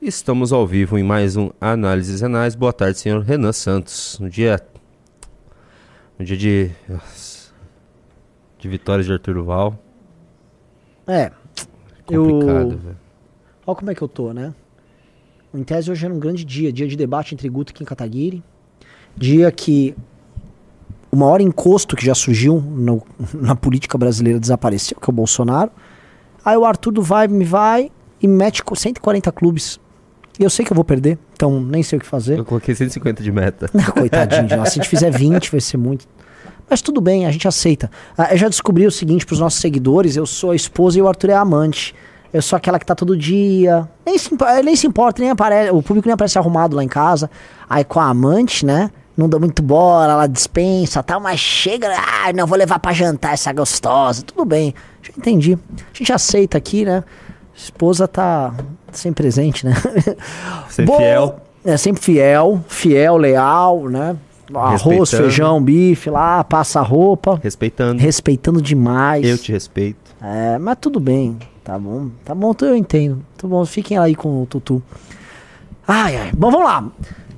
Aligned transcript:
Estamos 0.00 0.52
ao 0.52 0.66
vivo 0.66 0.96
em 0.98 1.02
mais 1.02 1.36
um 1.36 1.50
Análises 1.60 2.20
Renais. 2.20 2.54
Boa 2.54 2.72
tarde, 2.72 2.98
senhor 2.98 3.20
Renan 3.22 3.52
Santos. 3.52 4.18
No 4.18 4.30
dia. 4.30 4.60
No 6.18 6.24
dia 6.24 6.36
de. 6.36 6.70
De 8.58 8.68
vitórias 8.68 9.06
de 9.06 9.12
Arthur 9.12 9.34
Duval. 9.34 9.78
É. 11.06 11.30
Complicado, 12.06 12.72
eu... 12.72 12.78
velho. 12.78 12.96
Olha 13.66 13.76
como 13.76 13.90
é 13.90 13.94
que 13.94 14.02
eu 14.02 14.08
tô, 14.08 14.32
né? 14.32 14.54
Em 15.52 15.62
tese 15.62 15.90
hoje 15.90 16.04
era 16.04 16.14
um 16.14 16.18
grande 16.18 16.44
dia, 16.44 16.72
dia 16.72 16.86
de 16.86 16.96
debate 16.96 17.34
entre 17.34 17.48
Guto 17.48 17.72
e 17.72 17.74
Kim 17.74 17.84
Kataguiri. 17.84 18.42
Dia 19.16 19.50
que 19.52 19.94
o 21.10 21.16
maior 21.16 21.40
encosto 21.40 21.94
que 21.96 22.04
já 22.06 22.14
surgiu 22.14 22.60
no- 22.60 23.02
na 23.34 23.54
política 23.54 23.98
brasileira 23.98 24.40
desapareceu, 24.40 24.98
que 24.98 25.10
é 25.10 25.12
o 25.12 25.14
Bolsonaro. 25.14 25.70
Aí 26.44 26.56
o 26.56 26.64
Arthur 26.64 26.92
do 26.92 27.02
vai, 27.02 27.28
me 27.28 27.44
vai 27.44 27.90
e 28.20 28.26
me 28.26 28.34
mete 28.36 28.64
com 28.64 28.74
140 28.74 29.30
clubes. 29.32 29.78
E 30.40 30.42
eu 30.42 30.48
sei 30.48 30.64
que 30.64 30.72
eu 30.72 30.74
vou 30.74 30.84
perder, 30.84 31.18
então 31.34 31.60
nem 31.60 31.82
sei 31.82 31.98
o 31.98 32.00
que 32.00 32.06
fazer. 32.06 32.38
Eu 32.38 32.46
coloquei 32.46 32.74
150 32.74 33.22
de 33.22 33.30
meta. 33.30 33.70
Ah, 33.76 33.92
Coitadinho 33.92 34.46
de 34.46 34.56
nós. 34.56 34.70
Se 34.70 34.80
a 34.80 34.82
gente 34.82 34.88
fizer 34.88 35.10
20, 35.10 35.50
vai 35.50 35.60
ser 35.60 35.76
muito. 35.76 36.08
Mas 36.68 36.80
tudo 36.80 36.98
bem, 36.98 37.26
a 37.26 37.30
gente 37.30 37.46
aceita. 37.46 37.90
Ah, 38.16 38.32
eu 38.32 38.38
já 38.38 38.48
descobri 38.48 38.86
o 38.86 38.90
seguinte 38.90 39.26
pros 39.26 39.38
nossos 39.38 39.60
seguidores: 39.60 40.16
eu 40.16 40.24
sou 40.24 40.52
a 40.52 40.56
esposa 40.56 40.98
e 40.98 41.02
o 41.02 41.08
Arthur 41.08 41.30
é 41.30 41.34
a 41.34 41.40
amante. 41.40 41.94
Eu 42.32 42.40
sou 42.40 42.56
aquela 42.56 42.78
que 42.78 42.86
tá 42.86 42.94
todo 42.94 43.14
dia. 43.18 43.86
Nem 44.06 44.16
se, 44.16 44.30
eh, 44.32 44.62
nem 44.62 44.74
se 44.74 44.86
importa, 44.86 45.20
nem 45.20 45.30
aparece. 45.30 45.72
O 45.72 45.82
público 45.82 46.08
nem 46.08 46.14
aparece 46.14 46.38
arrumado 46.38 46.74
lá 46.74 46.82
em 46.82 46.88
casa. 46.88 47.30
Aí 47.68 47.84
com 47.84 48.00
a 48.00 48.06
amante, 48.06 48.64
né? 48.64 48.90
Não 49.14 49.28
dá 49.28 49.38
muito 49.38 49.62
bola, 49.62 50.10
ela 50.10 50.26
dispensa 50.26 51.02
tal, 51.02 51.20
mas 51.20 51.38
chega. 51.38 51.88
Ah, 51.88 52.32
não 52.32 52.46
vou 52.46 52.56
levar 52.56 52.78
pra 52.78 52.94
jantar 52.94 53.34
essa 53.34 53.52
gostosa. 53.52 54.22
Tudo 54.22 54.46
bem, 54.46 54.74
já 55.02 55.12
entendi. 55.18 55.58
A 55.76 55.98
gente 55.98 56.12
aceita 56.14 56.56
aqui, 56.56 56.86
né? 56.86 57.04
Esposa 57.54 58.08
tá 58.08 58.54
sem 58.98 59.12
presente, 59.12 59.64
né? 59.64 59.74
Ser 60.68 60.86
fiel. 60.86 61.40
É 61.64 61.76
sempre 61.76 62.02
fiel, 62.02 62.64
fiel, 62.68 63.16
leal, 63.16 63.88
né? 63.88 64.16
Arroz, 64.54 65.10
feijão, 65.10 65.62
bife 65.62 66.10
lá, 66.10 66.42
passa 66.42 66.80
a 66.80 66.82
roupa. 66.82 67.38
Respeitando. 67.42 68.00
Respeitando 68.00 68.60
demais. 68.60 69.24
Eu 69.24 69.38
te 69.38 69.52
respeito. 69.52 69.98
É, 70.20 70.58
mas 70.58 70.76
tudo 70.80 70.98
bem. 70.98 71.38
Tá 71.62 71.78
bom. 71.78 72.08
Tá 72.24 72.34
bom, 72.34 72.54
eu 72.62 72.74
entendo. 72.74 73.22
Tá 73.36 73.46
bom, 73.46 73.64
fiquem 73.64 73.98
aí 73.98 74.14
com 74.14 74.42
o 74.42 74.46
Tutu. 74.46 74.82
Ai, 75.86 76.16
ai. 76.16 76.32
Bom, 76.36 76.50
vamos 76.50 76.66
lá. 76.66 76.90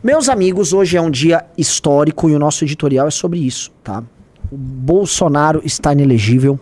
Meus 0.03 0.29
amigos, 0.29 0.73
hoje 0.73 0.97
é 0.97 1.01
um 1.01 1.11
dia 1.11 1.45
histórico 1.57 2.29
e 2.29 2.35
o 2.35 2.39
nosso 2.39 2.65
editorial 2.65 3.07
é 3.07 3.11
sobre 3.11 3.39
isso, 3.39 3.71
tá? 3.85 4.03
O 4.51 4.57
Bolsonaro 4.57 5.63
está 5.65 5.93
inelegível 5.93 6.59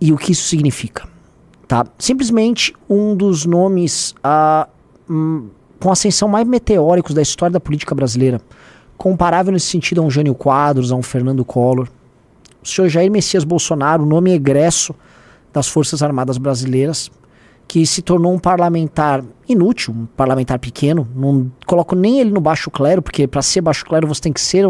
e 0.00 0.12
o 0.12 0.16
que 0.16 0.32
isso 0.32 0.46
significa, 0.46 1.08
tá? 1.68 1.86
Simplesmente 1.98 2.74
um 2.88 3.14
dos 3.14 3.44
nomes 3.44 4.14
ah, 4.24 4.66
com 5.78 5.92
ascensão 5.92 6.26
mais 6.26 6.48
meteóricos 6.48 7.14
da 7.14 7.20
história 7.22 7.52
da 7.52 7.60
política 7.60 7.94
brasileira, 7.94 8.40
comparável 8.96 9.52
nesse 9.52 9.66
sentido 9.66 10.00
a 10.00 10.04
um 10.04 10.10
Jânio 10.10 10.34
Quadros, 10.34 10.90
a 10.90 10.96
um 10.96 11.02
Fernando 11.02 11.44
Collor. 11.44 11.86
O 12.62 12.66
senhor 12.66 12.88
Jair 12.88 13.10
Messias 13.10 13.44
Bolsonaro, 13.44 14.02
o 14.02 14.06
nome 14.06 14.32
egresso 14.32 14.94
das 15.52 15.68
Forças 15.68 16.02
Armadas 16.02 16.38
Brasileiras, 16.38 17.10
que 17.68 17.86
se 17.86 18.00
tornou 18.00 18.32
um 18.32 18.38
parlamentar 18.38 19.22
inútil, 19.48 19.94
um 19.94 20.06
parlamentar 20.06 20.58
pequeno. 20.58 21.06
Não 21.14 21.52
coloco 21.66 21.94
nem 21.94 22.18
ele 22.18 22.30
no 22.30 22.40
baixo 22.40 22.70
clero, 22.70 23.02
porque 23.02 23.26
para 23.26 23.42
ser 23.42 23.60
baixo 23.60 23.84
clero 23.84 24.06
você 24.06 24.22
tem 24.22 24.32
que 24.32 24.40
ser, 24.40 24.64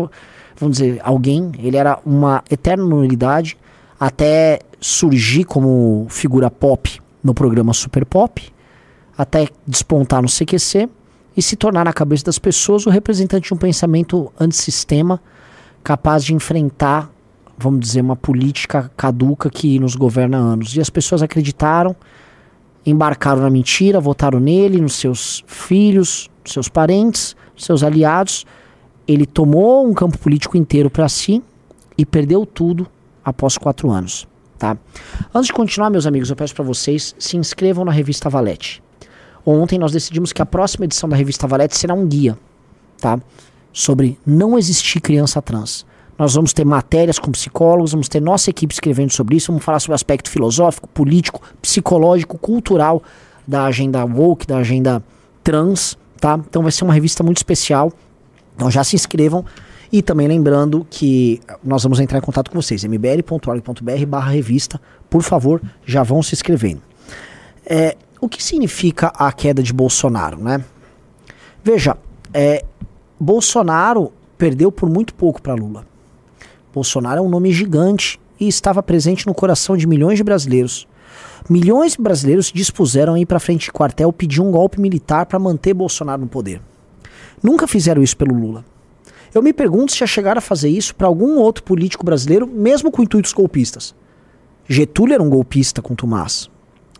vamos 0.56 0.78
dizer, 0.78 1.00
alguém. 1.02 1.52
Ele 1.58 1.76
era 1.76 1.98
uma 2.04 2.42
eterna 2.50 2.84
nulidade 2.84 3.56
até 3.98 4.60
surgir 4.80 5.44
como 5.44 6.06
figura 6.08 6.50
pop 6.50 7.00
no 7.22 7.34
programa 7.34 7.72
Super 7.72 8.04
Pop, 8.04 8.42
até 9.16 9.48
despontar 9.66 10.22
no 10.22 10.28
CQC 10.28 10.88
e 11.36 11.42
se 11.42 11.56
tornar 11.56 11.84
na 11.84 11.92
cabeça 11.92 12.24
das 12.24 12.38
pessoas 12.38 12.86
o 12.86 12.90
representante 12.90 13.48
de 13.48 13.54
um 13.54 13.56
pensamento 13.56 14.32
antissistema 14.38 15.20
capaz 15.82 16.24
de 16.24 16.34
enfrentar, 16.34 17.10
vamos 17.56 17.80
dizer, 17.80 18.00
uma 18.00 18.16
política 18.16 18.90
caduca 18.96 19.50
que 19.50 19.78
nos 19.78 19.94
governa 19.94 20.38
há 20.38 20.40
anos. 20.40 20.76
E 20.76 20.80
as 20.80 20.90
pessoas 20.90 21.22
acreditaram, 21.22 21.94
embarcaram 22.84 23.42
na 23.42 23.50
mentira, 23.50 24.00
votaram 24.00 24.40
nele, 24.40 24.80
nos 24.80 24.94
seus 24.94 25.44
filhos, 25.46 26.28
seus 26.44 26.68
parentes, 26.68 27.36
seus 27.56 27.82
aliados. 27.82 28.44
Ele 29.06 29.26
tomou 29.26 29.86
um 29.86 29.94
campo 29.94 30.18
político 30.18 30.56
inteiro 30.56 30.90
para 30.90 31.08
si 31.08 31.42
e 31.96 32.04
perdeu 32.04 32.44
tudo 32.44 32.86
após 33.24 33.56
quatro 33.56 33.90
anos. 33.90 34.26
Tá? 34.58 34.76
Antes 35.32 35.46
de 35.46 35.52
continuar, 35.52 35.88
meus 35.88 36.06
amigos, 36.06 36.30
eu 36.30 36.36
peço 36.36 36.54
para 36.54 36.64
vocês 36.64 37.14
se 37.18 37.36
inscrevam 37.36 37.84
na 37.84 37.92
revista 37.92 38.28
Valete. 38.28 38.82
Ontem 39.46 39.78
nós 39.78 39.92
decidimos 39.92 40.32
que 40.32 40.42
a 40.42 40.46
próxima 40.46 40.84
edição 40.84 41.08
da 41.08 41.16
revista 41.16 41.46
Valete 41.46 41.76
será 41.76 41.94
um 41.94 42.06
guia, 42.06 42.36
tá? 43.00 43.18
Sobre 43.72 44.18
não 44.26 44.58
existir 44.58 45.00
criança 45.00 45.40
trans. 45.40 45.86
Nós 46.18 46.34
vamos 46.34 46.52
ter 46.52 46.64
matérias 46.64 47.18
com 47.18 47.30
psicólogos, 47.30 47.92
vamos 47.92 48.08
ter 48.08 48.20
nossa 48.20 48.50
equipe 48.50 48.74
escrevendo 48.74 49.12
sobre 49.12 49.36
isso, 49.36 49.52
vamos 49.52 49.64
falar 49.64 49.78
sobre 49.78 49.92
o 49.92 49.94
aspecto 49.94 50.28
filosófico, 50.28 50.88
político, 50.88 51.40
psicológico, 51.62 52.36
cultural 52.36 53.00
da 53.46 53.64
agenda 53.64 54.04
woke, 54.04 54.44
da 54.44 54.58
agenda 54.58 55.02
trans, 55.44 55.96
tá? 56.20 56.38
Então 56.48 56.62
vai 56.62 56.72
ser 56.72 56.82
uma 56.82 56.92
revista 56.92 57.22
muito 57.22 57.36
especial. 57.36 57.92
Então 58.56 58.68
já 58.68 58.82
se 58.82 58.96
inscrevam. 58.96 59.44
E 59.90 60.02
também 60.02 60.28
lembrando 60.28 60.86
que 60.90 61.40
nós 61.64 61.82
vamos 61.82 61.98
entrar 61.98 62.18
em 62.18 62.22
contato 62.22 62.50
com 62.50 62.60
vocês, 62.60 62.84
mbl.org.br 62.84 64.06
barra 64.06 64.30
revista. 64.30 64.80
Por 65.08 65.22
favor, 65.22 65.62
já 65.84 66.02
vão 66.02 66.22
se 66.22 66.34
inscrevendo. 66.34 66.82
É, 67.64 67.96
o 68.20 68.28
que 68.28 68.42
significa 68.42 69.08
a 69.08 69.32
queda 69.32 69.62
de 69.62 69.72
Bolsonaro, 69.72 70.38
né? 70.38 70.62
Veja, 71.64 71.96
é, 72.32 72.64
Bolsonaro 73.18 74.12
perdeu 74.36 74.70
por 74.70 74.88
muito 74.88 75.14
pouco 75.14 75.40
para 75.40 75.54
Lula. 75.54 75.86
Bolsonaro 76.72 77.18
é 77.18 77.22
um 77.22 77.28
nome 77.28 77.52
gigante 77.52 78.20
e 78.38 78.46
estava 78.46 78.82
presente 78.82 79.26
no 79.26 79.34
coração 79.34 79.76
de 79.76 79.86
milhões 79.86 80.18
de 80.18 80.24
brasileiros. 80.24 80.86
Milhões 81.48 81.92
de 81.92 82.02
brasileiros 82.02 82.48
se 82.48 82.54
dispuseram 82.54 83.14
a 83.14 83.20
ir 83.20 83.26
para 83.26 83.40
frente 83.40 83.64
de 83.64 83.72
quartel 83.72 84.12
pedir 84.12 84.40
um 84.40 84.50
golpe 84.50 84.80
militar 84.80 85.26
para 85.26 85.38
manter 85.38 85.72
Bolsonaro 85.72 86.22
no 86.22 86.28
poder. 86.28 86.60
Nunca 87.42 87.66
fizeram 87.66 88.02
isso 88.02 88.16
pelo 88.16 88.34
Lula. 88.34 88.64
Eu 89.34 89.42
me 89.42 89.52
pergunto 89.52 89.92
se 89.92 89.98
já 89.98 90.06
chegaram 90.06 90.38
a 90.38 90.42
fazer 90.42 90.68
isso 90.68 90.94
para 90.94 91.06
algum 91.06 91.38
outro 91.38 91.62
político 91.62 92.04
brasileiro, 92.04 92.46
mesmo 92.46 92.90
com 92.90 93.02
intuitos 93.02 93.32
golpistas. 93.32 93.94
Getúlio 94.68 95.14
era 95.14 95.22
um 95.22 95.30
golpista 95.30 95.80
com 95.80 95.94
Tomás. 95.94 96.50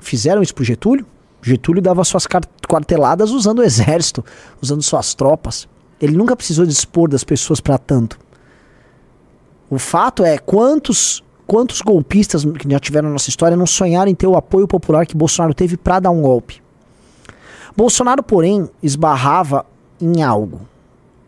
Fizeram 0.00 0.42
isso 0.42 0.54
pro 0.54 0.64
Getúlio? 0.64 1.06
Getúlio 1.42 1.82
dava 1.82 2.04
suas 2.04 2.26
quarteladas 2.68 3.30
usando 3.30 3.60
o 3.60 3.62
exército, 3.62 4.24
usando 4.60 4.82
suas 4.82 5.14
tropas. 5.14 5.68
Ele 6.00 6.16
nunca 6.16 6.36
precisou 6.36 6.66
dispor 6.66 7.08
das 7.08 7.24
pessoas 7.24 7.60
para 7.60 7.78
tanto. 7.78 8.18
O 9.70 9.78
fato 9.78 10.24
é 10.24 10.38
quantos 10.38 11.22
quantos 11.46 11.80
golpistas 11.80 12.44
que 12.44 12.70
já 12.70 12.78
tiveram 12.78 13.08
na 13.08 13.14
nossa 13.14 13.30
história 13.30 13.56
não 13.56 13.66
sonharam 13.66 14.10
em 14.10 14.14
ter 14.14 14.26
o 14.26 14.36
apoio 14.36 14.68
popular 14.68 15.06
que 15.06 15.16
Bolsonaro 15.16 15.54
teve 15.54 15.78
para 15.78 15.98
dar 15.98 16.10
um 16.10 16.20
golpe. 16.20 16.62
Bolsonaro, 17.74 18.22
porém, 18.22 18.68
esbarrava 18.82 19.64
em 19.98 20.22
algo. 20.22 20.60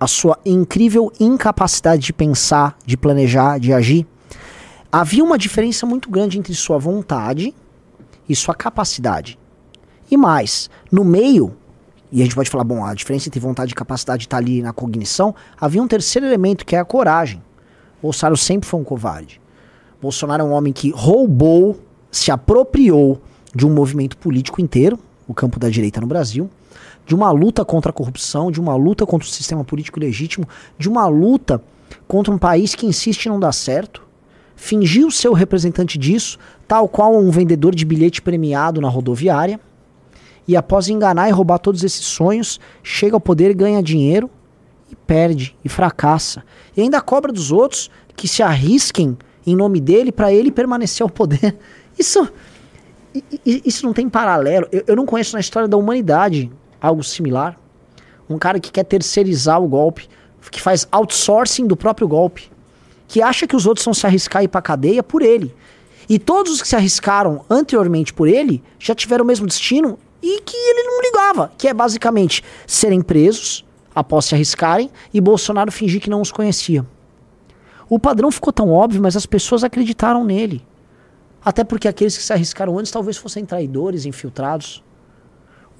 A 0.00 0.06
sua 0.06 0.38
incrível 0.46 1.12
incapacidade 1.20 2.02
de 2.02 2.12
pensar, 2.12 2.74
de 2.86 2.96
planejar, 2.96 3.60
de 3.60 3.70
agir. 3.70 4.06
Havia 4.90 5.22
uma 5.22 5.36
diferença 5.36 5.84
muito 5.84 6.10
grande 6.10 6.38
entre 6.38 6.54
sua 6.54 6.78
vontade 6.78 7.54
e 8.26 8.34
sua 8.34 8.54
capacidade. 8.54 9.38
E 10.10 10.16
mais, 10.16 10.70
no 10.90 11.04
meio, 11.04 11.54
e 12.10 12.22
a 12.22 12.24
gente 12.24 12.34
pode 12.34 12.48
falar, 12.48 12.64
bom, 12.64 12.82
a 12.82 12.94
diferença 12.94 13.28
entre 13.28 13.38
vontade 13.38 13.72
e 13.72 13.74
capacidade 13.74 14.24
está 14.24 14.38
ali 14.38 14.62
na 14.62 14.72
cognição, 14.72 15.34
havia 15.60 15.82
um 15.82 15.86
terceiro 15.86 16.26
elemento 16.26 16.64
que 16.64 16.74
é 16.74 16.78
a 16.78 16.84
coragem. 16.84 17.42
Bolsonaro 18.02 18.38
sempre 18.38 18.68
foi 18.68 18.80
um 18.80 18.84
covarde. 18.84 19.38
Bolsonaro 20.00 20.42
é 20.42 20.46
um 20.46 20.52
homem 20.52 20.72
que 20.72 20.90
roubou, 20.90 21.78
se 22.10 22.30
apropriou 22.30 23.20
de 23.54 23.66
um 23.66 23.70
movimento 23.70 24.16
político 24.16 24.62
inteiro, 24.62 24.98
o 25.28 25.34
campo 25.34 25.60
da 25.60 25.68
direita 25.68 26.00
no 26.00 26.06
Brasil, 26.06 26.50
de 27.10 27.14
uma 27.16 27.32
luta 27.32 27.64
contra 27.64 27.90
a 27.90 27.92
corrupção, 27.92 28.52
de 28.52 28.60
uma 28.60 28.76
luta 28.76 29.04
contra 29.04 29.26
o 29.26 29.30
sistema 29.30 29.64
político 29.64 29.98
legítimo, 29.98 30.46
de 30.78 30.88
uma 30.88 31.08
luta 31.08 31.60
contra 32.06 32.32
um 32.32 32.38
país 32.38 32.76
que 32.76 32.86
insiste 32.86 33.26
em 33.26 33.30
não 33.30 33.40
dar 33.40 33.50
certo, 33.50 34.06
fingiu 34.54 35.10
ser 35.10 35.28
o 35.28 35.32
representante 35.32 35.98
disso, 35.98 36.38
tal 36.68 36.88
qual 36.88 37.18
um 37.18 37.28
vendedor 37.28 37.74
de 37.74 37.84
bilhete 37.84 38.22
premiado 38.22 38.80
na 38.80 38.88
rodoviária, 38.88 39.58
e 40.46 40.56
após 40.56 40.88
enganar 40.88 41.28
e 41.28 41.32
roubar 41.32 41.58
todos 41.58 41.82
esses 41.82 42.04
sonhos, 42.04 42.60
chega 42.80 43.16
ao 43.16 43.20
poder, 43.20 43.54
ganha 43.54 43.82
dinheiro 43.82 44.30
e 44.88 44.94
perde 44.94 45.56
e 45.64 45.68
fracassa. 45.68 46.44
E 46.76 46.80
ainda 46.80 47.00
cobra 47.00 47.32
dos 47.32 47.50
outros 47.50 47.90
que 48.14 48.28
se 48.28 48.40
arrisquem 48.40 49.18
em 49.44 49.56
nome 49.56 49.80
dele 49.80 50.12
para 50.12 50.32
ele 50.32 50.52
permanecer 50.52 51.02
ao 51.02 51.10
poder. 51.10 51.58
Isso, 51.98 52.32
isso 53.44 53.84
não 53.84 53.92
tem 53.92 54.08
paralelo. 54.08 54.66
Eu, 54.70 54.84
eu 54.86 54.96
não 54.96 55.04
conheço 55.04 55.34
na 55.34 55.40
história 55.40 55.68
da 55.68 55.76
humanidade 55.76 56.50
algo 56.80 57.02
similar. 57.02 57.58
Um 58.28 58.38
cara 58.38 58.60
que 58.60 58.70
quer 58.70 58.84
terceirizar 58.84 59.60
o 59.60 59.68
golpe, 59.68 60.08
que 60.50 60.60
faz 60.60 60.86
outsourcing 60.90 61.66
do 61.66 61.76
próprio 61.76 62.08
golpe, 62.08 62.50
que 63.06 63.22
acha 63.22 63.46
que 63.46 63.56
os 63.56 63.66
outros 63.66 63.84
vão 63.84 63.94
se 63.94 64.06
arriscar 64.06 64.42
e 64.42 64.44
ir 64.46 64.48
pra 64.48 64.62
cadeia 64.62 65.02
por 65.02 65.22
ele. 65.22 65.54
E 66.08 66.18
todos 66.18 66.52
os 66.52 66.62
que 66.62 66.68
se 66.68 66.76
arriscaram 66.76 67.44
anteriormente 67.48 68.12
por 68.12 68.26
ele 68.26 68.62
já 68.78 68.94
tiveram 68.94 69.24
o 69.24 69.26
mesmo 69.26 69.46
destino 69.46 69.98
e 70.22 70.40
que 70.40 70.56
ele 70.56 70.82
não 70.82 71.00
ligava, 71.02 71.52
que 71.56 71.68
é 71.68 71.74
basicamente 71.74 72.42
serem 72.66 73.00
presos 73.00 73.64
após 73.94 74.24
se 74.24 74.34
arriscarem 74.34 74.90
e 75.12 75.20
Bolsonaro 75.20 75.72
fingir 75.72 76.00
que 76.00 76.10
não 76.10 76.20
os 76.20 76.32
conhecia. 76.32 76.86
O 77.88 77.98
padrão 77.98 78.30
ficou 78.30 78.52
tão 78.52 78.70
óbvio, 78.70 79.02
mas 79.02 79.16
as 79.16 79.26
pessoas 79.26 79.64
acreditaram 79.64 80.24
nele. 80.24 80.64
Até 81.44 81.64
porque 81.64 81.88
aqueles 81.88 82.16
que 82.16 82.22
se 82.22 82.32
arriscaram 82.32 82.78
antes 82.78 82.92
talvez 82.92 83.16
fossem 83.16 83.44
traidores, 83.44 84.04
infiltrados. 84.04 84.82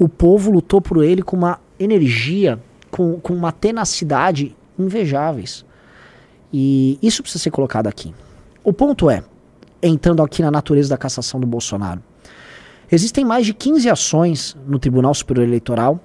O 0.00 0.08
povo 0.08 0.50
lutou 0.50 0.80
por 0.80 1.04
ele 1.04 1.22
com 1.22 1.36
uma 1.36 1.60
energia, 1.78 2.58
com, 2.90 3.20
com 3.20 3.34
uma 3.34 3.52
tenacidade 3.52 4.56
invejáveis. 4.78 5.62
E 6.50 6.98
isso 7.02 7.22
precisa 7.22 7.44
ser 7.44 7.50
colocado 7.50 7.86
aqui. 7.86 8.14
O 8.64 8.72
ponto 8.72 9.10
é, 9.10 9.22
entrando 9.82 10.22
aqui 10.22 10.40
na 10.40 10.50
natureza 10.50 10.88
da 10.88 10.96
cassação 10.96 11.38
do 11.38 11.46
Bolsonaro, 11.46 12.02
existem 12.90 13.26
mais 13.26 13.44
de 13.44 13.52
15 13.52 13.90
ações 13.90 14.56
no 14.66 14.78
Tribunal 14.78 15.12
Superior 15.12 15.46
Eleitoral 15.46 16.00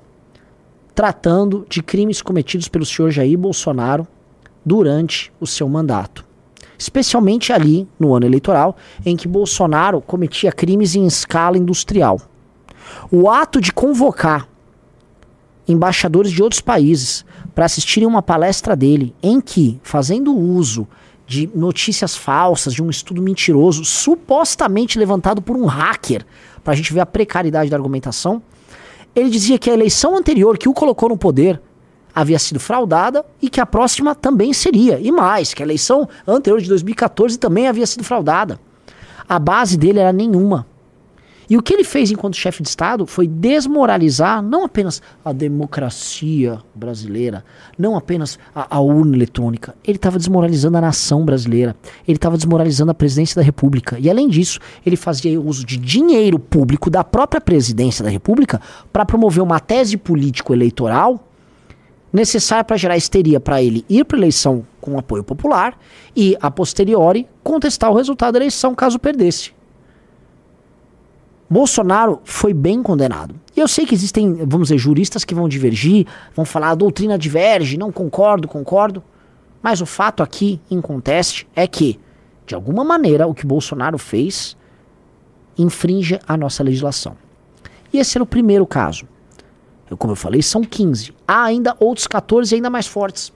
tratando 0.94 1.66
de 1.70 1.82
crimes 1.82 2.22
cometidos 2.22 2.68
pelo 2.68 2.86
senhor 2.86 3.12
Jair 3.12 3.38
Bolsonaro 3.38 4.06
durante 4.66 5.32
o 5.40 5.48
seu 5.48 5.70
mandato. 5.70 6.26
Especialmente 6.78 7.54
ali 7.54 7.88
no 7.98 8.14
ano 8.14 8.26
eleitoral, 8.26 8.76
em 9.06 9.16
que 9.16 9.28
Bolsonaro 9.28 10.02
cometia 10.02 10.52
crimes 10.52 10.96
em 10.96 11.06
escala 11.06 11.58
industrial. 11.58 12.20
O 13.12 13.30
ato 13.30 13.60
de 13.62 13.72
convocar 13.72 14.48
embaixadores 15.68 16.32
de 16.32 16.44
outros 16.44 16.62
países 16.62 17.26
para 17.54 17.66
assistirem 17.66 18.08
uma 18.08 18.22
palestra 18.22 18.76
dele, 18.76 19.16
em 19.22 19.42
que, 19.42 19.80
fazendo 19.84 20.36
uso 20.36 20.88
de 21.28 21.50
notícias 21.56 22.16
falsas, 22.16 22.74
de 22.74 22.84
um 22.84 22.90
estudo 22.90 23.22
mentiroso, 23.22 23.84
supostamente 23.84 25.00
levantado 25.00 25.42
por 25.42 25.56
um 25.56 25.66
hacker, 25.66 26.26
para 26.64 26.74
a 26.74 26.76
gente 26.76 26.94
ver 26.94 27.00
a 27.00 27.06
precariedade 27.06 27.70
da 27.70 27.78
argumentação, 27.78 28.42
ele 29.16 29.30
dizia 29.30 29.58
que 29.58 29.70
a 29.70 29.74
eleição 29.74 30.16
anterior 30.16 30.58
que 30.58 30.70
o 30.70 30.74
colocou 30.74 31.10
no 31.10 31.18
poder 31.18 31.62
havia 32.14 32.40
sido 32.40 32.60
fraudada 32.60 33.26
e 33.42 33.50
que 33.50 33.60
a 33.60 33.66
próxima 33.66 34.14
também 34.14 34.54
seria. 34.54 35.00
E 35.00 35.12
mais, 35.12 35.54
que 35.54 35.62
a 35.62 35.66
eleição 35.66 36.08
anterior 36.28 36.62
de 36.62 36.70
2014 36.70 37.38
também 37.38 37.68
havia 37.68 37.86
sido 37.86 38.04
fraudada. 38.04 38.60
A 39.28 39.40
base 39.40 39.78
dele 39.78 40.00
era 40.00 40.14
nenhuma. 40.14 40.66
E 41.50 41.58
o 41.58 41.62
que 41.62 41.74
ele 41.74 41.84
fez 41.84 42.12
enquanto 42.12 42.36
chefe 42.36 42.64
de 42.64 42.70
Estado 42.70 43.06
foi 43.06 43.28
desmoralizar 43.28 44.42
não 44.42 44.66
apenas 44.66 45.02
a 45.24 45.32
democracia 45.32 46.60
brasileira, 46.74 47.44
não 47.78 47.96
apenas 47.96 48.40
a, 48.54 48.78
a 48.78 48.80
urna 48.80 49.16
eletrônica. 49.16 49.76
Ele 49.84 49.98
estava 49.98 50.18
desmoralizando 50.18 50.78
a 50.78 50.82
nação 50.82 51.24
brasileira. 51.24 51.76
Ele 52.08 52.18
estava 52.18 52.38
desmoralizando 52.38 52.92
a 52.92 52.96
presidência 52.96 53.36
da 53.36 53.42
República. 53.46 53.98
E 54.00 54.10
além 54.10 54.28
disso, 54.28 54.60
ele 54.86 54.96
fazia 54.96 55.40
uso 55.40 55.66
de 55.66 55.78
dinheiro 55.78 56.40
público 56.40 56.90
da 56.90 57.04
própria 57.04 57.42
presidência 57.42 58.04
da 58.04 58.10
República 58.10 58.60
para 58.92 59.06
promover 59.06 59.44
uma 59.44 59.60
tese 59.60 59.98
político-eleitoral 59.98 61.26
necessária 62.12 62.64
para 62.64 62.78
gerar 62.78 62.96
histeria 62.96 63.40
para 63.40 63.62
ele 63.62 63.86
ir 63.90 64.06
para 64.06 64.18
eleição 64.18 64.66
com 64.80 64.98
apoio 64.98 65.24
popular 65.24 65.78
e, 66.16 66.38
a 66.40 66.50
posteriori, 66.50 67.28
contestar 67.44 67.92
o 67.92 67.96
resultado 67.96 68.34
da 68.34 68.40
eleição 68.40 68.74
caso 68.74 68.98
perdesse. 68.98 69.52
Bolsonaro 71.56 72.20
foi 72.26 72.54
bem 72.54 72.84
condenado. 72.84 73.34
E 73.56 73.62
eu 73.62 73.68
sei 73.70 73.86
que 73.86 73.96
existem, 73.96 74.34
vamos 74.46 74.68
dizer, 74.68 74.78
juristas 74.78 75.24
que 75.24 75.34
vão 75.34 75.48
divergir, 75.48 76.06
vão 76.36 76.44
falar 76.44 76.72
a 76.72 76.76
doutrina 76.76 77.18
diverge, 77.18 77.78
não 77.78 77.94
concordo, 77.94 78.46
concordo. 78.46 79.02
Mas 79.64 79.80
o 79.80 79.86
fato 79.86 80.22
aqui, 80.22 80.60
em 80.70 80.82
conteste, 80.82 81.48
é 81.56 81.66
que, 81.66 81.98
de 82.46 82.54
alguma 82.54 82.84
maneira, 82.84 83.26
o 83.26 83.34
que 83.34 83.46
Bolsonaro 83.46 83.98
fez 83.98 84.58
infringe 85.58 86.20
a 86.28 86.36
nossa 86.36 86.62
legislação. 86.62 87.16
E 87.94 88.00
esse 88.00 88.18
era 88.18 88.24
o 88.24 88.28
primeiro 88.28 88.68
caso. 88.68 89.08
Eu, 89.90 89.96
como 89.96 90.12
eu 90.12 90.18
falei, 90.18 90.42
são 90.42 90.62
15. 90.62 91.14
Há 91.26 91.46
ainda 91.46 91.74
outros 91.80 92.06
14 92.06 92.54
ainda 92.54 92.70
mais 92.70 92.86
fortes. 92.86 93.32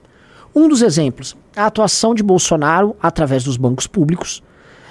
Um 0.54 0.68
dos 0.68 0.82
exemplos, 0.82 1.34
a 1.56 1.64
atuação 1.64 2.14
de 2.14 2.22
Bolsonaro 2.22 2.94
através 3.00 3.44
dos 3.44 3.56
bancos 3.56 3.86
públicos 3.86 4.42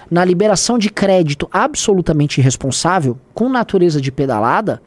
na 0.10 0.26
liberação 0.26 0.78
de 0.78 0.90
crédito 0.90 1.48
absolutamente 1.52 2.40
irresponsável, 2.40 3.18
com 3.34 3.50
natureza 3.50 4.02
de 4.02 4.12
pedalada, 4.12 4.82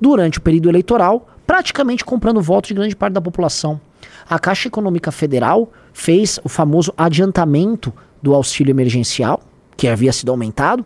durante 0.00 0.38
o 0.38 0.42
período 0.42 0.68
eleitoral, 0.68 1.28
praticamente 1.46 2.04
comprando 2.04 2.42
votos 2.42 2.68
de 2.68 2.74
grande 2.74 2.94
parte 2.94 3.14
da 3.14 3.20
população. 3.20 3.80
A 4.28 4.38
Caixa 4.38 4.68
Econômica 4.68 5.10
Federal 5.10 5.70
fez 5.92 6.38
o 6.44 6.48
famoso 6.48 6.92
adiantamento 6.96 7.92
do 8.22 8.34
auxílio 8.34 8.70
emergencial, 8.70 9.40
que 9.76 9.88
havia 9.88 10.12
sido 10.12 10.30
aumentado, 10.30 10.84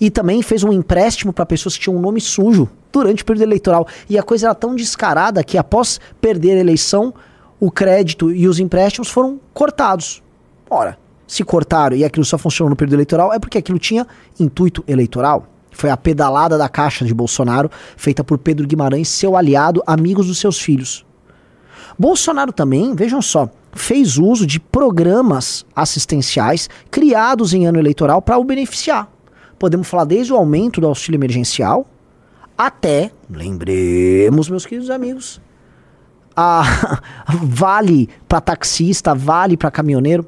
e 0.00 0.10
também 0.10 0.40
fez 0.42 0.62
um 0.62 0.72
empréstimo 0.72 1.32
para 1.32 1.44
pessoas 1.44 1.76
que 1.76 1.82
tinham 1.82 1.96
um 1.96 2.00
nome 2.00 2.20
sujo 2.20 2.68
durante 2.92 3.22
o 3.22 3.26
período 3.26 3.42
eleitoral. 3.42 3.86
E 4.08 4.18
a 4.18 4.22
coisa 4.22 4.46
era 4.46 4.54
tão 4.54 4.74
descarada 4.74 5.44
que 5.44 5.58
após 5.58 6.00
perder 6.20 6.52
a 6.52 6.60
eleição, 6.60 7.12
o 7.58 7.70
crédito 7.70 8.30
e 8.32 8.48
os 8.48 8.58
empréstimos 8.58 9.10
foram 9.10 9.38
cortados. 9.52 10.22
Ora, 10.70 10.96
se 11.30 11.44
cortaram 11.44 11.96
e 11.96 12.04
aquilo 12.04 12.24
só 12.24 12.36
funcionou 12.36 12.70
no 12.70 12.74
período 12.74 12.94
eleitoral, 12.94 13.32
é 13.32 13.38
porque 13.38 13.56
aquilo 13.56 13.78
tinha 13.78 14.04
intuito 14.38 14.82
eleitoral. 14.88 15.46
Foi 15.70 15.88
a 15.88 15.96
pedalada 15.96 16.58
da 16.58 16.68
caixa 16.68 17.04
de 17.04 17.14
Bolsonaro, 17.14 17.70
feita 17.96 18.24
por 18.24 18.36
Pedro 18.36 18.66
Guimarães, 18.66 19.06
seu 19.08 19.36
aliado, 19.36 19.80
amigos 19.86 20.26
dos 20.26 20.38
seus 20.38 20.60
filhos. 20.60 21.06
Bolsonaro 21.96 22.52
também, 22.52 22.96
vejam 22.96 23.22
só, 23.22 23.48
fez 23.72 24.18
uso 24.18 24.44
de 24.44 24.58
programas 24.58 25.64
assistenciais 25.72 26.68
criados 26.90 27.54
em 27.54 27.64
ano 27.64 27.78
eleitoral 27.78 28.20
para 28.20 28.36
o 28.36 28.42
beneficiar. 28.42 29.08
Podemos 29.56 29.86
falar 29.86 30.06
desde 30.06 30.32
o 30.32 30.36
aumento 30.36 30.80
do 30.80 30.88
auxílio 30.88 31.16
emergencial 31.16 31.86
até, 32.58 33.12
lembremos, 33.30 34.50
meus 34.50 34.66
queridos 34.66 34.90
amigos, 34.90 35.40
a 36.34 37.00
vale 37.40 38.08
para 38.26 38.40
taxista, 38.40 39.14
vale 39.14 39.56
para 39.56 39.70
caminhoneiro. 39.70 40.26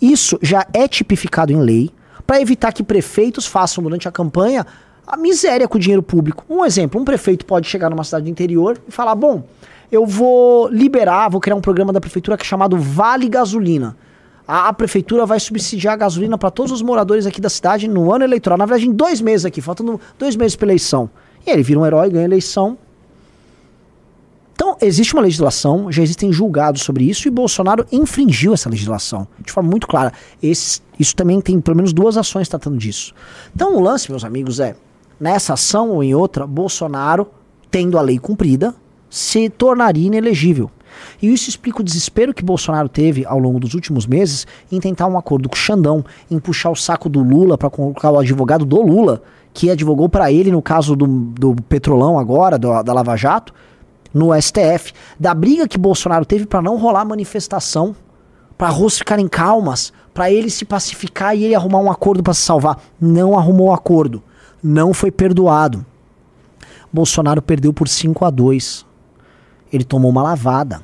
Isso 0.00 0.38
já 0.42 0.66
é 0.72 0.86
tipificado 0.86 1.52
em 1.52 1.60
lei 1.60 1.90
para 2.26 2.40
evitar 2.40 2.72
que 2.72 2.82
prefeitos 2.82 3.46
façam 3.46 3.82
durante 3.82 4.08
a 4.08 4.12
campanha 4.12 4.66
a 5.06 5.16
miséria 5.16 5.68
com 5.68 5.76
o 5.76 5.80
dinheiro 5.80 6.02
público. 6.02 6.44
Um 6.48 6.64
exemplo, 6.64 7.00
um 7.00 7.04
prefeito 7.04 7.44
pode 7.44 7.68
chegar 7.68 7.90
numa 7.90 8.04
cidade 8.04 8.24
do 8.24 8.30
interior 8.30 8.78
e 8.88 8.90
falar: 8.90 9.14
"Bom, 9.14 9.44
eu 9.92 10.06
vou 10.06 10.68
liberar, 10.68 11.28
vou 11.28 11.40
criar 11.40 11.56
um 11.56 11.60
programa 11.60 11.92
da 11.92 12.00
prefeitura 12.00 12.36
que 12.36 12.42
é 12.42 12.46
chamado 12.46 12.76
Vale 12.76 13.28
Gasolina. 13.28 13.96
A, 14.46 14.68
a 14.68 14.72
prefeitura 14.72 15.24
vai 15.24 15.40
subsidiar 15.40 15.94
a 15.94 15.96
gasolina 15.96 16.36
para 16.36 16.50
todos 16.50 16.72
os 16.72 16.82
moradores 16.82 17.26
aqui 17.26 17.40
da 17.40 17.48
cidade 17.48 17.88
no 17.88 18.12
ano 18.12 18.24
eleitoral. 18.24 18.58
Na 18.58 18.66
verdade, 18.66 18.88
em 18.88 18.92
dois 18.92 19.20
meses 19.20 19.46
aqui, 19.46 19.60
faltando 19.60 20.00
dois 20.18 20.36
meses 20.36 20.56
para 20.56 20.66
eleição. 20.66 21.08
E 21.46 21.50
ele 21.50 21.62
vira 21.62 21.80
um 21.80 21.86
herói, 21.86 22.10
ganha 22.10 22.24
eleição 22.24 22.76
então, 24.54 24.76
existe 24.80 25.12
uma 25.14 25.22
legislação, 25.22 25.90
já 25.90 26.00
existem 26.00 26.32
julgados 26.32 26.82
sobre 26.82 27.04
isso 27.04 27.26
e 27.26 27.30
Bolsonaro 27.30 27.84
infringiu 27.90 28.54
essa 28.54 28.70
legislação 28.70 29.26
de 29.44 29.52
forma 29.52 29.68
muito 29.68 29.86
clara. 29.88 30.12
Esse, 30.40 30.80
isso 30.98 31.14
também 31.16 31.40
tem 31.40 31.60
pelo 31.60 31.76
menos 31.76 31.92
duas 31.92 32.16
ações 32.16 32.48
tratando 32.48 32.78
disso. 32.78 33.12
Então, 33.54 33.76
o 33.76 33.80
lance, 33.80 34.08
meus 34.10 34.24
amigos, 34.24 34.60
é 34.60 34.76
nessa 35.18 35.54
ação 35.54 35.90
ou 35.90 36.04
em 36.04 36.14
outra, 36.14 36.46
Bolsonaro, 36.46 37.26
tendo 37.68 37.98
a 37.98 38.02
lei 38.02 38.18
cumprida, 38.18 38.72
se 39.10 39.50
tornaria 39.50 40.06
inelegível. 40.06 40.70
E 41.20 41.32
isso 41.32 41.48
explica 41.48 41.80
o 41.80 41.84
desespero 41.84 42.32
que 42.32 42.44
Bolsonaro 42.44 42.88
teve 42.88 43.26
ao 43.26 43.40
longo 43.40 43.58
dos 43.58 43.74
últimos 43.74 44.06
meses 44.06 44.46
em 44.70 44.78
tentar 44.78 45.08
um 45.08 45.18
acordo 45.18 45.48
com 45.48 45.56
o 45.56 45.58
Xandão, 45.58 46.04
em 46.30 46.38
puxar 46.38 46.70
o 46.70 46.76
saco 46.76 47.08
do 47.08 47.20
Lula 47.20 47.58
para 47.58 47.68
colocar 47.68 48.12
o 48.12 48.20
advogado 48.20 48.64
do 48.64 48.80
Lula, 48.80 49.20
que 49.52 49.68
advogou 49.68 50.08
para 50.08 50.30
ele 50.30 50.52
no 50.52 50.62
caso 50.62 50.94
do, 50.94 51.06
do 51.06 51.56
Petrolão 51.68 52.18
agora, 52.18 52.56
do, 52.56 52.80
da 52.84 52.92
Lava 52.92 53.16
Jato, 53.16 53.52
no 54.14 54.30
STF, 54.40 54.92
da 55.18 55.34
briga 55.34 55.66
que 55.66 55.76
Bolsonaro 55.76 56.24
teve 56.24 56.46
para 56.46 56.62
não 56.62 56.76
rolar 56.76 57.04
manifestação, 57.04 57.96
para 58.56 58.68
ruas 58.68 58.96
ficarem 58.96 59.26
calmas, 59.26 59.92
para 60.14 60.30
ele 60.30 60.48
se 60.48 60.64
pacificar 60.64 61.36
e 61.36 61.42
ele 61.42 61.56
arrumar 61.56 61.80
um 61.80 61.90
acordo 61.90 62.22
para 62.22 62.32
se 62.32 62.42
salvar. 62.42 62.80
Não 63.00 63.36
arrumou 63.36 63.72
acordo, 63.72 64.22
não 64.62 64.94
foi 64.94 65.10
perdoado. 65.10 65.84
Bolsonaro 66.92 67.42
perdeu 67.42 67.72
por 67.72 67.88
5 67.88 68.24
a 68.24 68.30
2. 68.30 68.86
Ele 69.72 69.82
tomou 69.82 70.12
uma 70.12 70.22
lavada. 70.22 70.80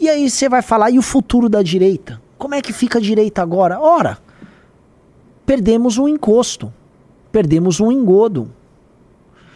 E 0.00 0.08
aí 0.08 0.30
você 0.30 0.48
vai 0.48 0.62
falar, 0.62 0.90
e 0.90 0.98
o 0.98 1.02
futuro 1.02 1.48
da 1.48 1.62
direita? 1.62 2.20
Como 2.38 2.54
é 2.54 2.62
que 2.62 2.72
fica 2.72 2.98
a 2.98 3.02
direita 3.02 3.42
agora? 3.42 3.78
Ora, 3.78 4.18
perdemos 5.44 5.98
um 5.98 6.08
encosto, 6.08 6.72
perdemos 7.30 7.80
um 7.80 7.92
engodo. 7.92 8.50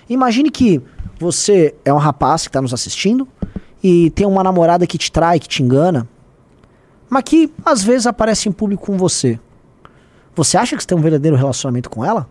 Imagine 0.09 0.51
que 0.51 0.83
você 1.21 1.75
é 1.85 1.93
um 1.93 1.99
rapaz 1.99 2.43
que 2.43 2.49
está 2.49 2.63
nos 2.63 2.73
assistindo 2.73 3.29
e 3.83 4.11
tem 4.11 4.27
uma 4.27 4.43
namorada 4.43 4.87
que 4.87 4.97
te 4.97 5.13
trai, 5.13 5.39
que 5.39 5.47
te 5.47 5.63
engana, 5.63 6.09
mas 7.11 7.23
que 7.25 7.53
às 7.63 7.83
vezes 7.83 8.07
aparece 8.07 8.49
em 8.49 8.53
público 8.53 8.87
com 8.87 8.97
você. 8.97 9.39
Você 10.35 10.57
acha 10.57 10.75
que 10.75 10.83
você 10.83 10.89
tem 10.89 10.97
um 10.97 11.03
verdadeiro 11.03 11.37
relacionamento 11.37 11.91
com 11.91 12.03
ela? 12.03 12.27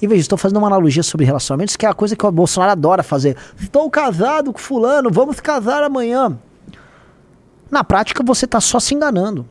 E 0.00 0.06
veja, 0.06 0.20
estou 0.20 0.38
fazendo 0.38 0.58
uma 0.58 0.68
analogia 0.68 1.02
sobre 1.02 1.26
relacionamentos, 1.26 1.74
que 1.74 1.84
é 1.84 1.88
a 1.88 1.94
coisa 1.94 2.14
que 2.14 2.24
o 2.24 2.30
Bolsonaro 2.30 2.70
adora 2.70 3.02
fazer. 3.02 3.36
Estou 3.60 3.90
casado 3.90 4.52
com 4.52 4.58
fulano, 4.60 5.10
vamos 5.10 5.40
casar 5.40 5.82
amanhã. 5.82 6.38
Na 7.68 7.82
prática, 7.82 8.22
você 8.22 8.44
está 8.44 8.60
só 8.60 8.78
se 8.78 8.94
enganando. 8.94 9.44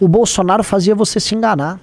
O 0.00 0.08
Bolsonaro 0.08 0.64
fazia 0.64 0.96
você 0.96 1.20
se 1.20 1.36
enganar, 1.36 1.80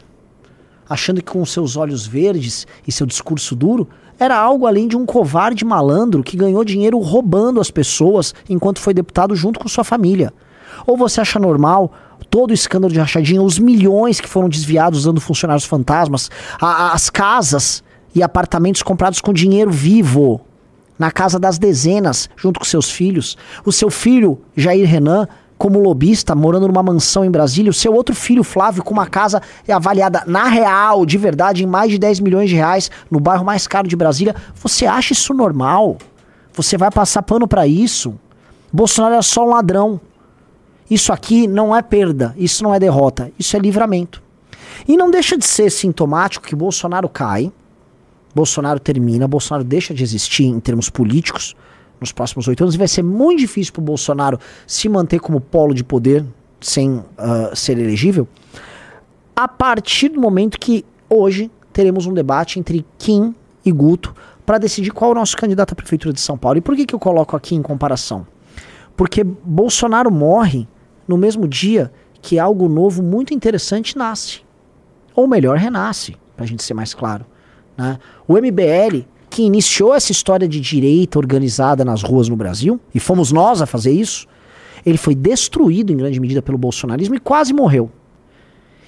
achando 0.90 1.22
que 1.22 1.32
com 1.32 1.46
seus 1.46 1.78
olhos 1.78 2.06
verdes 2.06 2.68
e 2.86 2.92
seu 2.92 3.08
discurso 3.08 3.56
duro, 3.56 3.88
era 4.22 4.38
algo 4.38 4.68
além 4.68 4.88
de 4.88 4.96
um 4.96 5.04
covarde 5.04 5.66
malandro 5.66 6.22
que 6.22 6.38
ganhou 6.38 6.64
dinheiro 6.64 7.00
roubando 7.00 7.60
as 7.60 7.72
pessoas 7.72 8.36
enquanto 8.48 8.80
foi 8.80 8.94
deputado 8.94 9.36
junto 9.36 9.60
com 9.60 9.68
sua 9.68 9.84
família. 9.84 10.32
Ou 10.86 10.96
você 10.96 11.22
acha 11.22 11.40
normal 11.40 11.92
todo 12.30 12.52
o 12.52 12.54
escândalo 12.54 12.94
de 12.94 13.00
rachadinha, 13.00 13.42
os 13.42 13.58
milhões 13.58 14.22
que 14.22 14.30
foram 14.30 14.48
desviados 14.48 15.00
usando 15.00 15.20
funcionários 15.20 15.66
fantasmas, 15.66 16.30
a, 16.62 16.94
as 16.94 17.10
casas 17.10 17.84
e 18.14 18.22
apartamentos 18.22 18.84
comprados 18.84 19.20
com 19.20 19.34
dinheiro 19.34 19.72
vivo 19.72 20.40
na 21.00 21.12
casa 21.12 21.40
das 21.40 21.58
dezenas, 21.58 22.30
junto 22.38 22.60
com 22.60 22.66
seus 22.66 22.92
filhos. 22.92 23.36
O 23.66 23.72
seu 23.72 23.90
filho, 23.90 24.40
Jair 24.56 24.88
Renan, 24.88 25.28
como 25.62 25.78
lobista, 25.78 26.34
morando 26.34 26.68
numa 26.68 26.82
mansão 26.82 27.24
em 27.24 27.30
Brasília, 27.30 27.70
o 27.70 27.74
seu 27.74 27.94
outro 27.94 28.16
filho, 28.16 28.44
Flávio, 28.44 28.84
com 28.84 28.96
uma 28.96 29.06
casa 29.06 29.40
avaliada 29.70 30.24
na 30.26 30.46
real, 30.46 31.06
de 31.06 31.20
verdade, 31.20 31.64
em 31.64 31.68
mais 31.68 31.92
de 31.92 32.00
10 32.00 32.20
milhões 32.20 32.50
de 32.50 32.56
reais, 32.56 32.90
no 33.12 33.20
bairro 33.20 33.46
mais 33.46 33.68
caro 33.68 33.88
de 33.88 33.96
Brasília. 33.96 34.36
Você 34.56 34.88
acha 34.88 35.14
isso 35.14 35.36
normal? 35.36 36.00
Você 36.52 36.80
vai 36.80 36.90
passar 36.90 37.22
pano 37.22 37.48
para 37.48 37.68
isso? 37.68 38.16
Bolsonaro 38.74 39.14
é 39.14 39.22
só 39.22 39.46
um 39.46 39.50
ladrão. 39.50 40.02
Isso 40.90 41.14
aqui 41.14 41.46
não 41.46 41.76
é 41.76 41.84
perda, 41.84 42.34
isso 42.40 42.64
não 42.64 42.74
é 42.74 42.80
derrota, 42.80 43.32
isso 43.38 43.56
é 43.56 43.60
livramento. 43.60 44.20
E 44.88 44.98
não 44.98 45.12
deixa 45.12 45.38
de 45.38 45.46
ser 45.46 45.70
sintomático 45.70 46.48
que 46.48 46.56
Bolsonaro 46.56 47.08
cai, 47.08 47.52
Bolsonaro 48.34 48.80
termina, 48.80 49.28
Bolsonaro 49.28 49.64
deixa 49.64 49.94
de 49.94 50.04
existir 50.04 50.46
em 50.46 50.60
termos 50.60 50.90
políticos, 50.90 51.56
nos 52.02 52.12
próximos 52.12 52.48
oito 52.48 52.64
anos 52.64 52.74
e 52.74 52.78
vai 52.80 52.88
ser 52.88 53.04
muito 53.04 53.40
difícil 53.40 53.72
para 53.72 53.82
o 53.82 53.86
Bolsonaro 53.86 54.40
se 54.66 54.90
manter 54.90 55.20
como 55.20 55.40
polo 55.40 55.74
de 55.74 55.84
poder 55.84 56.26
sem 56.60 56.98
uh, 56.98 57.06
ser 57.56 57.78
elegível, 57.78 58.28
a 59.36 59.48
partir 59.48 60.10
do 60.10 60.20
momento 60.20 60.60
que 60.60 60.84
hoje 61.10 61.50
teremos 61.72 62.06
um 62.06 62.14
debate 62.14 62.60
entre 62.60 62.86
Kim 62.98 63.34
e 63.66 63.72
Guto 63.72 64.14
para 64.46 64.58
decidir 64.58 64.92
qual 64.92 65.12
é 65.12 65.14
o 65.14 65.18
nosso 65.18 65.38
candidato 65.38 65.74
à 65.74 65.76
prefeitura 65.76 66.14
de 66.14 66.20
São 66.20 66.38
Paulo. 66.38 66.58
E 66.58 66.62
por 66.62 66.76
que, 66.76 66.86
que 66.86 66.94
eu 66.94 67.00
coloco 67.00 67.36
aqui 67.36 67.56
em 67.56 67.62
comparação? 67.62 68.28
Porque 68.96 69.24
Bolsonaro 69.24 70.12
morre 70.12 70.68
no 71.08 71.18
mesmo 71.18 71.48
dia 71.48 71.92
que 72.22 72.38
algo 72.38 72.68
novo 72.68 73.02
muito 73.02 73.34
interessante 73.34 73.98
nasce. 73.98 74.42
Ou 75.16 75.28
melhor, 75.28 75.58
renasce, 75.58 76.16
para 76.36 76.46
a 76.46 76.48
gente 76.48 76.64
ser 76.64 76.74
mais 76.74 76.94
claro. 76.94 77.26
Né? 77.78 77.98
O 78.28 78.34
MBL 78.34 79.06
que 79.32 79.44
iniciou 79.44 79.96
essa 79.96 80.12
história 80.12 80.46
de 80.46 80.60
direita 80.60 81.18
organizada 81.18 81.86
nas 81.86 82.04
ruas 82.04 82.28
no 82.28 82.36
Brasil, 82.36 82.80
e 82.94 83.00
fomos 83.00 83.32
nós 83.32 83.62
a 83.62 83.66
fazer 83.66 83.92
isso, 83.92 84.28
ele 84.86 84.98
foi 84.98 85.16
destruído 85.16 85.94
em 85.94 85.98
grande 85.98 86.20
medida 86.20 86.42
pelo 86.42 86.58
bolsonarismo 86.58 87.16
e 87.16 87.20
quase 87.20 87.54
morreu. 87.54 87.90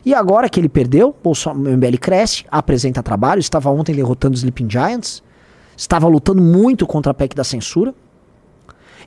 E 0.06 0.14
agora 0.14 0.50
que 0.50 0.60
ele 0.60 0.68
perdeu, 0.68 1.16
o 1.24 1.34
MBL 1.54 1.98
cresce, 1.98 2.44
apresenta 2.52 3.02
trabalho, 3.02 3.40
estava 3.40 3.72
ontem 3.72 3.96
derrotando 3.96 4.34
os 4.34 4.42
Sleeping 4.42 4.70
Giants, 4.70 5.24
estava 5.78 6.10
lutando 6.10 6.42
muito 6.42 6.86
contra 6.86 7.12
a 7.12 7.14
PEC 7.14 7.34
da 7.34 7.46
censura. 7.46 7.96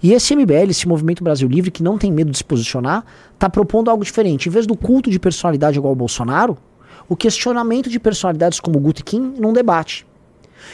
E 0.03 0.15
esse 0.15 0.35
MBL, 0.35 0.71
esse 0.71 0.89
Movimento 0.89 1.23
Brasil 1.23 1.47
Livre, 1.47 1.71
que 1.71 1.83
não 1.83 1.99
tem 1.99 2.11
medo 2.11 2.31
de 2.31 2.39
se 2.39 2.45
posicionar, 2.45 3.05
está 3.35 3.51
propondo 3.51 3.91
algo 3.91 4.03
diferente. 4.03 4.49
Em 4.49 4.53
vez 4.53 4.67
do 4.67 4.75
culto 4.75 5.11
de 5.11 5.19
personalidade 5.19 5.77
igual 5.77 5.91
ao 5.91 5.97
Bolsonaro, 5.97 6.57
o 7.07 7.15
questionamento 7.15 7.91
de 7.91 8.01
personalidades 8.01 8.59
como 8.59 8.81
Guto 8.81 9.05
Kim 9.05 9.35
num 9.39 9.53
debate. 9.53 10.07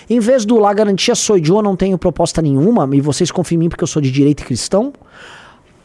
Em 0.09 0.21
vez 0.21 0.45
do 0.45 0.59
lá 0.59 0.73
garantia 0.73 1.15
sou 1.15 1.37
eu 1.39 1.63
não 1.63 1.77
tenho 1.77 1.99
proposta 1.99 2.43
nenhuma, 2.43 2.89
e 2.95 3.01
vocês 3.01 3.31
confiam 3.31 3.57
em 3.57 3.61
mim 3.61 3.69
porque 3.69 3.85
eu 3.85 3.89
sou 3.89 4.03
de 4.03 4.11
direita 4.11 4.43
e 4.43 4.47
cristão, 4.47 4.93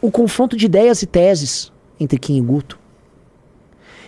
o 0.02 0.12
confronto 0.12 0.56
de 0.56 0.66
ideias 0.66 1.02
e 1.02 1.06
teses 1.06 1.72
entre 2.00 2.20
Kim 2.20 2.38
e 2.38 2.42
Guto. 2.42 2.80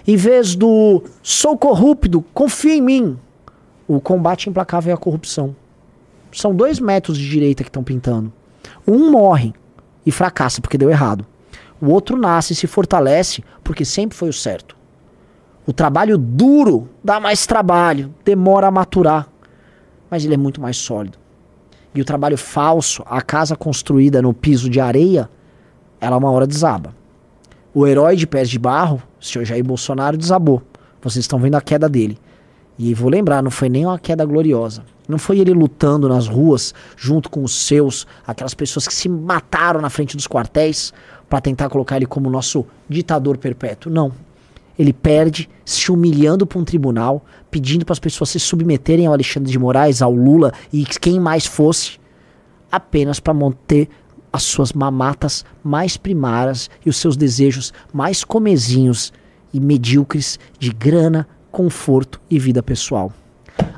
Em 0.07 0.15
vez 0.15 0.55
do 0.55 1.03
sou 1.21 1.57
corrupto, 1.57 2.23
confia 2.33 2.75
em 2.75 2.81
mim, 2.81 3.17
o 3.87 3.99
combate 3.99 4.49
implacável 4.49 4.91
é 4.91 4.93
a 4.93 4.97
corrupção. 4.97 5.55
São 6.31 6.53
dois 6.53 6.79
métodos 6.79 7.19
de 7.19 7.27
direita 7.27 7.63
que 7.63 7.69
estão 7.69 7.83
pintando. 7.83 8.31
Um 8.87 9.11
morre 9.11 9.53
e 10.05 10.11
fracassa 10.11 10.61
porque 10.61 10.77
deu 10.77 10.89
errado. 10.89 11.25
O 11.81 11.89
outro 11.89 12.17
nasce 12.17 12.53
e 12.53 12.55
se 12.55 12.67
fortalece 12.67 13.43
porque 13.63 13.83
sempre 13.83 14.17
foi 14.17 14.29
o 14.29 14.33
certo. 14.33 14.75
O 15.65 15.73
trabalho 15.73 16.17
duro 16.17 16.89
dá 17.03 17.19
mais 17.19 17.45
trabalho, 17.45 18.13
demora 18.23 18.67
a 18.67 18.71
maturar 18.71 19.27
mas 20.09 20.25
ele 20.25 20.33
é 20.33 20.37
muito 20.37 20.61
mais 20.61 20.77
sólido. 20.77 21.17
E 21.93 22.01
o 22.01 22.05
trabalho 22.05 22.37
falso, 22.37 23.03
a 23.05 23.21
casa 23.21 23.55
construída 23.55 24.21
no 24.21 24.33
piso 24.33 24.69
de 24.69 24.79
areia, 24.79 25.29
ela 25.99 26.17
uma 26.17 26.29
hora 26.29 26.45
desaba. 26.45 26.95
O 27.73 27.85
herói 27.85 28.15
de 28.15 28.27
pés 28.27 28.49
de 28.49 28.59
barro, 28.59 29.01
o 29.19 29.25
senhor 29.25 29.45
Jair 29.45 29.63
Bolsonaro, 29.63 30.17
desabou. 30.17 30.61
Vocês 31.01 31.23
estão 31.23 31.39
vendo 31.39 31.55
a 31.55 31.61
queda 31.61 31.89
dele. 31.89 32.17
E 32.77 32.93
vou 32.93 33.09
lembrar, 33.09 33.43
não 33.43 33.51
foi 33.51 33.69
nem 33.69 33.85
uma 33.85 33.99
queda 33.99 34.25
gloriosa. 34.25 34.83
Não 35.07 35.17
foi 35.17 35.39
ele 35.39 35.53
lutando 35.53 36.07
nas 36.07 36.27
ruas 36.27 36.73
junto 36.95 37.29
com 37.29 37.43
os 37.43 37.65
seus, 37.65 38.05
aquelas 38.25 38.53
pessoas 38.53 38.87
que 38.87 38.93
se 38.93 39.09
mataram 39.09 39.81
na 39.81 39.89
frente 39.89 40.15
dos 40.15 40.27
quartéis 40.27 40.93
para 41.27 41.41
tentar 41.41 41.69
colocar 41.69 41.97
ele 41.97 42.05
como 42.05 42.29
nosso 42.29 42.65
ditador 42.87 43.37
perpétuo. 43.37 43.91
Não 43.91 44.11
ele 44.79 44.93
perde 44.93 45.49
se 45.65 45.91
humilhando 45.91 46.47
para 46.47 46.57
um 46.57 46.63
tribunal, 46.63 47.25
pedindo 47.49 47.85
para 47.85 47.93
as 47.93 47.99
pessoas 47.99 48.29
se 48.29 48.39
submeterem 48.39 49.05
ao 49.05 49.13
Alexandre 49.13 49.51
de 49.51 49.59
Moraes, 49.59 50.01
ao 50.01 50.11
Lula 50.11 50.53
e 50.71 50.85
quem 50.85 51.19
mais 51.19 51.45
fosse, 51.45 51.99
apenas 52.71 53.19
para 53.19 53.33
manter 53.33 53.89
as 54.31 54.43
suas 54.43 54.73
mamatas 54.73 55.43
mais 55.63 55.97
primárias 55.97 56.69
e 56.85 56.89
os 56.89 56.97
seus 56.97 57.17
desejos 57.17 57.73
mais 57.91 58.23
comezinhos 58.23 59.11
e 59.53 59.59
medíocres 59.59 60.39
de 60.59 60.71
grana, 60.71 61.27
conforto 61.51 62.21
e 62.29 62.37
vida 62.37 62.61
pessoal. 62.61 63.11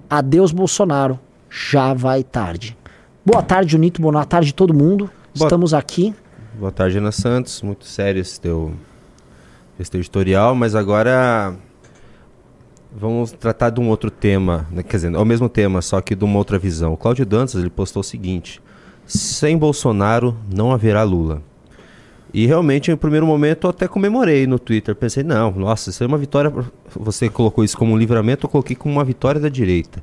Adeus, 0.09 0.51
Bolsonaro. 0.51 1.19
Já 1.49 1.93
vai 1.93 2.23
tarde. 2.23 2.77
Boa 3.25 3.41
tarde, 3.41 3.75
Unito. 3.75 4.01
Boa 4.01 4.25
tarde, 4.25 4.53
todo 4.53 4.73
mundo. 4.73 5.09
Boa 5.35 5.47
Estamos 5.47 5.73
aqui. 5.73 6.13
Boa 6.57 6.71
tarde, 6.71 6.97
Ana 6.97 7.11
Santos. 7.11 7.61
Muito 7.61 7.85
sério 7.85 8.21
esse 8.21 8.39
teu 8.39 8.73
esse 9.79 9.95
editorial, 9.97 10.53
mas 10.53 10.75
agora 10.75 11.55
vamos 12.95 13.31
tratar 13.31 13.69
de 13.69 13.79
um 13.79 13.89
outro 13.89 14.11
tema, 14.11 14.67
né? 14.71 14.83
quer 14.83 14.97
dizer, 14.97 15.13
é 15.13 15.17
o 15.17 15.25
mesmo 15.25 15.47
tema, 15.47 15.81
só 15.81 16.01
que 16.01 16.15
de 16.15 16.23
uma 16.23 16.37
outra 16.37 16.59
visão. 16.59 16.93
O 16.93 16.97
Cláudio 16.97 17.25
Dantas 17.25 17.55
ele 17.55 17.69
postou 17.69 18.01
o 18.01 18.03
seguinte: 18.03 18.61
sem 19.05 19.57
Bolsonaro 19.57 20.35
não 20.53 20.71
haverá 20.71 21.03
Lula. 21.03 21.41
E 22.33 22.45
realmente, 22.45 22.89
em 22.89 22.95
primeiro 22.95 23.25
momento, 23.25 23.65
eu 23.65 23.71
até 23.71 23.87
comemorei 23.87 24.47
no 24.47 24.57
Twitter. 24.57 24.95
Pensei, 24.95 25.21
não, 25.21 25.51
nossa, 25.51 25.89
isso 25.89 26.01
é 26.01 26.07
uma 26.07 26.17
vitória. 26.17 26.51
Você 26.95 27.29
colocou 27.29 27.63
isso 27.63 27.77
como 27.77 27.93
um 27.93 27.97
livramento, 27.97 28.45
eu 28.45 28.49
coloquei 28.49 28.75
como 28.75 28.95
uma 28.95 29.03
vitória 29.03 29.39
da 29.39 29.49
direita. 29.49 30.01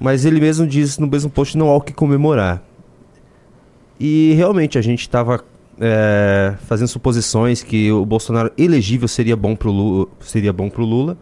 Mas 0.00 0.24
ele 0.24 0.40
mesmo 0.40 0.66
diz 0.66 0.98
no 0.98 1.06
mesmo 1.06 1.30
post: 1.30 1.56
não 1.56 1.68
há 1.68 1.76
o 1.76 1.80
que 1.80 1.92
comemorar. 1.92 2.62
E 3.98 4.34
realmente, 4.36 4.76
a 4.76 4.82
gente 4.82 5.02
estava 5.02 5.44
é, 5.80 6.54
fazendo 6.66 6.88
suposições 6.88 7.62
que 7.62 7.92
o 7.92 8.04
Bolsonaro 8.04 8.50
elegível 8.58 9.06
seria 9.06 9.36
bom 9.36 9.54
para 9.54 9.68
o 9.68 9.72
Lula, 9.72 10.08
seria 10.20 10.52
bom 10.52 10.68
pro 10.68 10.84
Lula, 10.84 11.16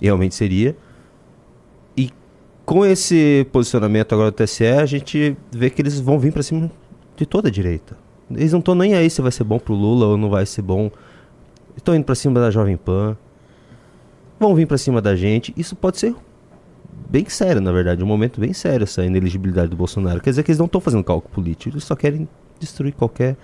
realmente 0.00 0.34
seria. 0.34 0.76
E 1.96 2.10
com 2.64 2.84
esse 2.84 3.46
posicionamento 3.52 4.12
agora 4.14 4.30
do 4.30 4.34
TSE, 4.34 4.66
a 4.66 4.86
gente 4.86 5.36
vê 5.50 5.70
que 5.70 5.82
eles 5.82 5.98
vão 6.00 6.18
vir 6.18 6.32
para 6.32 6.42
cima 6.42 6.70
de 7.16 7.26
toda 7.26 7.48
a 7.48 7.50
direita. 7.50 7.96
Eles 8.30 8.52
não 8.52 8.60
estão 8.60 8.74
nem 8.74 8.94
aí 8.94 9.10
se 9.10 9.20
vai 9.20 9.32
ser 9.32 9.44
bom 9.44 9.58
para 9.58 9.72
o 9.72 9.76
Lula 9.76 10.06
ou 10.06 10.16
não 10.16 10.30
vai 10.30 10.46
ser 10.46 10.62
bom. 10.62 10.90
Estão 11.76 11.94
indo 11.94 12.04
para 12.04 12.14
cima 12.14 12.40
da 12.40 12.50
Jovem 12.50 12.76
Pan. 12.76 13.16
Vão 14.38 14.54
vir 14.54 14.66
para 14.66 14.78
cima 14.78 15.00
da 15.00 15.14
gente. 15.14 15.52
Isso 15.56 15.76
pode 15.76 15.98
ser 15.98 16.14
bem 17.12 17.28
sério, 17.28 17.60
na 17.60 17.70
verdade, 17.70 18.02
um 18.02 18.06
momento 18.06 18.40
bem 18.40 18.54
sério 18.54 18.84
essa 18.84 19.04
ineligibilidade 19.04 19.68
do 19.68 19.76
Bolsonaro. 19.76 20.20
Quer 20.20 20.30
dizer 20.30 20.42
que 20.42 20.50
eles 20.50 20.58
não 20.58 20.64
estão 20.64 20.80
fazendo 20.80 21.04
cálculo 21.04 21.32
político, 21.34 21.74
eles 21.74 21.84
só 21.84 21.94
querem 21.94 22.26
destruir 22.58 22.94
qualquer 22.94 23.36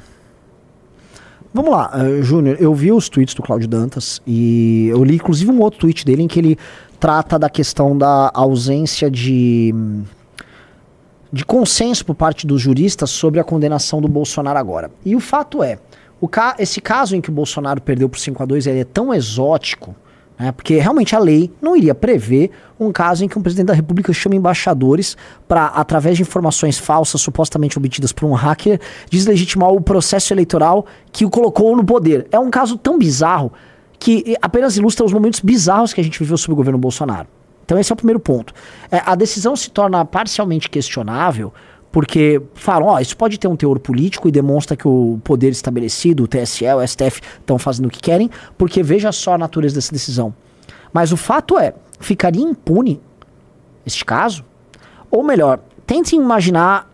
Vamos 1.53 1.71
lá, 1.71 1.91
uh, 1.97 2.23
Júnior, 2.23 2.59
eu 2.61 2.75
vi 2.75 2.93
os 2.93 3.09
tweets 3.09 3.35
do 3.35 3.43
Cláudio 3.43 3.67
Dantas 3.67 4.21
e 4.27 4.89
eu 4.89 5.03
li 5.03 5.15
inclusive 5.15 5.51
um 5.51 5.61
outro 5.61 5.81
tweet 5.81 6.05
dele 6.05 6.23
em 6.23 6.29
que 6.29 6.39
ele 6.39 6.59
trata 7.01 7.39
da 7.39 7.49
questão 7.49 7.97
da 7.97 8.31
ausência 8.35 9.11
de, 9.11 9.75
de 11.33 11.45
consenso 11.47 12.05
por 12.05 12.15
parte 12.15 12.47
dos 12.47 12.61
juristas 12.61 13.09
sobre 13.09 13.41
a 13.41 13.45
condenação 13.45 14.01
do 14.01 14.09
Bolsonaro 14.09 14.59
agora. 14.59 14.91
E 15.07 15.17
o 15.17 15.21
fato 15.21 15.63
é, 15.63 15.79
o 16.21 16.29
ca 16.29 16.55
esse 16.59 16.83
caso 16.83 17.17
em 17.17 17.21
que 17.21 17.31
o 17.31 17.33
Bolsonaro 17.33 17.81
perdeu 17.81 18.11
por 18.11 18.19
5 18.19 18.43
a 18.43 18.47
2 18.47 18.67
ele 18.67 18.81
é 18.81 18.85
tão 18.85 19.15
exótico 19.15 19.97
né? 20.39 20.53
Porque 20.53 20.79
realmente 20.79 21.17
a 21.17 21.19
lei 21.19 21.53
não 21.61 21.77
iria 21.77 21.95
prever 21.95 22.51
um 22.79 22.93
caso 22.93 23.25
em 23.25 23.29
que 23.29 23.39
um 23.39 23.43
presidente 23.43 23.67
da 23.67 23.75
República 23.75 24.13
chama 24.13 24.37
embaixadores 24.37 25.17
para, 25.49 25.67
através 25.67 26.17
de 26.17 26.23
informações 26.23 26.79
falsas 26.79 27.21
supostamente 27.21 27.77
obtidas 27.77 28.13
por 28.13 28.27
um 28.27 28.35
hacker, 28.35 28.81
deslegitimar 29.11 29.71
o 29.71 29.81
processo 29.81 30.33
eleitoral 30.33 30.87
que 31.11 31.25
o 31.25 31.31
colocou 31.31 31.77
no 31.77 31.85
poder. 31.85 32.29
É 32.31 32.39
um 32.39 32.51
caso 32.51 32.79
tão 32.79 32.99
bizarro 32.99 33.53
que 33.99 34.37
apenas 34.41 34.77
ilustra 34.77 35.05
os 35.05 35.13
momentos 35.13 35.41
bizarros 35.41 35.93
que 35.93 36.01
a 36.01 36.05
gente 36.05 36.19
viveu 36.21 36.37
sob 36.37 36.53
o 36.53 36.57
governo 36.57 36.79
Bolsonaro. 36.79 37.27
Então 37.65 37.79
esse 37.79 37.93
é 37.93 37.95
o 37.95 37.97
primeiro 37.97 38.21
ponto. 38.21 38.55
É, 38.91 39.03
a 39.05 39.15
decisão 39.15 39.57
se 39.57 39.71
torna 39.71 40.05
parcialmente 40.05 40.71
questionável 40.71 41.53
porque 41.91 42.41
falam, 42.55 42.89
ó, 42.89 42.97
oh, 42.97 42.99
isso 42.99 43.17
pode 43.17 43.39
ter 43.39 43.49
um 43.49 43.57
teor 43.57 43.79
político 43.79 44.29
e 44.29 44.33
demonstra 44.33 44.77
que 44.77 44.87
o 44.87 45.19
poder 45.25 45.51
estabelecido, 45.51 46.25
o 46.25 46.29
TSE, 46.29 46.67
o 46.67 46.87
STF, 46.87 47.21
estão 47.41 47.59
fazendo 47.59 47.87
o 47.87 47.91
que 47.91 48.01
querem, 48.01 48.31
porque 48.57 48.83
veja 48.83 49.11
só 49.11 49.35
a 49.35 49.39
natureza 49.39 49.77
dessa 49.77 49.93
decisão. 49.93 50.35
Mas 50.93 51.13
o 51.13 51.17
fato 51.17 51.59
é, 51.59 51.75
ficaria 51.99 52.43
impune 52.43 53.01
este 53.87 54.05
caso? 54.05 54.45
Ou 55.11 55.23
melhor, 55.23 55.61
tentem 55.87 56.21
imaginar 56.21 56.91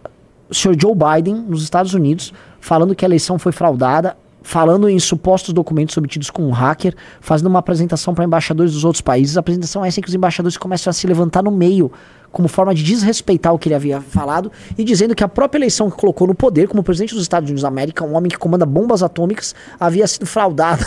o 0.48 0.54
senhor 0.54 0.76
Joe 0.80 0.94
Biden 0.94 1.34
nos 1.34 1.62
Estados 1.62 1.94
Unidos 1.94 2.32
falando 2.60 2.94
que 2.94 3.04
a 3.04 3.08
eleição 3.08 3.38
foi 3.38 3.52
fraudada, 3.52 4.16
falando 4.44 4.90
em 4.90 4.98
supostos 5.00 5.54
documentos 5.54 5.96
obtidos 5.96 6.30
com 6.30 6.46
um 6.46 6.50
hacker, 6.50 6.94
fazendo 7.18 7.46
uma 7.46 7.58
apresentação 7.58 8.14
para 8.14 8.24
embaixadores 8.24 8.74
dos 8.74 8.84
outros 8.84 9.00
países. 9.00 9.38
A 9.38 9.40
apresentação 9.40 9.82
é 9.82 9.88
essa 9.88 9.98
em 9.98 10.02
que 10.02 10.08
os 10.08 10.14
embaixadores 10.14 10.58
começam 10.58 10.90
a 10.90 10.92
se 10.92 11.06
levantar 11.06 11.42
no 11.42 11.50
meio, 11.50 11.90
como 12.30 12.46
forma 12.46 12.74
de 12.74 12.84
desrespeitar 12.84 13.54
o 13.54 13.58
que 13.58 13.68
ele 13.68 13.74
havia 13.74 14.02
falado, 14.02 14.52
e 14.76 14.84
dizendo 14.84 15.14
que 15.14 15.24
a 15.24 15.28
própria 15.28 15.58
eleição 15.58 15.90
que 15.90 15.96
colocou 15.96 16.26
no 16.26 16.34
poder, 16.34 16.68
como 16.68 16.82
presidente 16.82 17.14
dos 17.14 17.22
Estados 17.22 17.48
Unidos 17.48 17.62
da 17.62 17.68
América, 17.68 18.04
um 18.04 18.14
homem 18.14 18.30
que 18.30 18.36
comanda 18.36 18.66
bombas 18.66 19.02
atômicas, 19.02 19.54
havia 19.80 20.06
sido 20.06 20.26
fraudada. 20.26 20.86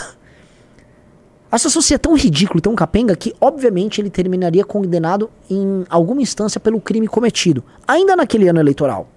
A 1.50 1.58
situação 1.58 1.82
seria 1.82 1.98
tão 1.98 2.14
ridícula 2.14 2.60
tão 2.60 2.76
capenga 2.76 3.16
que, 3.16 3.34
obviamente, 3.40 4.00
ele 4.00 4.10
terminaria 4.10 4.64
condenado 4.64 5.28
em 5.50 5.84
alguma 5.90 6.22
instância 6.22 6.60
pelo 6.60 6.80
crime 6.80 7.08
cometido, 7.08 7.64
ainda 7.88 8.14
naquele 8.14 8.46
ano 8.48 8.60
eleitoral 8.60 9.08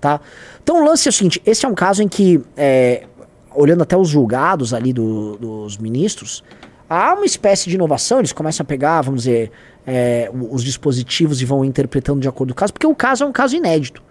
tá? 0.00 0.20
Então 0.62 0.80
o 0.80 0.84
lance 0.84 1.08
é 1.08 1.10
o 1.10 1.12
seguinte, 1.12 1.42
esse 1.44 1.66
é 1.66 1.68
um 1.68 1.74
caso 1.74 2.02
em 2.02 2.08
que, 2.08 2.40
é, 2.56 3.04
olhando 3.54 3.82
até 3.82 3.96
os 3.96 4.08
julgados 4.08 4.72
ali 4.72 4.92
do, 4.92 5.36
dos 5.36 5.78
ministros, 5.78 6.42
há 6.88 7.14
uma 7.14 7.26
espécie 7.26 7.68
de 7.68 7.76
inovação, 7.76 8.18
eles 8.18 8.32
começam 8.32 8.64
a 8.64 8.66
pegar, 8.66 9.00
vamos 9.02 9.22
dizer, 9.24 9.50
é, 9.86 10.30
os 10.32 10.62
dispositivos 10.62 11.40
e 11.40 11.44
vão 11.44 11.64
interpretando 11.64 12.20
de 12.20 12.28
acordo 12.28 12.52
com 12.52 12.58
o 12.58 12.60
caso, 12.60 12.72
porque 12.72 12.86
o 12.86 12.94
caso 12.94 13.24
é 13.24 13.26
um 13.26 13.32
caso 13.32 13.56
inédito. 13.56 14.02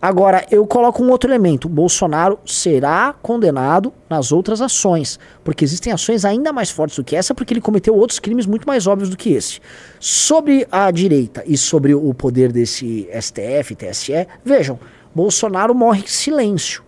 Agora, 0.00 0.46
eu 0.48 0.64
coloco 0.64 1.02
um 1.02 1.10
outro 1.10 1.28
elemento. 1.28 1.68
Bolsonaro 1.68 2.38
será 2.46 3.12
condenado 3.20 3.92
nas 4.08 4.30
outras 4.30 4.60
ações. 4.60 5.18
Porque 5.42 5.64
existem 5.64 5.92
ações 5.92 6.24
ainda 6.24 6.52
mais 6.52 6.70
fortes 6.70 6.96
do 6.96 7.02
que 7.02 7.16
essa, 7.16 7.34
porque 7.34 7.52
ele 7.52 7.60
cometeu 7.60 7.96
outros 7.96 8.20
crimes 8.20 8.46
muito 8.46 8.66
mais 8.66 8.86
óbvios 8.86 9.10
do 9.10 9.16
que 9.16 9.32
esse. 9.32 9.60
Sobre 9.98 10.66
a 10.70 10.88
direita 10.92 11.42
e 11.44 11.56
sobre 11.56 11.94
o 11.94 12.14
poder 12.14 12.52
desse 12.52 13.08
STF, 13.12 13.74
TSE, 13.74 14.26
vejam, 14.44 14.78
Bolsonaro 15.12 15.74
morre 15.74 16.02
em 16.02 16.06
silêncio. 16.06 16.84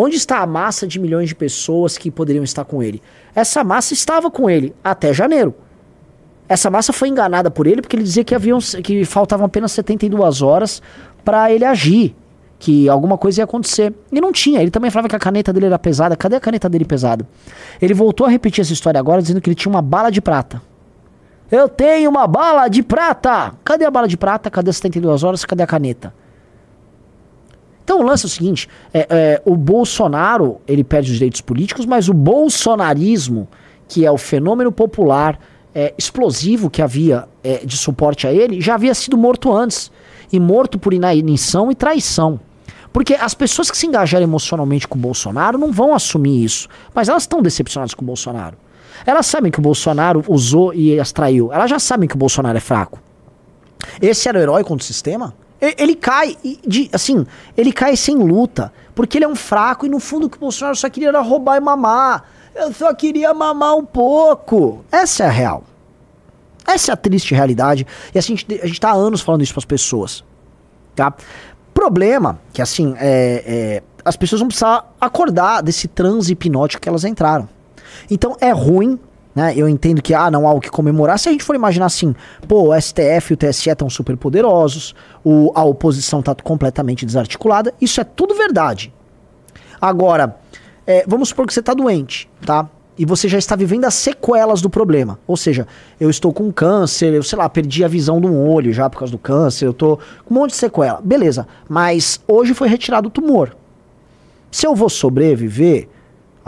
Onde 0.00 0.14
está 0.14 0.38
a 0.38 0.46
massa 0.46 0.86
de 0.86 1.00
milhões 1.00 1.28
de 1.28 1.34
pessoas 1.34 1.98
que 1.98 2.08
poderiam 2.08 2.44
estar 2.44 2.64
com 2.64 2.80
ele? 2.80 3.02
Essa 3.34 3.64
massa 3.64 3.94
estava 3.94 4.30
com 4.30 4.48
ele 4.48 4.72
até 4.84 5.12
janeiro. 5.12 5.52
Essa 6.48 6.70
massa 6.70 6.92
foi 6.92 7.08
enganada 7.08 7.50
por 7.50 7.66
ele 7.66 7.82
porque 7.82 7.96
ele 7.96 8.04
dizia 8.04 8.22
que, 8.22 8.32
haviam, 8.32 8.60
que 8.60 9.04
faltavam 9.04 9.46
apenas 9.46 9.72
72 9.72 10.40
horas 10.40 10.80
para 11.24 11.50
ele 11.50 11.64
agir, 11.64 12.14
que 12.60 12.88
alguma 12.88 13.18
coisa 13.18 13.40
ia 13.40 13.44
acontecer. 13.44 13.92
E 14.12 14.20
não 14.20 14.30
tinha. 14.30 14.62
Ele 14.62 14.70
também 14.70 14.88
falava 14.88 15.08
que 15.08 15.16
a 15.16 15.18
caneta 15.18 15.52
dele 15.52 15.66
era 15.66 15.78
pesada. 15.80 16.14
Cadê 16.14 16.36
a 16.36 16.40
caneta 16.40 16.68
dele 16.68 16.84
pesada? 16.84 17.26
Ele 17.82 17.92
voltou 17.92 18.24
a 18.24 18.30
repetir 18.30 18.62
essa 18.62 18.72
história 18.72 19.00
agora 19.00 19.20
dizendo 19.20 19.40
que 19.40 19.50
ele 19.50 19.56
tinha 19.56 19.70
uma 19.70 19.82
bala 19.82 20.10
de 20.10 20.20
prata. 20.20 20.62
Eu 21.50 21.68
tenho 21.68 22.08
uma 22.08 22.28
bala 22.28 22.68
de 22.68 22.84
prata! 22.84 23.52
Cadê 23.64 23.84
a 23.84 23.90
bala 23.90 24.06
de 24.06 24.16
prata? 24.16 24.48
Cadê 24.48 24.70
as 24.70 24.76
72 24.76 25.24
horas? 25.24 25.44
Cadê 25.44 25.64
a 25.64 25.66
caneta? 25.66 26.14
Então 27.88 28.00
o 28.00 28.02
lance 28.02 28.26
é 28.26 28.28
o 28.28 28.30
seguinte: 28.30 28.68
é, 28.92 29.06
é, 29.08 29.42
o 29.46 29.56
Bolsonaro 29.56 30.60
ele 30.68 30.84
perde 30.84 31.10
os 31.10 31.16
direitos 31.16 31.40
políticos, 31.40 31.86
mas 31.86 32.06
o 32.06 32.12
bolsonarismo, 32.12 33.48
que 33.88 34.04
é 34.04 34.12
o 34.12 34.18
fenômeno 34.18 34.70
popular 34.70 35.40
é, 35.74 35.94
explosivo 35.96 36.68
que 36.68 36.82
havia 36.82 37.26
é, 37.42 37.64
de 37.64 37.78
suporte 37.78 38.26
a 38.26 38.32
ele, 38.32 38.60
já 38.60 38.74
havia 38.74 38.94
sido 38.94 39.16
morto 39.16 39.50
antes. 39.50 39.90
E 40.30 40.38
morto 40.38 40.78
por 40.78 40.92
inanição 40.92 41.72
e 41.72 41.74
traição. 41.74 42.38
Porque 42.92 43.14
as 43.14 43.32
pessoas 43.32 43.70
que 43.70 43.78
se 43.78 43.86
engajaram 43.86 44.24
emocionalmente 44.24 44.86
com 44.86 44.98
o 44.98 45.00
Bolsonaro 45.00 45.56
não 45.56 45.72
vão 45.72 45.94
assumir 45.94 46.44
isso. 46.44 46.68
Mas 46.94 47.08
elas 47.08 47.22
estão 47.22 47.40
decepcionadas 47.40 47.94
com 47.94 48.02
o 48.02 48.06
Bolsonaro. 48.06 48.58
Elas 49.06 49.24
sabem 49.24 49.50
que 49.50 49.58
o 49.58 49.62
Bolsonaro 49.62 50.22
usou 50.28 50.74
e 50.74 51.00
as 51.00 51.10
traiu. 51.10 51.50
Elas 51.50 51.70
já 51.70 51.78
sabem 51.78 52.06
que 52.06 52.16
o 52.16 52.18
Bolsonaro 52.18 52.58
é 52.58 52.60
fraco. 52.60 52.98
Esse 54.02 54.28
era 54.28 54.38
o 54.38 54.42
herói 54.42 54.62
contra 54.62 54.84
o 54.84 54.86
sistema? 54.86 55.32
Ele 55.60 55.96
cai, 55.96 56.36
de, 56.66 56.88
assim, 56.92 57.26
ele 57.56 57.72
cai 57.72 57.96
sem 57.96 58.16
luta, 58.16 58.72
porque 58.94 59.18
ele 59.18 59.24
é 59.24 59.28
um 59.28 59.34
fraco 59.34 59.84
e 59.84 59.88
no 59.88 59.98
fundo 59.98 60.26
o 60.26 60.30
que 60.30 60.36
o 60.36 60.40
Bolsonaro 60.40 60.76
só 60.76 60.88
queria 60.88 61.08
era 61.08 61.20
roubar 61.20 61.56
e 61.56 61.60
mamar. 61.60 62.24
Eu 62.54 62.72
só 62.72 62.94
queria 62.94 63.34
mamar 63.34 63.76
um 63.76 63.84
pouco. 63.84 64.84
Essa 64.90 65.24
é 65.24 65.26
a 65.26 65.30
real. 65.30 65.64
Essa 66.66 66.92
é 66.92 66.94
a 66.94 66.96
triste 66.96 67.34
realidade. 67.34 67.86
E 68.14 68.18
assim, 68.18 68.34
a 68.34 68.36
gente, 68.36 68.60
a 68.62 68.66
gente 68.66 68.80
tá 68.80 68.90
há 68.90 68.94
anos 68.94 69.20
falando 69.20 69.42
isso 69.42 69.52
para 69.52 69.60
as 69.60 69.64
pessoas. 69.64 70.24
Tá? 70.94 71.12
Problema 71.74 72.40
que, 72.52 72.62
assim, 72.62 72.94
é, 72.98 73.42
é, 73.46 73.82
as 74.04 74.16
pessoas 74.16 74.40
vão 74.40 74.48
precisar 74.48 74.94
acordar 75.00 75.62
desse 75.62 75.88
transe 75.88 76.32
hipnótico 76.32 76.80
que 76.82 76.88
elas 76.88 77.04
entraram. 77.04 77.48
Então 78.10 78.36
é 78.40 78.50
ruim 78.50 78.98
né? 79.38 79.54
Eu 79.56 79.68
entendo 79.68 80.02
que, 80.02 80.12
ah, 80.12 80.28
não 80.32 80.48
há 80.48 80.52
o 80.52 80.58
que 80.58 80.68
comemorar. 80.68 81.16
Se 81.16 81.28
a 81.28 81.32
gente 81.32 81.44
for 81.44 81.54
imaginar 81.54 81.86
assim, 81.86 82.12
pô, 82.48 82.70
o 82.70 82.80
STF 82.80 83.30
e 83.30 83.34
o 83.34 83.36
TSE 83.36 83.70
estão 83.70 83.88
super 83.88 84.16
poderosos, 84.16 84.96
o, 85.24 85.52
a 85.54 85.62
oposição 85.62 86.18
está 86.18 86.34
completamente 86.34 87.06
desarticulada, 87.06 87.72
isso 87.80 88.00
é 88.00 88.04
tudo 88.04 88.34
verdade. 88.34 88.92
Agora, 89.80 90.36
é, 90.84 91.04
vamos 91.06 91.28
supor 91.28 91.46
que 91.46 91.54
você 91.54 91.60
está 91.60 91.72
doente, 91.72 92.28
tá? 92.44 92.68
E 92.98 93.04
você 93.06 93.28
já 93.28 93.38
está 93.38 93.54
vivendo 93.54 93.84
as 93.84 93.94
sequelas 93.94 94.60
do 94.60 94.68
problema. 94.68 95.20
Ou 95.24 95.36
seja, 95.36 95.68
eu 96.00 96.10
estou 96.10 96.32
com 96.32 96.52
câncer, 96.52 97.14
eu 97.14 97.22
sei 97.22 97.38
lá, 97.38 97.48
perdi 97.48 97.84
a 97.84 97.88
visão 97.88 98.20
de 98.20 98.26
um 98.26 98.44
olho 98.44 98.72
já 98.72 98.90
por 98.90 98.98
causa 98.98 99.12
do 99.12 99.18
câncer, 99.18 99.66
eu 99.66 99.72
tô 99.72 100.00
com 100.24 100.34
um 100.34 100.38
monte 100.38 100.50
de 100.50 100.56
sequela. 100.56 101.00
Beleza, 101.00 101.46
mas 101.68 102.20
hoje 102.26 102.54
foi 102.54 102.68
retirado 102.68 103.06
o 103.06 103.10
tumor. 103.12 103.56
Se 104.50 104.66
eu 104.66 104.74
vou 104.74 104.88
sobreviver, 104.88 105.88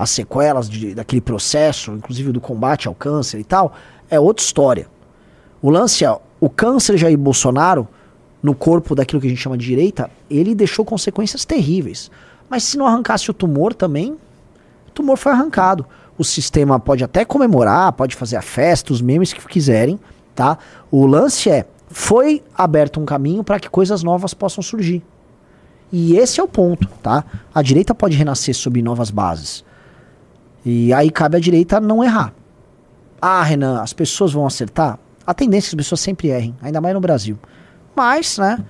as 0.00 0.08
sequelas 0.08 0.66
de, 0.66 0.94
daquele 0.94 1.20
processo, 1.20 1.92
inclusive 1.92 2.32
do 2.32 2.40
combate 2.40 2.88
ao 2.88 2.94
câncer 2.94 3.38
e 3.38 3.44
tal, 3.44 3.74
é 4.08 4.18
outra 4.18 4.42
história. 4.42 4.86
O 5.60 5.68
lance 5.68 6.06
é, 6.06 6.18
o 6.40 6.48
câncer 6.48 6.96
Jair 6.96 7.18
Bolsonaro, 7.18 7.86
no 8.42 8.54
corpo 8.54 8.94
daquilo 8.94 9.20
que 9.20 9.26
a 9.26 9.30
gente 9.30 9.42
chama 9.42 9.58
de 9.58 9.66
direita, 9.66 10.10
ele 10.30 10.54
deixou 10.54 10.86
consequências 10.86 11.44
terríveis. 11.44 12.10
Mas 12.48 12.64
se 12.64 12.78
não 12.78 12.86
arrancasse 12.86 13.30
o 13.30 13.34
tumor 13.34 13.74
também, 13.74 14.16
o 14.88 14.90
tumor 14.90 15.18
foi 15.18 15.32
arrancado. 15.32 15.84
O 16.16 16.24
sistema 16.24 16.80
pode 16.80 17.04
até 17.04 17.22
comemorar, 17.22 17.92
pode 17.92 18.16
fazer 18.16 18.36
a 18.36 18.42
festa, 18.42 18.94
os 18.94 19.02
memes 19.02 19.34
que 19.34 19.46
quiserem, 19.46 20.00
tá? 20.34 20.56
O 20.90 21.04
lance 21.04 21.50
é, 21.50 21.66
foi 21.90 22.42
aberto 22.56 22.98
um 22.98 23.04
caminho 23.04 23.44
para 23.44 23.60
que 23.60 23.68
coisas 23.68 24.02
novas 24.02 24.32
possam 24.32 24.62
surgir. 24.62 25.02
E 25.92 26.16
esse 26.16 26.40
é 26.40 26.42
o 26.42 26.48
ponto, 26.48 26.88
tá? 27.02 27.22
A 27.54 27.60
direita 27.60 27.94
pode 27.94 28.16
renascer 28.16 28.54
sob 28.54 28.80
novas 28.80 29.10
bases. 29.10 29.62
E 30.64 30.92
aí 30.92 31.10
cabe 31.10 31.36
à 31.36 31.40
direita 31.40 31.80
não 31.80 32.04
errar. 32.04 32.32
Ah, 33.20 33.42
Renan, 33.42 33.80
as 33.80 33.92
pessoas 33.92 34.32
vão 34.32 34.46
acertar? 34.46 34.98
A 35.26 35.34
tendência 35.34 35.68
é 35.68 35.70
que 35.70 35.76
as 35.76 35.86
pessoas 35.86 36.00
sempre 36.00 36.28
errem, 36.28 36.54
ainda 36.60 36.80
mais 36.80 36.94
no 36.94 37.00
Brasil. 37.00 37.38
Mas, 37.94 38.38
né? 38.38 38.64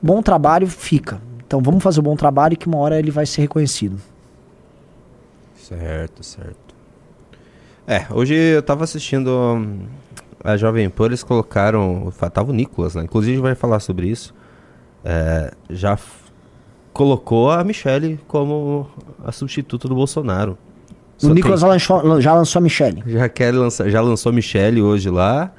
Bom 0.00 0.22
trabalho 0.22 0.66
fica. 0.66 1.20
Então 1.46 1.60
vamos 1.60 1.82
fazer 1.82 2.00
o 2.00 2.02
bom 2.02 2.16
trabalho 2.16 2.56
que 2.56 2.66
uma 2.66 2.78
hora 2.78 2.98
ele 2.98 3.10
vai 3.10 3.26
ser 3.26 3.42
reconhecido. 3.42 4.00
Certo, 5.56 6.22
certo. 6.22 6.74
É, 7.86 8.06
hoje 8.10 8.34
eu 8.34 8.62
tava 8.62 8.84
assistindo 8.84 9.28
hum, 9.28 9.86
a 10.42 10.56
Jovem 10.56 10.88
Pan, 10.90 11.06
eles 11.06 11.22
colocaram. 11.22 12.12
Tava 12.32 12.50
o 12.50 12.54
Nicolas, 12.54 12.94
né? 12.94 13.04
Inclusive 13.04 13.40
vai 13.40 13.54
falar 13.54 13.80
sobre 13.80 14.08
isso. 14.08 14.34
É, 15.04 15.52
já 15.70 15.98
colocou 16.92 17.50
a 17.50 17.62
Michelle 17.62 18.18
como 18.26 18.88
a 19.24 19.32
substituta 19.32 19.88
do 19.88 19.94
Bolsonaro. 19.94 20.56
Só 21.16 21.28
o 21.28 21.34
Nicolas 21.34 21.60
tem... 21.60 22.20
já 22.20 22.34
lançou 22.34 22.58
a 22.58 22.62
Michelle. 22.62 23.02
Já, 23.06 23.28
quer 23.28 23.54
lançar, 23.54 23.88
já 23.88 24.00
lançou 24.00 24.30
a 24.30 24.32
Michelle 24.32 24.82
hoje 24.82 25.10
lá. 25.10 25.52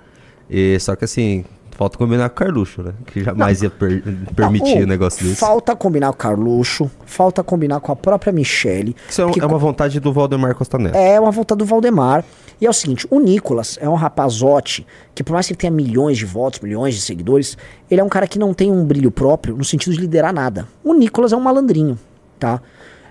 E, 0.50 0.80
só 0.80 0.96
que 0.96 1.06
assim, 1.06 1.44
falta 1.72 1.98
combinar 1.98 2.30
com 2.30 2.36
o 2.36 2.38
Carluxo, 2.38 2.82
né? 2.82 2.94
Que 3.08 3.24
jamais 3.24 3.62
não. 3.62 3.66
ia 3.66 3.70
per 3.70 4.04
permitir 4.36 4.80
o 4.80 4.84
um 4.84 4.88
negócio 4.88 5.26
desse. 5.26 5.38
Falta 5.38 5.76
combinar 5.76 6.08
com 6.08 6.14
o 6.14 6.18
Carluxo, 6.18 6.90
falta 7.06 7.44
combinar 7.44 7.80
com 7.80 7.92
a 7.92 7.96
própria 7.96 8.32
Michelle. 8.32 8.96
Isso 9.10 9.22
é, 9.22 9.26
um, 9.26 9.32
é 9.42 9.46
uma 9.46 9.58
vontade 9.58 10.00
do 10.00 10.12
Valdemar 10.14 10.56
Costa 10.56 10.78
Neto. 10.78 10.96
É 10.96 11.20
uma 11.20 11.32
vontade 11.32 11.60
do 11.60 11.66
Valdemar. 11.66 12.24
E 12.60 12.66
é 12.66 12.70
o 12.70 12.74
seguinte, 12.74 13.06
o 13.10 13.20
Nicolas 13.20 13.78
é 13.82 13.90
um 13.90 13.96
rapazote 13.96 14.88
que 15.14 15.22
por 15.22 15.34
mais 15.34 15.46
que 15.46 15.52
ele 15.52 15.58
tenha 15.58 15.72
milhões 15.72 16.18
de 16.18 16.26
votos, 16.26 16.62
milhões 16.62 16.96
de 16.96 17.02
seguidores, 17.02 17.58
ele 17.92 18.00
é 18.00 18.04
um 18.04 18.08
cara 18.08 18.28
que 18.28 18.40
não 18.40 18.54
tem 18.54 18.72
um 18.72 18.86
brilho 18.86 19.12
próprio 19.12 19.58
no 19.58 19.66
sentido 19.66 19.94
de 19.94 20.00
liderar 20.00 20.34
nada. 20.34 20.66
O 20.82 20.94
Nicolas 20.94 21.34
é 21.34 21.36
um 21.36 21.42
malandrinho, 21.42 22.00
tá? 22.40 22.62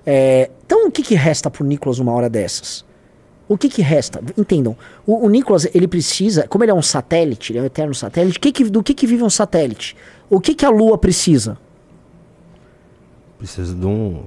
É, 0.07 0.51
então 0.67 0.87
o 0.87 0.91
que, 0.91 1.03
que 1.03 1.15
resta 1.15 1.51
pro 1.51 1.65
Nicolas 1.65 1.99
numa 1.99 2.13
hora 2.13 2.29
dessas? 2.29 2.85
O 3.49 3.59
que, 3.59 3.69
que 3.69 3.83
resta? 3.83 4.23
Entendam, 4.39 4.77
o, 5.07 5.27
o, 5.27 5.29
Nicolas, 5.29 5.69
ele 5.75 5.87
precisa, 5.87 6.47
como 6.49 6.65
ele 6.65 6.71
é 6.71 6.75
um 6.75 6.83
satélite, 6.83 7.53
ele 7.53 7.59
é 7.59 7.63
um 7.63 7.67
eterno 7.67 7.95
satélite, 7.95 8.41
que 8.41 8.51
que, 8.51 8.65
do 8.65 8.83
que, 8.83 8.95
que 8.95 9.07
vive 9.07 9.23
um 9.23 9.31
satélite? 9.31 9.95
O 10.31 10.41
que, 10.41 10.55
que 10.55 10.65
a 10.65 10.71
Lua 10.71 10.97
precisa? 10.97 11.59
Precisa 13.39 13.75
de 13.75 13.85
um. 13.85 14.23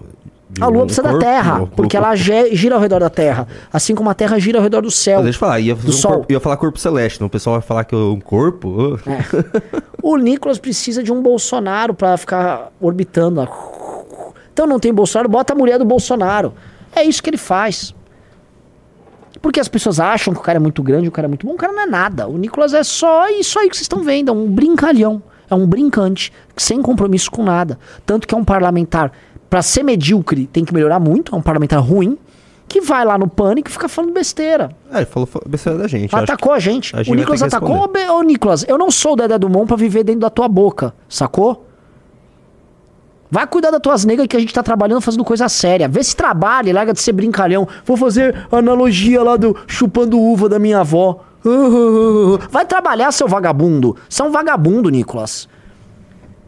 De 0.49 0.63
a 0.63 0.67
Lua 0.67 0.83
um 0.83 0.85
precisa 0.85 1.01
corpo, 1.01 1.19
da 1.19 1.25
Terra, 1.25 1.61
um 1.63 1.65
porque 1.65 1.97
ela 1.97 2.15
gira 2.15 2.75
ao 2.75 2.79
redor 2.79 2.99
da 2.99 3.09
Terra, 3.09 3.47
assim 3.73 3.95
como 3.95 4.09
a 4.09 4.13
Terra 4.13 4.37
gira 4.37 4.59
ao 4.59 4.63
redor 4.63 4.81
do 4.81 4.91
céu. 4.91 5.15
Mas 5.15 5.25
deixa 5.25 5.37
eu 5.37 5.39
falar, 5.39 5.59
ia, 5.59 5.73
do 5.73 5.89
um 5.89 5.91
sol. 5.91 6.11
Corpo, 6.11 6.31
ia 6.31 6.39
falar 6.39 6.57
corpo 6.57 6.79
celeste, 6.79 7.19
não? 7.19 7.27
o 7.27 7.29
pessoal 7.29 7.59
vai 7.59 7.67
falar 7.67 7.83
que 7.85 7.95
é 7.95 7.97
um 7.97 8.19
corpo. 8.19 8.99
É. 9.07 9.73
o 10.01 10.15
Nicolas 10.15 10.59
precisa 10.59 11.01
de 11.01 11.11
um 11.11 11.21
Bolsonaro 11.23 11.95
para 11.95 12.15
ficar 12.17 12.71
orbitando. 12.79 13.41
Então 14.57 14.65
não 14.65 14.79
tem 14.79 14.91
Bolsonaro, 14.91 15.29
bota 15.29 15.53
a 15.53 15.55
mulher 15.55 15.77
do 15.77 15.85
Bolsonaro. 15.85 16.51
É 16.95 17.03
isso 17.03 17.21
que 17.21 17.29
ele 17.29 17.37
faz. 17.37 17.93
Porque 19.39 19.59
as 19.59 19.67
pessoas 19.67 19.99
acham 19.99 20.33
que 20.33 20.39
o 20.39 20.41
cara 20.43 20.57
é 20.57 20.59
muito 20.59 20.81
grande, 20.81 21.07
o 21.07 21.11
cara 21.11 21.27
é 21.27 21.29
muito 21.29 21.45
bom, 21.45 21.53
o 21.53 21.57
cara 21.57 21.71
não 21.71 21.83
é 21.83 21.85
nada. 21.85 22.27
O 22.27 22.39
Nicolas 22.39 22.73
é 22.73 22.83
só 22.83 23.29
isso 23.29 23.59
aí 23.59 23.69
que 23.69 23.75
vocês 23.75 23.83
estão 23.83 24.01
vendo, 24.01 24.29
é 24.29 24.33
um 24.33 24.49
brincalhão. 24.49 25.21
É 25.47 25.53
um 25.53 25.67
brincante, 25.67 26.33
sem 26.57 26.81
compromisso 26.81 27.29
com 27.29 27.43
nada. 27.43 27.77
Tanto 28.03 28.27
que 28.27 28.33
é 28.33 28.37
um 28.37 28.43
parlamentar, 28.43 29.11
para 29.47 29.61
ser 29.61 29.83
medíocre, 29.83 30.47
tem 30.47 30.65
que 30.65 30.73
melhorar 30.73 30.99
muito, 30.99 31.35
é 31.35 31.37
um 31.37 31.41
parlamentar 31.41 31.79
ruim, 31.79 32.17
que 32.67 32.81
vai 32.81 33.05
lá 33.05 33.15
no 33.15 33.27
pânico 33.29 33.69
e 33.69 33.71
fica 33.71 33.87
falando 33.87 34.11
besteira. 34.11 34.71
É, 34.91 34.97
ele 34.97 35.05
falou 35.05 35.27
fa- 35.27 35.39
besteira 35.45 35.77
da 35.77 35.87
gente. 35.87 36.13
Atacou 36.15 36.51
a 36.51 36.59
gente. 36.59 36.95
a 36.95 37.03
gente 37.03 37.11
o 37.13 37.15
Nicolas 37.15 37.43
atacou. 37.43 37.89
Ô, 38.11 38.23
Nicolas, 38.23 38.65
eu 38.67 38.75
não 38.77 38.89
sou 38.89 39.13
o 39.13 39.15
Dedé 39.15 39.37
do 39.37 39.47
Mon 39.47 39.67
pra 39.67 39.77
viver 39.77 40.03
dentro 40.03 40.21
da 40.21 40.31
tua 40.31 40.47
boca, 40.47 40.95
sacou? 41.07 41.63
Vai 43.29 43.45
cuidar 43.45 43.71
das 43.71 43.81
tuas 43.81 44.05
negras 44.05 44.27
que 44.27 44.37
a 44.37 44.39
gente 44.39 44.53
tá 44.53 44.63
trabalhando 44.63 45.01
fazendo 45.01 45.23
coisa 45.23 45.49
séria. 45.49 45.87
Vê 45.87 46.01
se 46.03 46.15
trabalha, 46.15 46.73
larga 46.73 46.93
de 46.93 47.01
ser 47.01 47.11
brincalhão. 47.11 47.67
Vou 47.85 47.97
fazer 47.97 48.47
analogia 48.51 49.21
lá 49.21 49.35
do 49.35 49.55
chupando 49.67 50.19
uva 50.19 50.47
da 50.47 50.57
minha 50.57 50.79
avó. 50.79 51.23
Vai 52.49 52.65
trabalhar, 52.65 53.11
seu 53.11 53.27
vagabundo. 53.27 53.97
Você 54.09 54.21
é 54.21 54.25
um 54.25 54.31
vagabundo, 54.31 54.89
Nicolas. 54.89 55.47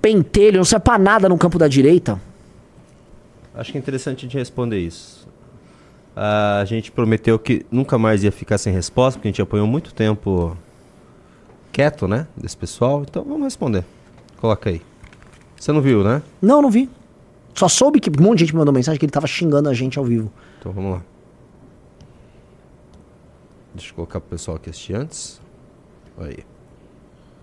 Pentelho, 0.01 0.57
não 0.57 0.65
serve 0.65 0.85
pra 0.85 0.97
nada 0.97 1.27
no 1.27 1.37
campo 1.37 1.57
da 1.59 1.67
direita. 1.67 2.19
Acho 3.53 3.73
que 3.73 3.77
é 3.77 3.81
interessante 3.81 4.21
gente 4.21 4.37
responder 4.37 4.79
isso. 4.79 5.27
A 6.15 6.63
gente 6.65 6.91
prometeu 6.91 7.37
que 7.37 7.65
nunca 7.69 7.97
mais 7.97 8.23
ia 8.23 8.31
ficar 8.31 8.57
sem 8.57 8.73
resposta, 8.73 9.17
porque 9.17 9.27
a 9.27 9.31
gente 9.31 9.41
apanhou 9.41 9.67
muito 9.67 9.93
tempo 9.93 10.55
quieto, 11.71 12.07
né? 12.07 12.25
Desse 12.37 12.55
pessoal. 12.55 13.03
Então 13.07 13.23
vamos 13.23 13.43
responder. 13.43 13.83
Coloca 14.37 14.69
aí. 14.69 14.81
Você 15.59 15.71
não 15.71 15.81
viu, 15.81 16.03
né? 16.03 16.21
Não, 16.41 16.61
não 16.61 16.69
vi. 16.71 16.89
Só 17.53 17.67
soube 17.67 17.99
que 17.99 18.09
um 18.09 18.23
monte 18.23 18.39
de 18.39 18.45
gente 18.45 18.53
me 18.53 18.59
mandou 18.59 18.73
mensagem 18.73 18.97
que 18.99 19.05
ele 19.05 19.11
tava 19.11 19.27
xingando 19.27 19.67
a 19.69 19.73
gente 19.73 19.99
ao 19.99 20.05
vivo. 20.05 20.31
Então 20.59 20.71
vamos 20.71 20.91
lá. 20.93 21.01
Deixa 23.73 23.91
eu 23.91 23.95
colocar 23.95 24.19
pro 24.19 24.29
pessoal 24.29 24.57
que 24.57 24.69
assistir 24.69 24.95
antes. 24.95 25.41
Aí. 26.19 26.39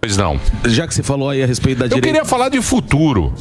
Pois 0.01 0.17
não. 0.17 0.41
Já 0.67 0.87
que 0.87 0.95
você 0.95 1.03
falou 1.03 1.29
aí 1.31 1.43
a 1.43 1.47
respeito 1.47 1.79
da 1.79 1.85
Eu 1.85 1.89
direita. 1.89 2.07
queria 2.07 2.25
falar 2.25 2.49
de 2.49 2.61
futuro. 2.63 3.33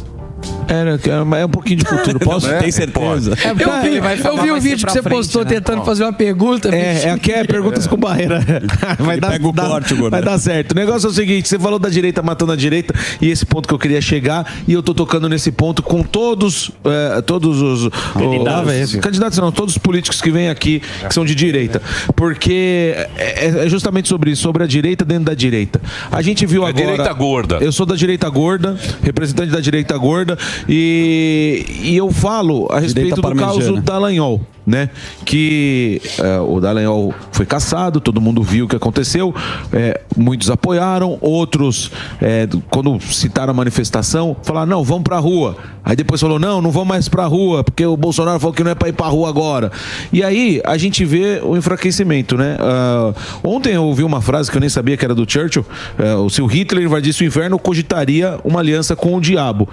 Era, 0.68 0.96
é, 0.96 1.42
é 1.42 1.46
um 1.46 1.50
pouquinho 1.50 1.78
de 1.80 1.86
futuro. 1.86 2.20
Posso? 2.26 2.50
É? 2.50 2.58
Tem 2.60 2.72
certeza. 2.72 3.34
É 3.44 3.50
Eu 3.52 3.56
vi- 3.56 4.28
eu 4.28 4.42
vi 4.44 4.52
o 4.52 4.60
vídeo 4.62 4.86
que 4.86 4.92
você 4.92 5.02
frente, 5.02 5.16
postou 5.16 5.44
né? 5.44 5.50
tentando 5.52 5.84
fazer 5.86 6.04
uma 6.04 6.14
pergunta. 6.14 6.76
É, 6.76 7.04
é 7.06 7.10
aqui 7.12 7.32
é 7.32 7.44
perguntas 7.44 7.86
com 7.88 7.96
barreira. 7.96 8.40
vai, 9.00 9.20
dar, 9.20 9.32
pega 9.32 9.48
o 9.48 9.52
dá- 9.52 9.68
corte, 9.68 9.94
vai 9.94 10.22
dar 10.22 10.38
certo. 10.40 10.72
O 10.72 10.76
negócio 10.76 11.08
é 11.08 11.10
o 11.10 11.14
seguinte: 11.14 11.48
você 11.48 11.60
falou 11.60 11.78
da 11.80 11.88
direita 11.90 12.22
matando 12.22 12.52
a 12.52 12.56
direita, 12.56 12.94
e 13.22 13.30
esse 13.30 13.46
ponto 13.46 13.68
que 13.68 13.74
eu 13.74 13.80
queria 13.80 14.02
chegar, 14.02 14.52
e 14.68 14.74
eu 14.74 14.82
tô 14.84 14.94
tocando 14.94 15.30
nesse 15.30 15.52
ponto 15.52 15.82
com 15.84 16.02
todos, 16.04 16.72
eh, 16.84 17.22
todos 17.22 17.62
os 17.62 17.90
candidatos. 18.14 18.94
os 18.94 18.96
candidatos, 19.00 19.38
não, 19.38 19.52
todos 19.52 19.74
os 19.76 19.78
políticos 19.78 20.20
que 20.22 20.32
vêm 20.32 20.50
aqui 20.50 20.82
que 21.08 21.14
são 21.14 21.24
de 21.24 21.36
direita. 21.36 21.82
Porque 22.16 22.96
é, 23.18 23.66
é 23.66 23.70
justamente 23.70 24.08
sobre 24.10 24.32
isso, 24.32 24.42
sobre 24.42 24.64
a 24.64 24.68
direita 24.68 25.06
dentro 25.06 25.26
da 25.26 25.34
direita. 25.34 25.80
A 26.12 26.22
gente 26.22 26.46
viu 26.46 26.66
A 26.66 26.70
agora. 26.70 26.86
direita 26.86 27.14
gorda. 27.14 27.58
Eu 27.62 27.72
sou 27.72 27.86
da 27.86 27.96
direita 27.96 28.28
gorda, 28.30 28.76
representante 29.04 29.52
da 29.52 29.60
direita 29.60 29.96
gorda, 29.98 30.25
e, 30.68 31.66
e 31.84 31.98
eu 31.98 32.12
falo 32.12 32.68
a 32.72 32.80
respeito 32.80 33.22
do 33.22 33.36
caso 33.36 33.82
Dallagnol, 33.82 34.42
né? 34.66 34.90
Que 35.24 36.02
é, 36.20 36.40
o 36.40 36.60
Dallagnol 36.60 37.14
foi 37.32 37.46
caçado, 37.46 38.00
todo 38.00 38.20
mundo 38.20 38.42
viu 38.42 38.66
o 38.66 38.68
que 38.68 38.76
aconteceu, 38.76 39.34
é, 39.72 40.02
muitos 40.16 40.50
apoiaram, 40.50 41.18
outros, 41.22 41.92
é, 42.22 42.48
quando 42.70 43.00
citaram 43.02 43.52
a 43.52 43.54
manifestação, 43.54 44.36
falaram, 44.44 44.68
não, 44.68 44.84
vamos 44.84 45.04
pra 45.04 45.20
rua. 45.20 45.56
Aí 45.84 45.96
depois 45.96 46.20
falou, 46.20 46.40
não, 46.40 46.62
não 46.62 46.72
vamos 46.72 46.88
mais 46.88 47.08
pra 47.08 47.26
rua, 47.26 47.64
porque 47.64 47.86
o 47.86 47.96
Bolsonaro 47.96 48.40
falou 48.40 48.54
que 48.54 48.64
não 48.64 48.72
é 48.72 48.76
pra 48.76 48.90
ir 48.90 48.94
pra 48.94 49.06
rua 49.06 49.30
agora. 49.30 49.72
E 50.12 50.24
aí 50.24 50.60
a 50.66 50.78
gente 50.78 51.06
vê 51.06 51.40
o 51.44 51.56
enfraquecimento, 51.56 52.36
né? 52.36 52.58
Ah, 52.60 53.14
ontem 53.44 53.74
eu 53.74 53.84
ouvi 53.84 54.04
uma 54.04 54.20
frase 54.20 54.50
que 54.50 54.58
eu 54.58 54.62
nem 54.62 54.70
sabia 54.70 54.98
que 54.98 55.06
era 55.06 55.14
do 55.14 55.30
Churchill, 55.30 55.66
é, 56.00 56.30
se 56.30 56.42
o 56.42 56.48
Hitler 56.48 56.84
invadisse 56.84 57.24
o 57.24 57.28
inferno, 57.28 57.60
cogitaria 57.60 58.40
uma 58.44 58.60
aliança 58.60 58.96
com 58.96 59.16
o 59.16 59.22
diabo. 59.22 59.70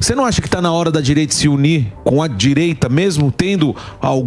Você 0.00 0.14
não 0.14 0.24
acha 0.24 0.40
que 0.40 0.46
está 0.46 0.62
na 0.62 0.70
hora 0.70 0.90
da 0.90 1.00
direita 1.00 1.34
se 1.34 1.48
unir 1.48 1.92
com 2.04 2.22
a 2.22 2.28
direita, 2.28 2.88
mesmo 2.88 3.32
tendo 3.32 3.74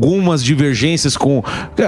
algumas 0.09 0.43
divergências 0.43 1.15
com. 1.15 1.43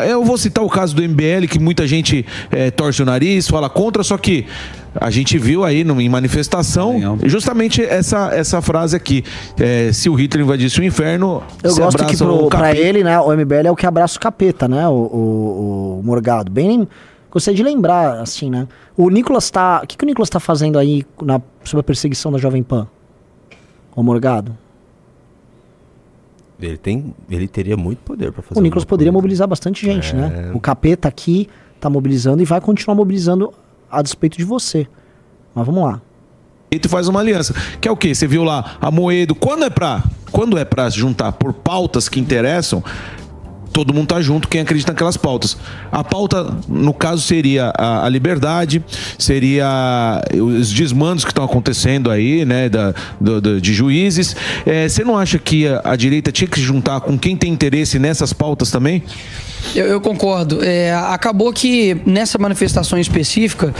Eu 0.08 0.24
vou 0.24 0.38
citar 0.38 0.64
o 0.64 0.70
caso 0.70 0.96
do 0.96 1.02
MBL, 1.02 1.48
que 1.50 1.58
muita 1.60 1.88
gente 1.88 2.26
eh, 2.52 2.70
torce 2.70 3.02
o 3.02 3.06
nariz, 3.06 3.48
fala 3.48 3.70
contra, 3.70 4.04
só 4.04 4.18
que. 4.18 4.46
A 4.94 5.10
gente 5.10 5.38
viu 5.38 5.64
aí 5.64 5.86
no- 5.86 6.02
em 6.02 6.10
manifestação 6.10 6.92
Legal. 6.96 7.18
justamente 7.24 7.82
essa, 7.82 8.30
essa 8.36 8.62
frase 8.62 8.94
aqui. 8.94 9.24
eh, 9.58 9.90
se 9.94 10.10
o 10.10 10.14
Hitler 10.16 10.44
invadisse 10.44 10.82
o 10.82 10.84
inferno, 10.84 11.42
Eu 11.64 11.70
se 11.72 11.80
gosto 11.80 12.06
que 12.06 12.18
pro, 12.18 12.46
o 12.48 12.50
pra 12.50 12.76
ele, 12.76 13.02
né, 13.02 13.18
o 13.18 13.32
MBL 13.32 13.68
é 13.68 13.72
o 13.72 13.76
que 13.76 13.86
abraça 13.88 14.18
o 14.18 14.20
capeta, 14.20 14.68
né, 14.68 14.86
o, 14.90 14.92
o, 14.92 16.00
o 16.02 16.04
Morgado. 16.04 16.52
Bem, 16.52 16.86
gostei 17.32 17.54
de 17.54 17.64
lembrar, 17.64 18.20
assim, 18.20 18.50
né. 18.50 18.68
O 18.98 19.10
Nicolas 19.10 19.50
tá... 19.50 19.80
O 19.82 19.88
que, 19.88 19.96
que 19.96 20.04
o 20.04 20.08
Nicolas 20.08 20.30
tá 20.30 20.42
fazendo 20.42 20.78
aí 20.78 21.06
na, 21.24 21.40
sobre 21.64 21.80
a 21.80 21.84
perseguição 21.84 22.30
da 22.30 22.38
Jovem 22.38 22.62
Pan? 22.62 22.86
O 23.96 24.04
Morgado? 24.04 24.58
Ele, 26.62 26.78
tem, 26.78 27.14
ele 27.30 27.48
teria 27.48 27.76
muito 27.78 28.00
poder 28.00 28.32
pra 28.32 28.42
fazer 28.42 28.60
O 28.60 28.64
Nicolas 28.64 28.86
poderia 28.86 29.12
coisa. 29.12 29.22
mobilizar 29.22 29.48
bastante 29.48 29.86
gente, 29.86 30.12
É. 30.12 30.16
né? 30.16 30.52
O 30.54 30.60
capeta 30.60 31.08
aqui 31.08 31.50
tá 31.80 31.90
mobilizando 31.90 32.42
e 32.42 32.46
vai 32.46 32.62
continuar 32.62 32.96
mobilizando 32.96 33.52
a 33.90 34.02
despeito 34.02 34.38
de 34.38 34.44
você. 34.44 34.88
Mas 35.56 35.66
vamos 35.66 35.84
lá. 35.84 36.02
E 36.72 36.80
tu 36.80 36.88
faz 36.88 37.08
uma 37.08 37.20
aliança. 37.20 37.54
Que 37.82 37.88
é 37.88 37.92
o 37.92 37.98
quê? 37.98 38.16
Você 38.16 38.26
viu 38.26 38.44
lá 38.44 38.78
a 38.80 38.90
Moedo. 38.90 39.36
Quando 39.36 39.66
é 39.66 39.70
pra, 39.70 40.04
quando 40.32 40.58
é 40.58 40.64
pra 40.64 40.90
juntar 40.90 41.34
por 41.34 41.52
pautas 41.52 42.08
que 42.08 42.20
interessam, 42.20 42.82
todo 43.74 43.94
mundo 43.94 44.08
tá 44.08 44.22
junto, 44.22 44.48
quem 44.48 44.62
acredita 44.62 44.92
naquelas 44.92 45.18
pautas. 45.18 45.58
A 45.92 46.04
pauta, 46.04 46.54
no 46.68 46.94
caso, 46.94 47.22
seria 47.22 47.72
a, 47.78 48.06
a 48.06 48.10
liberdade, 48.10 48.84
seria 49.18 50.22
os 50.34 50.72
desmandos 50.72 51.24
que 51.24 51.32
estão 51.32 51.44
acontecendo 51.44 52.10
aí, 52.12 52.46
né, 52.46 52.70
da, 52.70 52.94
do- 53.20 53.42
do- 53.42 53.62
de 53.62 53.74
juízes. 53.74 54.36
É, 54.66 54.88
você 54.88 55.04
não 55.04 55.18
acha 55.18 55.40
que 55.40 55.68
a, 55.68 55.82
a 55.86 55.96
direita 55.96 56.32
tinha 56.32 56.48
que 56.48 56.60
se 56.60 56.66
juntar 56.66 57.02
com 57.02 57.18
quem 57.18 57.36
tem 57.36 57.52
interesse 57.52 57.98
nessas 58.00 58.34
pautas 58.34 58.70
também? 58.72 59.04
Eu, 59.76 59.86
eu 59.88 60.02
concordo. 60.02 60.64
É, 60.64 60.94
acabou 60.94 61.52
que 61.54 61.96
nessa 62.06 62.38
manifestação 62.38 63.00
específica, 63.00 63.74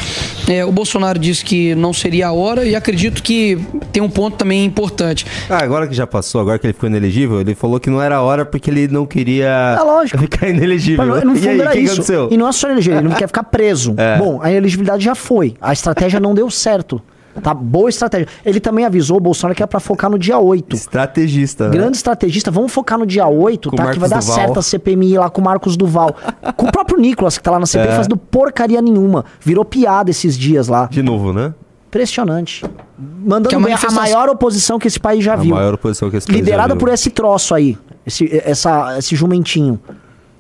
é, 0.50 0.64
o 0.66 0.72
Bolsonaro 0.72 1.20
disse 1.20 1.44
que 1.44 1.76
não 1.76 1.94
seria 1.94 2.28
a 2.28 2.32
hora 2.32 2.64
e 2.66 2.76
acredito 2.76 3.22
que 3.22 3.58
tem 3.92 4.02
um 4.02 4.10
ponto 4.10 4.38
também 4.38 4.64
importante. 4.66 5.26
Ah, 5.50 5.64
agora 5.64 5.88
que 5.88 5.94
já 5.94 6.08
passou, 6.08 6.42
agora 6.42 6.58
que 6.60 6.66
ele 6.68 6.74
ficou 6.74 6.88
inelegível, 6.90 7.42
ele 7.42 7.56
falou 7.56 7.80
que 7.80 7.90
não 7.90 8.02
era 8.02 8.18
a 8.18 8.22
hora 8.22 8.46
porque 8.46 8.70
ele 8.70 8.88
não 8.88 9.06
queria 9.06 9.76
É 9.80 9.84
lógico. 9.84 10.18
ficar 10.20 10.48
inelegível. 10.50 11.06
Mas, 11.06 11.24
no 11.24 11.34
e 11.36 11.40
fundo 11.40 11.50
aí, 11.50 11.58
o 11.58 11.62
era 11.62 11.72
que 11.72 11.80
isso. 11.80 11.94
aconteceu? 11.94 12.30
E 12.32 12.38
não 12.38 12.48
é 12.48 12.52
só 12.52 12.70
eleger, 12.70 12.98
ele 12.98 13.08
não 13.10 13.16
quer 13.16 13.28
ficar 13.28 13.44
preso. 13.44 13.94
É. 13.98 14.18
Bom, 14.18 14.40
a 14.42 14.52
elegibilidade 14.52 15.04
já 15.04 15.16
foi. 15.16 15.56
A 15.60 15.74
estratégia 15.74 16.20
não 16.20 16.34
deu 16.34 16.50
certo. 16.50 17.02
Tá? 17.42 17.54
Boa 17.54 17.90
estratégia. 17.90 18.28
Ele 18.46 18.60
também 18.60 18.86
avisou 18.86 19.18
o 19.18 19.20
Bolsonaro 19.20 19.56
que 19.56 19.64
é 19.64 19.66
pra 19.66 19.80
focar 19.80 20.10
no 20.10 20.18
dia 20.20 20.38
8. 20.38 20.76
Estrategista, 20.76 21.66
né? 21.66 21.72
Grande 21.72 21.98
estrategista, 21.98 22.50
vamos 22.52 22.72
focar 22.72 22.98
no 23.00 23.06
dia 23.06 23.28
8, 23.28 23.70
Com 23.70 23.76
tá? 23.76 23.84
Que 23.84 23.88
Marcos 23.88 24.00
vai 24.02 24.10
dar 24.10 24.20
Duval. 24.20 24.36
certo 24.36 24.60
a 24.60 24.62
CPMI 24.62 25.18
lá 25.18 25.30
com 25.30 25.42
o 25.42 25.44
Marcos 25.44 25.78
Duval. 25.78 26.16
com 26.58 26.68
o 26.68 26.72
próprio 26.72 26.98
Nicolas, 27.00 27.38
que 27.38 27.44
tá 27.44 27.52
lá 27.52 27.60
na 27.60 27.66
CPMI 27.66 27.94
É. 27.94 27.96
fazendo 27.96 28.18
porcaria 28.18 28.82
nenhuma. 28.82 29.26
Virou 29.40 29.64
piada 29.64 30.10
esses 30.10 30.38
dias 30.38 30.68
lá. 30.68 30.88
De 30.88 31.02
novo, 31.02 31.32
né? 31.34 31.54
Impressionante. 31.88 32.64
Mandando 32.98 33.50
Que 33.50 33.56
a 33.56 33.58
bem 33.58 33.66
a 33.68 33.70
manifestação- 33.70 34.02
maior 34.02 34.30
oposição 34.30 34.80
que 34.80 34.88
esse 34.88 35.00
país 35.00 35.24
já 35.24 35.34
A 35.34 35.38
viu. 35.38 35.56
maior 35.56 35.74
oposição 35.74 36.10
que 36.10 36.18
esse 36.18 36.26
país 36.28 36.38
já 36.40 36.44
Liderada 36.46 36.74
viu. 36.74 36.80
por 36.80 36.90
esse 36.90 37.10
troço 37.10 37.54
aí. 37.54 37.78
Esse, 38.06 38.30
essa, 38.46 38.98
esse 38.98 39.16
jumentinho. 39.16 39.80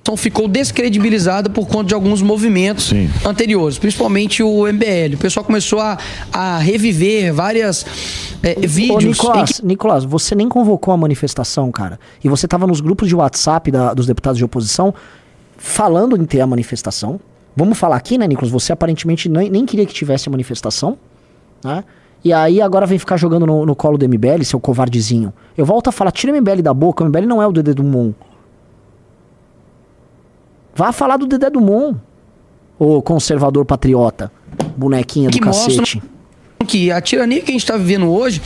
Então 0.01 0.17
ficou 0.17 0.47
descredibilizada 0.47 1.47
por 1.49 1.67
conta 1.67 1.85
de 1.89 1.93
alguns 1.93 2.21
movimentos 2.23 2.85
Sim. 2.89 3.07
anteriores, 3.23 3.77
principalmente 3.77 4.41
o 4.41 4.65
MBL. 4.65 5.13
O 5.13 5.17
pessoal 5.17 5.43
começou 5.43 5.79
a, 5.79 5.97
a 6.33 6.57
reviver 6.57 7.31
várias 7.31 7.85
é, 8.41 8.53
Ô, 8.57 8.67
vídeos. 8.67 9.03
em 9.03 9.07
Nicolás, 9.09 9.51
que- 9.59 9.65
Nicolás, 9.65 10.03
você 10.03 10.33
nem 10.33 10.49
convocou 10.49 10.91
a 10.91 10.97
manifestação, 10.97 11.71
cara. 11.71 11.99
E 12.23 12.27
você 12.27 12.47
tava 12.47 12.65
nos 12.65 12.81
grupos 12.81 13.07
de 13.07 13.15
WhatsApp 13.15 13.69
da- 13.69 13.93
dos 13.93 14.07
deputados 14.07 14.39
de 14.39 14.43
oposição 14.43 14.91
falando 15.55 16.17
em 16.17 16.25
ter 16.25 16.41
a 16.41 16.47
manifestação. 16.47 17.19
Vamos 17.55 17.77
falar 17.77 17.97
aqui, 17.97 18.17
né, 18.17 18.25
Nicolas? 18.27 18.49
Você 18.51 18.73
aparentemente 18.73 19.29
nem, 19.29 19.51
nem 19.51 19.65
queria 19.67 19.85
que 19.85 19.93
tivesse 19.93 20.27
a 20.27 20.31
manifestação, 20.31 20.97
né? 21.63 21.83
E 22.23 22.33
aí 22.33 22.59
agora 22.61 22.85
vem 22.87 22.97
ficar 22.97 23.17
jogando 23.17 23.45
no, 23.45 23.65
no 23.67 23.75
colo 23.75 23.97
do 23.99 24.05
MBL, 24.07 24.43
seu 24.45 24.59
covardezinho. 24.59 25.31
Eu 25.55 25.65
volto 25.65 25.89
a 25.89 25.91
falar, 25.91 26.11
tira 26.11 26.31
o 26.33 26.35
MBL 26.35 26.61
da 26.63 26.73
boca, 26.73 27.03
o 27.03 27.07
MBL 27.07 27.25
não 27.27 27.41
é 27.41 27.45
o 27.47 27.51
Dedé 27.51 27.73
Dumont. 27.73 28.15
Vá 30.75 30.91
falar 30.91 31.17
do 31.17 31.25
Dedé 31.27 31.49
Dumont, 31.49 31.97
ô 32.79 33.01
conservador 33.01 33.65
patriota, 33.65 34.31
bonequinha 34.77 35.29
do 35.29 35.37
Que 35.37 35.45
mostra- 35.45 35.75
cacete. 35.77 36.01
que 36.67 36.91
a 36.91 37.01
tirania 37.01 37.41
que 37.41 37.51
a 37.51 37.53
gente 37.53 37.61
está 37.63 37.75
vivendo 37.75 38.07
hoje 38.09 38.41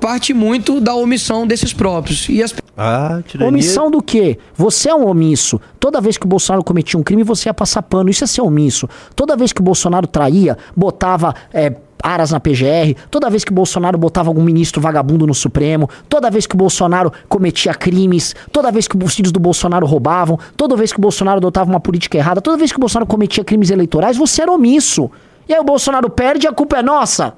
parte 0.00 0.32
muito 0.34 0.80
da 0.80 0.94
omissão 0.94 1.46
desses 1.46 1.72
próprios. 1.72 2.28
E 2.28 2.42
as 2.42 2.54
Ah, 2.76 3.22
tirania. 3.26 3.48
Omissão 3.48 3.90
do 3.90 4.02
quê? 4.02 4.36
Você 4.56 4.88
é 4.90 4.94
um 4.94 5.06
omisso. 5.08 5.60
Toda 5.80 6.00
vez 6.00 6.18
que 6.18 6.26
o 6.26 6.28
Bolsonaro 6.28 6.62
cometia 6.64 6.98
um 6.98 7.02
crime, 7.02 7.22
você 7.22 7.48
ia 7.48 7.54
passar 7.54 7.82
pano. 7.82 8.10
Isso 8.10 8.24
é 8.24 8.26
ser 8.26 8.40
omisso. 8.42 8.88
Toda 9.14 9.36
vez 9.36 9.52
que 9.52 9.60
o 9.60 9.64
Bolsonaro 9.64 10.06
traía, 10.08 10.58
botava 10.76 11.34
é, 11.52 11.72
aras 12.04 12.30
na 12.30 12.38
PGR. 12.38 12.94
Toda 13.10 13.30
vez 13.30 13.42
que 13.42 13.50
o 13.50 13.54
Bolsonaro 13.54 13.96
botava 13.96 14.28
algum 14.28 14.42
ministro 14.42 14.80
vagabundo 14.80 15.26
no 15.26 15.34
Supremo. 15.34 15.88
Toda 16.06 16.30
vez 16.30 16.46
que 16.46 16.54
o 16.54 16.58
Bolsonaro 16.58 17.10
cometia 17.28 17.72
crimes. 17.72 18.36
Toda 18.52 18.70
vez 18.70 18.86
que 18.86 18.96
os 19.02 19.14
filhos 19.14 19.32
do 19.32 19.40
Bolsonaro 19.40 19.86
roubavam. 19.86 20.38
Toda 20.54 20.76
vez 20.76 20.92
que 20.92 20.98
o 20.98 21.00
Bolsonaro 21.00 21.38
adotava 21.38 21.70
uma 21.70 21.80
política 21.80 22.18
errada. 22.18 22.42
Toda 22.42 22.58
vez 22.58 22.70
que 22.70 22.76
o 22.76 22.80
Bolsonaro 22.80 23.06
cometia 23.06 23.42
crimes 23.42 23.70
eleitorais, 23.70 24.18
você 24.18 24.42
era 24.42 24.52
omisso. 24.52 25.10
E 25.48 25.54
aí 25.54 25.60
o 25.60 25.64
Bolsonaro 25.64 26.10
perde 26.10 26.46
e 26.46 26.48
a 26.48 26.52
culpa 26.52 26.78
é 26.78 26.82
nossa. 26.82 27.34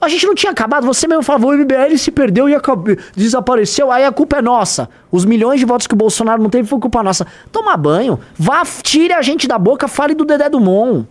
A 0.00 0.08
gente 0.08 0.26
não 0.26 0.34
tinha 0.34 0.50
acabado, 0.50 0.84
você 0.84 1.06
mesmo 1.06 1.22
falou, 1.22 1.52
o 1.52 1.56
MBL 1.56 1.96
se 1.96 2.10
perdeu 2.10 2.48
e 2.48 2.56
acabou, 2.56 2.96
desapareceu, 3.14 3.92
aí 3.92 4.04
a 4.04 4.10
culpa 4.10 4.38
é 4.38 4.42
nossa. 4.42 4.88
Os 5.12 5.24
milhões 5.24 5.60
de 5.60 5.64
votos 5.64 5.86
que 5.86 5.94
o 5.94 5.96
Bolsonaro 5.96 6.42
não 6.42 6.50
teve 6.50 6.68
foi 6.68 6.80
culpa 6.80 7.04
nossa. 7.04 7.24
Toma 7.52 7.76
banho, 7.76 8.18
vá, 8.36 8.64
tire 8.82 9.12
a 9.12 9.22
gente 9.22 9.46
da 9.46 9.56
boca, 9.56 9.86
fale 9.86 10.12
do 10.12 10.24
Dedé 10.24 10.50
Dumont. 10.50 11.06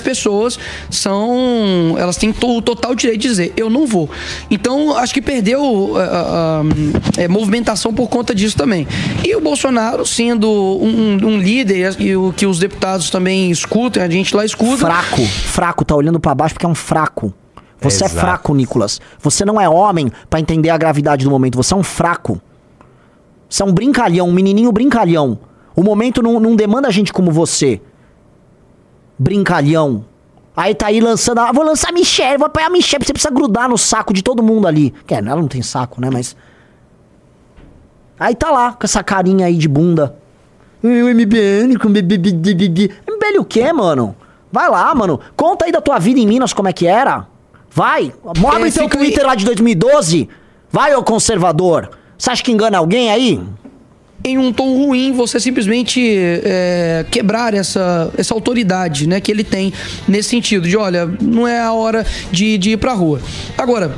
Pessoas 0.00 0.58
são. 0.90 1.94
Elas 1.98 2.16
têm 2.16 2.32
to- 2.32 2.56
o 2.56 2.62
total 2.62 2.94
direito 2.94 3.20
de 3.20 3.28
dizer, 3.28 3.52
eu 3.56 3.68
não 3.70 3.86
vou. 3.86 4.08
Então, 4.50 4.96
acho 4.96 5.12
que 5.14 5.22
perdeu 5.22 5.96
ah, 5.96 6.62
ah, 6.62 7.20
é, 7.20 7.28
movimentação 7.28 7.92
por 7.92 8.08
conta 8.08 8.34
disso 8.34 8.56
também. 8.56 8.86
E 9.24 9.34
o 9.36 9.40
Bolsonaro, 9.40 10.04
sendo 10.06 10.48
um, 10.50 11.18
um 11.26 11.38
líder, 11.38 11.94
e 12.00 12.16
o 12.16 12.32
que 12.32 12.46
os 12.46 12.58
deputados 12.58 13.10
também 13.10 13.50
escutam, 13.50 14.02
a 14.02 14.08
gente 14.08 14.34
lá 14.34 14.44
escuta. 14.44 14.78
Fraco, 14.86 15.22
fraco, 15.26 15.84
tá 15.84 15.94
olhando 15.94 16.18
pra 16.18 16.34
baixo 16.34 16.54
porque 16.54 16.66
é 16.66 16.68
um 16.68 16.74
fraco. 16.74 17.32
Você 17.80 18.04
é, 18.04 18.06
Exato. 18.06 18.20
fraco, 18.20 18.54
Nicolas. 18.54 19.00
Você 19.22 19.44
não 19.44 19.58
é 19.60 19.66
homem 19.68 20.12
pra 20.28 20.38
entender 20.38 20.68
a 20.70 20.76
gravidade 20.76 21.24
do 21.24 21.30
momento. 21.30 21.56
Você 21.56 21.72
é 21.72 21.76
um 21.76 21.82
fraco. 21.82 22.40
Você 23.48 23.62
é 23.62 23.66
um 23.66 23.72
brincalhão, 23.72 24.28
um 24.28 24.32
menininho 24.32 24.70
brincalhão. 24.70 25.38
O 25.74 25.82
momento 25.82 26.22
não, 26.22 26.38
não 26.38 26.54
demanda 26.54 26.90
gente 26.90 27.12
como 27.12 27.30
você. 27.32 27.80
Brincalhão. 29.20 30.06
Aí 30.56 30.74
tá 30.74 30.86
aí 30.86 30.98
lançando. 30.98 31.40
Ah, 31.40 31.52
vou 31.52 31.62
lançar 31.62 31.90
a 31.90 31.92
Michelle, 31.92 32.38
vou 32.38 32.46
apoiar 32.46 32.68
a 32.68 32.70
Michelle. 32.70 33.04
Você 33.04 33.12
precisa 33.12 33.32
grudar 33.32 33.68
no 33.68 33.76
saco 33.76 34.14
de 34.14 34.22
todo 34.22 34.42
mundo 34.42 34.66
ali. 34.66 34.94
Que 35.06 35.12
é, 35.14 35.18
ela 35.18 35.36
não 35.36 35.46
tem 35.46 35.60
saco, 35.60 36.00
né? 36.00 36.08
Mas. 36.10 36.34
Aí 38.18 38.34
tá 38.34 38.50
lá, 38.50 38.72
com 38.72 38.84
essa 38.84 39.04
carinha 39.04 39.44
aí 39.44 39.56
de 39.56 39.68
bunda. 39.68 40.16
O 40.82 40.88
MBN 40.88 41.76
com. 41.78 41.90
MBL 41.90 43.38
o 43.38 43.44
quê, 43.44 43.70
mano? 43.74 44.16
Vai 44.50 44.70
lá, 44.70 44.94
mano. 44.94 45.20
Conta 45.36 45.66
aí 45.66 45.72
da 45.72 45.82
tua 45.82 45.98
vida 45.98 46.18
em 46.18 46.26
Minas 46.26 46.54
como 46.54 46.68
é 46.68 46.72
que 46.72 46.86
era. 46.86 47.26
Vai. 47.70 48.14
Abre 48.50 48.72
teu 48.72 48.88
Twitter 48.88 49.26
lá 49.26 49.34
de 49.34 49.44
2012. 49.44 50.30
Vai, 50.72 50.94
ô 50.94 51.02
conservador. 51.02 51.90
Você 52.16 52.30
acha 52.30 52.42
que 52.42 52.52
engana 52.52 52.78
alguém 52.78 53.10
aí? 53.10 53.38
Em 54.22 54.36
um 54.38 54.52
tom 54.52 54.76
ruim 54.76 55.12
você 55.12 55.40
simplesmente 55.40 56.00
é, 56.44 57.04
quebrar 57.10 57.54
essa, 57.54 58.10
essa 58.18 58.34
autoridade 58.34 59.06
né, 59.08 59.20
que 59.20 59.30
ele 59.32 59.42
tem 59.44 59.72
nesse 60.06 60.28
sentido 60.30 60.68
de 60.68 60.76
olha, 60.76 61.06
não 61.20 61.46
é 61.48 61.60
a 61.60 61.72
hora 61.72 62.04
de, 62.30 62.58
de 62.58 62.70
ir 62.72 62.76
pra 62.76 62.92
rua. 62.92 63.20
Agora, 63.56 63.92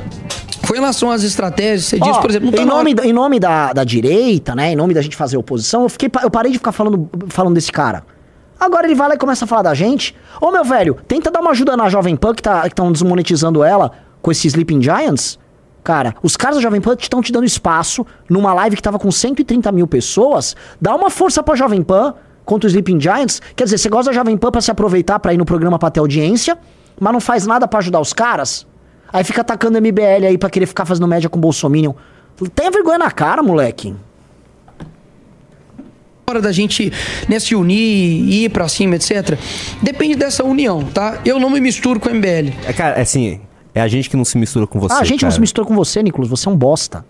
com 0.67 0.73
relação 0.75 1.11
às 1.11 1.23
estratégias, 1.25 1.87
você 1.87 1.99
diz, 1.99 2.17
Ó, 2.17 2.21
por 2.21 2.31
exemplo, 2.31 2.47
não 2.47 2.53
tá 2.57 2.63
em, 2.63 2.67
hora- 2.67 2.77
nome, 2.77 2.95
da- 2.95 3.05
em 3.07 3.13
nome 3.13 3.41
da, 3.41 3.73
da 3.73 3.83
direita, 3.85 4.55
né? 4.55 4.73
Em 4.73 4.77
nome 4.77 4.95
da 4.95 5.03
gente 5.03 5.17
fazer 5.17 5.37
oposição, 5.37 5.83
eu, 5.83 5.89
fiquei, 5.89 6.09
eu 6.23 6.31
parei 6.31 6.53
de 6.53 6.59
ficar 6.59 6.71
falando, 6.73 7.11
falando 7.29 7.55
desse 7.55 7.73
cara. 7.73 8.05
Agora 8.61 8.87
ele 8.87 8.95
vai 8.95 9.09
lá 9.09 9.15
e 9.17 9.19
começa 9.19 9.45
a 9.45 9.49
falar 9.49 9.63
da 9.63 9.75
gente. 9.75 10.15
Ô 10.41 10.53
meu 10.53 10.65
velho, 10.65 10.97
tenta 11.09 11.33
dar 11.33 11.41
uma 11.41 11.51
ajuda 11.51 11.77
na 11.77 11.89
Jovem 11.89 12.15
Pan 12.15 12.33
que 12.33 12.43
tá, 12.43 12.65
estão 12.65 12.93
desmonetizando 12.93 13.65
ela 13.65 13.91
com 14.23 14.31
esses 14.31 14.45
Sleeping 14.45 14.81
Giants. 14.81 15.37
Cara, 15.83 16.15
os 16.23 16.37
caras 16.37 16.57
da 16.57 16.63
Jovem 16.63 16.81
Pan 16.81 16.97
estão 16.99 17.21
te 17.21 17.33
dando 17.33 17.45
espaço 17.45 18.07
numa 18.29 18.55
live 18.55 18.77
que 18.77 18.83
tava 18.83 18.99
com 18.99 19.11
130 19.11 19.73
mil 19.73 19.87
pessoas. 19.87 20.55
Dá 20.81 20.95
uma 20.95 21.11
força 21.11 21.43
pra 21.43 21.57
Jovem 21.57 21.83
Pan 21.83 22.15
contra 22.45 22.67
os 22.69 22.73
Sleeping 22.73 23.01
Giants. 23.01 23.43
Quer 23.57 23.65
dizer, 23.65 23.79
você 23.79 23.89
gosta 23.89 24.11
da 24.11 24.15
Jovem 24.15 24.37
Pan 24.37 24.53
pra 24.53 24.61
se 24.61 24.71
aproveitar 24.71 25.19
pra 25.19 25.35
ir 25.35 25.39
no 25.39 25.45
programa 25.45 25.79
pra 25.79 25.91
ter 25.91 25.99
audiência, 26.01 26.57
mas 27.01 27.13
não 27.13 27.21
faz 27.21 27.47
nada 27.47 27.67
pra 27.67 27.81
ajudar 27.81 28.01
os 28.01 28.13
caras? 28.13 28.67
Aí 29.13 29.25
fica 29.25 29.41
atacando 29.41 29.81
MBL 29.81 30.27
aí 30.29 30.39
pra 30.39 30.49
querer 30.49 30.67
ficar 30.67 30.85
fazendo 30.85 31.07
média 31.09 31.29
com 31.29 31.39
o 31.39 31.41
Bolsominion. 31.41 31.93
Tenha 32.55 32.71
vergonha 32.71 32.99
na 32.99 33.11
cara, 33.11 33.43
moleque. 33.43 33.95
hora 36.27 36.41
da 36.41 36.53
gente 36.53 36.93
né, 37.29 37.39
se 37.39 37.55
unir, 37.55 38.45
ir 38.45 38.49
pra 38.51 38.69
cima, 38.69 38.97
etc. 38.97 39.39
Depende 39.83 40.15
dessa 40.15 40.45
união, 40.45 40.85
tá? 40.85 41.21
Eu 41.25 41.39
não 41.39 41.51
me 41.51 41.61
misturo 41.61 42.01
com 42.01 42.09
o 42.09 42.15
MBL. 42.15 42.55
É, 42.67 42.73
cara, 42.73 42.97
é 42.97 43.03
assim, 43.03 43.41
é 43.75 43.81
a 43.81 43.89
gente 43.89 44.09
que 44.11 44.17
não 44.17 44.25
se 44.25 44.37
mistura 44.39 44.67
com 44.67 44.79
você. 44.79 44.95
ah, 44.95 44.99
a 44.99 45.05
gente 45.05 45.23
não 45.23 45.29
cara. 45.29 45.35
se 45.35 45.41
mistura 45.41 45.67
com 45.67 45.75
você, 45.75 46.03
Nicolas. 46.03 46.29
Você 46.29 46.49
é 46.49 46.53
um 46.53 46.57
bosta. 46.57 47.05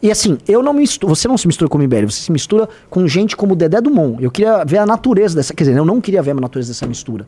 E 0.00 0.10
assim, 0.12 0.38
eu 0.46 0.62
não 0.62 0.72
me 0.72 0.80
misturo, 0.80 1.12
você 1.12 1.26
não 1.26 1.36
se 1.36 1.46
mistura 1.48 1.68
com 1.68 1.76
o 1.76 1.82
MBL, 1.82 2.04
você 2.08 2.20
se 2.22 2.30
mistura 2.30 2.68
com 2.88 3.08
gente 3.08 3.36
como 3.36 3.54
o 3.54 3.56
Dedé 3.56 3.80
Dumont. 3.80 4.22
Eu 4.22 4.30
queria 4.30 4.64
ver 4.64 4.78
a 4.78 4.86
natureza 4.86 5.34
dessa. 5.34 5.52
Quer 5.52 5.64
dizer, 5.64 5.76
eu 5.76 5.84
não 5.84 6.00
queria 6.00 6.22
ver 6.22 6.30
a 6.30 6.34
natureza 6.34 6.70
dessa 6.70 6.86
mistura. 6.86 7.26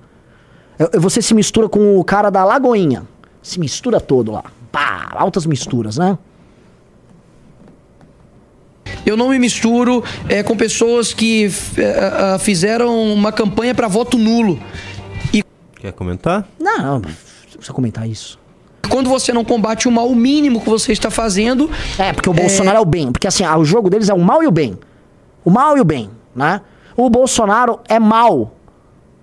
Eu- 0.78 0.88
eu- 0.92 1.00
você 1.00 1.20
se 1.20 1.34
mistura 1.34 1.68
com 1.68 1.98
o 1.98 2.04
cara 2.04 2.30
da 2.30 2.44
Lagoinha. 2.44 3.02
Se 3.42 3.58
mistura 3.58 4.00
todo 4.00 4.30
lá. 4.30 4.44
Pá, 4.70 5.08
altas 5.14 5.44
misturas, 5.46 5.98
né? 5.98 6.16
Eu 9.04 9.16
não 9.16 9.30
me 9.30 9.38
misturo 9.38 10.04
é, 10.28 10.42
com 10.42 10.56
pessoas 10.56 11.12
que 11.12 11.50
é, 11.76 12.34
ah, 12.34 12.38
fizeram 12.38 13.12
uma 13.12 13.32
campanha 13.32 13.74
pra 13.74 13.88
voto 13.88 14.18
nulo. 14.18 14.60
E 15.32 15.42
Quer 15.76 15.92
comentar? 15.92 16.46
Não, 16.58 16.78
não, 16.78 16.98
não 17.00 17.10
precisa 17.60 17.74
comentar 17.74 18.08
isso. 18.08 18.38
quando 18.88 19.08
você 19.08 19.32
não 19.32 19.44
combate 19.44 19.86
o 19.86 19.92
mal, 19.92 20.08
o 20.08 20.16
mínimo 20.16 20.60
que 20.60 20.68
você 20.68 20.92
está 20.92 21.10
fazendo 21.10 21.70
É, 21.98 22.12
porque 22.12 22.28
o 22.28 22.32
Bolsonaro 22.32 22.78
é 22.78 22.80
o 22.80 22.84
bem. 22.84 23.12
Porque 23.12 23.28
assim, 23.28 23.44
ah, 23.44 23.56
o 23.56 23.64
jogo 23.64 23.88
deles 23.88 24.08
é 24.08 24.14
o 24.14 24.18
mal 24.18 24.42
e 24.42 24.46
o 24.46 24.50
bem. 24.50 24.76
O 25.44 25.50
mal 25.50 25.76
e 25.76 25.80
o 25.80 25.84
bem, 25.84 26.10
né? 26.34 26.60
O 26.96 27.08
Bolsonaro 27.08 27.80
é 27.88 27.98
mal. 27.98 28.52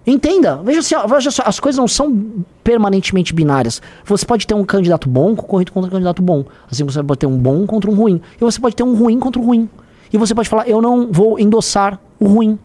Entenda, 0.05 0.61
veja 0.63 0.81
só, 0.81 1.05
veja 1.05 1.29
só, 1.29 1.43
as 1.45 1.59
coisas 1.59 1.77
não 1.77 1.87
são 1.87 2.45
permanentemente 2.63 3.33
binárias. 3.33 3.81
Você 4.05 4.25
pode 4.25 4.47
ter 4.47 4.53
um 4.53 4.63
candidato 4.63 5.09
bom 5.09 5.35
concorrido 5.35 5.73
contra 5.73 5.89
um 5.89 5.91
candidato 5.91 6.21
bom. 6.21 6.45
Assim 6.71 6.85
você 6.85 7.03
pode 7.03 7.19
ter 7.19 7.27
um 7.27 7.37
bom 7.37 7.67
contra 7.67 7.91
um 7.91 7.93
ruim. 7.93 8.21
E 8.37 8.39
você 8.39 8.57
pode 8.57 8.73
ter 8.73 8.83
um 8.83 8.95
ruim 8.95 9.19
contra 9.19 9.41
um 9.41 9.45
ruim. 9.45 9.69
E 10.11 10.17
você 10.17 10.33
pode 10.33 10.47
falar, 10.47 10.65
eu 10.65 10.81
não 10.81 11.11
vou 11.11 11.37
endossar 11.37 11.99
o 12.17 12.25
ruim. 12.25 12.57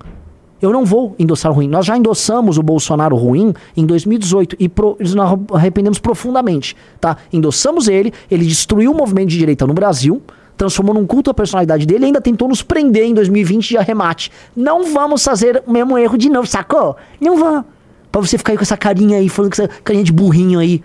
Eu 0.63 0.73
não 0.73 0.85
vou 0.85 1.17
endossar 1.19 1.51
o 1.51 1.55
ruim. 1.57 1.67
Nós 1.67 1.85
já 1.85 1.99
endossamos 1.99 2.57
o 2.57 2.63
Bolsonaro 2.63 3.17
ruim 3.17 3.53
em 3.77 3.85
2018 3.85 4.57
e 4.61 4.69
pro, 4.69 4.97
nós 5.15 5.39
arrependemos 5.53 5.99
profundamente, 5.99 6.77
tá? 7.01 7.17
Endossamos 7.33 7.89
ele, 7.89 8.13
ele 8.31 8.47
destruiu 8.47 8.93
o 8.93 8.95
movimento 8.95 9.31
de 9.31 9.39
direita 9.39 9.67
no 9.67 9.75
Brasil, 9.75 10.23
transformou 10.57 10.95
num 10.95 11.05
culto 11.05 11.31
à 11.31 11.35
personalidade 11.35 11.85
dele 11.85 12.05
ainda 12.05 12.21
tentou 12.21 12.47
nos 12.47 12.63
prender 12.63 13.05
em 13.05 13.13
2020 13.13 13.71
de 13.71 13.77
arremate. 13.77 14.31
Não 14.55 14.93
vamos 14.93 15.25
fazer 15.25 15.65
o 15.67 15.73
mesmo 15.73 15.99
erro 15.99 16.17
de 16.17 16.29
novo, 16.29 16.47
sacou? 16.47 16.97
Não 17.21 17.37
vamos. 17.37 17.65
Pra 18.13 18.21
você 18.21 18.39
ficar 18.39 18.53
aí 18.53 18.57
com 18.57 18.63
essa 18.63 18.77
carinha 18.77 19.19
aí, 19.19 19.29
falando 19.29 19.57
com 19.57 19.63
essa 19.63 19.71
carinha 19.83 20.05
de 20.05 20.13
burrinho 20.13 20.61
aí. 20.61 20.81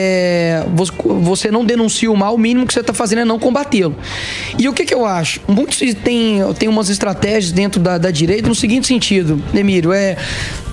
É, 0.00 0.64
vo- 0.74 1.20
você 1.20 1.50
não 1.50 1.64
denuncia 1.64 2.10
o 2.10 2.16
mal, 2.16 2.34
o 2.34 2.38
mínimo 2.38 2.66
que 2.66 2.72
você 2.72 2.80
está 2.80 2.94
fazendo 2.94 3.20
é 3.20 3.24
não 3.24 3.38
combatê-lo. 3.38 3.96
E 4.58 4.68
o 4.68 4.72
que, 4.72 4.84
que 4.84 4.94
eu 4.94 5.04
acho? 5.04 5.40
Muitos 5.48 5.78
têm 6.02 6.40
tem 6.58 6.68
umas 6.68 6.88
estratégias 6.88 7.50
dentro 7.52 7.80
da, 7.80 7.98
da 7.98 8.10
direita 8.10 8.48
no 8.48 8.54
seguinte 8.54 8.86
sentido, 8.86 9.42
Emílio, 9.52 9.92
é. 9.92 10.16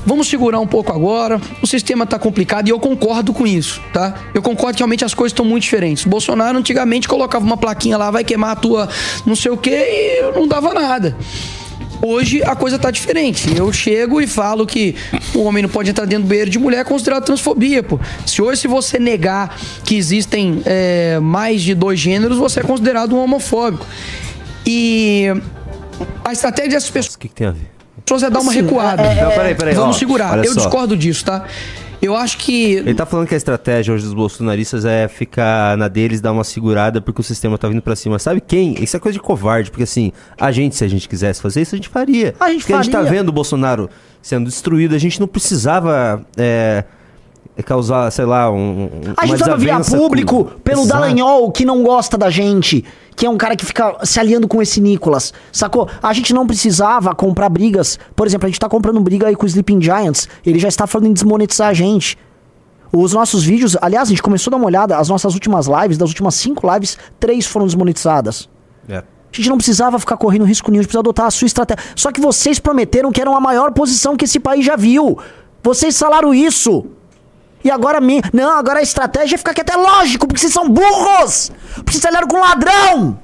Vamos 0.07 0.27
segurar 0.27 0.59
um 0.59 0.67
pouco 0.67 0.93
agora. 0.93 1.41
O 1.63 1.65
sistema 1.65 2.03
está 2.03 2.19
complicado 2.19 2.67
e 2.67 2.69
eu 2.69 2.79
concordo 2.79 3.33
com 3.33 3.47
isso, 3.47 3.81
tá? 3.91 4.13
Eu 4.35 4.41
concordo 4.43 4.75
que 4.75 4.81
realmente 4.81 5.03
as 5.03 5.15
coisas 5.15 5.31
estão 5.31 5.43
muito 5.43 5.63
diferentes. 5.63 6.05
O 6.05 6.09
Bolsonaro 6.09 6.55
antigamente 6.59 7.07
colocava 7.07 7.43
uma 7.43 7.57
plaquinha 7.57 7.97
lá, 7.97 8.11
vai 8.11 8.23
queimar 8.23 8.51
a 8.51 8.55
tua 8.55 8.87
não 9.25 9.35
sei 9.35 9.51
o 9.51 9.57
quê, 9.57 9.71
e 9.71 10.31
não 10.39 10.47
dava 10.47 10.75
nada. 10.75 11.17
Hoje 12.01 12.41
a 12.43 12.55
coisa 12.55 12.77
tá 12.77 12.91
diferente. 12.91 13.55
Eu 13.55 13.71
chego 13.71 14.21
e 14.21 14.27
falo 14.27 14.65
que 14.65 14.95
o 15.33 15.43
homem 15.43 15.63
não 15.63 15.69
pode 15.69 15.89
entrar 15.89 16.05
dentro 16.05 16.25
do 16.25 16.29
banheiro 16.29 16.49
de 16.49 16.59
mulher 16.59 16.79
é 16.79 16.83
considerado 16.83 17.23
transfobia, 17.25 17.81
pô. 17.81 17.99
Se 18.25 18.41
hoje, 18.41 18.61
se 18.61 18.67
você 18.67 18.99
negar 18.99 19.57
que 19.83 19.95
existem 19.95 20.61
é, 20.65 21.19
mais 21.19 21.61
de 21.61 21.73
dois 21.73 21.99
gêneros, 21.99 22.37
você 22.37 22.59
é 22.59 22.63
considerado 22.63 23.15
um 23.15 23.19
homofóbico. 23.19 23.85
E 24.65 25.27
a 26.23 26.31
estratégia 26.33 26.71
dessas 26.71 26.89
pessoas 26.89 27.15
O 27.15 27.19
que, 27.19 27.27
que 27.27 27.35
tem 27.35 27.47
a 27.47 27.51
ver? 27.51 27.71
é 28.23 28.29
dar 28.29 28.39
uma 28.39 28.51
Assim, 28.51 28.61
recuada. 28.61 29.01
é- 29.01 29.23
Não, 29.23 29.31
peraí, 29.31 29.55
peraí. 29.55 29.73
Vamos 29.73 29.95
ó, 29.95 29.99
segurar. 29.99 30.37
Eu 30.45 30.53
só. 30.53 30.59
discordo 30.59 30.95
disso, 30.95 31.25
tá? 31.25 31.45
Eu 32.05 32.15
acho 32.15 32.37
que 32.37 32.73
Ele 32.73 32.93
tá 32.93 33.05
falando 33.05 33.27
que 33.27 33.33
a 33.33 33.37
estratégia 33.37 33.93
hoje 33.93 34.03
dos 34.03 34.13
bolsonaristas 34.13 34.85
é 34.85 35.07
ficar 35.07 35.75
na 35.77 35.87
deles, 35.87 36.21
dar 36.21 36.31
uma 36.31 36.43
segurada, 36.43 37.01
porque 37.01 37.21
o 37.21 37.23
sistema 37.23 37.57
tá 37.57 37.67
vindo 37.67 37.81
pra 37.81 37.95
cima. 37.95 38.19
Sabe 38.19 38.39
quem? 38.41 38.75
Isso 38.81 38.95
é 38.95 38.99
coisa 38.99 39.17
de 39.17 39.21
covarde, 39.21 39.71
porque 39.71 39.83
assim, 39.83 40.11
a 40.39 40.51
gente, 40.51 40.75
se 40.75 40.83
a 40.83 40.87
gente 40.87 41.09
quisesse 41.09 41.41
fazer 41.41 41.61
isso, 41.61 41.73
a 41.73 41.77
gente 41.77 41.89
faria. 41.89 42.35
A 42.39 42.51
gente 42.51 42.61
porque 42.61 42.73
a 42.73 42.81
gente 42.81 42.91
tá 42.91 42.99
faria. 42.99 43.11
vendo 43.11 43.29
o 43.29 43.31
Bolsonaro 43.31 43.89
sendo 44.21 44.45
destruído, 44.45 44.93
a 44.95 44.97
gente 44.97 45.19
não 45.19 45.27
precisava 45.27 46.25
é, 46.37 46.83
causar, 47.63 48.11
sei 48.11 48.25
lá, 48.25 48.51
um, 48.51 48.89
A 49.15 49.25
gente 49.25 49.37
virar 49.37 49.55
desavença 49.57 49.97
público 49.97 50.45
com- 50.45 50.59
pelo 50.59 50.81
Exato. 50.81 50.99
Dallagnol 51.01 51.51
que 51.51 51.65
não 51.65 51.83
gosta 51.83 52.17
da 52.17 52.29
gente. 52.29 52.83
Que 53.15 53.25
é 53.25 53.29
um 53.29 53.37
cara 53.37 53.55
que 53.55 53.65
fica 53.65 53.95
se 54.03 54.19
aliando 54.19 54.45
com 54.47 54.61
esse 54.61 54.81
Nicolas. 54.81 55.33
Sacou? 55.51 55.87
A 56.03 56.11
gente 56.11 56.33
não 56.33 56.45
precisava 56.45 57.15
comprar 57.15 57.47
brigas. 57.47 57.97
Por 58.13 58.27
exemplo, 58.27 58.45
a 58.45 58.49
gente 58.49 58.59
tá 58.59 58.67
comprando 58.67 58.99
briga 58.99 59.27
aí 59.27 59.35
com 59.37 59.45
o 59.45 59.47
Sleeping 59.47 59.81
Giants. 59.81 60.27
Ele 60.45 60.59
já 60.59 60.67
está 60.67 60.85
falando 60.85 61.07
em 61.07 61.13
desmonetizar 61.13 61.69
a 61.69 61.73
gente. 61.73 62.17
Os 62.91 63.13
nossos 63.13 63.43
vídeos, 63.43 63.77
aliás, 63.81 64.07
a 64.07 64.11
gente 64.11 64.21
começou 64.21 64.49
a 64.49 64.51
dar 64.51 64.57
uma 64.57 64.65
olhada, 64.67 64.97
as 64.97 65.07
nossas 65.09 65.33
últimas 65.33 65.67
lives, 65.67 65.97
das 65.97 66.09
últimas 66.09 66.35
cinco 66.35 66.69
lives, 66.73 66.97
três 67.19 67.45
foram 67.45 67.65
desmonetizadas. 67.65 68.49
É. 68.87 68.97
A 68.97 69.03
gente 69.35 69.49
não 69.49 69.57
precisava 69.57 69.99
ficar 69.99 70.15
correndo 70.17 70.45
risco 70.45 70.69
nenhum, 70.71 70.79
a 70.79 70.83
gente 70.83 70.87
precisava 70.87 71.01
adotar 71.07 71.25
a 71.25 71.31
sua 71.31 71.45
estratégia. 71.45 71.83
Só 71.95 72.11
que 72.11 72.21
vocês 72.21 72.57
prometeram 72.59 73.11
que 73.11 73.19
eram 73.19 73.35
a 73.35 73.39
maior 73.41 73.71
posição 73.71 74.15
que 74.15 74.23
esse 74.25 74.39
país 74.39 74.65
já 74.65 74.75
viu. 74.77 75.17
Vocês 75.63 75.97
falaram 75.97 76.33
isso. 76.33 76.85
E 77.65 77.71
agora 77.71 77.99
me. 77.99 78.21
Não, 78.31 78.51
agora 78.51 78.79
a 78.79 78.83
estratégia 78.83 79.35
é 79.35 79.37
ficar 79.39 79.55
quieto. 79.55 79.71
É 79.71 79.75
lógico, 79.75 80.27
porque 80.27 80.39
vocês 80.39 80.53
são 80.53 80.69
burros! 80.69 81.51
Porque 81.73 81.93
vocês 81.93 82.05
olharam 82.05 82.27
com 82.27 82.39
ladrão! 82.39 83.19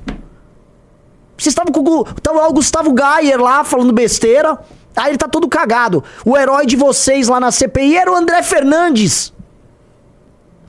Vocês 1.37 1.51
estavam 1.53 1.71
com 1.71 2.03
tava 2.21 2.47
o 2.47 2.53
Gustavo 2.53 2.91
Gayer 2.91 3.39
lá 3.39 3.63
falando 3.63 3.93
besteira, 3.93 4.59
Aí 4.95 5.11
ele 5.11 5.17
tá 5.17 5.27
todo 5.27 5.47
cagado. 5.47 6.03
O 6.25 6.37
herói 6.37 6.65
de 6.65 6.75
vocês 6.75 7.27
lá 7.27 7.39
na 7.39 7.51
CPI 7.51 7.97
era 7.97 8.11
o 8.11 8.15
André 8.15 8.43
Fernandes. 8.43 9.31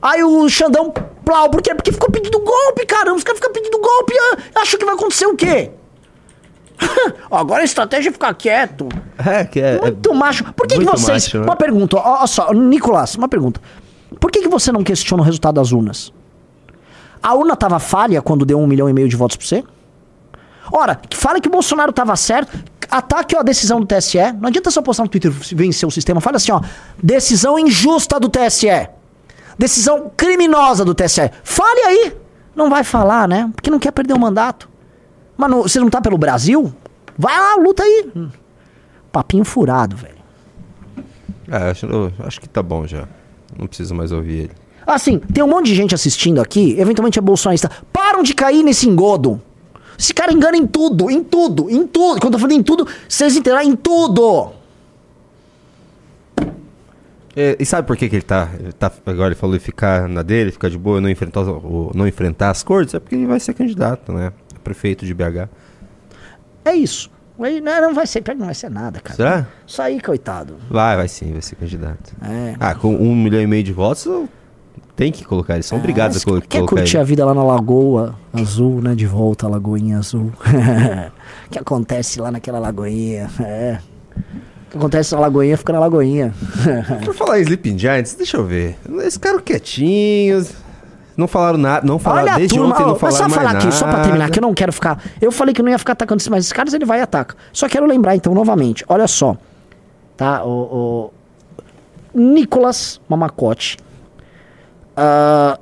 Aí 0.01 0.23
o 0.23 0.47
Xandão, 0.47 0.93
plau, 1.25 1.49
por 1.49 1.61
quê? 1.61 1.75
Porque 1.75 1.91
ficou 1.91 2.09
pedindo 2.09 2.39
golpe, 2.39 2.85
caramba. 2.85 3.17
Os 3.17 3.23
caras 3.23 3.39
ficam 3.39 3.53
pedindo 3.53 3.79
golpe 3.79 4.13
e 4.13 4.59
acham 4.59 4.79
que 4.79 4.85
vai 4.85 4.95
acontecer 4.95 5.25
o 5.25 5.35
quê? 5.35 5.71
Agora 7.31 7.61
a 7.61 7.65
estratégia 7.65 8.09
é 8.09 8.11
ficar 8.11 8.33
quieto. 8.33 8.89
É, 9.17 9.45
que 9.45 9.59
é. 9.59 9.79
Muito 9.79 10.13
macho. 10.13 10.43
Por 10.53 10.67
que, 10.67 10.77
que 10.77 10.85
vocês. 10.85 11.25
macho, 11.25 11.39
né? 11.39 11.45
Uma 11.45 11.55
pergunta, 11.55 11.97
ó 11.97 12.25
só, 12.27 12.53
Nicolás, 12.53 13.15
uma 13.15 13.27
pergunta. 13.27 13.61
Por 14.19 14.31
que, 14.31 14.41
que 14.41 14.47
você 14.47 14.71
não 14.71 14.83
questiona 14.83 15.21
o 15.21 15.25
resultado 15.25 15.55
das 15.55 15.71
urnas? 15.71 16.13
A 17.21 17.33
urna 17.35 17.55
tava 17.55 17.79
falha 17.79 18.21
quando 18.21 18.45
deu 18.45 18.59
um 18.59 18.67
milhão 18.67 18.89
e 18.89 18.93
meio 18.93 19.07
de 19.07 19.15
votos 19.15 19.37
pra 19.37 19.45
você? 19.45 19.63
Ora, 20.71 20.99
fala 21.13 21.39
que 21.39 21.47
o 21.47 21.51
Bolsonaro 21.51 21.91
tava 21.91 22.15
certo. 22.15 22.57
Ataque 22.89 23.35
ó, 23.35 23.39
a 23.39 23.43
decisão 23.43 23.79
do 23.79 23.85
TSE. 23.85 24.17
Não 24.39 24.49
adianta 24.49 24.69
só 24.69 24.81
postar 24.81 25.03
no 25.03 25.09
Twitter 25.09 25.31
vencer 25.31 25.87
o 25.87 25.91
sistema. 25.91 26.21
Fala 26.21 26.37
assim, 26.37 26.51
ó. 26.51 26.61
Decisão 27.01 27.57
injusta 27.57 28.19
do 28.19 28.29
TSE. 28.29 28.89
Decisão 29.57 30.11
criminosa 30.15 30.83
do 30.83 30.93
TSE. 30.93 31.31
Fale 31.43 31.81
aí. 31.81 32.17
Não 32.55 32.69
vai 32.69 32.83
falar, 32.83 33.27
né? 33.27 33.49
Porque 33.55 33.69
não 33.69 33.79
quer 33.79 33.91
perder 33.91 34.13
o 34.13 34.19
mandato. 34.19 34.69
Mas 35.43 35.51
não- 35.51 35.61
você 35.63 35.77
não 35.79 35.89
tá 35.89 35.99
pelo 35.99 36.17
Brasil? 36.17 36.73
Vai 37.17 37.37
lá, 37.37 37.55
luta 37.55 37.83
aí. 37.83 38.09
Papinho 39.11 39.43
furado, 39.43 39.97
velho. 39.97 40.13
É, 41.49 41.69
acho, 41.69 41.85
acho 42.19 42.39
que 42.39 42.47
tá 42.47 42.63
bom 42.63 42.87
já. 42.87 43.09
Não 43.59 43.67
preciso 43.67 43.93
mais 43.93 44.13
ouvir 44.13 44.43
ele. 44.43 44.51
Assim, 44.87 45.19
tem 45.19 45.43
um 45.43 45.47
monte 45.47 45.65
de 45.65 45.75
gente 45.75 45.93
assistindo 45.93 46.41
aqui, 46.41 46.79
eventualmente 46.79 47.19
é 47.19 47.21
bolsonarista. 47.21 47.69
Param 47.91 48.23
de 48.23 48.33
cair 48.33 48.63
nesse 48.63 48.87
engodo. 48.87 49.41
Esse 49.99 50.13
cara 50.13 50.31
engana 50.31 50.55
em 50.55 50.65
tudo, 50.65 51.11
em 51.11 51.21
tudo, 51.21 51.69
em 51.69 51.85
tudo. 51.85 52.21
Quando 52.21 52.25
eu 52.25 52.31
tô 52.31 52.39
falando 52.39 52.53
em 52.59 52.63
tudo, 52.63 52.87
vocês 53.07 53.35
entenderam? 53.35 53.61
Em 53.69 53.75
tudo. 53.75 54.53
É, 57.35 57.57
e 57.59 57.65
sabe 57.65 57.85
por 57.85 57.97
que, 57.97 58.07
que 58.07 58.15
ele 58.15 58.23
tá, 58.23 58.49
ele 58.59 58.71
tá. 58.71 58.91
Agora 59.05 59.29
ele 59.29 59.35
falou 59.35 59.59
ficar 59.59 60.07
na 60.07 60.21
dele, 60.21 60.51
ficar 60.51 60.69
de 60.69 60.77
boa, 60.77 61.01
não 61.01 61.09
enfrentar, 61.09 61.41
o, 61.41 61.91
não 61.93 62.07
enfrentar 62.07 62.49
as 62.49 62.63
cortes? 62.63 62.93
É 62.93 62.99
porque 62.99 63.15
ele 63.15 63.25
vai 63.25 63.39
ser 63.39 63.53
candidato, 63.53 64.13
né? 64.13 64.31
Prefeito 64.63 65.05
de 65.05 65.13
BH. 65.13 65.49
É 66.65 66.73
isso. 66.73 67.11
Aí, 67.39 67.59
Não, 67.59 67.81
não 67.81 67.93
vai 67.93 68.05
ser, 68.07 68.23
não 68.37 68.45
vai 68.45 68.53
ser 68.55 68.69
nada, 68.69 68.99
cara. 69.01 69.15
Será? 69.15 69.47
Isso 69.67 69.81
aí, 69.81 69.99
coitado. 69.99 70.55
Vai, 70.69 70.95
vai 70.95 71.07
sim, 71.07 71.31
vai 71.33 71.41
ser 71.41 71.55
candidato. 71.55 72.13
É. 72.21 72.55
Ah, 72.59 72.73
com 72.75 72.95
um 72.95 73.15
milhão 73.15 73.41
e 73.41 73.47
meio 73.47 73.63
de 73.63 73.73
votos, 73.73 74.07
tem 74.95 75.11
que 75.11 75.25
colocar. 75.25 75.55
Eles 75.55 75.65
são 75.65 75.77
obrigados 75.79 76.21
a 76.21 76.23
colo 76.23 76.41
Quer 76.41 76.59
colocar 76.59 76.75
curtir 76.77 76.97
ele. 76.97 77.01
a 77.01 77.05
vida 77.05 77.25
lá 77.25 77.33
na 77.33 77.43
Lagoa 77.43 78.15
Azul, 78.31 78.81
né? 78.81 78.93
De 78.95 79.05
volta, 79.07 79.47
a 79.47 79.49
Lagoinha 79.49 79.97
Azul. 79.97 80.31
O 81.47 81.49
que 81.51 81.57
acontece 81.59 82.21
lá 82.21 82.31
naquela 82.31 82.59
Lagoinha? 82.59 83.29
É. 83.41 83.79
O 84.15 84.71
que 84.71 84.77
acontece 84.77 85.13
na 85.13 85.21
Lagoinha 85.21 85.57
fica 85.57 85.73
na 85.73 85.79
Lagoinha. 85.79 86.33
Por 87.03 87.13
falar 87.15 87.39
em 87.39 87.41
Sleeping 87.41 87.77
Giants, 87.77 88.13
deixa 88.13 88.37
eu 88.37 88.45
ver. 88.45 88.77
Eles 88.87 89.15
ficaram 89.15 89.39
quietinhos. 89.39 90.51
Não 91.15 91.27
falaram 91.27 91.57
nada. 91.57 91.85
Não 91.85 91.99
falaram 91.99 92.27
Olha 92.27 92.37
desde 92.37 92.55
turma, 92.57 92.73
ontem, 92.73 92.85
não 92.85 92.95
falaram 92.95 93.17
só 93.17 93.29
falar 93.29 93.53
nada. 93.53 93.65
aqui, 93.65 93.75
só 93.75 93.87
pra 93.87 94.01
terminar, 94.01 94.29
que 94.31 94.39
eu 94.39 94.41
não 94.41 94.53
quero 94.53 94.73
ficar. 94.73 95.01
Eu 95.21 95.31
falei 95.31 95.53
que 95.53 95.61
não 95.61 95.69
ia 95.69 95.77
ficar 95.77 95.93
atacando 95.93 96.19
esses, 96.19 96.29
mas 96.29 96.45
esses 96.45 96.53
caras 96.53 96.73
ele 96.73 96.85
vai 96.85 96.99
e 96.99 97.01
ataca. 97.01 97.35
Só 97.51 97.67
quero 97.69 97.85
lembrar 97.85 98.15
então 98.15 98.33
novamente, 98.33 98.83
olha 98.87 99.07
só. 99.07 99.37
Tá? 100.17 100.43
O, 100.43 101.11
o 102.13 102.19
Nicolas 102.19 102.99
Mamacote. 103.07 103.77
ah, 104.95 105.59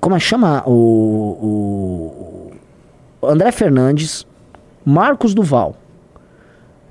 como 0.00 0.14
é 0.14 0.18
que 0.18 0.24
chama? 0.24 0.62
O, 0.66 2.50
o 3.20 3.26
André 3.26 3.50
Fernandes. 3.52 4.26
Marcos 4.84 5.34
Duval. 5.34 5.76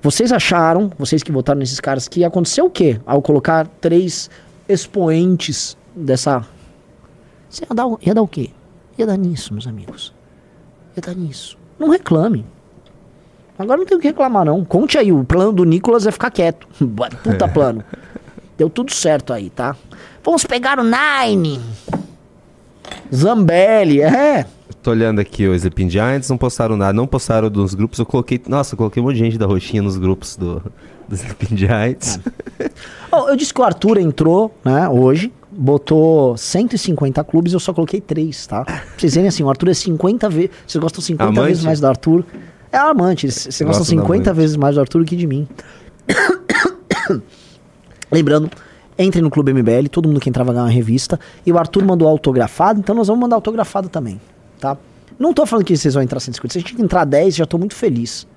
Vocês 0.04 0.32
acharam, 0.32 0.92
vocês 1.00 1.24
que 1.24 1.32
votaram 1.32 1.60
nesses 1.60 1.80
caras, 1.80 2.08
que 2.08 2.24
aconteceu 2.24 2.66
o 2.66 2.70
quê? 2.70 3.00
Ao 3.06 3.22
colocar 3.22 3.68
três 3.82 4.30
expoentes 4.70 5.76
dessa 5.96 6.46
você 7.50 7.64
ia 7.70 7.76
dar, 7.76 7.88
o- 7.88 8.00
ia 8.02 8.14
dar 8.14 8.22
o 8.22 8.28
quê? 8.28 8.50
Ia 8.98 9.06
dar 9.06 9.18
nisso, 9.18 9.54
meus 9.54 9.68
amigos. 9.68 10.14
Ia 10.96 11.02
dar 11.02 11.16
nisso. 11.16 11.58
Não 11.80 11.90
reclame. 11.90 12.46
Agora 13.60 13.78
não 13.80 13.86
tem 13.86 13.98
o 13.98 14.02
que 14.02 14.08
reclamar, 14.08 14.46
não. 14.46 14.64
Conte 14.64 14.98
aí, 14.98 15.12
o 15.12 15.24
plano 15.24 15.52
do 15.52 15.64
Nicolas 15.64 16.06
é 16.06 16.12
ficar 16.12 16.30
quieto. 16.32 16.68
Puta 17.24 17.48
plano. 17.48 17.84
Deu 18.58 18.70
tudo 18.70 18.92
certo 18.94 19.34
aí, 19.34 19.50
tá? 19.50 19.76
Vamos 20.24 20.44
pegar 20.46 20.80
o 20.80 20.84
Nine. 20.84 21.60
Zambelli, 23.14 24.02
é. 24.02 24.46
Tô 24.82 24.92
olhando 24.92 25.20
aqui 25.20 25.48
o 25.48 25.54
Sleeping 25.54 25.90
Giants, 25.90 26.30
não 26.30 26.38
postaram 26.38 26.78
nada. 26.78 26.94
Não 26.94 27.08
postaram 27.08 27.50
dos 27.50 27.74
grupos. 27.74 28.00
Eu 28.00 28.06
coloquei. 28.06 28.42
Nossa, 28.48 28.74
eu 28.74 28.78
coloquei 28.78 29.02
um 29.02 29.06
monte 29.06 29.16
de 29.16 29.20
gente 29.20 29.38
da 29.38 29.46
roxinha 29.46 29.82
nos 29.82 29.98
grupos 29.98 30.36
do, 30.38 30.62
do 31.08 31.16
Sleeping 31.16 31.58
Giants. 31.58 32.20
Oh, 33.12 33.30
eu 33.30 33.36
disse 33.36 33.54
que 33.54 33.62
o 33.62 33.64
Arthur 33.64 33.98
entrou, 33.98 34.54
né, 34.64 34.88
hoje, 34.90 35.32
botou 35.58 36.38
150 36.38 37.24
clubes, 37.24 37.52
eu 37.54 37.60
só 37.60 37.74
coloquei 37.74 38.00
3, 38.00 38.46
tá? 38.48 38.64
Pra 38.64 38.84
vocês 38.96 39.16
verem 39.16 39.28
assim, 39.28 39.42
o 39.42 39.50
Arthur 39.50 39.70
é 39.70 39.74
50 39.74 40.30
vezes. 40.30 40.52
Vocês 40.68 40.82
gostam 40.82 41.02
50 41.02 41.30
Amante? 41.30 41.48
vezes 41.48 41.64
mais 41.66 41.80
do 41.80 41.88
Arthur. 41.88 42.24
É 42.72 42.78
amante, 42.78 43.32
vocês 43.32 43.46
gostam 43.62 43.68
Gosto 43.68 43.80
do 43.82 43.86
50 43.86 44.30
amante. 44.30 44.38
vezes 44.40 44.56
mais 44.56 44.76
do 44.76 44.82
Arthur 44.82 45.04
que 45.04 45.16
de 45.16 45.26
mim. 45.26 45.48
Lembrando, 48.12 48.52
entre 48.98 49.22
no 49.22 49.30
Clube 49.30 49.54
MBL, 49.54 49.88
todo 49.90 50.08
mundo 50.08 50.20
que 50.20 50.30
entrava 50.30 50.52
ganhava 50.52 50.70
uma 50.70 50.74
revista. 50.74 51.20
E 51.46 51.52
o 51.52 51.58
Arthur 51.58 51.84
mandou 51.84 52.08
autografado, 52.08 52.80
então 52.80 52.94
nós 52.96 53.08
vamos 53.08 53.22
mandar 53.22 53.36
autografado 53.36 53.90
também, 53.90 54.22
tá? 54.60 54.78
Não 55.18 55.34
tô 55.34 55.46
falando 55.46 55.66
que 55.66 55.76
vocês 55.76 55.94
vão 55.96 56.04
entrar 56.04 56.20
150. 56.20 56.54
Se 56.54 56.60
a 56.60 56.62
gente 56.62 56.80
entrar 56.82 57.04
10, 57.04 57.36
já 57.36 57.46
tô 57.46 57.58
muito 57.58 57.74
feliz. 57.74 58.28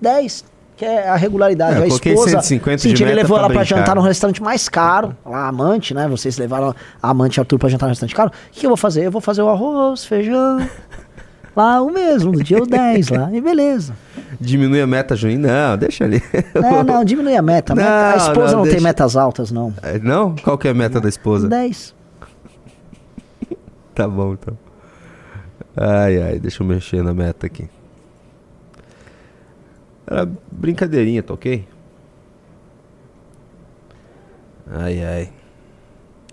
10, 0.00 0.44
que 0.76 0.84
é 0.84 1.08
a 1.08 1.16
regularidade. 1.16 1.80
É, 1.80 1.84
a 1.84 1.86
esposa. 1.86 2.30
150 2.42 2.78
Sim, 2.82 2.92
de 2.94 3.02
ele 3.02 3.14
levou 3.14 3.36
pra 3.38 3.46
ela 3.46 3.54
pra 3.54 3.60
brincar. 3.62 3.76
jantar 3.78 3.94
no 3.96 4.02
restaurante 4.02 4.42
mais 4.42 4.68
caro. 4.68 5.16
Lá, 5.24 5.48
amante, 5.48 5.94
né? 5.94 6.06
Vocês 6.08 6.36
levaram 6.36 6.74
a 7.02 7.10
amante 7.10 7.40
Arthur 7.40 7.58
pra 7.58 7.68
jantar 7.68 7.86
no 7.86 7.90
restaurante 7.90 8.14
caro. 8.14 8.30
O 8.30 8.52
que, 8.52 8.66
eu 8.66 8.70
vou 8.70 8.76
fazer? 8.76 9.06
Eu 9.06 9.10
vou 9.10 9.20
fazer 9.20 9.42
o 9.42 9.48
arroz, 9.48 10.04
feijão. 10.04 10.58
Lá 11.56 11.80
o 11.80 11.90
mesmo, 11.90 12.32
no 12.32 12.44
dia 12.44 12.62
o 12.62 12.66
10 12.66 13.08
lá. 13.08 13.30
E 13.32 13.40
beleza. 13.40 13.94
Diminui 14.38 14.78
a 14.82 14.86
meta, 14.86 15.16
Juninho? 15.16 15.40
Não, 15.40 15.78
deixa 15.78 16.04
ali. 16.04 16.22
Não, 16.54 16.84
não, 16.84 17.02
diminui 17.02 17.34
a 17.34 17.40
meta. 17.40 17.72
A 17.72 17.76
meta- 17.76 17.88
a 17.88 18.10
Não, 18.10 18.16
esposa 18.18 18.56
não, 18.56 18.64
não, 18.66 18.70
tem 18.70 18.78
metas 18.82 19.16
altas, 19.16 19.50
não. 19.50 19.72
É, 19.82 19.98
Não? 19.98 20.36
Qual 20.36 20.58
que 20.58 20.68
é 20.68 20.72
a 20.72 20.74
meta 20.74 21.00
da 21.00 21.08
esposa? 21.08 21.48
10. 21.48 21.94
Tá 23.94 24.06
bom, 24.06 24.34
então. 24.34 24.58
Ai, 25.74 26.20
ai, 26.20 26.38
deixa 26.38 26.62
eu 26.62 26.66
mexer 26.66 27.02
na 27.02 27.14
meta 27.14 27.46
aqui. 27.46 27.66
Era 30.06 30.28
brincadeirinha, 30.52 31.22
tá 31.22 31.34
ok? 31.34 31.66
Ai, 34.70 35.02
ai. 35.04 35.32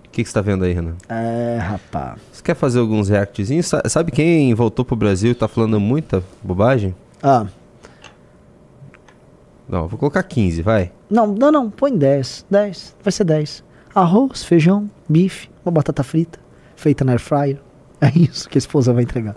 O 0.06 0.10
que, 0.14 0.22
que 0.22 0.28
você 0.28 0.34
tá 0.34 0.40
vendo 0.40 0.64
aí, 0.64 0.72
Renan? 0.72 0.94
É, 1.08 1.58
rapaz. 1.60 2.20
Você 2.32 2.42
quer 2.42 2.54
fazer 2.54 2.78
alguns 2.78 3.08
reactzinhos? 3.08 3.66
Sa- 3.66 3.82
Sabe 3.88 4.12
quem 4.12 4.54
voltou 4.54 4.84
pro 4.84 4.94
Brasil 4.94 5.32
e 5.32 5.34
tá 5.34 5.48
falando 5.48 5.80
muita 5.80 6.22
bobagem? 6.42 6.94
Ah, 7.22 7.46
Não, 9.68 9.88
vou 9.88 9.98
colocar 9.98 10.22
15, 10.22 10.62
vai. 10.62 10.92
não, 11.10 11.26
não, 11.26 11.50
não. 11.50 11.70
Põe 11.70 11.96
10. 11.96 12.46
10. 12.50 12.94
Vai 13.02 13.10
ser 13.12 13.24
10. 13.24 13.64
Arroz, 13.94 14.44
feijão, 14.44 14.90
bife, 15.08 15.48
uma 15.64 15.72
batata 15.72 16.02
frita, 16.02 16.38
feita 16.76 17.04
na 17.04 17.12
air 17.12 17.20
fryer. 17.20 17.60
É 18.00 18.10
isso 18.18 18.48
que 18.48 18.58
a 18.58 18.60
esposa 18.60 18.92
vai 18.92 19.04
entregar. 19.04 19.34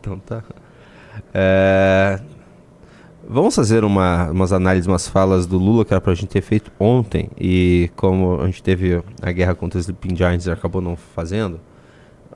Então 0.00 0.18
tá. 0.18 0.42
É, 1.32 2.20
Vamos 3.28 3.54
fazer 3.54 3.84
uma, 3.84 4.30
umas 4.30 4.52
análises, 4.52 4.86
umas 4.86 5.08
falas 5.08 5.46
do 5.46 5.58
Lula 5.58 5.84
que 5.84 5.92
era 5.94 6.00
pra 6.00 6.14
gente 6.14 6.28
ter 6.28 6.42
feito 6.42 6.70
ontem. 6.78 7.30
E 7.38 7.90
como 7.96 8.40
a 8.40 8.46
gente 8.46 8.62
teve 8.62 9.02
a 9.22 9.32
guerra 9.32 9.54
contra 9.54 9.78
os 9.78 9.84
Sleeping 9.86 10.14
Giants 10.16 10.46
e 10.46 10.50
acabou 10.50 10.82
não 10.82 10.96
fazendo. 10.96 11.58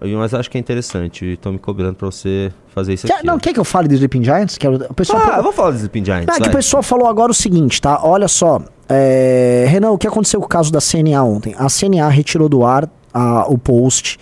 Mas 0.00 0.32
acho 0.32 0.48
que 0.50 0.56
é 0.56 0.60
interessante. 0.60 1.24
Estão 1.32 1.52
me 1.52 1.58
cobrando 1.58 1.94
pra 1.96 2.06
você 2.06 2.52
fazer 2.68 2.94
isso 2.94 3.06
Quer, 3.06 3.14
aqui. 3.14 3.26
não, 3.26 3.34
ó. 3.34 3.38
quer 3.38 3.52
que 3.52 3.58
eu 3.58 3.64
fale 3.64 3.88
do 3.88 3.94
Sleeping 3.94 4.22
Giants? 4.22 4.56
Que 4.56 4.68
o 4.68 4.94
pessoal 4.94 5.20
Ah, 5.24 5.36
eu 5.38 5.42
vou 5.42 5.52
falar 5.52 5.70
dos 5.70 5.80
Sleeping 5.80 6.04
Giants. 6.04 6.26
Não, 6.28 6.36
é 6.36 6.40
que 6.40 6.48
o 6.48 6.52
pessoal 6.52 6.82
falou 6.82 7.08
agora 7.08 7.32
o 7.32 7.34
seguinte, 7.34 7.80
tá? 7.82 8.00
Olha 8.04 8.28
só. 8.28 8.60
é, 8.88 9.66
Renan, 9.68 9.90
o 9.90 9.98
que 9.98 10.06
aconteceu 10.06 10.38
com 10.40 10.46
o 10.46 10.48
caso 10.48 10.72
da 10.72 10.80
CNA 10.80 11.22
ontem? 11.24 11.54
A 11.58 11.68
CNA 11.68 12.08
retirou 12.08 12.48
do 12.48 12.64
ar 12.64 12.88
a- 13.12 13.44
o 13.48 13.58
post 13.58 14.18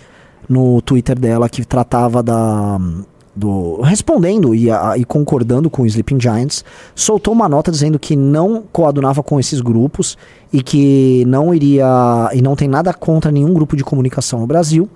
no 0.49 0.81
Twitter 0.81 1.17
dela 1.19 1.47
que 1.47 1.63
tratava 1.63 2.23
da. 2.23 2.79
Do, 3.37 3.81
respondendo 3.81 4.55
e, 4.55 4.71
a- 4.71 4.97
e 4.97 5.05
concordando 5.05 5.69
com 5.69 5.83
o 5.83 5.85
Sleeping 5.85 6.19
Giants, 6.19 6.65
soltou 6.95 7.33
uma 7.35 7.47
nota 7.47 7.69
dizendo 7.69 7.99
que 7.99 8.15
não 8.15 8.63
coadunava 8.71 9.21
com 9.21 9.39
esses 9.39 9.61
grupos 9.61 10.17
e 10.51 10.63
que 10.63 11.23
não 11.27 11.53
iria. 11.53 11.85
e 12.33 12.41
não 12.41 12.55
tem 12.55 12.67
nada 12.67 12.91
contra 12.95 13.31
nenhum 13.31 13.53
grupo 13.53 13.77
de 13.77 13.83
comunicação 13.83 14.39
no 14.39 14.47
Brasil. 14.47 14.89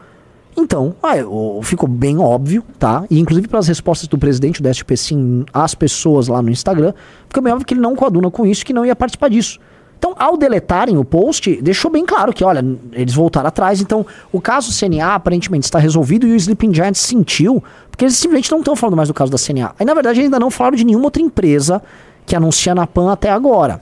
Então, 0.58 0.96
ah, 1.04 1.14
ficou 1.62 1.88
bem 1.88 2.18
óbvio, 2.18 2.64
tá? 2.80 3.06
E 3.12 3.20
inclusive 3.20 3.48
pelas 3.48 3.68
respostas 3.68 4.08
do 4.08 4.18
presidente 4.18 4.62
do 4.62 4.70
sim 4.98 5.46
às 5.54 5.76
pessoas 5.76 6.28
lá 6.28 6.42
no 6.42 6.50
Instagram, 6.50 6.94
ficou 7.30 7.44
bem 7.44 7.54
óbvio 7.54 7.66
que 7.68 7.74
ele 7.76 7.82
não 7.82 7.96
coaduna 7.96 8.30
com 8.32 8.46
isso, 8.46 8.66
que 8.66 8.74
não 8.74 8.86
ia 8.86 8.96
participar 8.96 9.30
disso. 9.30 9.60
Então, 10.02 10.16
ao 10.18 10.36
deletarem 10.36 10.98
o 10.98 11.06
post, 11.06 11.62
deixou 11.62 11.92
bem 11.92 12.04
claro 12.08 12.34
que, 12.34 12.44
olha, 12.44 12.66
eles 12.92 13.14
voltaram 13.14 13.48
atrás. 13.48 13.82
Então, 13.82 14.04
o 14.32 14.42
caso 14.42 14.72
CNA 14.74 15.14
aparentemente 15.14 15.66
está 15.66 15.78
resolvido 15.78 16.26
e 16.26 16.32
o 16.32 16.36
Sleeping 16.36 16.74
Giants 16.74 17.02
sentiu, 17.02 17.64
porque 17.92 18.06
eles 18.06 18.16
simplesmente 18.16 18.50
não 18.52 18.58
estão 18.58 18.76
falando 18.76 18.96
mais 18.96 19.10
do 19.10 19.14
caso 19.14 19.32
da 19.32 19.38
CNA. 19.38 19.76
Aí, 19.78 19.86
na 19.86 19.94
verdade, 19.94 20.20
ainda 20.20 20.40
não 20.40 20.50
falaram 20.50 20.76
de 20.76 20.84
nenhuma 20.84 21.06
outra 21.06 21.22
empresa 21.22 21.84
que 22.26 22.36
anuncia 22.36 22.74
na 22.74 22.88
PAN 22.88 23.12
até 23.12 23.30
agora. 23.30 23.80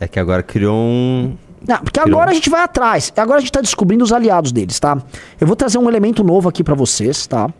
É 0.00 0.08
que 0.08 0.18
agora 0.18 0.42
criou 0.42 0.74
um. 0.74 1.36
Não, 1.68 1.76
porque 1.80 2.00
Criou. 2.00 2.16
agora 2.16 2.30
a 2.30 2.34
gente 2.34 2.48
vai 2.48 2.62
atrás. 2.62 3.12
Agora 3.14 3.36
a 3.36 3.40
gente 3.40 3.52
tá 3.52 3.60
descobrindo 3.60 4.02
os 4.02 4.10
aliados 4.10 4.52
deles, 4.52 4.80
tá? 4.80 4.96
Eu 5.38 5.46
vou 5.46 5.54
trazer 5.54 5.76
um 5.76 5.86
elemento 5.86 6.24
novo 6.24 6.48
aqui 6.48 6.64
pra 6.64 6.74
vocês, 6.74 7.26
tá? 7.26 7.50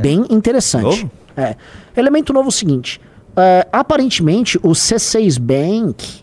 Bem 0.00 0.24
interessante. 0.30 0.84
Novo? 0.84 1.10
É. 1.36 1.56
Elemento 1.96 2.32
novo 2.32 2.46
é 2.46 2.48
o 2.48 2.52
seguinte. 2.52 3.00
é, 3.36 3.66
aparentemente, 3.72 4.56
o 4.58 4.70
C6 4.70 5.40
Bank 5.40 6.22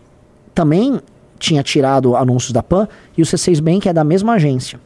também 0.55 1.01
tinha 1.43 1.61
tirado 1.61 2.15
anúncios 2.15 2.53
da 2.53 2.63
PAN 2.63 2.87
e 3.17 3.21
o 3.21 3.25
C6 3.25 3.61
Bank 3.61 3.89
é 3.89 3.91
da 3.91 4.03
mesma 4.03 4.33
agência. 4.33 4.79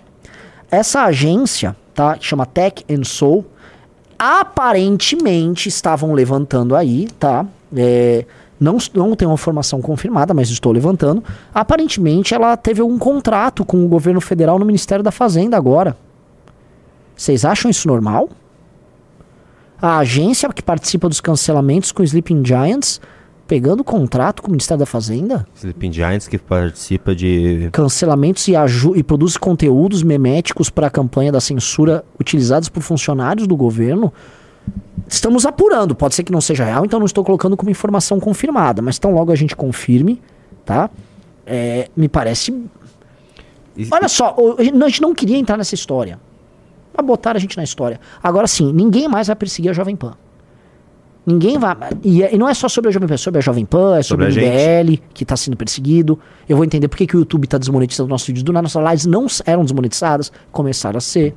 Essa 0.72 1.04
agência, 1.04 1.76
tá? 1.94 2.18
que 2.18 2.26
Chama 2.26 2.48
Tech 2.48 2.84
and 2.90 3.04
Soul. 3.04 3.46
Aparentemente 4.18 5.70
estavam 5.70 6.14
levantando 6.14 6.76
aí, 6.76 7.08
tá? 7.20 7.46
É, 7.76 8.26
não, 8.60 8.78
não 8.96 9.16
tenho 9.16 9.30
uma 9.30 9.36
informação 9.36 9.80
confirmada, 9.80 10.34
mas 10.34 10.50
estou 10.50 10.72
levantando. 10.72 11.24
Aparentemente 11.54 12.34
ela 12.34 12.58
teve 12.58 12.82
um 12.82 12.98
contrato 12.98 13.64
com 13.64 13.86
o 13.86 13.88
governo 13.88 14.20
federal 14.20 14.58
no 14.58 14.66
Ministério 14.66 15.04
da 15.04 15.12
Fazenda 15.12 15.56
agora. 15.56 15.96
Vocês 17.16 17.46
acham 17.46 17.70
isso 17.70 17.88
normal? 17.88 18.30
A 19.80 20.00
agência 20.00 20.52
que 20.52 20.64
participa 20.64 21.08
dos 21.08 21.22
cancelamentos 21.22 21.92
com 21.92 22.02
Sleeping 22.02 22.44
Giants 22.44 23.00
pegando 23.48 23.84
contrato 23.84 24.42
com 24.42 24.50
o 24.50 24.52
Ministério 24.52 24.80
da 24.80 24.86
Fazenda? 24.86 25.48
Sleeping 25.56 25.92
Giants 25.94 26.28
que 26.28 26.38
participa 26.38 27.16
de. 27.16 27.70
cancelamentos 27.72 28.48
e, 28.48 28.54
e 28.96 29.04
produz 29.04 29.38
conteúdos 29.38 30.04
meméticos 30.04 30.70
para 30.70 30.88
a 30.88 30.90
campanha 30.90 31.32
da 31.32 31.40
censura 31.40 32.04
utilizados 32.20 32.70
por 32.70 32.82
funcionários 32.84 33.48
do 33.48 33.56
governo. 33.56 34.14
Estamos 35.08 35.46
apurando, 35.46 35.96
pode 35.96 36.14
ser 36.16 36.24
que 36.24 36.32
não 36.32 36.42
seja 36.42 36.66
real, 36.66 36.84
então 36.86 37.00
não 37.00 37.06
estou 37.06 37.24
colocando 37.24 37.56
como 37.56 37.72
informação 37.72 38.20
confirmada, 38.20 38.82
mas 38.82 39.00
tão 39.00 39.14
logo 39.14 39.32
a 39.32 39.36
gente 39.36 39.56
confirme, 39.56 40.22
tá? 40.66 40.90
É, 41.46 41.90
me 41.96 42.10
parece. 42.10 42.54
Olha 43.92 44.10
só, 44.10 44.36
o- 44.38 44.56
a 44.60 44.64
gente- 44.64 44.84
a 44.84 44.88
gente 44.90 45.02
não 45.02 45.14
queria 45.16 45.38
entrar 45.38 45.56
nessa 45.56 45.76
história. 45.76 46.20
Mas 46.96 47.06
botaram 47.06 47.38
a 47.38 47.40
gente 47.40 47.56
na 47.56 47.64
história. 47.64 48.00
Agora 48.22 48.48
sim, 48.48 48.74
ninguém 48.74 49.08
mais 49.08 49.28
vai 49.28 49.36
perseguir 49.36 49.70
a 49.70 49.74
Jovem 49.74 49.96
Pan. 49.96 50.16
Ninguém 51.28 51.60
vai. 51.60 51.76
E, 52.02 52.24
é- 52.24 52.34
e 52.34 52.38
não 52.38 52.48
é 52.48 52.54
só 52.54 52.70
sobre 52.70 52.88
a 52.88 52.92
Jovem 52.94 53.06
Pan, 53.06 53.14
é 53.16 53.18
sobre 53.18 53.40
a 53.40 53.42
Jovem 53.42 53.66
Pan, 53.66 53.98
é 53.98 54.02
sobre, 54.02 54.32
Sobre 54.32 54.46
o 54.46 54.48
a 54.48 54.50
MBL, 54.82 55.02
que 55.14 55.24
está 55.24 55.36
sendo 55.36 55.58
perseguido. 55.58 56.18
Eu 56.48 56.56
vou 56.56 56.64
entender 56.64 56.88
por 56.88 56.96
que, 56.96 57.06
que 57.06 57.18
o 57.18 57.20
YouTube 57.20 57.44
está 57.44 57.58
desmonetizando 57.58 58.10
nossos 58.10 58.26
vídeos 58.28 58.44
do 58.44 58.54
nada. 58.54 58.64
Nossas 58.64 58.82
lives 58.82 59.06
não 59.06 59.28
eram 59.46 59.64
desmonetizadas, 59.64 60.32
começaram 60.54 60.98
a 60.98 61.02
ser. 61.02 61.36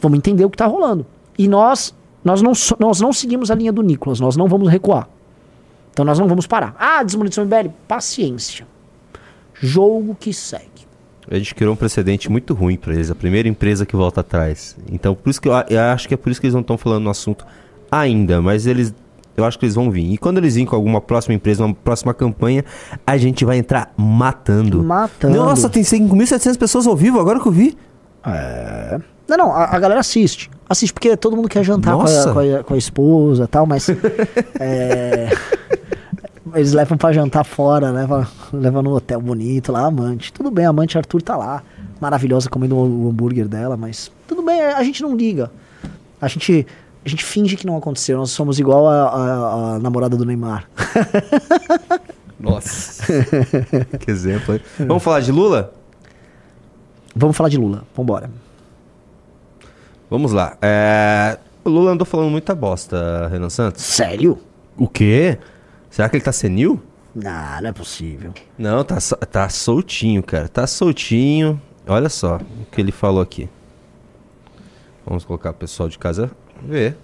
Vamos 0.00 0.18
entender 0.18 0.44
o 0.44 0.50
que 0.50 0.54
está 0.54 0.66
rolando. 0.66 1.04
E 1.36 1.48
nós, 1.48 1.92
nós, 2.24 2.40
não, 2.42 2.52
nós 2.78 3.00
não 3.00 3.12
seguimos 3.12 3.50
a 3.50 3.56
linha 3.56 3.72
do 3.72 3.82
Nicolas, 3.82 4.20
nós 4.20 4.36
não 4.36 4.46
vamos 4.46 4.68
recuar. 4.70 5.08
Então 5.90 6.04
nós 6.04 6.16
não 6.16 6.28
vamos 6.28 6.46
parar. 6.46 6.76
Ah, 6.78 7.02
desmonetização 7.02 7.44
MBL? 7.44 7.70
Paciência. 7.88 8.64
Jogo 9.54 10.14
que 10.14 10.32
segue. 10.32 10.86
A 11.28 11.36
gente 11.38 11.56
criou 11.56 11.72
um 11.72 11.76
precedente 11.76 12.30
muito 12.30 12.54
ruim 12.54 12.76
pra 12.76 12.94
eles. 12.94 13.10
A 13.10 13.16
primeira 13.16 13.48
empresa 13.48 13.84
que 13.84 13.96
volta 13.96 14.20
atrás. 14.20 14.76
Então, 14.92 15.12
por 15.12 15.28
isso 15.28 15.40
que 15.42 15.48
eu, 15.48 15.52
eu 15.68 15.80
acho 15.80 16.06
que 16.06 16.14
é 16.14 16.16
por 16.16 16.30
isso 16.30 16.40
que 16.40 16.46
eles 16.46 16.54
não 16.54 16.60
estão 16.60 16.78
falando 16.78 17.02
no 17.02 17.10
assunto 17.10 17.44
ainda. 17.90 18.40
Mas 18.40 18.66
eles. 18.66 18.94
Eu 19.36 19.44
acho 19.44 19.58
que 19.58 19.66
eles 19.66 19.74
vão 19.74 19.90
vir. 19.90 20.12
E 20.12 20.16
quando 20.16 20.38
eles 20.38 20.54
virem 20.54 20.66
com 20.66 20.74
alguma 20.74 21.00
próxima 21.00 21.34
empresa, 21.34 21.64
uma 21.64 21.74
próxima 21.74 22.14
campanha, 22.14 22.64
a 23.06 23.18
gente 23.18 23.44
vai 23.44 23.58
entrar 23.58 23.92
matando. 23.96 24.82
Matando. 24.82 25.36
Nossa, 25.36 25.68
tem 25.68 25.82
5.700 25.82 26.56
pessoas 26.56 26.86
ao 26.86 26.96
vivo, 26.96 27.20
agora 27.20 27.38
que 27.38 27.46
eu 27.46 27.52
vi. 27.52 27.76
Não, 29.28 29.36
não, 29.36 29.52
a, 29.52 29.76
a 29.76 29.78
galera 29.78 30.00
assiste. 30.00 30.50
Assiste 30.68 30.92
porque 30.92 31.16
todo 31.16 31.36
mundo 31.36 31.48
quer 31.48 31.62
jantar 31.64 31.94
com 31.96 32.02
a, 32.02 32.32
com, 32.32 32.38
a, 32.38 32.64
com 32.64 32.74
a 32.74 32.78
esposa 32.78 33.44
e 33.44 33.46
tal, 33.46 33.66
mas. 33.66 33.88
é, 34.58 35.30
eles 36.54 36.72
levam 36.72 36.96
pra 36.96 37.12
jantar 37.12 37.44
fora, 37.44 37.90
levam, 37.90 38.26
levam 38.52 38.82
no 38.82 38.94
hotel 38.94 39.20
bonito 39.20 39.72
lá, 39.72 39.86
amante. 39.86 40.32
Tudo 40.32 40.50
bem, 40.50 40.64
a 40.64 40.70
amante 40.70 40.96
Arthur 40.96 41.22
tá 41.22 41.36
lá, 41.36 41.62
maravilhosa 42.00 42.48
comendo 42.48 42.76
o, 42.76 43.10
hambúrguer 43.10 43.48
dela, 43.48 43.76
mas 43.76 44.10
tudo 44.26 44.42
bem, 44.42 44.60
a, 44.60 44.78
a 44.78 44.84
gente 44.84 45.02
não 45.02 45.16
liga. 45.16 45.50
A 46.20 46.28
gente, 46.28 46.66
a 47.06 47.08
gente 47.08 47.24
finge 47.24 47.56
que 47.56 47.66
não 47.66 47.76
aconteceu. 47.76 48.18
Nós 48.18 48.30
somos 48.30 48.58
igual 48.58 48.88
a, 48.88 49.04
a- 49.08 49.74
a 49.74 49.78
namorada 49.78 50.16
do 50.16 50.24
Neymar. 50.24 50.68
Nossa. 52.38 53.04
que 54.00 54.10
exemplo, 54.10 54.54
hein? 54.54 54.60
Vamos 54.80 55.02
falar 55.02 55.20
de 55.20 55.32
Lula? 55.32 55.72
Vamos 57.14 57.36
falar 57.36 57.48
de 57.48 57.56
Lula, 57.56 57.84
vambora. 57.96 58.30
Vamos 60.10 60.32
lá. 60.32 60.56
É, 60.60 61.38
O 61.64 61.70
Lula 61.70 61.92
andou 61.92 62.04
falando 62.06 62.30
muita 62.30 62.54
bosta, 62.54 63.28
Renan 63.28 63.48
Santos. 63.50 63.82
Sério? 63.82 64.38
O 64.76 64.86
quê? 64.86 65.38
Será 65.90 66.08
que 66.08 66.16
ele 66.16 66.24
tá 66.24 66.32
senil? 66.32 66.82
Não, 67.14 67.62
não 67.62 67.68
é 67.70 67.72
possível. 67.72 68.34
Não, 68.58 68.84
tá, 68.84 68.98
tá 69.30 69.48
soltinho, 69.48 70.22
cara. 70.22 70.48
Tá 70.48 70.66
soltinho. 70.66 71.60
Olha 71.88 72.08
só 72.10 72.36
o 72.36 72.66
que 72.70 72.80
ele 72.80 72.92
falou 72.92 73.22
aqui. 73.22 73.48
Vamos 75.06 75.24
colocar 75.24 75.50
o 75.50 75.54
pessoal 75.54 75.88
de 75.88 75.98
casa 75.98 76.30
ver. 76.62 76.96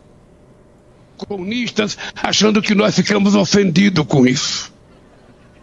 comunistas 1.17 1.97
achando 2.21 2.61
que 2.61 2.75
nós 2.75 2.95
ficamos 2.95 3.35
ofendidos 3.35 4.05
com 4.07 4.27
isso. 4.27 4.73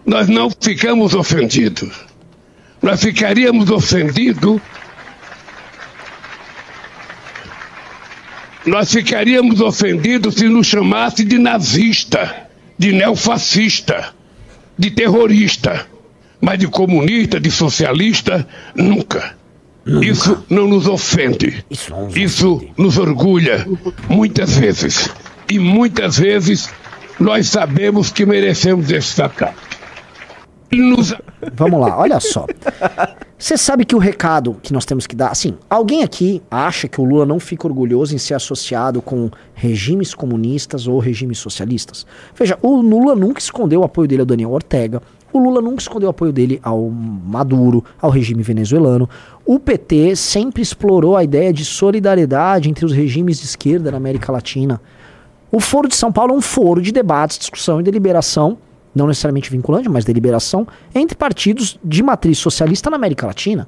Nós 0.06 0.28
não 0.28 0.50
ficamos 0.50 1.14
ofendidos. 1.14 1.92
Nós 2.82 3.02
ficaríamos 3.02 3.70
ofendidos. 3.70 4.62
Nós 8.66 8.92
ficaríamos 8.92 9.62
ofendidos 9.62 10.36
se 10.36 10.48
nos 10.48 10.68
chamasse 10.68 11.24
de 11.24 11.38
nazista, 11.38 12.48
de 12.78 12.92
neofascista, 12.92 14.14
de 14.78 14.92
terrorista. 14.92 15.88
Mas 16.42 16.58
de 16.58 16.68
comunista, 16.68 17.38
de 17.38 17.52
socialista, 17.52 18.48
nunca. 18.74 19.39
Isso 19.86 20.44
não 20.50 20.68
nos 20.68 20.88
ofende. 20.88 21.66
Isso 21.70 21.92
não 21.92 22.06
nos 22.06 22.16
Isso 22.16 22.56
ofende. 22.56 22.74
nos 22.78 22.98
orgulha 22.98 23.66
muitas 24.08 24.58
vezes. 24.58 25.10
E 25.50 25.58
muitas 25.58 26.18
vezes 26.18 26.70
nós 27.20 27.48
sabemos 27.48 28.12
que 28.12 28.26
merecemos. 28.26 28.90
Ele 30.72 30.82
nos 30.84 31.16
Vamos 31.54 31.80
lá, 31.80 31.98
olha 31.98 32.20
só. 32.20 32.46
Você 33.38 33.58
sabe 33.58 33.86
que 33.86 33.96
o 33.96 34.00
recado 34.00 34.58
que 34.62 34.74
nós 34.74 34.86
temos 34.86 35.08
que 35.08 35.16
dar, 35.16 35.30
assim, 35.30 35.58
alguém 35.70 36.04
aqui 36.04 36.42
acha 36.52 36.88
que 36.88 37.00
o 37.00 37.04
Lula 37.06 37.26
não 37.26 37.40
fica 37.40 37.66
orgulhoso 37.66 38.14
em 38.14 38.18
ser 38.18 38.34
associado 38.34 39.02
com 39.02 39.32
regimes 39.54 40.14
comunistas 40.14 40.88
ou 40.88 41.00
regimes 41.00 41.40
socialistas? 41.40 42.06
Veja, 42.36 42.58
o 42.62 42.82
Lula 42.82 43.16
nunca 43.16 43.40
escondeu 43.40 43.80
o 43.82 43.84
apoio 43.86 44.08
dele 44.08 44.22
ao 44.22 44.26
Daniel 44.26 44.52
Ortega. 44.52 45.02
O 45.32 45.40
Lula 45.40 45.62
nunca 45.62 45.82
escondeu 45.82 46.08
o 46.08 46.10
apoio 46.10 46.34
dele 46.34 46.60
ao 46.62 46.90
Maduro, 46.90 47.86
ao 48.02 48.10
regime 48.10 48.44
venezuelano. 48.44 49.08
O 49.52 49.58
PT 49.58 50.16
sempre 50.16 50.62
explorou 50.62 51.18
a 51.18 51.24
ideia 51.24 51.52
de 51.52 51.66
solidariedade 51.66 52.70
entre 52.70 52.86
os 52.86 52.92
regimes 52.92 53.40
de 53.40 53.46
esquerda 53.46 53.90
na 53.90 53.98
América 53.98 54.32
Latina. 54.32 54.80
O 55.52 55.60
Foro 55.60 55.88
de 55.88 55.96
São 55.96 56.12
Paulo 56.12 56.36
é 56.36 56.38
um 56.38 56.42
foro 56.42 56.80
de 56.80 56.92
debates, 56.92 57.40
discussão 57.40 57.80
e 57.80 57.84
deliberação, 57.84 58.60
não 58.94 59.08
necessariamente 59.08 59.50
vinculante, 59.50 59.90
mas 59.90 60.06
deliberação, 60.06 60.68
entre 60.94 61.18
partidos 61.18 61.80
de 61.84 62.04
matriz 62.04 62.38
socialista 62.38 62.92
na 62.92 62.96
América 62.98 63.26
Latina. 63.26 63.68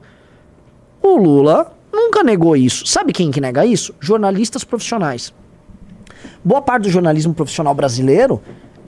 O 1.02 1.18
Lula 1.18 1.76
nunca 1.92 2.22
negou 2.22 2.56
isso. 2.56 2.86
Sabe 2.86 3.12
quem 3.12 3.32
que 3.32 3.42
nega 3.42 3.66
isso? 3.66 3.92
Jornalistas 4.00 4.64
profissionais. 4.64 5.34
Boa 6.46 6.62
parte 6.62 6.84
do 6.84 6.92
jornalismo 6.92 7.34
profissional 7.34 7.74
brasileiro 7.74 8.40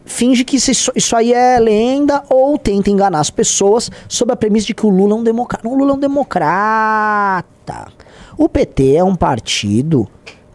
finge 0.06 0.44
que 0.44 0.58
isso, 0.58 0.92
isso 0.96 1.16
aí 1.16 1.34
é 1.34 1.60
lenda 1.60 2.24
ou 2.30 2.58
tenta 2.58 2.90
enganar 2.90 3.20
as 3.20 3.30
pessoas 3.30 3.90
sob 4.08 4.32
a 4.32 4.36
premissa 4.36 4.68
de 4.68 4.74
que 4.74 4.86
o 4.86 4.90
Lula 4.90 5.14
é 5.14 5.16
um 5.16 5.24
democrata. 5.24 5.68
O 5.68 5.76
Lula 5.76 5.92
é 5.92 5.94
um 5.96 6.00
democrata. 6.00 7.92
O 8.38 8.50
PT 8.50 8.96
é 8.96 9.04
um 9.04 9.16
partido, 9.16 10.08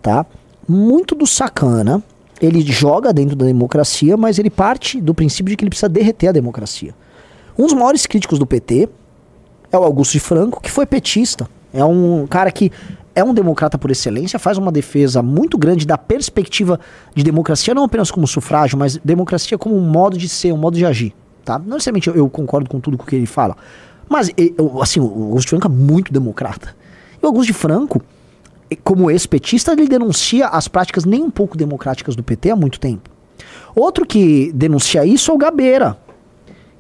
tá? 0.03 0.27
Muito 0.69 1.15
do 1.15 1.27
sacana. 1.27 2.03
Ele 2.41 2.61
joga 2.63 3.13
dentro 3.13 3.35
da 3.35 3.47
democracia, 3.47 4.17
mas 4.17 4.39
ele 4.39 4.51
parte 4.51 5.01
do 5.01 5.13
princípio 5.15 5.51
de 5.51 5.57
que 5.57 5.65
ele 5.65 5.71
precisa 5.71 5.89
derreter 5.89 6.29
a 6.29 6.33
democracia. 6.33 6.95
Um 7.59 7.65
dos 7.65 7.75
maiores 7.75 8.07
críticos 8.07 8.39
do 8.39 8.47
PT 8.47 8.89
é 9.73 9.79
o 9.79 9.83
Augusto 9.83 10.13
de 10.13 10.21
Franco, 10.21 10.61
que 10.61 10.71
foi 10.71 10.87
petista. 10.87 11.49
É 11.73 11.85
um 11.85 12.27
cara 12.29 12.51
que 12.53 12.71
é 13.19 13.25
um 13.25 13.35
democrata 13.35 13.77
por 13.77 13.91
excelência, 13.91 14.39
faz 14.39 14.59
uma 14.59 14.71
defesa 14.71 15.21
muito 15.23 15.59
grande 15.59 15.87
da 15.87 15.99
perspectiva 15.99 16.79
de 17.15 17.25
democracia, 17.25 17.75
não 17.75 17.85
apenas 17.85 18.11
como 18.11 18.27
sufrágio, 18.27 18.79
mas 18.79 18.97
democracia 18.99 19.59
como 19.59 19.77
um 19.77 19.81
modo 19.81 20.17
de 20.17 20.29
ser, 20.29 20.53
um 20.53 20.57
modo 20.57 20.77
de 20.77 20.85
agir. 20.87 21.13
Tá? 21.45 21.59
Não 21.59 21.73
necessariamente 21.75 22.09
eu, 22.09 22.15
eu 22.15 22.29
concordo 22.31 22.69
com 22.71 22.79
tudo 22.79 22.97
que 22.99 23.17
ele 23.17 23.27
fala, 23.27 23.57
mas 24.09 24.31
eu- 24.37 24.81
assim, 24.81 25.01
o 25.01 25.05
Augusto 25.05 25.49
Franco 25.51 25.67
é 25.67 25.71
muito 25.71 26.13
democrata. 26.13 26.77
E 27.21 27.25
o 27.25 27.29
Augusto 27.29 27.49
de 27.49 27.53
Franco, 27.55 28.01
como 28.85 29.11
ex-petista, 29.11 29.73
ele 29.73 29.89
denuncia 29.89 30.47
as 30.49 30.69
práticas 30.69 31.05
nem 31.05 31.23
um 31.23 31.31
pouco 31.31 31.57
democráticas 31.57 32.15
do 32.15 32.23
PT 32.23 32.51
há 32.51 32.57
muito 32.57 32.79
tempo. 32.79 33.11
Outro 33.75 34.07
que 34.07 34.53
denuncia 34.55 35.05
isso 35.05 35.31
é 35.31 35.35
o 35.35 35.39
Gabeira, 35.39 35.99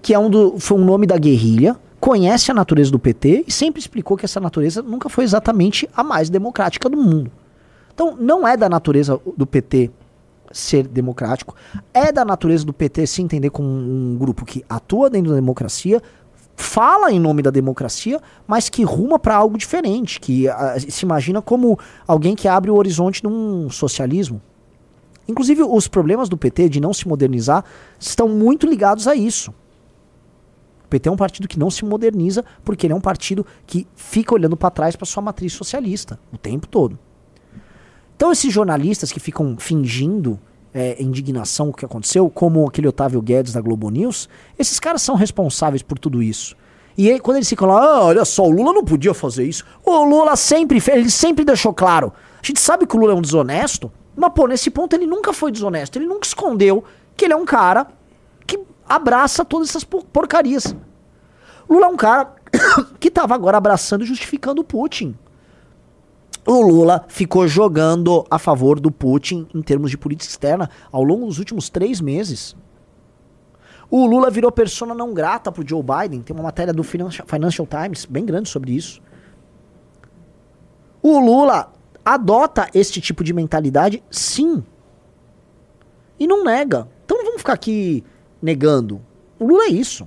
que 0.00 0.14
é 0.14 0.18
um 0.18 0.30
do, 0.30 0.54
foi 0.58 0.78
um 0.78 0.84
nome 0.84 1.06
da 1.06 1.18
guerrilha, 1.18 1.76
conhece 2.00 2.50
a 2.50 2.54
natureza 2.54 2.90
do 2.90 2.98
PT 2.98 3.44
e 3.46 3.52
sempre 3.52 3.80
explicou 3.80 4.16
que 4.16 4.24
essa 4.24 4.40
natureza 4.40 4.82
nunca 4.82 5.08
foi 5.08 5.24
exatamente 5.24 5.88
a 5.94 6.02
mais 6.04 6.30
democrática 6.30 6.88
do 6.88 6.96
mundo. 6.96 7.30
Então, 7.92 8.16
não 8.18 8.46
é 8.46 8.56
da 8.56 8.68
natureza 8.68 9.20
do 9.36 9.46
PT 9.46 9.90
ser 10.52 10.86
democrático. 10.86 11.54
É 11.92 12.12
da 12.12 12.24
natureza 12.24 12.64
do 12.64 12.72
PT 12.72 13.06
se 13.06 13.22
entender 13.22 13.50
como 13.50 13.68
um 13.68 14.16
grupo 14.18 14.44
que 14.44 14.64
atua 14.68 15.10
dentro 15.10 15.30
da 15.30 15.36
democracia, 15.36 16.00
fala 16.56 17.12
em 17.12 17.20
nome 17.20 17.42
da 17.42 17.50
democracia, 17.50 18.20
mas 18.46 18.68
que 18.68 18.82
ruma 18.82 19.18
para 19.18 19.36
algo 19.36 19.56
diferente, 19.58 20.20
que 20.20 20.48
ah, 20.48 20.76
se 20.78 21.04
imagina 21.04 21.40
como 21.42 21.78
alguém 22.06 22.34
que 22.34 22.48
abre 22.48 22.70
o 22.70 22.76
horizonte 22.76 23.20
de 23.20 23.28
um 23.28 23.70
socialismo. 23.70 24.40
Inclusive, 25.26 25.62
os 25.62 25.86
problemas 25.86 26.28
do 26.28 26.36
PT 26.36 26.68
de 26.68 26.80
não 26.80 26.94
se 26.94 27.06
modernizar 27.06 27.64
estão 27.98 28.28
muito 28.28 28.66
ligados 28.66 29.06
a 29.06 29.14
isso. 29.14 29.52
O 30.88 30.90
PT 30.90 31.06
é 31.06 31.12
um 31.12 31.16
partido 31.16 31.46
que 31.46 31.58
não 31.58 31.70
se 31.70 31.84
moderniza 31.84 32.42
porque 32.64 32.86
ele 32.86 32.94
é 32.94 32.96
um 32.96 33.00
partido 33.00 33.44
que 33.66 33.86
fica 33.94 34.34
olhando 34.34 34.56
para 34.56 34.70
trás 34.70 34.96
para 34.96 35.04
sua 35.04 35.22
matriz 35.22 35.52
socialista 35.52 36.18
o 36.32 36.38
tempo 36.38 36.66
todo. 36.66 36.98
Então, 38.16 38.32
esses 38.32 38.50
jornalistas 38.50 39.12
que 39.12 39.20
ficam 39.20 39.54
fingindo 39.58 40.40
é, 40.72 41.00
indignação 41.02 41.68
o 41.68 41.74
que 41.74 41.84
aconteceu, 41.84 42.30
como 42.30 42.66
aquele 42.66 42.88
Otávio 42.88 43.20
Guedes 43.20 43.52
da 43.52 43.60
Globo 43.60 43.90
News, 43.90 44.30
esses 44.58 44.80
caras 44.80 45.02
são 45.02 45.14
responsáveis 45.14 45.82
por 45.82 45.98
tudo 45.98 46.22
isso. 46.22 46.56
E 46.96 47.10
aí, 47.10 47.20
quando 47.20 47.36
eles 47.36 47.48
ficam 47.50 47.68
lá, 47.68 47.80
ah, 47.80 48.04
olha 48.06 48.24
só, 48.24 48.46
o 48.46 48.50
Lula 48.50 48.72
não 48.72 48.82
podia 48.82 49.12
fazer 49.12 49.44
isso. 49.44 49.62
O 49.84 50.04
Lula 50.04 50.36
sempre 50.36 50.80
fez, 50.80 50.96
ele 50.96 51.10
sempre 51.10 51.44
deixou 51.44 51.74
claro. 51.74 52.14
A 52.42 52.46
gente 52.46 52.60
sabe 52.60 52.86
que 52.86 52.96
o 52.96 52.98
Lula 52.98 53.12
é 53.12 53.14
um 53.14 53.20
desonesto, 53.20 53.92
mas, 54.16 54.32
pô, 54.32 54.46
nesse 54.46 54.70
ponto 54.70 54.96
ele 54.96 55.06
nunca 55.06 55.34
foi 55.34 55.52
desonesto. 55.52 55.98
Ele 55.98 56.06
nunca 56.06 56.26
escondeu 56.26 56.82
que 57.14 57.26
ele 57.26 57.34
é 57.34 57.36
um 57.36 57.44
cara 57.44 57.86
abraça 58.88 59.44
todas 59.44 59.68
essas 59.68 59.84
porcarias. 59.84 60.74
Lula 61.68 61.86
é 61.86 61.88
um 61.88 61.96
cara 61.96 62.34
que 62.98 63.10
tava 63.10 63.34
agora 63.34 63.58
abraçando 63.58 64.02
e 64.04 64.06
justificando 64.06 64.60
o 64.60 64.64
Putin 64.64 65.16
o 66.48 66.62
Lula 66.62 67.04
ficou 67.08 67.46
jogando 67.46 68.24
a 68.30 68.38
favor 68.38 68.80
do 68.80 68.90
Putin 68.90 69.46
em 69.54 69.60
termos 69.60 69.90
de 69.90 69.98
política 69.98 70.30
externa 70.30 70.70
ao 70.90 71.04
longo 71.04 71.26
dos 71.26 71.38
últimos 71.38 71.68
três 71.68 72.00
meses. 72.00 72.56
O 73.90 74.06
Lula 74.06 74.30
virou 74.30 74.50
persona 74.50 74.94
não 74.94 75.12
grata 75.12 75.52
pro 75.52 75.66
Joe 75.66 75.82
Biden. 75.82 76.22
Tem 76.22 76.34
uma 76.34 76.42
matéria 76.42 76.72
do 76.72 76.82
Financial 76.82 77.66
Times 77.66 78.06
bem 78.06 78.24
grande 78.24 78.48
sobre 78.48 78.72
isso. 78.72 79.02
O 81.02 81.18
Lula 81.18 81.70
adota 82.02 82.66
este 82.72 82.98
tipo 82.98 83.22
de 83.22 83.34
mentalidade, 83.34 84.02
sim. 84.10 84.64
E 86.18 86.26
não 86.26 86.44
nega. 86.44 86.88
Então 87.04 87.18
não 87.18 87.24
vamos 87.26 87.40
ficar 87.40 87.52
aqui 87.52 88.02
negando. 88.40 89.00
O 89.38 89.46
Lula 89.46 89.64
é 89.64 89.70
isso. 89.70 90.06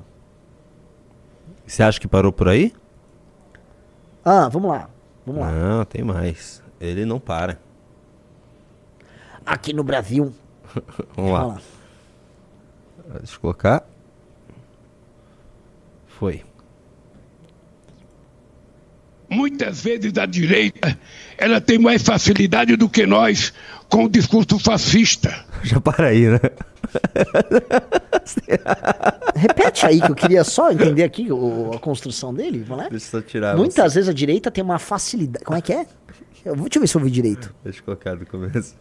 Você 1.65 1.84
acha 1.84 1.99
que 1.99 2.07
parou 2.07 2.32
por 2.32 2.47
aí? 2.47 2.73
Ah, 4.23 4.49
vamos 4.49 4.69
lá. 4.69 4.89
Vamos 5.25 5.41
lá. 5.41 5.51
Não, 5.51 5.86
tem 5.86 6.03
mais. 6.03 6.61
Ele 6.79 7.05
não 7.05 7.19
para. 7.19 7.59
Aqui 9.45 9.73
no 9.73 9.84
Brasil. 9.84 10.34
Vamos 11.15 11.32
lá. 11.32 11.45
lá. 11.45 11.61
Deixa 13.19 13.36
eu 13.36 13.39
colocar. 13.39 13.84
Foi. 16.07 16.43
Muitas 19.29 19.82
vezes 19.82 20.17
a 20.17 20.25
direita 20.25 20.97
ela 21.38 21.61
tem 21.61 21.79
mais 21.79 22.03
facilidade 22.03 22.75
do 22.75 22.89
que 22.89 23.05
nós 23.05 23.53
com 23.91 24.05
o 24.05 24.09
discurso 24.09 24.57
fascista. 24.57 25.45
Já 25.63 25.79
para 25.79 26.07
aí, 26.07 26.27
né? 26.27 26.39
Repete 29.35 29.85
aí 29.85 30.01
que 30.01 30.11
eu 30.11 30.15
queria 30.15 30.43
só 30.43 30.71
entender 30.71 31.03
aqui 31.03 31.31
o, 31.31 31.73
a 31.73 31.79
construção 31.79 32.33
dele, 32.33 32.65
não 32.67 32.81
é? 32.81 32.89
Deixa 32.89 33.17
eu 33.17 33.21
tirar. 33.21 33.55
Muitas 33.55 33.91
você. 33.91 33.99
vezes 33.99 34.09
a 34.09 34.13
direita 34.13 34.49
tem 34.49 34.63
uma 34.63 34.79
facilidade. 34.79 35.45
Como 35.45 35.57
é 35.57 35.61
que 35.61 35.73
é? 35.73 35.85
Eu, 36.43 36.55
deixa 36.55 36.77
eu 36.77 36.81
ver 36.81 36.87
se 36.87 36.95
eu 36.95 37.01
ouvi 37.01 37.11
direito. 37.11 37.53
Deixa 37.63 37.79
eu 37.79 37.83
colocar 37.83 38.15
do 38.15 38.25
começo. 38.25 38.75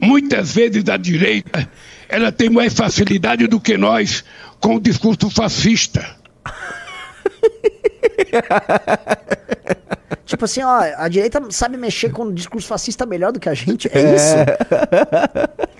Muitas 0.00 0.54
vezes 0.54 0.88
a 0.88 0.96
direita 0.96 1.68
ela 2.08 2.32
tem 2.32 2.48
mais 2.48 2.72
facilidade 2.72 3.46
do 3.46 3.60
que 3.60 3.76
nós 3.76 4.24
com 4.60 4.76
o 4.76 4.80
discurso 4.80 5.28
fascista. 5.28 6.16
Tipo 10.28 10.44
assim, 10.44 10.62
ó, 10.62 10.80
a 10.98 11.08
direita 11.08 11.42
sabe 11.48 11.78
mexer 11.78 12.10
com 12.10 12.24
o 12.24 12.32
discurso 12.34 12.68
fascista 12.68 13.06
melhor 13.06 13.32
do 13.32 13.40
que 13.40 13.48
a 13.48 13.54
gente, 13.54 13.88
é 13.90 14.14
isso? 14.14 14.34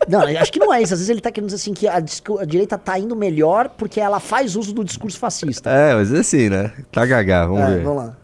não, 0.08 0.22
acho 0.22 0.50
que 0.50 0.58
não 0.58 0.72
é 0.72 0.80
isso. 0.80 0.94
Às 0.94 1.00
vezes 1.00 1.10
ele 1.10 1.20
tá 1.20 1.30
querendo 1.30 1.50
dizer 1.50 1.56
assim 1.56 1.74
que 1.74 1.86
a, 1.86 1.96
a, 1.96 2.44
direita 2.46 2.78
tá 2.78 2.98
indo 2.98 3.14
melhor 3.14 3.68
porque 3.68 4.00
ela 4.00 4.18
faz 4.18 4.56
uso 4.56 4.72
do 4.72 4.82
discurso 4.82 5.18
fascista. 5.18 5.68
É, 5.68 5.94
mas 5.94 6.10
é 6.14 6.20
assim, 6.20 6.48
né? 6.48 6.72
Tá 6.90 7.04
gagá, 7.04 7.44
vamos 7.44 7.60
é, 7.60 7.74
ver. 7.74 7.84
Vamos 7.84 8.04
lá. 8.04 8.16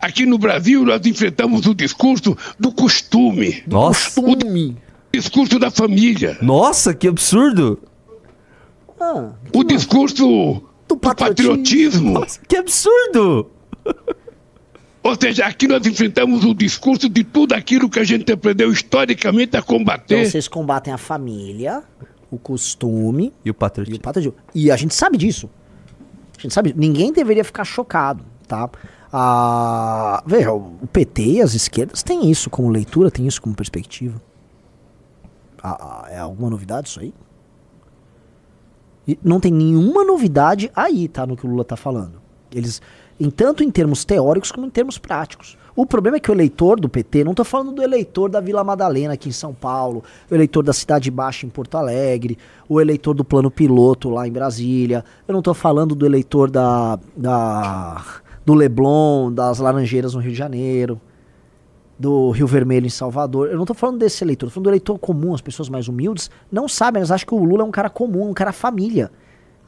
Aqui 0.00 0.26
no 0.26 0.38
Brasil 0.38 0.84
nós 0.84 1.06
enfrentamos 1.06 1.64
o 1.64 1.72
discurso 1.72 2.36
do 2.58 2.72
costume. 2.72 3.62
Do 3.64 3.76
Nossa. 3.76 4.20
costume. 4.20 4.76
O 5.14 5.16
discurso 5.16 5.56
da 5.56 5.70
família. 5.70 6.36
Nossa, 6.42 6.92
que 6.92 7.06
absurdo. 7.06 7.78
Ah, 9.00 9.30
que 9.52 9.56
o 9.56 9.62
discurso 9.62 10.64
do 10.88 10.96
patriotismo. 10.96 10.96
Do 10.96 10.98
patriotismo. 10.98 12.10
Nossa, 12.18 12.40
que 12.40 12.56
absurdo. 12.56 13.52
Ou 15.02 15.16
seja, 15.18 15.46
aqui 15.46 15.66
nós 15.66 15.86
enfrentamos 15.86 16.44
o 16.44 16.54
discurso 16.54 17.08
de 17.08 17.24
tudo 17.24 17.54
aquilo 17.54 17.88
que 17.88 17.98
a 17.98 18.04
gente 18.04 18.30
aprendeu 18.30 18.70
historicamente 18.70 19.56
a 19.56 19.62
combater. 19.62 20.18
Então 20.18 20.30
vocês 20.30 20.46
combatem 20.46 20.92
a 20.92 20.98
família, 20.98 21.82
o 22.30 22.38
costume 22.38 23.32
e 23.44 23.50
o 23.50 23.54
patriotismo. 23.54 23.96
E, 23.96 23.98
o 23.98 24.02
patriotismo. 24.02 24.38
e 24.54 24.70
a 24.70 24.76
gente 24.76 24.94
sabe 24.94 25.16
disso. 25.16 25.48
A 26.38 26.42
gente 26.42 26.52
sabe, 26.52 26.74
ninguém 26.76 27.12
deveria 27.12 27.44
ficar 27.44 27.64
chocado, 27.64 28.24
tá? 28.46 28.68
Ah, 29.12 30.22
veja, 30.26 30.52
o 30.52 30.86
PT 30.92 31.22
e 31.22 31.42
as 31.42 31.54
esquerdas 31.54 32.02
têm 32.02 32.30
isso 32.30 32.48
como 32.48 32.68
leitura, 32.68 33.10
tem 33.10 33.26
isso 33.26 33.42
como 33.42 33.54
perspectiva. 33.54 34.20
Ah, 35.62 36.06
é 36.08 36.18
alguma 36.18 36.48
novidade 36.48 36.88
isso 36.88 37.00
aí? 37.00 37.12
E 39.08 39.18
não 39.22 39.40
tem 39.40 39.52
nenhuma 39.52 40.04
novidade 40.04 40.70
aí, 40.74 41.08
tá? 41.08 41.26
No 41.26 41.36
que 41.36 41.46
o 41.46 41.50
Lula 41.50 41.64
tá 41.64 41.76
falando. 41.76 42.20
Eles, 42.54 42.80
em 43.20 43.28
tanto 43.28 43.62
em 43.62 43.70
termos 43.70 44.04
teóricos 44.04 44.50
como 44.50 44.66
em 44.66 44.70
termos 44.70 44.96
práticos. 44.96 45.58
O 45.76 45.86
problema 45.86 46.16
é 46.16 46.20
que 46.20 46.30
o 46.30 46.34
eleitor 46.34 46.80
do 46.80 46.88
PT, 46.88 47.22
não 47.22 47.32
estou 47.32 47.44
falando 47.44 47.72
do 47.72 47.82
eleitor 47.82 48.30
da 48.30 48.40
Vila 48.40 48.64
Madalena 48.64 49.14
aqui 49.14 49.28
em 49.28 49.32
São 49.32 49.54
Paulo, 49.54 50.02
o 50.30 50.34
eleitor 50.34 50.62
da 50.62 50.72
Cidade 50.72 51.10
Baixa 51.10 51.46
em 51.46 51.50
Porto 51.50 51.76
Alegre, 51.76 52.38
o 52.68 52.80
eleitor 52.80 53.14
do 53.14 53.24
Plano 53.24 53.50
Piloto 53.50 54.08
lá 54.08 54.26
em 54.26 54.32
Brasília, 54.32 55.04
eu 55.28 55.32
não 55.32 55.40
estou 55.40 55.54
falando 55.54 55.94
do 55.94 56.06
eleitor 56.06 56.50
da, 56.50 56.98
da 57.16 58.02
do 58.44 58.54
Leblon, 58.54 59.30
das 59.30 59.58
Laranjeiras 59.58 60.14
no 60.14 60.20
Rio 60.20 60.32
de 60.32 60.38
Janeiro, 60.38 61.00
do 61.98 62.30
Rio 62.30 62.46
Vermelho 62.46 62.86
em 62.86 62.90
Salvador. 62.90 63.48
Eu 63.48 63.56
não 63.56 63.64
estou 63.64 63.76
falando 63.76 63.98
desse 63.98 64.24
eleitor, 64.24 64.46
estou 64.46 64.54
falando 64.54 64.64
do 64.64 64.70
eleitor 64.70 64.98
comum, 64.98 65.34
as 65.34 65.42
pessoas 65.42 65.68
mais 65.68 65.86
humildes 65.86 66.30
não 66.50 66.66
sabem, 66.66 67.00
elas 67.00 67.12
acham 67.12 67.28
que 67.28 67.34
o 67.34 67.44
Lula 67.44 67.62
é 67.62 67.66
um 67.66 67.70
cara 67.70 67.90
comum, 67.90 68.30
um 68.30 68.34
cara 68.34 68.52
família. 68.52 69.10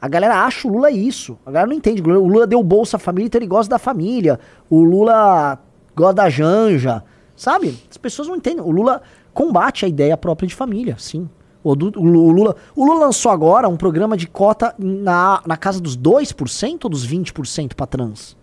A 0.03 0.09
galera 0.09 0.43
acha 0.43 0.67
o 0.67 0.71
Lula 0.71 0.91
isso. 0.91 1.39
A 1.45 1.49
galera 1.49 1.69
não 1.69 1.77
entende. 1.77 2.01
O 2.01 2.27
Lula 2.27 2.45
deu 2.45 2.61
bolsa 2.61 2.97
à 2.97 2.99
família, 2.99 3.27
então 3.27 3.39
ele 3.39 3.47
gosta 3.47 3.69
da 3.69 3.79
família. 3.79 4.37
O 4.69 4.83
Lula 4.83 5.57
gosta 5.95 6.15
da 6.15 6.29
Janja. 6.29 7.01
Sabe? 7.37 7.79
As 7.89 7.95
pessoas 7.95 8.27
não 8.27 8.35
entendem. 8.35 8.59
O 8.59 8.69
Lula 8.69 9.01
combate 9.33 9.85
a 9.85 9.87
ideia 9.87 10.17
própria 10.17 10.45
de 10.45 10.53
família, 10.53 10.97
sim. 10.99 11.29
O, 11.63 11.71
o, 11.71 12.31
Lula, 12.33 12.57
o 12.75 12.83
Lula 12.83 13.05
lançou 13.05 13.31
agora 13.31 13.69
um 13.69 13.77
programa 13.77 14.17
de 14.17 14.27
cota 14.27 14.75
na, 14.77 15.41
na 15.47 15.55
casa 15.55 15.79
dos 15.79 15.97
2% 15.97 16.83
ou 16.83 16.89
dos 16.89 17.07
20% 17.07 17.73
para 17.73 17.87
trans. 17.87 18.35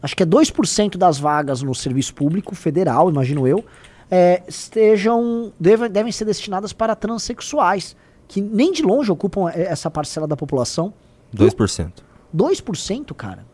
Acho 0.00 0.14
que 0.14 0.22
é 0.22 0.26
2% 0.26 0.96
das 0.96 1.18
vagas 1.18 1.60
no 1.60 1.74
serviço 1.74 2.14
público 2.14 2.54
federal, 2.54 3.10
imagino 3.10 3.48
eu, 3.48 3.64
é, 4.08 4.44
estejam 4.46 5.52
deve, 5.58 5.88
devem 5.88 6.12
ser 6.12 6.24
destinadas 6.24 6.72
para 6.72 6.94
transexuais 6.94 7.96
que 8.28 8.40
nem 8.40 8.72
de 8.72 8.82
longe 8.82 9.10
ocupam 9.10 9.48
essa 9.50 9.90
parcela 9.90 10.26
da 10.26 10.36
população. 10.36 10.92
2%. 11.34 11.92
2%, 12.34 13.14
cara. 13.14 13.46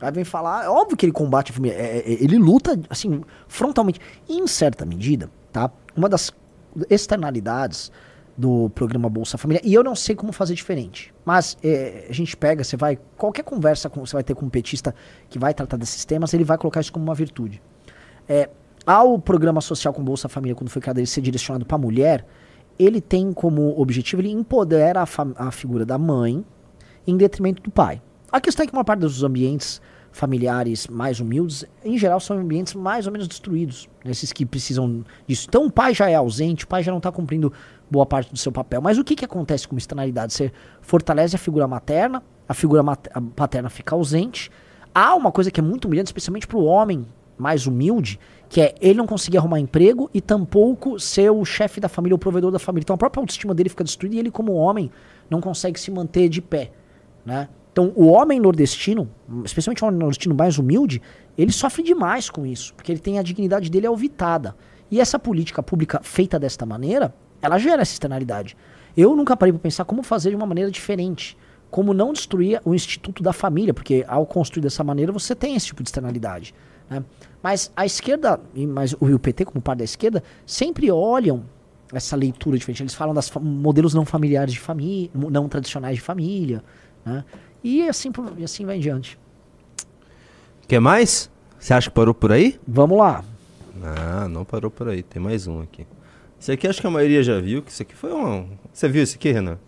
Aí 0.00 0.12
vem 0.12 0.24
falar, 0.24 0.64
é 0.64 0.68
óbvio 0.68 0.96
que 0.96 1.04
ele 1.04 1.12
combate 1.12 1.50
a 1.50 1.54
família, 1.54 1.76
é, 1.76 1.98
é, 1.98 2.12
ele 2.12 2.38
luta, 2.38 2.80
assim, 2.88 3.22
frontalmente. 3.46 4.00
E 4.28 4.38
em 4.38 4.46
certa 4.46 4.86
medida, 4.86 5.30
tá? 5.52 5.70
Uma 5.94 6.08
das 6.08 6.32
externalidades 6.88 7.92
do 8.36 8.70
programa 8.70 9.10
Bolsa 9.10 9.36
Família, 9.36 9.60
e 9.62 9.74
eu 9.74 9.84
não 9.84 9.94
sei 9.94 10.14
como 10.14 10.32
fazer 10.32 10.54
diferente, 10.54 11.12
mas 11.26 11.58
é, 11.62 12.06
a 12.08 12.12
gente 12.12 12.34
pega, 12.34 12.64
você 12.64 12.74
vai, 12.74 12.98
qualquer 13.16 13.42
conversa 13.42 13.90
que 13.90 13.98
você 13.98 14.14
vai 14.14 14.24
ter 14.24 14.34
com 14.34 14.46
um 14.46 14.48
petista 14.48 14.94
que 15.28 15.38
vai 15.38 15.52
tratar 15.52 15.76
desses 15.76 16.06
temas, 16.06 16.32
ele 16.32 16.44
vai 16.44 16.56
colocar 16.56 16.80
isso 16.80 16.90
como 16.90 17.04
uma 17.04 17.14
virtude. 17.14 17.60
É, 18.26 18.48
ao 18.90 19.20
programa 19.20 19.60
social 19.60 19.94
com 19.94 20.02
Bolsa 20.02 20.28
Família, 20.28 20.56
quando 20.56 20.68
foi 20.68 20.82
ele 20.96 21.06
ser 21.06 21.20
direcionado 21.20 21.64
para 21.64 21.76
a 21.76 21.78
mulher, 21.78 22.26
ele 22.76 23.00
tem 23.00 23.32
como 23.32 23.80
objetivo, 23.80 24.20
ele 24.20 24.32
empodera 24.32 25.00
a, 25.00 25.46
a, 25.46 25.50
figura 25.52 25.86
da 25.86 25.96
mãe 25.96 26.44
em 27.06 27.16
detrimento 27.16 27.62
do 27.62 27.70
pai. 27.70 28.02
A 28.32 28.40
questão 28.40 28.64
é 28.64 28.66
que 28.66 28.72
uma 28.72 28.82
parte 28.82 29.00
dos 29.00 29.22
ambientes 29.22 29.80
familiares 30.10 30.88
mais 30.88 31.20
humildes, 31.20 31.64
em 31.84 31.96
geral, 31.96 32.18
são 32.18 32.36
ambientes 32.36 32.74
mais 32.74 33.06
ou 33.06 33.12
menos 33.12 33.28
destruídos, 33.28 33.88
esses 34.04 34.32
que 34.32 34.44
precisam 34.44 35.04
disso. 35.24 35.46
Então 35.48 35.66
o 35.66 35.70
pai 35.70 35.94
já 35.94 36.10
é 36.10 36.16
ausente, 36.16 36.64
o 36.64 36.66
pai 36.68 36.82
já 36.82 36.90
não 36.90 36.98
está 36.98 37.12
cumprindo 37.12 37.52
boa 37.88 38.04
parte 38.04 38.32
do 38.32 38.38
seu 38.38 38.50
papel. 38.50 38.82
Mas 38.82 38.98
o 38.98 39.04
que, 39.04 39.14
que 39.14 39.24
acontece 39.24 39.68
com 39.68 39.78
externalidade? 39.78 40.32
Você 40.32 40.52
fortalece 40.80 41.36
a 41.36 41.38
figura 41.38 41.68
materna, 41.68 42.24
a 42.48 42.54
figura 42.54 42.82
paterna 43.36 43.70
fica 43.70 43.94
ausente. 43.94 44.50
Há 44.92 45.14
uma 45.14 45.30
coisa 45.30 45.48
que 45.48 45.60
é 45.60 45.62
muito 45.62 45.84
humilhante, 45.84 46.08
especialmente 46.08 46.48
para 46.48 46.58
o 46.58 46.64
homem 46.64 47.06
mais 47.40 47.66
humilde, 47.66 48.20
que 48.50 48.60
é 48.60 48.74
ele 48.80 48.98
não 48.98 49.06
conseguir 49.06 49.38
arrumar 49.38 49.60
emprego 49.60 50.10
e 50.12 50.20
tampouco 50.20 50.98
ser 50.98 51.30
o 51.30 51.44
chefe 51.44 51.80
da 51.80 51.88
família, 51.88 52.16
o 52.16 52.18
provedor 52.18 52.50
da 52.50 52.58
família. 52.58 52.82
Então 52.82 52.94
a 52.94 52.98
própria 52.98 53.20
autoestima 53.20 53.54
dele 53.54 53.68
fica 53.68 53.84
destruída 53.84 54.16
e 54.16 54.18
ele, 54.18 54.30
como 54.30 54.52
homem, 54.54 54.90
não 55.30 55.40
consegue 55.40 55.78
se 55.78 55.88
manter 55.88 56.28
de 56.28 56.42
pé. 56.42 56.72
Né? 57.24 57.48
Então 57.70 57.92
o 57.94 58.06
homem 58.08 58.40
nordestino, 58.40 59.08
especialmente 59.44 59.84
o 59.84 59.86
homem 59.86 60.00
nordestino 60.00 60.34
mais 60.34 60.58
humilde, 60.58 61.00
ele 61.38 61.52
sofre 61.52 61.84
demais 61.84 62.28
com 62.28 62.44
isso, 62.44 62.74
porque 62.74 62.90
ele 62.90 62.98
tem 62.98 63.20
a 63.20 63.22
dignidade 63.22 63.70
dele 63.70 63.86
alvitada. 63.86 64.56
E 64.90 65.00
essa 65.00 65.16
política 65.16 65.62
pública 65.62 66.00
feita 66.02 66.36
desta 66.36 66.66
maneira, 66.66 67.14
ela 67.40 67.56
gera 67.56 67.82
essa 67.82 67.92
externalidade. 67.92 68.56
Eu 68.96 69.14
nunca 69.14 69.36
parei 69.36 69.52
para 69.52 69.62
pensar 69.62 69.84
como 69.84 70.02
fazer 70.02 70.30
de 70.30 70.36
uma 70.36 70.46
maneira 70.46 70.72
diferente. 70.72 71.38
Como 71.70 71.94
não 71.94 72.12
destruir 72.12 72.60
o 72.64 72.74
instituto 72.74 73.22
da 73.22 73.32
família, 73.32 73.72
porque 73.72 74.04
ao 74.08 74.26
construir 74.26 74.62
dessa 74.62 74.82
maneira 74.82 75.12
você 75.12 75.36
tem 75.36 75.54
esse 75.54 75.66
tipo 75.66 75.84
de 75.84 75.88
externalidade. 75.88 76.52
Né? 76.90 77.04
Mas 77.42 77.72
a 77.74 77.86
esquerda, 77.86 78.40
mas 78.54 78.92
o 78.92 79.18
PT 79.18 79.46
como 79.46 79.60
parte 79.60 79.78
da 79.78 79.84
esquerda, 79.84 80.22
sempre 80.44 80.90
olham 80.90 81.44
essa 81.92 82.14
leitura 82.16 82.58
diferente. 82.58 82.82
Eles 82.82 82.94
falam 82.94 83.14
dos 83.14 83.30
modelos 83.40 83.94
não 83.94 84.04
familiares 84.04 84.52
de 84.52 84.60
família, 84.60 85.10
não 85.14 85.48
tradicionais 85.48 85.96
de 85.96 86.00
família. 86.00 86.62
Né? 87.04 87.24
E, 87.64 87.88
assim, 87.88 88.10
e 88.36 88.44
assim 88.44 88.64
vai 88.64 88.76
em 88.76 88.80
diante. 88.80 89.18
Quer 90.68 90.80
mais? 90.80 91.30
Você 91.58 91.74
acha 91.74 91.90
que 91.90 91.94
parou 91.94 92.14
por 92.14 92.30
aí? 92.32 92.58
Vamos 92.66 92.98
lá. 92.98 93.24
Ah, 93.82 94.28
não 94.28 94.44
parou 94.44 94.70
por 94.70 94.88
aí. 94.88 95.02
Tem 95.02 95.20
mais 95.20 95.46
um 95.46 95.60
aqui. 95.60 95.86
Esse 96.38 96.52
aqui 96.52 96.66
acho 96.68 96.80
que 96.80 96.86
a 96.86 96.90
maioria 96.90 97.22
já 97.22 97.38
viu, 97.40 97.62
que 97.62 97.70
isso 97.70 97.82
aqui 97.82 97.94
foi 97.94 98.12
um... 98.12 98.48
Você 98.72 98.88
viu 98.88 99.02
esse 99.02 99.16
aqui, 99.16 99.30
Renan? 99.30 99.58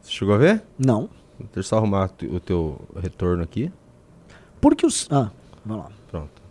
Você 0.00 0.12
chegou 0.12 0.34
a 0.34 0.38
ver? 0.38 0.62
Não. 0.78 1.08
Deixa 1.38 1.58
eu 1.58 1.62
só 1.62 1.78
arrumar 1.78 2.10
o 2.30 2.38
teu 2.38 2.80
retorno 2.94 3.42
aqui. 3.42 3.72
Porque 4.60 4.86
os... 4.86 5.08
Ah, 5.10 5.30
vamos 5.64 5.84
lá. 5.84 5.90
Pronto. 6.10 6.42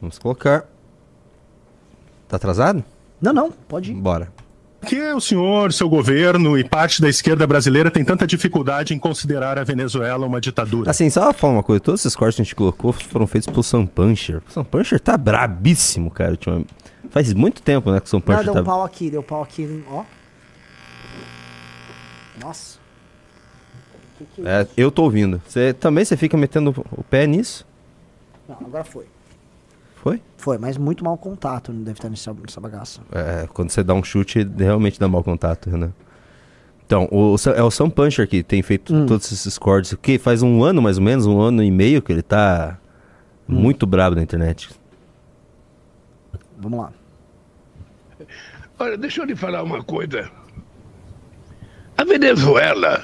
Vamos 0.00 0.18
colocar. 0.18 0.66
Tá 2.28 2.36
atrasado? 2.36 2.84
Não, 3.20 3.32
não, 3.32 3.50
pode 3.50 3.92
ir. 3.92 3.94
Bora. 3.94 4.32
Por 4.80 4.90
que 4.90 5.00
o 5.12 5.20
senhor, 5.20 5.72
seu 5.72 5.88
governo 5.88 6.58
e 6.58 6.64
parte 6.64 7.00
da 7.00 7.08
esquerda 7.08 7.46
brasileira 7.46 7.90
tem 7.90 8.04
tanta 8.04 8.26
dificuldade 8.26 8.92
em 8.92 8.98
considerar 8.98 9.58
a 9.58 9.64
Venezuela 9.64 10.26
uma 10.26 10.40
ditadura? 10.42 10.90
Assim, 10.90 11.08
só 11.08 11.32
falar 11.32 11.54
uma 11.54 11.62
coisa, 11.62 11.80
todos 11.80 12.02
esses 12.02 12.14
cortes 12.14 12.36
que 12.36 12.42
a 12.42 12.44
gente 12.44 12.54
colocou 12.54 12.92
foram 12.92 13.26
feitos 13.26 13.48
pelo 13.48 13.62
Sam 13.62 13.86
Puncher. 13.86 14.42
O 14.46 14.52
Sam 14.52 14.64
Puncher 14.64 15.00
tá 15.00 15.16
brabíssimo, 15.16 16.10
cara. 16.10 16.38
Faz 17.08 17.32
muito 17.32 17.62
tempo, 17.62 17.90
né, 17.90 17.98
que 17.98 18.06
o 18.06 18.08
Sam 18.10 18.18
Não, 18.18 18.22
Puncher 18.22 18.44
deu 18.44 18.52
tá... 18.52 18.60
um 18.60 18.64
pau 18.64 18.84
aqui, 18.84 19.10
deu 19.10 19.22
pau 19.22 19.42
aqui, 19.42 19.84
ó. 19.88 20.04
Nossa. 22.42 22.83
Que 24.18 24.24
que 24.26 24.46
é 24.46 24.62
É, 24.62 24.68
eu 24.76 24.90
tô 24.90 25.02
ouvindo. 25.04 25.40
Você 25.46 25.72
também 25.72 26.04
você 26.04 26.16
fica 26.16 26.36
metendo 26.36 26.74
o 26.92 27.02
pé 27.02 27.26
nisso? 27.26 27.66
Não, 28.48 28.56
agora 28.60 28.84
foi. 28.84 29.06
Foi? 29.96 30.20
Foi, 30.36 30.58
mas 30.58 30.76
muito 30.76 31.02
mau 31.02 31.16
contato 31.16 31.72
deve 31.72 31.92
estar 31.98 32.10
nessa, 32.10 32.32
nessa 32.34 32.60
bagaça. 32.60 33.00
É, 33.10 33.46
quando 33.52 33.70
você 33.70 33.82
dá 33.82 33.94
um 33.94 34.04
chute, 34.04 34.46
realmente 34.56 35.00
dá 35.00 35.08
mau 35.08 35.24
contato, 35.24 35.70
Renan. 35.70 35.92
Então, 36.86 37.08
o, 37.10 37.34
é 37.56 37.62
o 37.62 37.70
Sam 37.70 37.88
Puncher 37.88 38.28
que 38.28 38.42
tem 38.42 38.62
feito 38.62 38.94
Hum. 38.94 39.06
todos 39.06 39.32
esses 39.32 39.56
cortes. 39.56 39.94
Que 40.02 40.18
faz 40.18 40.42
um 40.42 40.62
ano, 40.62 40.82
mais 40.82 40.98
ou 40.98 41.02
menos, 41.04 41.24
um 41.24 41.40
ano 41.40 41.62
e 41.62 41.70
meio 41.70 42.02
que 42.02 42.12
ele 42.12 42.20
tá 42.22 42.78
Hum. 43.48 43.54
muito 43.54 43.86
brabo 43.86 44.14
na 44.16 44.22
internet. 44.22 44.68
Vamos 46.58 46.78
lá. 46.78 46.92
Olha, 48.78 48.96
deixa 48.98 49.22
eu 49.22 49.24
lhe 49.26 49.34
falar 49.36 49.62
uma 49.62 49.82
coisa. 49.82 50.30
A 51.96 52.04
Venezuela, 52.04 53.02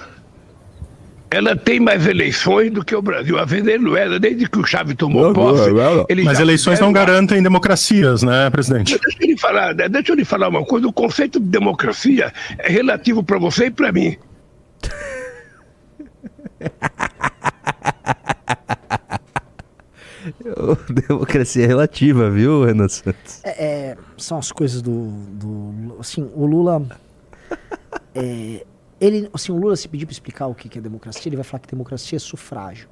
ela 1.30 1.54
tem 1.54 1.78
mais 1.78 2.06
eleições 2.06 2.72
do 2.72 2.84
que 2.84 2.94
o 2.94 3.00
Brasil. 3.00 3.38
A 3.38 3.44
Venezuela, 3.44 4.18
desde 4.18 4.48
que 4.48 4.58
o 4.58 4.64
Chávez 4.66 4.96
tomou 4.96 5.32
posse, 5.32 5.70
eles 6.08 6.24
Mas 6.24 6.38
já 6.38 6.42
eleições 6.42 6.80
não 6.80 6.88
fizeram- 6.88 7.06
garantem 7.06 7.42
democracias, 7.42 8.22
né, 8.22 8.50
presidente? 8.50 8.98
Deixa 8.98 9.18
eu 9.22 9.26
lhe 9.28 9.38
falar, 9.38 9.74
né, 9.74 9.88
deixa 9.88 10.12
eu 10.12 10.16
lhe 10.16 10.24
falar 10.24 10.48
uma 10.48 10.64
coisa. 10.64 10.88
O 10.88 10.92
conceito 10.92 11.38
de 11.38 11.46
democracia 11.46 12.32
é 12.58 12.68
relativo 12.70 13.22
para 13.22 13.38
você 13.38 13.66
e 13.66 13.70
para 13.70 13.92
mim. 13.92 14.16
Democracia 21.08 21.66
relativa, 21.66 22.30
viu, 22.30 22.64
Renan 22.64 22.88
Santos? 22.88 23.40
É, 23.44 23.64
é, 23.64 23.96
são 24.18 24.38
as 24.38 24.52
coisas 24.52 24.82
do, 24.82 25.06
do. 25.32 25.96
Assim, 25.98 26.28
o 26.34 26.46
Lula. 26.46 26.82
é, 28.14 28.64
ele, 29.00 29.30
assim, 29.32 29.50
o 29.50 29.56
Lula, 29.56 29.74
se 29.76 29.88
pedir 29.88 30.06
para 30.06 30.12
explicar 30.12 30.46
o 30.46 30.54
que 30.54 30.78
é 30.78 30.80
democracia, 30.80 31.28
ele 31.28 31.36
vai 31.36 31.44
falar 31.44 31.60
que 31.60 31.68
democracia 31.68 32.16
é 32.16 32.18
sufrágio. 32.18 32.88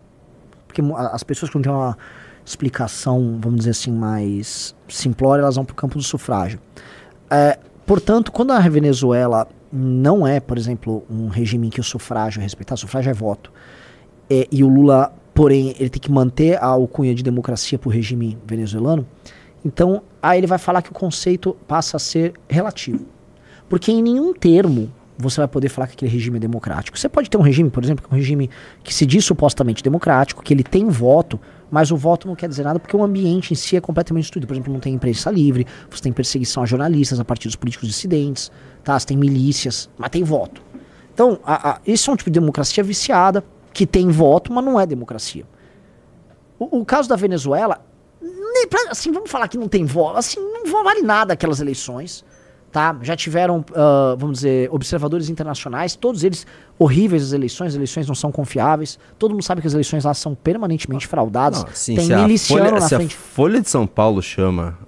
Porque 0.67 0.83
as 0.97 1.23
pessoas 1.23 1.51
que 1.51 1.57
não 1.57 1.63
têm 1.63 1.73
uma 1.73 1.97
explicação, 2.45 3.39
vamos 3.41 3.59
dizer 3.59 3.71
assim, 3.71 3.93
mais 3.93 4.75
simplória, 4.89 5.43
elas 5.43 5.57
vão 5.57 5.65
para 5.65 5.73
o 5.73 5.77
campo 5.77 5.99
do 5.99 6.05
sufrágio. 6.05 6.59
É, 7.31 7.59
portanto, 7.87 8.33
quando 8.33 8.53
a 8.53 8.61
Venezuela 8.61 9.47
não 9.71 10.27
é, 10.27 10.41
por 10.41 10.57
exemplo, 10.57 11.05
um 11.11 11.29
regime 11.29 11.67
em 11.67 11.71
que 11.71 11.81
o 11.81 11.85
sufrágio 11.85 12.41
é 12.41 12.43
respeitado, 12.43 12.81
sufrágio 12.81 13.11
é 13.11 13.15
voto, 13.15 13.53
é, 14.31 14.47
e 14.51 14.65
o 14.65 14.69
Lula, 14.69 15.13
porém, 15.35 15.75
ele 15.79 15.91
tem 15.91 16.01
que 16.01 16.11
manter 16.11 16.57
a 16.57 16.67
alcunha 16.67 17.15
de 17.15 17.23
democracia 17.23 17.79
para 17.79 17.89
o 17.89 17.93
regime 17.93 18.39
venezuelano, 18.47 19.07
então 19.65 20.03
aí 20.23 20.39
ele 20.39 20.47
vai 20.47 20.59
falar 20.59 20.81
que 20.81 20.91
o 20.91 20.95
conceito 20.95 21.55
passa 21.67 21.97
a 21.97 22.01
ser 22.01 22.33
relativo. 22.49 23.05
Porque 23.69 23.93
em 23.93 24.03
nenhum 24.03 24.33
termo 24.33 24.91
você 25.19 25.41
vai 25.41 25.49
poder 25.49 25.69
falar 25.69 25.89
que 25.89 25.95
aquele 25.95 26.11
regime 26.11 26.37
é 26.37 26.41
democrático. 26.41 26.97
Você 26.97 27.09
pode 27.09 27.29
ter 27.29 27.37
um 27.37 27.43
regime, 27.43 27.69
por 27.69 27.83
exemplo, 27.83 28.07
é 28.09 28.15
um 28.15 28.17
regime 28.17 28.49
que 28.85 28.95
se 28.95 29.05
diz 29.05 29.25
supostamente 29.25 29.83
democrático, 29.83 30.43
que 30.43 30.55
ele 30.55 30.63
tem 30.63 30.89
voto, 30.89 31.41
mas 31.69 31.91
o 31.91 31.97
voto 31.97 32.29
não 32.29 32.37
quer 32.37 32.49
dizer 32.49 32.63
nada 32.63 32.79
porque 32.79 32.97
o 32.97 33.03
ambiente 33.03 33.53
em 33.53 33.57
si 33.57 33.77
é 33.77 33.81
completamente 33.81 34.25
destruído. 34.25 34.47
Por 34.47 34.55
exemplo, 34.55 34.73
não 34.73 34.79
tem 34.79 34.95
imprensa 34.95 35.29
livre, 35.31 35.67
você 35.91 36.03
tem 36.03 36.13
perseguição 36.13 36.63
a 36.63 36.67
jornalistas, 36.67 37.19
a 37.19 37.25
partidos 37.25 37.57
políticos 37.57 37.89
dissidentes, 37.89 38.53
tá? 38.85 38.97
você 38.97 39.07
tem 39.07 39.17
milícias, 39.17 39.91
mas 39.99 40.09
tem 40.11 40.23
voto. 40.23 40.63
Então, 41.13 41.41
a, 41.45 41.71
a, 41.71 41.81
isso 41.85 42.11
é 42.11 42.15
um 42.15 42.17
tipo 42.17 42.31
de 42.31 42.39
democracia 42.39 42.85
viciada, 42.85 43.45
que 43.73 43.85
tem 43.85 44.09
voto, 44.11 44.53
mas 44.53 44.65
não 44.65 44.79
é 44.79 44.87
democracia. 44.87 45.45
O, 46.61 46.81
o 46.81 46.85
caso 46.85 47.09
da 47.09 47.17
Venezuela, 47.17 47.85
nem 48.23 48.69
assim, 48.89 49.11
vamos 49.11 49.31
falar 49.31 49.49
que 49.49 49.59
não 49.59 49.69
tem 49.69 49.85
voto, 49.85 50.17
assim, 50.17 50.39
não 50.41 50.85
vale 50.85 51.03
nada 51.03 51.33
aquelas 51.33 51.61
eleições, 51.61 52.25
tá? 52.71 52.97
Já 53.03 53.17
tiveram, 53.17 53.65
ah, 53.75 54.15
vamos 54.19 54.39
dizer, 54.39 54.69
observadores 54.73 55.29
internacionais, 55.29 55.97
todos 55.97 56.23
eles 56.25 56.47
horríveis 56.79 57.23
as 57.25 57.33
eleições, 57.33 57.69
as 57.69 57.75
eleições 57.77 58.07
não 58.07 58.15
são 58.15 58.31
confiáveis, 58.31 58.99
todo 59.19 59.33
mundo 59.33 59.43
sabe 59.43 59.61
que 59.61 59.67
as 59.67 59.73
eleições 59.75 60.05
lá 60.05 60.15
são 60.15 60.35
permanentemente 60.35 61.07
fraudadas, 61.07 61.63
Não, 61.65 61.71
assim, 61.71 61.95
tem 61.97 62.07
se 62.07 62.13
a 62.13 62.23
miliciano 62.23 62.65
Folha- 62.67 62.81
na 62.81 62.89
se 62.89 62.95
frente. 62.97 63.17
a 63.17 63.19
Folha 63.19 63.61
de 63.61 63.69
São 63.71 63.87
Paulo 63.87 64.23
chama 64.23 64.79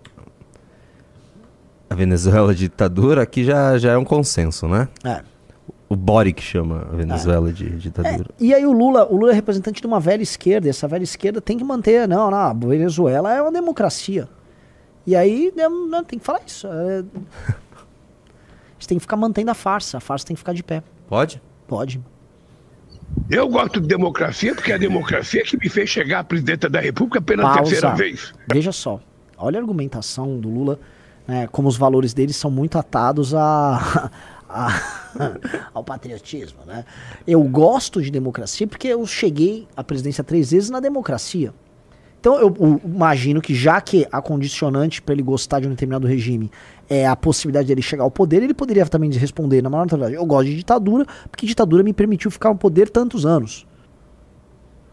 a 1.88 1.94
Venezuela 1.94 2.54
de 2.54 2.60
ditadura, 2.60 3.22
aqui 3.22 3.44
já, 3.44 3.76
já 3.78 3.92
é 3.92 3.98
um 3.98 4.04
consenso, 4.04 4.68
né? 4.68 4.88
É. 5.04 5.22
O 5.88 5.96
Boric 5.96 6.40
chama 6.40 6.86
a 6.92 6.94
Venezuela 6.94 7.52
de 7.52 7.68
ditadura. 7.70 8.26
E 8.38 8.54
aí 8.54 8.64
o 8.64 8.70
Lula, 8.70 9.06
o 9.10 9.16
Lula 9.16 9.32
é 9.32 9.34
representante 9.34 9.80
de 9.80 9.86
uma 9.88 9.98
velha 9.98 10.22
esquerda, 10.22 10.68
e 10.68 10.70
essa 10.70 10.86
velha 10.86 11.02
esquerda 11.02 11.40
tem 11.40 11.58
que 11.58 11.64
manter, 11.64 12.06
não, 12.06 12.30
não, 12.30 12.36
a 12.38 12.52
Venezuela 12.52 13.34
é 13.34 13.42
uma 13.42 13.50
democracia. 13.50 14.28
E 15.04 15.16
aí 15.16 15.52
né, 15.56 15.68
né, 15.68 16.04
tem 16.06 16.18
que 16.20 16.24
falar 16.24 16.42
isso. 16.46 16.68
é- 16.68 17.02
Gente 18.80 18.88
tem 18.88 18.96
que 18.96 19.02
ficar 19.02 19.16
mantendo 19.18 19.50
a 19.50 19.54
farsa, 19.54 19.98
a 19.98 20.00
farsa 20.00 20.26
tem 20.26 20.34
que 20.34 20.38
ficar 20.40 20.54
de 20.54 20.62
pé. 20.62 20.82
Pode? 21.06 21.40
Pode. 21.68 22.00
Eu 23.28 23.46
gosto 23.46 23.78
de 23.78 23.86
democracia 23.86 24.54
porque 24.54 24.72
é 24.72 24.76
a 24.76 24.78
democracia 24.78 25.42
que 25.42 25.54
me 25.58 25.68
fez 25.68 25.90
chegar 25.90 26.20
à 26.20 26.24
presidenta 26.24 26.66
da 26.66 26.80
República 26.80 27.20
pela 27.20 27.52
terceira 27.58 27.88
Pausa. 27.88 28.02
vez. 28.02 28.32
Veja 28.50 28.72
só, 28.72 28.98
olha 29.36 29.58
a 29.58 29.60
argumentação 29.60 30.40
do 30.40 30.48
Lula, 30.48 30.80
né, 31.28 31.46
como 31.52 31.68
os 31.68 31.76
valores 31.76 32.14
dele 32.14 32.32
são 32.32 32.50
muito 32.50 32.78
atados 32.78 33.34
a, 33.34 34.10
a- 34.48 34.80
ao 35.74 35.84
patriotismo. 35.84 36.60
Né? 36.66 36.84
Eu 37.26 37.42
gosto 37.42 38.00
de 38.00 38.10
democracia 38.10 38.66
porque 38.66 38.88
eu 38.88 39.04
cheguei 39.06 39.68
à 39.76 39.84
presidência 39.84 40.24
três 40.24 40.52
vezes 40.52 40.70
na 40.70 40.80
democracia. 40.80 41.52
Então 42.18 42.38
eu, 42.38 42.54
eu 42.58 42.80
imagino 42.84 43.40
que 43.42 43.54
já 43.54 43.78
que 43.80 44.06
a 44.10 44.22
condicionante 44.22 45.02
para 45.02 45.12
ele 45.14 45.22
gostar 45.22 45.60
de 45.60 45.66
um 45.66 45.70
determinado 45.70 46.06
regime 46.06 46.50
é 46.90 47.06
a 47.06 47.14
possibilidade 47.14 47.68
dele 47.68 47.80
chegar 47.80 48.02
ao 48.02 48.10
poder, 48.10 48.42
ele 48.42 48.52
poderia 48.52 48.84
também 48.84 49.08
responder 49.12 49.62
na 49.62 49.70
maior 49.70 49.84
naturalidade. 49.84 50.16
Eu 50.16 50.26
gosto 50.26 50.46
de 50.46 50.56
ditadura 50.56 51.06
porque 51.30 51.46
ditadura 51.46 51.84
me 51.84 51.92
permitiu 51.92 52.32
ficar 52.32 52.48
no 52.48 52.56
poder 52.56 52.90
tantos 52.90 53.24
anos. 53.24 53.64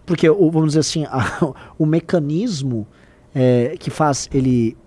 Porque, 0.06 0.30
vamos 0.30 0.68
dizer 0.68 0.80
assim, 0.82 1.06
a- 1.06 1.54
o 1.78 1.86
mecanismo 1.88 2.88
é, 3.34 3.76
que 3.80 3.90
faz 3.90 4.30
ele 4.32 4.78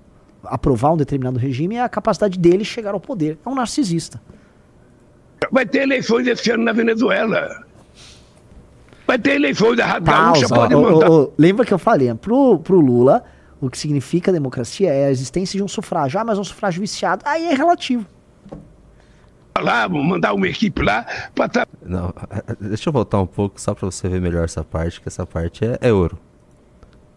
aprovar 0.44 0.92
um 0.92 0.96
determinado 0.96 1.38
regime 1.38 1.74
é 1.74 1.82
a 1.82 1.88
capacidade 1.88 2.38
dele 2.38 2.64
chegar 2.64 2.94
ao 2.94 3.00
poder. 3.00 3.36
É 3.44 3.48
um 3.48 3.54
narcisista. 3.56 4.22
Vai 5.50 5.66
ter 5.66 5.82
eleições 5.82 6.26
esse 6.28 6.48
ano 6.52 6.62
na 6.64 6.72
Venezuela. 6.72 7.64
Vai 9.06 9.18
ter 9.18 9.34
eleições 9.34 9.76
da 9.76 9.84
Rádio 9.84 10.06
Gaúcha, 10.06 10.48
pode 10.48 10.74
ô, 10.76 10.80
mandar. 10.82 11.10
ô, 11.10 11.32
lembra 11.36 11.66
que 11.66 11.74
eu 11.74 11.78
falei, 11.78 12.14
pro, 12.14 12.60
pro 12.60 12.78
Lula, 12.80 13.24
o 13.60 13.68
que 13.70 13.78
significa 13.78 14.32
democracia 14.32 14.92
é 14.92 15.06
a 15.06 15.10
existência 15.10 15.56
de 15.56 15.62
um 15.62 15.68
sufrágio. 15.68 16.18
Ah, 16.18 16.24
mas 16.24 16.38
é 16.38 16.40
um 16.40 16.44
sufrágio 16.44 16.80
viciado. 16.80 17.22
Aí 17.26 17.46
é 17.48 17.54
relativo. 17.54 18.06
lá, 19.58 19.88
mandar 19.88 20.32
uma 20.32 20.48
equipe 20.48 20.82
lá 20.82 21.04
para 21.34 21.48
tra- 21.48 21.66
Não, 21.84 22.14
deixa 22.60 22.88
eu 22.88 22.92
voltar 22.92 23.20
um 23.20 23.26
pouco 23.26 23.60
só 23.60 23.74
pra 23.74 23.84
você 23.90 24.08
ver 24.08 24.20
melhor 24.20 24.44
essa 24.44 24.64
parte, 24.64 25.00
que 25.00 25.08
essa 25.08 25.26
parte 25.26 25.64
é, 25.64 25.78
é 25.82 25.92
ouro. 25.92 26.18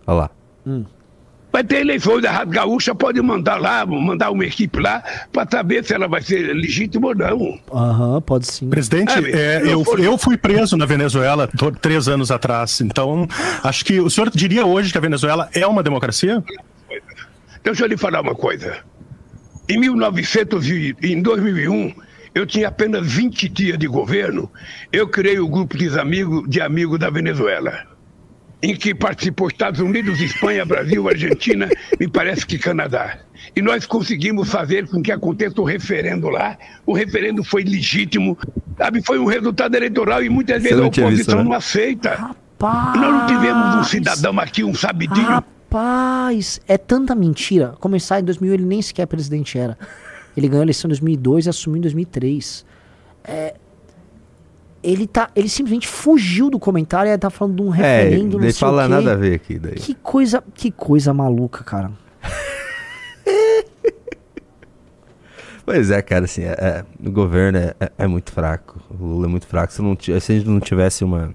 Olha 0.06 0.18
lá. 0.18 0.32
Vai 1.54 1.64
ter 1.64 1.82
eleições 1.82 2.24
da 2.24 2.32
Rádio 2.32 2.54
Gaúcha, 2.54 2.96
pode 2.96 3.22
mandar 3.22 3.62
lá, 3.62 3.86
mandar 3.86 4.32
uma 4.32 4.44
equipe 4.44 4.80
lá, 4.80 5.04
para 5.32 5.48
saber 5.48 5.86
se 5.86 5.94
ela 5.94 6.08
vai 6.08 6.20
ser 6.20 6.52
legítima 6.52 7.10
ou 7.10 7.16
não. 7.16 7.60
Aham, 7.72 8.20
pode 8.22 8.48
sim. 8.48 8.68
Presidente, 8.72 9.14
Ah, 9.14 9.22
é, 9.22 9.62
eu 9.64 9.84
eu, 10.00 10.18
fui 10.18 10.36
preso 10.36 10.76
na 10.76 10.88
Venezuela 10.88 11.48
três 11.80 12.08
anos 12.08 12.32
atrás. 12.32 12.82
Então, 12.82 13.28
acho 13.64 13.86
que 13.86 14.02
o 14.02 14.10
senhor 14.10 14.32
diria 14.32 14.66
hoje 14.66 14.92
que 14.92 14.98
a 14.98 15.02
Venezuela 15.02 15.48
é 15.54 15.68
uma 15.68 15.84
democracia? 15.84 16.44
Deixa 17.64 17.84
eu 17.84 17.88
lhe 17.88 17.98
falar 17.98 18.22
uma 18.22 18.34
coisa. 18.34 18.78
Em 19.70 19.80
1900 19.80 20.68
e 20.68 20.96
em 21.04 21.22
2001, 21.22 21.94
eu 22.34 22.48
tinha 22.48 22.68
apenas 22.68 23.06
20 23.12 23.48
dias 23.48 23.78
de 23.78 23.86
governo. 23.86 24.52
Eu 24.92 25.08
criei 25.08 25.38
o 25.40 25.48
grupo 25.48 25.78
de 25.78 25.88
amigos, 26.00 26.50
de 26.50 26.60
amigos 26.60 26.98
da 26.98 27.12
Venezuela, 27.12 27.86
em 28.64 28.74
que 28.78 28.96
participou 28.96 29.50
Estados 29.50 29.82
Unidos, 29.82 30.22
Espanha, 30.22 30.64
Brasil, 30.64 31.06
Argentina, 31.10 31.70
me 32.00 32.08
parece 32.08 32.46
que 32.46 32.58
Canadá. 32.58 33.20
E 33.54 33.62
nós 33.62 33.86
conseguimos 33.86 34.50
fazer 34.50 34.88
com 34.88 35.04
que 35.04 35.12
aconteça 35.12 35.60
o 35.60 35.66
referendo 35.66 36.30
lá. 36.30 36.58
O 36.86 36.94
referendo 36.94 37.44
foi 37.44 37.64
legítimo, 37.64 38.38
sabe? 38.78 39.04
Foi 39.04 39.20
um 39.20 39.26
resultado 39.26 39.76
eleitoral 39.76 40.24
e 40.24 40.30
muitas 40.30 40.64
vezes 40.64 40.80
a 40.80 40.90
tinha 40.90 41.10
visto, 41.10 41.24
oposição 41.24 41.40
né? 41.40 41.44
não 41.44 41.54
aceita. 41.54 42.10
Rapaz. 42.12 43.02
Nós 43.02 43.12
não 43.12 43.28
tivemos 43.28 43.76
um 43.76 43.84
cidadão 43.84 44.40
aqui, 44.40 44.64
um 44.64 44.74
sabidinho. 44.74 45.28
Rapaz, 45.28 46.62
é 46.66 46.78
tanta 46.78 47.14
mentira. 47.14 47.76
Começar 47.82 48.22
em 48.22 48.24
2000, 48.24 48.54
ele 48.54 48.66
nem 48.66 48.82
sequer 48.82 49.06
presidente 49.08 49.58
era. 49.58 49.78
Ele 50.38 50.48
ganhou 50.48 50.62
a 50.62 50.66
eleição 50.66 50.88
em 50.88 50.94
2002 50.94 51.48
e 51.48 51.50
assumiu 51.50 51.80
em 51.80 51.82
2003. 51.82 52.66
É, 53.26 53.56
ele, 54.84 55.08
tá, 55.08 55.30
ele 55.36 55.48
simplesmente 55.50 55.88
fugiu 55.88 56.50
do 56.50 56.60
comentário 56.60 57.12
e 57.12 57.18
tá 57.18 57.30
falando 57.30 57.56
de 57.56 57.62
um 57.62 57.74
É, 57.74 58.04
referendo, 58.04 58.38
não 58.38 58.44
ele 58.44 58.52
sei 58.54 58.60
fala 58.60 58.84
o 58.84 58.86
quê. 58.88 58.94
nada 58.94 59.12
a 59.14 59.16
ver 59.16 59.36
aqui 59.36 59.58
daí. 59.58 59.76
Que 59.76 59.94
coisa, 59.96 60.44
que 60.54 60.70
coisa 60.72 61.14
maluca, 61.14 61.64
cara. 61.64 61.92
Pois 65.66 65.90
é, 65.92 66.02
cara, 66.02 66.26
assim, 66.26 66.42
é, 66.44 66.52
é, 66.60 66.86
o 67.06 67.10
governo 67.10 67.58
é, 67.58 67.74
é- 67.80 67.92
é 68.00 68.08
muito 68.08 68.34
fraco. 68.34 68.82
O 68.90 69.06
Lula 69.06 69.28
é 69.28 69.30
muito 69.30 69.48
fraco. 69.48 69.72
Se, 69.72 69.82
não, 69.82 69.98
se 69.98 70.12
a 70.12 70.20
gente 70.20 70.46
não 70.46 70.60
tivesse 70.60 71.06
uma, 71.06 71.34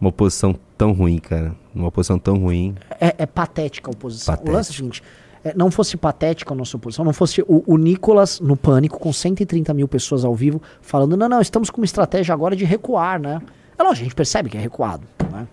uma 0.00 0.10
oposição 0.10 0.54
tão 0.78 0.92
ruim, 0.92 1.18
cara, 1.18 1.52
uma 1.74 1.88
oposição 1.88 2.20
tão 2.20 2.36
ruim, 2.38 2.76
É, 3.00 3.14
é 3.18 3.26
patética 3.26 3.90
a 3.90 3.92
oposição. 3.92 4.32
Patético. 4.32 4.52
O 4.52 4.54
lance 4.56 4.70
é 4.70 4.72
o 4.72 4.76
seguinte: 4.76 5.02
é, 5.44 5.54
não 5.56 5.70
fosse 5.70 5.96
patética 5.96 6.52
a 6.52 6.56
nossa 6.56 6.76
oposição, 6.76 7.04
não 7.04 7.12
fosse 7.12 7.42
o, 7.42 7.64
o 7.66 7.76
Nicolas 7.76 8.38
no 8.40 8.56
pânico, 8.56 8.98
com 8.98 9.12
130 9.12 9.72
mil 9.74 9.88
pessoas 9.88 10.24
ao 10.24 10.34
vivo, 10.34 10.60
falando: 10.80 11.16
não, 11.16 11.28
não, 11.28 11.40
estamos 11.40 11.70
com 11.70 11.80
uma 11.80 11.84
estratégia 11.84 12.32
agora 12.32 12.54
de 12.54 12.64
recuar, 12.64 13.20
né? 13.20 13.40
É 13.78 13.82
lógico, 13.82 14.02
a 14.02 14.04
gente 14.04 14.14
percebe 14.14 14.48
que 14.50 14.56
é 14.56 14.60
recuado, 14.60 15.04
né? 15.30 15.46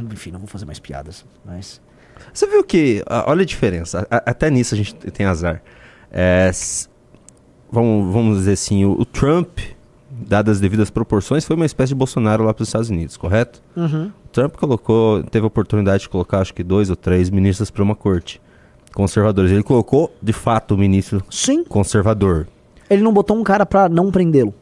Enfim, 0.12 0.30
não 0.30 0.38
vou 0.38 0.48
fazer 0.48 0.64
mais 0.64 0.78
piadas, 0.78 1.24
mas. 1.44 1.80
Você 2.32 2.46
viu 2.46 2.62
que. 2.64 3.02
Olha 3.26 3.42
a 3.42 3.44
diferença. 3.46 4.06
a- 4.10 4.22
até 4.30 4.48
nisso 4.50 4.74
a 4.74 4.76
gente 4.78 4.94
tem 4.94 5.26
azar. 5.26 5.62
É, 6.10 6.50
vamos, 7.70 8.12
vamos 8.12 8.38
dizer 8.38 8.52
assim, 8.52 8.84
o, 8.84 8.92
o 8.92 9.04
Trump, 9.04 9.58
dadas 10.10 10.56
as 10.56 10.60
devidas 10.60 10.90
proporções, 10.90 11.44
foi 11.44 11.56
uma 11.56 11.66
espécie 11.66 11.88
de 11.88 11.94
Bolsonaro 11.94 12.44
lá 12.44 12.52
para 12.54 12.62
os 12.62 12.68
Estados 12.68 12.90
Unidos, 12.90 13.16
correto? 13.16 13.62
Uhum. 13.76 14.12
O 14.24 14.28
Trump 14.28 14.56
colocou, 14.56 15.22
teve 15.24 15.44
a 15.44 15.46
oportunidade 15.46 16.02
de 16.04 16.08
colocar 16.08 16.40
acho 16.40 16.54
que 16.54 16.62
dois 16.62 16.90
ou 16.90 16.96
três 16.96 17.28
ministros 17.30 17.70
para 17.70 17.82
uma 17.82 17.94
corte 17.96 18.40
conservadores. 18.92 19.50
Ele 19.50 19.62
colocou, 19.62 20.12
de 20.22 20.32
fato, 20.32 20.74
o 20.74 20.78
ministro 20.78 21.22
Sim, 21.30 21.64
conservador. 21.64 22.46
ele 22.90 23.02
não 23.02 23.12
botou 23.12 23.36
um 23.36 23.42
cara 23.44 23.64
pra 23.66 23.88
não 23.88 24.10
prendê-lo. 24.10 24.54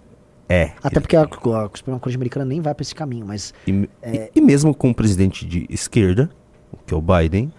É. 0.49 0.73
Até 0.83 0.99
porque 0.99 1.15
a, 1.17 1.23
a 1.23 1.71
Suprema 1.75 2.01
Corte 2.01 2.17
Americana 2.17 2.45
nem 2.45 2.61
vai 2.61 2.75
pra 2.75 2.83
esse 2.83 2.95
caminho, 2.95 3.25
mas. 3.27 3.55
E, 3.67 3.89
e- 4.05 4.31
e 4.35 4.41
mesmo 4.41 4.75
com 4.75 4.91
o 4.91 4.95
presidente 4.95 5.47
de 5.47 5.65
esquerda, 5.71 6.29
que 6.87 6.93
é 6.93 6.97
o 6.97 7.01
Biden, 7.01 7.53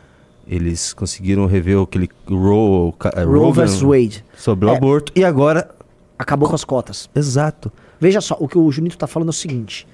eles 0.45 0.91
conseguiram 0.93 1.45
rever 1.45 1.79
aquele 1.79 2.09
Roe, 2.27 2.91
Roe 3.25 3.25
Roe 3.25 3.51
vs. 3.53 3.81
Wade. 3.81 4.25
sobre 4.35 4.65
o 4.65 4.69
É. 4.69 4.75
aborto. 4.77 5.11
E 5.15 5.23
agora, 5.23 5.73
Acabou 6.19 6.49
com 6.49 6.55
as 6.55 6.63
cotas. 6.65 7.09
exato. 7.15 7.71
Veja 7.99 8.19
só, 8.19 8.35
o 8.39 8.47
que 8.47 8.57
o 8.57 8.69
Junito 8.71 8.97
tá 8.97 9.07
falando 9.07 9.29
é 9.29 9.31
o 9.31 9.33
seguinte: 9.33 9.87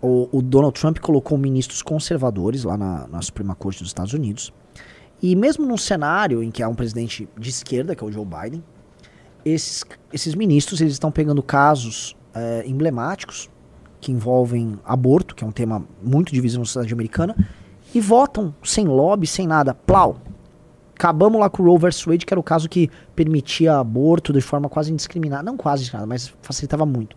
o, 0.00 0.28
o 0.32 0.40
Donald 0.40 0.78
Trump 0.80 0.98
colocou 1.00 1.36
ministros 1.36 1.82
conservadores 1.82 2.64
lá 2.64 2.78
na, 2.78 3.06
na 3.08 3.20
Suprema 3.20 3.54
Corte 3.54 3.80
dos 3.80 3.88
Estados 3.90 4.14
Unidos. 4.14 4.52
E 5.20 5.34
mesmo 5.34 5.66
num 5.66 5.76
cenário 5.76 6.42
em 6.42 6.50
que 6.50 6.62
há 6.62 6.68
um 6.68 6.74
presidente 6.74 7.28
de 7.36 7.50
esquerda, 7.50 7.94
que 7.94 8.04
é 8.04 8.06
o 8.06 8.12
Joe 8.12 8.24
Biden, 8.24 8.62
esses, 9.44 9.84
esses 10.12 10.34
ministros 10.34 10.80
eles 10.80 10.92
estão 10.92 11.10
pegando 11.10 11.42
casos 11.42 12.16
eh, 12.34 12.64
emblemáticos 12.66 13.50
que 14.00 14.12
envolvem 14.12 14.78
aborto, 14.84 15.34
que 15.34 15.42
é 15.42 15.46
um 15.46 15.52
tema 15.52 15.84
muito 16.02 16.32
divisivo 16.32 16.60
na 16.60 16.66
sociedade 16.66 16.92
americana, 16.92 17.36
e 17.94 18.00
votam 18.00 18.54
sem 18.62 18.86
lobby, 18.86 19.26
sem 19.26 19.46
nada. 19.46 19.74
Plau. 19.74 20.18
Acabamos 20.94 21.40
lá 21.40 21.48
com 21.48 21.62
o 21.62 21.66
Roe 21.66 21.78
vs. 21.78 22.04
Wade, 22.04 22.26
que 22.26 22.34
era 22.34 22.40
o 22.40 22.42
caso 22.42 22.68
que 22.68 22.90
permitia 23.14 23.76
aborto 23.76 24.32
de 24.32 24.40
forma 24.40 24.68
quase 24.68 24.92
indiscriminada. 24.92 25.42
Não 25.42 25.56
quase 25.56 25.82
indiscriminada, 25.82 26.08
mas 26.08 26.32
facilitava 26.42 26.84
muito. 26.84 27.16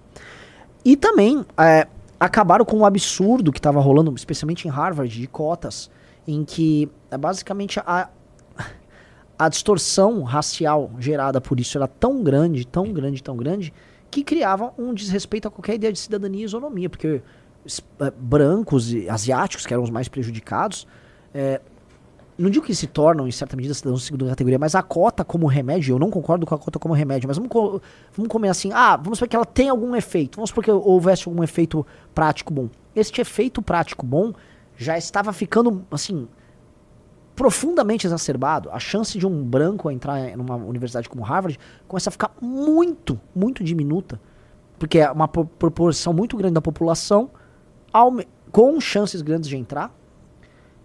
E 0.85 0.95
também 0.95 1.45
é, 1.57 1.87
acabaram 2.19 2.63
com 2.63 2.77
o 2.77 2.85
absurdo 2.85 3.51
que 3.51 3.59
estava 3.59 3.79
rolando, 3.79 4.13
especialmente 4.15 4.67
em 4.67 4.71
Harvard, 4.71 5.19
de 5.19 5.27
cotas, 5.27 5.89
em 6.27 6.43
que 6.45 6.89
é, 7.09 7.17
basicamente 7.17 7.79
a, 7.79 8.09
a 9.37 9.49
distorção 9.49 10.21
racial 10.23 10.91
gerada 10.99 11.41
por 11.41 11.59
isso 11.59 11.77
era 11.77 11.87
tão 11.87 12.23
grande, 12.23 12.65
tão 12.65 12.91
grande, 12.93 13.23
tão 13.23 13.35
grande, 13.35 13.73
que 14.09 14.23
criava 14.23 14.73
um 14.77 14.93
desrespeito 14.93 15.47
a 15.47 15.51
qualquer 15.51 15.75
ideia 15.75 15.91
de 15.91 15.99
cidadania 15.99 16.41
e 16.41 16.45
isonomia, 16.45 16.89
porque 16.89 17.21
é, 17.99 18.11
brancos 18.17 18.93
e 18.93 19.09
asiáticos, 19.09 19.65
que 19.65 19.73
eram 19.73 19.83
os 19.83 19.89
mais 19.89 20.07
prejudicados, 20.07 20.85
é, 21.33 21.61
não 22.37 22.49
digo 22.49 22.65
que 22.65 22.73
se 22.73 22.87
tornam, 22.87 23.27
em 23.27 23.31
certa 23.31 23.55
medida, 23.55 23.73
cidadãos 23.73 24.01
de 24.01 24.07
segunda 24.07 24.27
categoria, 24.27 24.57
mas 24.57 24.73
a 24.73 24.81
cota 24.81 25.23
como 25.23 25.45
remédio, 25.47 25.95
eu 25.95 25.99
não 25.99 26.09
concordo 26.09 26.45
com 26.45 26.55
a 26.55 26.57
cota 26.57 26.79
como 26.79 26.93
remédio, 26.93 27.27
mas 27.27 27.37
vamos, 27.37 27.51
co- 27.51 27.81
vamos 28.15 28.29
comer 28.31 28.49
assim, 28.49 28.71
ah, 28.73 28.97
vamos 28.97 29.19
supor 29.19 29.29
que 29.29 29.35
ela 29.35 29.45
tem 29.45 29.69
algum 29.69 29.95
efeito, 29.95 30.37
vamos 30.37 30.49
supor 30.49 30.63
que 30.63 30.71
houvesse 30.71 31.27
algum 31.27 31.43
efeito 31.43 31.85
prático 32.15 32.51
bom. 32.53 32.67
Este 32.95 33.21
efeito 33.21 33.61
prático 33.61 34.05
bom 34.05 34.33
já 34.81 34.97
estava 34.97 35.31
ficando, 35.31 35.85
assim, 35.91 36.27
profundamente 37.35 38.05
exacerbado. 38.07 38.69
A 38.71 38.79
chance 38.79 39.17
de 39.17 39.25
um 39.27 39.43
branco 39.43 39.89
entrar 39.91 40.19
em 40.29 40.35
uma 40.35 40.55
universidade 40.55 41.07
como 41.07 41.23
Harvard 41.23 41.59
começa 41.87 42.09
a 42.09 42.11
ficar 42.11 42.31
muito, 42.41 43.19
muito 43.35 43.63
diminuta, 43.63 44.19
porque 44.79 44.99
é 44.99 45.11
uma 45.11 45.27
pro- 45.27 45.45
proporção 45.45 46.13
muito 46.13 46.35
grande 46.35 46.55
da 46.55 46.61
população 46.61 47.29
com 48.51 48.79
chances 48.81 49.21
grandes 49.21 49.47
de 49.49 49.55
entrar, 49.55 49.93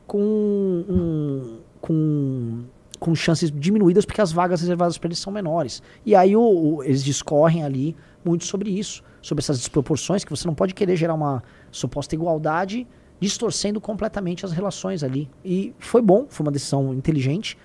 com, 0.07 0.21
um- 0.21 1.59
com, 1.81 2.65
com 3.01 3.15
chances 3.15 3.51
diminuídas 3.51 4.05
porque 4.05 4.21
as 4.21 4.31
vagas 4.33 4.61
reservadas 4.61 4.99
para 4.99 5.09
eles 5.09 5.19
são 5.19 5.33
menores. 5.33 5.83
E 6.05 6.15
aí 6.15 6.37
o- 6.37 6.41
o- 6.77 6.83
eles 6.85 7.03
discorrem 7.03 7.65
ali 7.65 7.97
muito 8.25 8.45
sobre 8.45 8.71
isso, 8.71 9.03
sobre 9.23 9.43
essas 9.43 9.59
desproporções, 9.59 10.23
que 10.25 10.31
você 10.31 10.47
não 10.47 10.55
pode 10.55 10.75
querer 10.75 10.97
gerar 10.97 11.15
uma 11.15 11.43
suposta 11.71 12.15
igualdade 12.15 12.87
distorcendo 13.21 13.81
completamente 13.81 14.45
as 14.45 14.53
relações 14.53 15.03
ali. 15.03 15.29
E 15.45 15.75
foi 15.79 16.03
bom, 16.03 16.27
foi 16.29 16.47
uma 16.47 16.53
decisão 16.53 16.93
inteligente. 16.93 17.57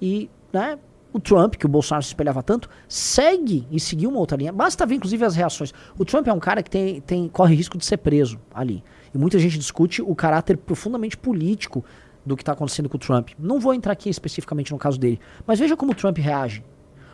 E 0.00 0.30
né, 0.52 0.78
o 1.12 1.18
Trump, 1.18 1.56
que 1.56 1.66
o 1.66 1.68
Bolsonaro 1.68 2.02
se 2.04 2.10
espelhava 2.10 2.42
tanto, 2.42 2.68
segue 2.88 3.66
e 3.70 3.80
seguiu 3.80 4.10
uma 4.10 4.18
outra 4.18 4.36
linha. 4.36 4.52
Basta 4.52 4.86
ver, 4.86 4.96
inclusive, 4.96 5.24
as 5.24 5.34
reações. 5.34 5.72
O 5.98 6.04
Trump 6.04 6.28
é 6.28 6.32
um 6.32 6.38
cara 6.38 6.62
que 6.62 6.70
tem, 6.70 7.00
tem, 7.00 7.28
corre 7.28 7.54
risco 7.54 7.76
de 7.76 7.84
ser 7.84 7.96
preso 7.98 8.38
ali. 8.54 8.82
E 9.12 9.18
muita 9.18 9.38
gente 9.38 9.58
discute 9.58 10.00
o 10.00 10.14
caráter 10.14 10.56
profundamente 10.56 11.16
político 11.16 11.84
do 12.24 12.36
que 12.36 12.42
está 12.42 12.52
acontecendo 12.52 12.88
com 12.88 12.96
o 12.96 13.00
Trump. 13.00 13.30
Não 13.38 13.58
vou 13.58 13.74
entrar 13.74 13.92
aqui 13.92 14.08
especificamente 14.08 14.72
no 14.72 14.78
caso 14.78 14.98
dele, 14.98 15.18
mas 15.46 15.58
veja 15.58 15.76
como 15.76 15.92
o 15.92 15.94
Trump 15.94 16.18
reage. 16.18 16.64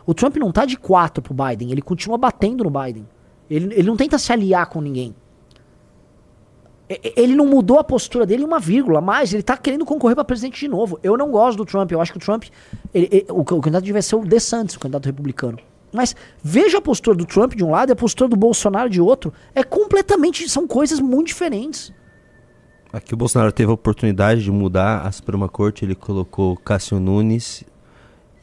O 0.05 0.13
Trump 0.13 0.35
não 0.37 0.51
tá 0.51 0.65
de 0.65 0.77
quatro 0.77 1.21
pro 1.21 1.33
Biden, 1.33 1.71
ele 1.71 1.81
continua 1.81 2.17
batendo 2.17 2.63
no 2.63 2.69
Biden. 2.69 3.07
Ele, 3.49 3.73
ele 3.73 3.87
não 3.87 3.97
tenta 3.97 4.17
se 4.17 4.31
aliar 4.31 4.67
com 4.67 4.79
ninguém. 4.79 5.15
E- 6.89 6.99
e- 7.03 7.13
Ele 7.17 7.35
não 7.35 7.45
mudou 7.45 7.79
a 7.79 7.83
postura 7.83 8.25
dele 8.25 8.43
em 8.43 8.45
uma 8.45 8.59
vírgula, 8.59 9.01
mas 9.01 9.33
ele 9.33 9.43
tá 9.43 9.57
querendo 9.57 9.85
concorrer 9.85 10.15
para 10.15 10.23
presidente 10.23 10.59
de 10.59 10.67
novo. 10.67 10.99
Eu 11.03 11.17
não 11.17 11.29
gosto 11.31 11.57
do 11.57 11.65
Trump, 11.65 11.91
eu 11.91 11.99
acho 12.01 12.11
que 12.11 12.17
o 12.17 12.21
Trump. 12.21 12.45
ele- 12.93 13.09
ele- 13.11 13.25
o, 13.29 13.41
o 13.41 13.45
candidato 13.61 13.83
devia 13.83 14.01
ser 14.01 14.15
o 14.15 14.23
DeSantis, 14.25 14.75
o 14.75 14.79
candidato 14.79 15.05
republicano. 15.05 15.57
Mas 15.93 16.15
veja 16.43 16.77
a 16.77 16.81
postura 16.81 17.15
do 17.17 17.25
Trump 17.25 17.53
de 17.55 17.63
um 17.63 17.71
lado 17.71 17.89
e 17.89 17.93
a 17.93 17.95
postura 17.95 18.29
do 18.29 18.35
Bolsonaro 18.35 18.89
de 18.89 18.99
outro. 19.01 19.33
É 19.55 19.63
completamente. 19.63 20.47
São 20.49 20.67
coisas 20.67 20.99
muito 20.99 21.27
diferentes. 21.27 21.91
Aqui 22.91 23.13
o 23.13 23.17
Bolsonaro 23.17 23.51
teve 23.51 23.69
a 23.69 23.73
oportunidade 23.73 24.43
de 24.43 24.51
mudar 24.51 25.05
a 25.05 25.11
Suprema 25.11 25.49
Corte, 25.49 25.83
ele 25.83 25.93
colocou 25.95 26.55
Cássio 26.57 26.99
Nunes 26.99 27.63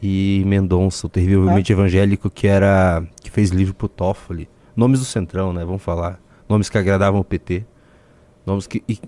e 0.03 0.43
Mendonça, 0.47 1.07
o 1.07 1.11
terrivelmente 1.11 1.73
evangélico 1.73 2.29
que 2.29 2.47
era 2.47 3.03
que 3.23 3.31
fez 3.31 3.51
livro 3.51 3.75
pro 3.75 3.89
Toffoli. 3.89 4.49
Nomes 4.77 5.01
do 5.01 5.07
Centrão, 5.07 5.53
né? 5.53 5.65
Vamos 5.65 5.83
falar. 5.83 6.21
Nomes 6.49 6.69
que 6.69 6.77
agradavam 6.77 7.21
o 7.21 7.25
PT. 7.25 7.65
Nomes 8.47 8.67
que 8.67 8.83
e 8.89 8.99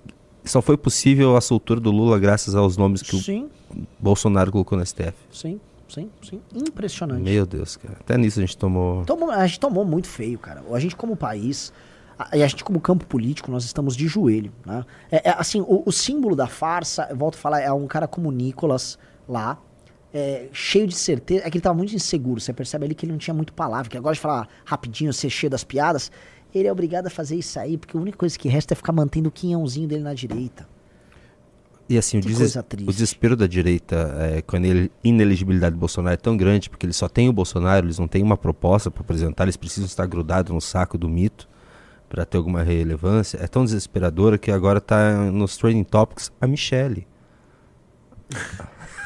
só 0.45 0.62
foi 0.62 0.76
possível 0.76 1.37
a 1.37 1.41
soltura 1.41 1.80
do 1.80 1.91
Lula 1.91 2.18
graças 2.18 2.55
aos 2.55 2.76
nomes 2.76 3.03
que 3.03 3.16
Sim, 3.20 3.49
o 3.70 3.82
Bolsonaro 3.99 4.53
colocou 4.53 4.78
no 4.78 4.87
STF. 4.87 5.12
sim, 5.32 5.61
sim, 5.89 6.09
sim. 6.22 6.41
Impressionante. 6.55 7.22
Meu 7.22 7.45
Deus, 7.45 7.76
cara. 7.76 7.97
Até 8.01 8.16
nisso 8.16 8.39
a 8.39 8.43
gente 8.43 8.57
tomou. 8.57 9.05
Tomou- 9.05 9.30
a 9.30 9.47
gente 9.47 9.59
tomou 9.61 9.84
muito 9.84 10.07
feio, 10.09 10.39
cara. 10.39 10.62
A 10.72 10.78
gente, 10.78 10.95
como 10.95 11.16
país, 11.16 11.72
e 12.32 12.43
a 12.43 12.47
gente, 12.47 12.62
como 12.64 12.80
campo 12.80 13.05
político, 13.07 13.51
nós 13.51 13.64
estamos 13.64 13.97
de 13.97 14.07
joelho. 14.07 14.53
Né? 14.64 14.84
É, 15.11 15.30
é, 15.30 15.34
assim, 15.37 15.61
o, 15.61 15.82
o 15.84 15.91
símbolo 15.93 16.37
da 16.37 16.47
farsa, 16.47 17.09
eu 17.11 17.16
volto 17.16 17.34
a 17.34 17.39
falar, 17.39 17.61
é 17.61 17.72
um 17.72 17.87
cara 17.89 18.07
como 18.07 18.28
o 18.28 18.32
Nicolas 18.32 18.97
lá, 19.28 19.59
é, 20.14 20.49
cheio 20.53 20.87
de 20.87 20.95
certeza. 20.95 21.43
É 21.45 21.51
que 21.51 21.59
ele 21.59 21.62
tava 21.62 21.74
muito 21.76 21.95
inseguro. 21.95 22.41
Você 22.41 22.53
percebe 22.53 22.84
ali 22.87 22.95
que 22.95 23.05
ele 23.05 23.12
não 23.12 23.18
tinha 23.18 23.34
muito 23.34 23.53
palavra, 23.53 23.91
que 23.91 23.99
agora 23.99 24.14
de 24.14 24.20
falar 24.20 24.49
rapidinho, 24.64 25.12
ser 25.12 25.28
cheio 25.28 25.51
das 25.51 25.64
piadas. 25.64 26.11
Ele 26.59 26.69
é 26.69 26.73
obrigado 26.73 27.07
a 27.07 27.11
fazer 27.11 27.37
isso 27.37 27.59
aí, 27.59 27.77
porque 27.77 27.97
a 27.97 28.01
única 28.01 28.17
coisa 28.17 28.39
que 28.39 28.49
resta 28.49 28.73
é 28.73 28.77
ficar 28.77 28.93
mantendo 28.93 29.29
o 29.29 29.33
quinhãozinho 29.33 29.87
dele 29.87 30.03
na 30.03 30.15
direita. 30.15 30.67
E 31.89 31.97
assim, 31.97 32.19
o, 32.19 32.23
Que 32.23 32.35
coisa 32.35 32.65
o 32.83 32.93
desespero 32.93 33.37
da 33.37 33.47
direita 33.47 33.95
é, 34.19 34.43
com 34.43 34.57
a 34.57 34.59
inele- 34.59 34.91
inelegibilidade 35.05 35.77
do 35.77 35.79
Bolsonaro 35.79 36.15
é 36.15 36.17
tão 36.17 36.37
grande, 36.37 36.69
porque 36.69 36.85
eles 36.85 36.97
só 36.97 37.09
têm 37.09 37.29
o 37.29 37.33
Bolsonaro, 37.33 37.87
eles 37.87 37.99
não 37.99 38.09
têm 38.09 38.23
uma 38.23 38.37
proposta 38.37 38.91
para 38.91 39.03
apresentar, 39.03 39.45
eles 39.45 39.57
precisam 39.57 39.87
estar 39.87 40.07
grudados 40.07 40.53
no 40.53 40.61
saco 40.61 40.99
do 40.99 41.09
mito 41.09 41.49
para 42.09 42.25
ter 42.25 42.39
alguma 42.39 42.63
relevância. 42.63 43.39
É 43.41 43.47
tão 43.47 43.65
desesperadora 43.65 44.39
que 44.39 44.51
agora 44.51 44.81
tá 44.81 45.31
nos 45.31 45.57
trending 45.57 45.85
topics 45.85 46.33
a 46.41 46.47
Michelle. 46.47 47.07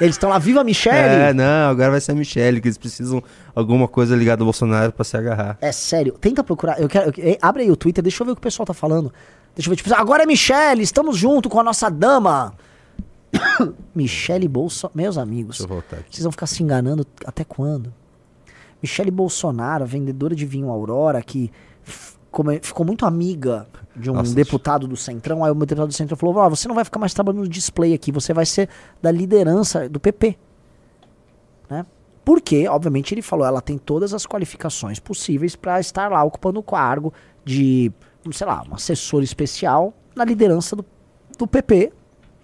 Eles 0.01 0.15
estão 0.15 0.31
lá, 0.31 0.39
viva 0.39 0.63
a 0.63 0.65
Michelle! 0.65 0.97
É, 1.31 1.35
não, 1.35 1.71
agora 1.71 1.91
vai 1.91 2.01
ser 2.01 2.13
a 2.13 2.15
Michelle, 2.15 2.61
que 2.61 2.69
eles 2.69 2.79
precisam 2.79 3.23
alguma 3.55 3.87
coisa 3.87 4.17
ligada 4.17 4.43
ao 4.43 4.47
Bolsonaro 4.47 4.93
para 4.93 5.05
se 5.05 5.17
agarrar. 5.17 5.59
É 5.61 5.71
sério, 5.73 6.15
tenta 6.19 6.43
procurar. 6.43 6.81
Eu 6.81 6.89
quero, 6.89 7.13
eu- 7.21 7.37
abre 7.43 7.65
aí 7.65 7.71
o 7.71 7.77
Twitter, 7.77 8.03
deixa 8.03 8.23
eu 8.23 8.27
ver 8.27 8.33
o 8.33 8.35
que 8.35 8.41
o 8.41 8.43
pessoal 8.43 8.65
tá 8.67 8.73
falando. 8.75 9.13
Deixa 9.55 9.69
eu 9.69 9.71
ver, 9.71 9.77
tipo, 9.77 9.93
agora 9.95 10.23
é 10.23 10.27
Michelle, 10.27 10.83
estamos 10.83 11.17
junto 11.19 11.51
com 11.51 11.61
a 11.61 11.63
nossa 11.63 11.91
dama. 11.91 12.55
Michelle 13.95 14.49
Bolsonaro. 14.49 14.97
Meus 14.97 15.19
amigos, 15.19 15.59
vocês 15.59 16.23
vão 16.23 16.33
ficar 16.33 16.47
se 16.47 16.63
enganando 16.63 17.07
até 17.27 17.45
quando? 17.45 17.93
Michelle 18.83 19.11
Bolsonaro, 19.11 19.85
vendedora 19.85 20.35
de 20.35 20.47
vinho 20.47 20.71
Aurora, 20.71 21.21
que 21.23 21.51
ficou 22.63 22.87
muito 22.87 23.05
amiga 23.05 23.67
de 23.95 24.11
um 24.11 24.15
Nossa, 24.15 24.35
deputado 24.35 24.87
do 24.87 24.97
Centrão. 24.97 25.45
Aí 25.45 25.51
o 25.51 25.55
deputado 25.55 25.89
do 25.89 25.95
Centrão 25.95 26.17
falou: 26.17 26.37
Ó, 26.37 26.49
você 26.49 26.69
não 26.69 26.75
vai 26.75 26.85
ficar 26.85 26.99
mais 26.99 27.13
trabalhando 27.13 27.43
no 27.43 27.49
display 27.49 27.93
aqui, 27.93 28.13
você 28.13 28.33
vai 28.33 28.47
ser 28.47 28.69
da 29.03 29.11
liderança 29.11 29.89
do 29.89 29.99
PP. 29.99 30.37
Né? 31.69 31.85
Porque, 32.25 32.69
obviamente, 32.69 33.15
ele 33.15 33.23
falou, 33.23 33.47
ela 33.47 33.61
tem 33.61 33.79
todas 33.79 34.13
as 34.13 34.27
qualificações 34.27 34.99
possíveis 34.99 35.57
para 35.57 35.81
estar 35.81 36.11
lá 36.11 36.23
ocupando 36.23 36.61
o 36.61 36.63
cargo 36.63 37.13
de, 37.45 37.91
sei 38.33 38.47
lá, 38.47 38.63
um 38.71 38.75
assessor 38.75 39.23
especial 39.23 39.95
na 40.15 40.25
liderança 40.25 40.77
do, 40.77 40.85
do 41.39 41.47
PP 41.47 41.93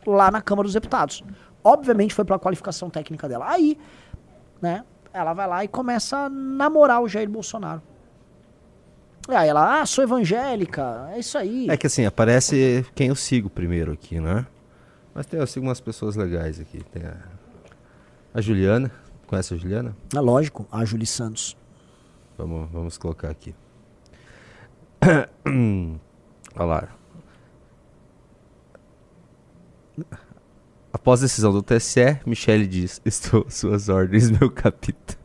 lá 0.07 0.31
na 0.31 0.41
Câmara 0.41 0.67
dos 0.67 0.75
Deputados. 0.75 1.23
Obviamente 1.63 2.15
foi 2.15 2.25
pela 2.25 2.39
qualificação 2.39 2.89
técnica 2.89 3.29
dela. 3.29 3.49
Aí, 3.49 3.79
né, 4.63 4.85
ela 5.13 5.33
vai 5.35 5.47
lá 5.47 5.65
e 5.65 5.69
começa 5.69 6.17
a 6.17 6.29
namorar 6.29 7.03
o 7.03 7.09
Jair 7.09 7.29
Bolsonaro. 7.29 7.83
Aí 9.29 9.49
ela, 9.49 9.81
ah, 9.81 9.87
sou 9.87 10.05
evangélica, 10.05 11.11
é 11.13 11.19
isso 11.19 11.37
aí. 11.37 11.67
É 11.69 11.77
que 11.77 11.87
assim, 11.87 12.05
aparece 12.05 12.87
quem 12.95 13.09
eu 13.09 13.17
sigo 13.17 13.51
primeiro 13.51 13.93
aqui, 13.93 14.21
né? 14.21 14.47
Mas 15.13 15.27
tem, 15.27 15.41
eu 15.41 15.47
sigo 15.47 15.67
umas 15.67 15.81
pessoas 15.81 16.15
legais 16.15 16.61
aqui. 16.61 16.85
Tem 16.93 17.03
a, 17.03 17.17
a 18.35 18.41
Juliana. 18.41 18.91
Conhece 19.27 19.55
a 19.55 19.57
Juliana? 19.57 19.97
É 20.15 20.21
lógico, 20.21 20.69
a 20.71 20.85
Julie 20.85 21.07
Santos. 21.07 21.57
Vamos, 22.39 22.71
vamos 22.71 22.99
colocar 22.99 23.31
aqui. 23.31 23.55
Olha 26.55 26.65
lá. 26.65 26.89
Após 30.93 31.21
a 31.21 31.25
decisão 31.25 31.53
do 31.53 31.63
TSE, 31.63 32.21
Michele 32.25 32.67
diz: 32.67 33.01
Estou 33.05 33.45
às 33.49 33.55
suas 33.55 33.89
ordens, 33.89 34.31
meu 34.31 34.51
capitão. 34.51 35.17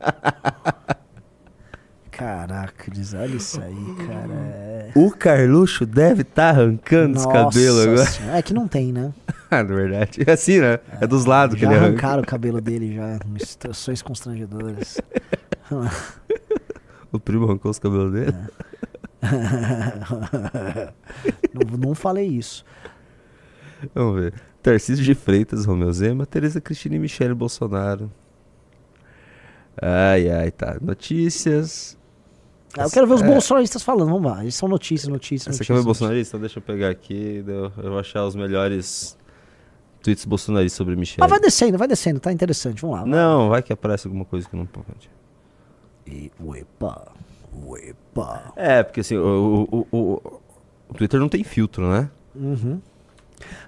Caraca, 2.16 2.90
diz, 2.90 3.12
olha 3.12 3.36
isso 3.36 3.60
aí, 3.60 3.94
cara. 4.06 4.32
É... 4.32 4.90
O 4.94 5.10
Carluxo 5.10 5.84
deve 5.84 6.22
estar 6.22 6.48
arrancando 6.48 7.18
os 7.18 7.26
cabelos 7.26 7.82
agora. 7.82 8.06
Senhora. 8.06 8.38
É 8.38 8.42
que 8.42 8.54
não 8.54 8.66
tem, 8.66 8.90
né? 8.90 9.12
Ah, 9.48 9.62
na 9.62 9.76
verdade. 9.76 10.24
É 10.26 10.32
assim, 10.32 10.58
né? 10.58 10.80
É 11.00 11.06
dos 11.06 11.24
lados 11.24 11.56
que 11.56 11.64
ele 11.64 11.72
arranca. 11.72 11.86
arrancaram 11.86 12.22
o 12.22 12.26
cabelo 12.26 12.60
dele 12.60 12.96
já, 12.96 13.16
em 13.16 13.38
situações 13.38 14.02
constrangedoras. 14.02 15.00
O 17.12 17.20
primo 17.20 17.44
arrancou 17.44 17.70
os 17.70 17.78
cabelos 17.78 18.12
dele. 18.12 18.34
não, 21.54 21.78
não 21.78 21.94
falei 21.94 22.26
isso. 22.26 22.64
Vamos 23.94 24.20
ver. 24.20 24.34
Tarcísio 24.60 25.04
de 25.04 25.14
Freitas, 25.14 25.64
Romeu 25.64 25.90
Zema, 25.92 26.26
Tereza 26.26 26.60
Cristina 26.60 26.96
e 26.96 26.98
Michele 26.98 27.32
Bolsonaro. 27.32 28.10
Ai, 29.80 30.28
ai, 30.28 30.50
tá. 30.50 30.76
Notícias. 30.80 31.96
Ah, 32.78 32.84
Eu 32.84 32.90
quero 32.90 33.06
ver 33.06 33.14
os 33.14 33.22
É. 33.22 33.26
bolsonaristas 33.26 33.82
falando, 33.82 34.10
vamos 34.10 34.30
lá. 34.30 34.42
Eles 34.42 34.54
são 34.54 34.68
notícias, 34.68 35.08
notícias, 35.08 35.60
aqui 35.60 35.70
é 35.70 35.74
o 35.74 35.76
meu 35.76 35.84
notícias. 35.84 35.84
bolsonarista? 36.00 36.38
Deixa 36.38 36.58
eu 36.58 36.62
pegar 36.62 36.90
aqui. 36.90 37.44
Eu, 37.46 37.70
vou 37.70 37.98
achar 37.98 38.24
os 38.24 38.34
melhores 38.36 39.16
tweets 40.02 40.24
bolsonaristas 40.24 40.76
sobre 40.76 40.94
Michele. 40.96 41.18
Mas 41.20 41.30
vai 41.30 41.40
descendo, 41.40 41.78
vai 41.78 41.88
descendo, 41.88 42.20
tá 42.20 42.32
interessante, 42.32 42.80
vamos 42.82 42.96
lá. 42.96 43.02
vai. 43.02 43.10
Não, 43.10 43.48
vai 43.48 43.62
que 43.62 43.72
aparece 43.72 44.06
alguma 44.06 44.24
coisa 44.24 44.48
que 44.48 44.54
não 44.56 44.66
pode. 44.66 45.10
E, 46.06 46.30
uepa, 46.40 47.08
uepa. 47.66 48.52
É, 48.54 48.82
porque 48.82 49.00
assim, 49.00 49.16
o, 49.16 49.66
o, 49.70 49.86
o, 49.90 49.98
o- 50.90 50.94
Twitter 50.94 51.18
não 51.18 51.28
tem 51.28 51.42
filtro, 51.42 51.88
né? 51.90 52.08
Uhum. 52.34 52.80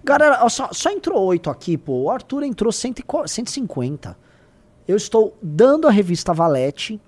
Galera, 0.05 0.39
ó, 0.45 0.49
só, 0.49 0.69
só 0.73 0.91
entrou 0.91 1.21
oito 1.25 1.51
aqui, 1.51 1.77
pô. 1.77 2.03
O 2.05 2.11
Arthur 2.11 2.43
entrou 2.43 2.71
100 2.71 2.95
e 2.99 3.03
co- 3.03 3.27
150. 3.27 4.17
Eu 4.87 4.97
estou 4.97 5.37
dando 5.43 5.87
a 5.89 5.91
revista 5.91 6.33
Valete, 6.33 7.01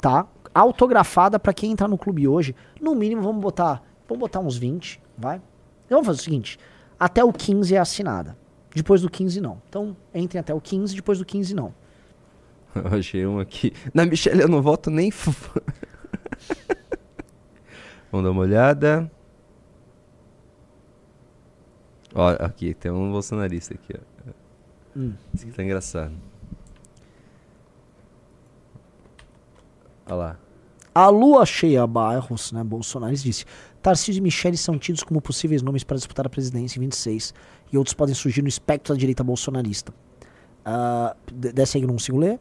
tá? 0.00 0.26
Autografada 0.54 1.38
pra 1.38 1.52
quem 1.54 1.72
entrar 1.72 1.88
no 1.88 1.96
clube 1.96 2.28
hoje. 2.28 2.54
No 2.80 2.94
mínimo, 2.94 3.22
vamos 3.22 3.40
botar, 3.42 3.82
vamos 4.08 4.20
botar 4.20 4.40
uns 4.40 4.56
20, 4.56 5.00
vai? 5.16 5.36
Então 5.86 5.98
vamos 6.02 6.06
fazer 6.06 6.20
o 6.20 6.24
seguinte: 6.24 6.58
até 6.98 7.24
o 7.24 7.32
15 7.32 7.74
é 7.74 7.78
assinada. 7.78 8.36
Depois 8.74 9.02
do 9.02 9.10
15, 9.10 9.40
não. 9.40 9.60
Então, 9.68 9.96
entrem 10.14 10.40
até 10.40 10.54
o 10.54 10.60
15, 10.60 10.94
depois 10.94 11.18
do 11.18 11.24
15, 11.24 11.54
não. 11.54 11.74
Eu 12.74 12.98
achei 12.98 13.26
um 13.26 13.38
aqui. 13.38 13.72
Na 13.92 14.06
Michelle 14.06 14.40
eu 14.40 14.48
não 14.48 14.62
voto 14.62 14.90
nem. 14.90 15.10
Vamos 18.10 18.24
dar 18.24 18.30
uma 18.30 18.40
olhada. 18.42 19.10
Ó, 22.14 22.28
aqui, 22.30 22.74
tem 22.74 22.90
um 22.90 23.10
bolsonarista 23.10 23.74
aqui, 23.74 23.94
ó. 23.94 24.00
Hum. 24.96 25.14
Esse 25.34 25.44
aqui 25.46 25.54
tá 25.54 25.62
engraçado. 25.62 26.12
Olha 30.06 30.14
lá. 30.14 30.36
A 30.94 31.08
lua 31.08 31.46
cheia 31.46 31.86
bairros, 31.86 32.52
né, 32.52 32.62
Bolsonaro 32.62 33.14
disse, 33.14 33.46
Tarcísio 33.80 34.20
e 34.20 34.22
Michele 34.22 34.58
são 34.58 34.78
tidos 34.78 35.02
como 35.02 35.22
possíveis 35.22 35.62
nomes 35.62 35.82
para 35.84 35.96
disputar 35.96 36.26
a 36.26 36.28
presidência 36.28 36.78
em 36.78 36.82
26 36.82 37.32
e 37.72 37.78
outros 37.78 37.94
podem 37.94 38.14
surgir 38.14 38.42
no 38.42 38.48
espectro 38.48 38.92
da 38.94 38.98
direita 39.00 39.24
bolsonarista. 39.24 39.92
De- 41.32 41.52
desce 41.52 41.78
aí 41.78 41.86
não 41.86 41.94
consigo 41.94 42.18
ler. 42.18 42.38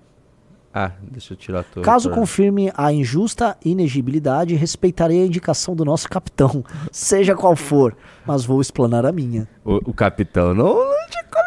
Ah, 0.73 0.91
deixa 1.01 1.33
eu 1.33 1.37
tirar 1.37 1.63
tua. 1.65 1.83
Caso 1.83 2.09
confirme 2.09 2.71
a 2.75 2.93
injusta 2.93 3.57
inegibilidade, 3.63 4.55
respeitarei 4.55 5.21
a 5.21 5.25
indicação 5.25 5.75
do 5.75 5.83
nosso 5.83 6.07
capitão, 6.09 6.63
seja 6.91 7.35
qual 7.35 7.57
for, 7.57 7.95
mas 8.25 8.45
vou 8.45 8.61
explanar 8.61 9.05
a 9.05 9.11
minha. 9.11 9.49
O, 9.65 9.89
o 9.89 9.93
capitão 9.93 10.53
não 10.53 10.73
não 10.75 11.03
indicou 11.03 11.41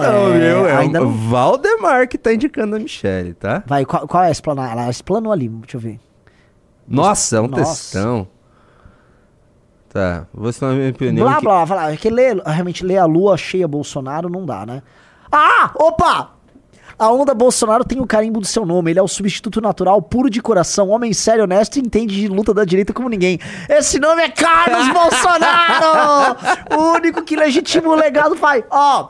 não, 0.00 0.32
viu? 0.32 0.68
É 0.68 0.76
ainda 0.76 1.02
o 1.02 1.04
não- 1.04 1.12
Valdemar 1.30 2.08
que 2.08 2.16
tá 2.18 2.32
indicando 2.32 2.76
a 2.76 2.78
Michelle, 2.78 3.34
tá? 3.34 3.62
Vai, 3.66 3.84
qual, 3.84 4.06
qual 4.06 4.22
é 4.24 4.30
a? 4.30 4.70
Ela 4.72 4.90
explanou 4.90 5.32
ali, 5.32 5.48
deixa 5.48 5.76
eu 5.76 5.80
ver. 5.80 6.00
Nossa, 6.86 7.36
é 7.36 7.40
um 7.40 7.48
Nossa. 7.48 7.64
textão. 7.64 8.28
Tá, 9.88 10.26
vou 10.34 10.52
a 10.72 10.74
minha 10.74 10.90
opinião. 10.90 11.24
Blá, 11.26 11.36
que- 11.36 11.44
blá, 11.44 11.66
blá. 11.66 11.92
É 11.92 11.96
que 11.96 12.10
ler, 12.10 12.36
realmente 12.44 12.84
ler 12.84 12.98
a 12.98 13.04
lua 13.04 13.36
cheia 13.36 13.68
Bolsonaro 13.68 14.28
não 14.28 14.44
dá, 14.44 14.66
né? 14.66 14.82
Ah, 15.30 15.70
opa! 15.76 16.30
A 16.96 17.10
onda 17.10 17.34
Bolsonaro 17.34 17.84
tem 17.84 18.00
o 18.00 18.06
carimbo 18.06 18.38
do 18.40 18.46
seu 18.46 18.64
nome. 18.64 18.90
Ele 18.92 19.00
é 19.00 19.02
o 19.02 19.08
substituto 19.08 19.60
natural, 19.60 20.00
puro 20.00 20.30
de 20.30 20.40
coração, 20.40 20.90
homem 20.90 21.12
sério, 21.12 21.42
honesto 21.42 21.76
e 21.76 21.80
entende 21.80 22.14
de 22.14 22.28
luta 22.28 22.54
da 22.54 22.64
direita 22.64 22.92
como 22.92 23.08
ninguém. 23.08 23.38
Esse 23.68 23.98
nome 23.98 24.22
é 24.22 24.28
Carlos 24.28 24.88
Bolsonaro! 24.94 26.36
O 26.78 26.92
único 26.96 27.22
que 27.22 27.34
legitima 27.34 27.88
o 27.88 27.94
legado 27.96 28.36
vai. 28.36 28.64
Ó, 28.70 29.08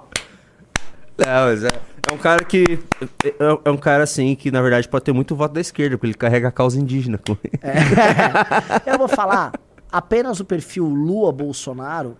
Não, 1.18 1.46
mas 1.46 1.64
é, 1.64 1.68
é 2.10 2.12
um 2.12 2.18
cara 2.18 2.44
que. 2.44 2.78
É, 3.24 3.58
é 3.64 3.70
um 3.70 3.76
cara 3.76 4.02
assim 4.02 4.34
que, 4.34 4.50
na 4.50 4.60
verdade, 4.60 4.88
pode 4.88 5.04
ter 5.04 5.12
muito 5.12 5.34
voto 5.34 5.52
da 5.52 5.60
esquerda, 5.60 5.96
porque 5.96 6.08
ele 6.08 6.14
carrega 6.14 6.48
a 6.48 6.52
causa 6.52 6.78
indígena 6.78 7.18
ele. 7.18 7.52
eu 8.86 8.98
vou 8.98 9.08
falar. 9.08 9.52
Apenas 9.90 10.40
o 10.40 10.44
perfil 10.44 10.86
Lua 10.86 11.30
Bolsonaro 11.30 12.16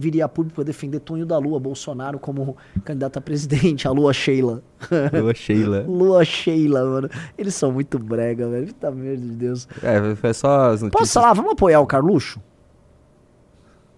viria 0.00 0.24
a 0.24 0.28
público 0.28 0.56
para 0.56 0.64
defender 0.64 0.98
Tonho 0.98 1.24
da 1.24 1.38
Lua 1.38 1.60
Bolsonaro 1.60 2.18
como 2.18 2.56
candidato 2.84 3.18
a 3.18 3.20
presidente, 3.20 3.86
a 3.86 3.92
Lua 3.92 4.12
Sheila. 4.12 4.64
Eu 5.12 5.30
achei 5.30 5.64
lá. 5.64 5.82
Lua 5.86 6.24
Sheila, 6.24 6.84
mano. 6.84 7.08
Eles 7.38 7.54
são 7.54 7.70
muito 7.70 8.00
brega, 8.00 8.48
velho. 8.48 8.66
Puta 8.66 8.90
merda 8.90 9.24
de 9.24 9.32
Deus. 9.32 9.68
É, 9.80 10.16
foi 10.16 10.34
só 10.34 10.72
as 10.72 10.82
notícias. 10.82 10.90
Posso 10.90 11.12
falar? 11.12 11.34
Vamos 11.34 11.52
apoiar 11.52 11.78
o 11.78 11.86
Carluxo? 11.86 12.42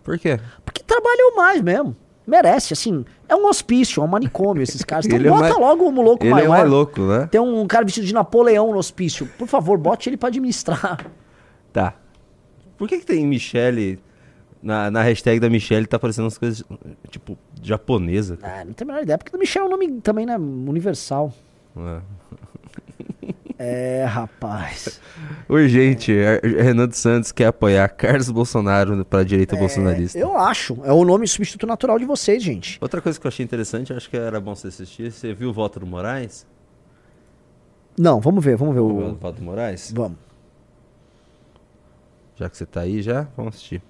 Por 0.04 0.18
quê? 0.18 0.38
Porque 0.62 0.82
trabalham 0.82 1.34
mais 1.34 1.62
mesmo. 1.62 1.96
Merece, 2.26 2.74
assim. 2.74 3.02
É 3.28 3.34
um 3.34 3.46
hospício, 3.48 4.00
é 4.00 4.04
um 4.04 4.08
manicômio 4.08 4.62
esses 4.62 4.82
caras. 4.84 5.06
Então 5.06 5.18
Ele 5.18 5.26
é 5.28 5.30
bota 5.30 5.42
mais- 5.42 5.58
logo 5.58 5.84
o 5.84 6.02
louco 6.02 6.24
ele 6.24 6.30
maior. 6.32 6.44
é 6.46 6.48
mais 6.48 6.70
louco, 6.70 7.00
né? 7.02 7.26
Tem 7.30 7.40
um 7.40 7.66
cara 7.66 7.84
vestido 7.84 8.06
de 8.06 8.14
Napoleão 8.14 8.70
no 8.72 8.78
hospício. 8.78 9.26
Por 9.38 9.48
favor, 9.48 9.76
bote 9.78 10.08
ele 10.08 10.16
pra 10.16 10.28
administrar. 10.28 11.10
Tá. 11.72 11.94
Por 12.78 12.88
que, 12.88 12.98
que 12.98 13.06
tem 13.06 13.26
Michele. 13.26 13.98
Na, 14.62 14.90
na 14.90 15.02
hashtag 15.02 15.38
da 15.38 15.48
Michelle 15.50 15.86
tá 15.86 15.96
aparecendo 15.96 16.24
umas 16.24 16.38
coisas 16.38 16.64
tipo 17.10 17.36
japonesa. 17.62 18.38
Ah, 18.42 18.64
não 18.64 18.72
tenho 18.72 18.90
a 18.90 18.92
menor 18.94 19.02
ideia, 19.04 19.18
porque 19.18 19.36
o 19.36 19.38
Michel 19.38 19.62
é 19.64 19.66
um 19.66 19.70
nome 19.70 20.00
também, 20.00 20.26
né? 20.26 20.36
Universal. 20.36 21.32
É. 21.76 22.00
É, 23.58 24.04
rapaz. 24.04 25.00
Urgente, 25.48 26.12
Ar- 26.12 26.40
Renan 26.42 26.86
dos 26.88 26.98
Santos 26.98 27.32
quer 27.32 27.46
apoiar 27.46 27.88
Carlos 27.88 28.30
Bolsonaro 28.30 29.02
pra 29.04 29.22
direita 29.24 29.56
bolsonarista. 29.56 30.18
Eu 30.18 30.36
acho. 30.36 30.78
É 30.84 30.92
o 30.92 31.04
nome 31.06 31.26
substituto 31.26 31.66
natural 31.66 31.98
de 31.98 32.04
vocês, 32.04 32.42
gente. 32.42 32.78
Outra 32.82 33.00
coisa 33.00 33.18
que 33.18 33.26
eu 33.26 33.28
achei 33.28 33.42
interessante, 33.44 33.92
acho 33.94 34.10
que 34.10 34.16
era 34.16 34.38
bom 34.40 34.54
você 34.54 34.68
assistir. 34.68 35.10
Você 35.10 35.32
viu 35.32 35.48
o 35.48 35.52
voto 35.54 35.80
do 35.80 35.86
Moraes? 35.86 36.46
Não, 37.98 38.20
vamos 38.20 38.44
ver, 38.44 38.56
vamos 38.56 38.74
ver 38.74 38.80
Viu 38.82 38.90
o 38.90 39.10
o. 39.12 39.14
voto 39.14 39.36
do 39.36 39.42
Moraes? 39.42 39.90
Vamos. 39.94 40.18
Já 42.34 42.50
que 42.50 42.56
você 42.58 42.66
tá 42.66 42.82
aí 42.82 43.00
já, 43.00 43.26
vamos 43.34 43.54
assistir. 43.54 43.80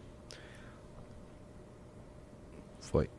Foi. 2.80 3.10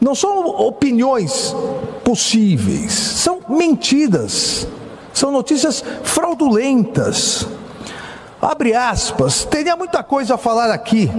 Não 0.00 0.14
são 0.14 0.46
opiniões 0.46 1.54
possíveis, 2.04 2.92
são 2.92 3.40
mentiras, 3.48 4.66
são 5.12 5.32
notícias 5.32 5.82
fraudulentas. 6.04 7.46
Abre 8.40 8.74
aspas, 8.74 9.44
teria 9.44 9.74
muita 9.74 10.02
coisa 10.04 10.36
a 10.36 10.38
falar 10.38 10.70
aqui, 10.70 11.10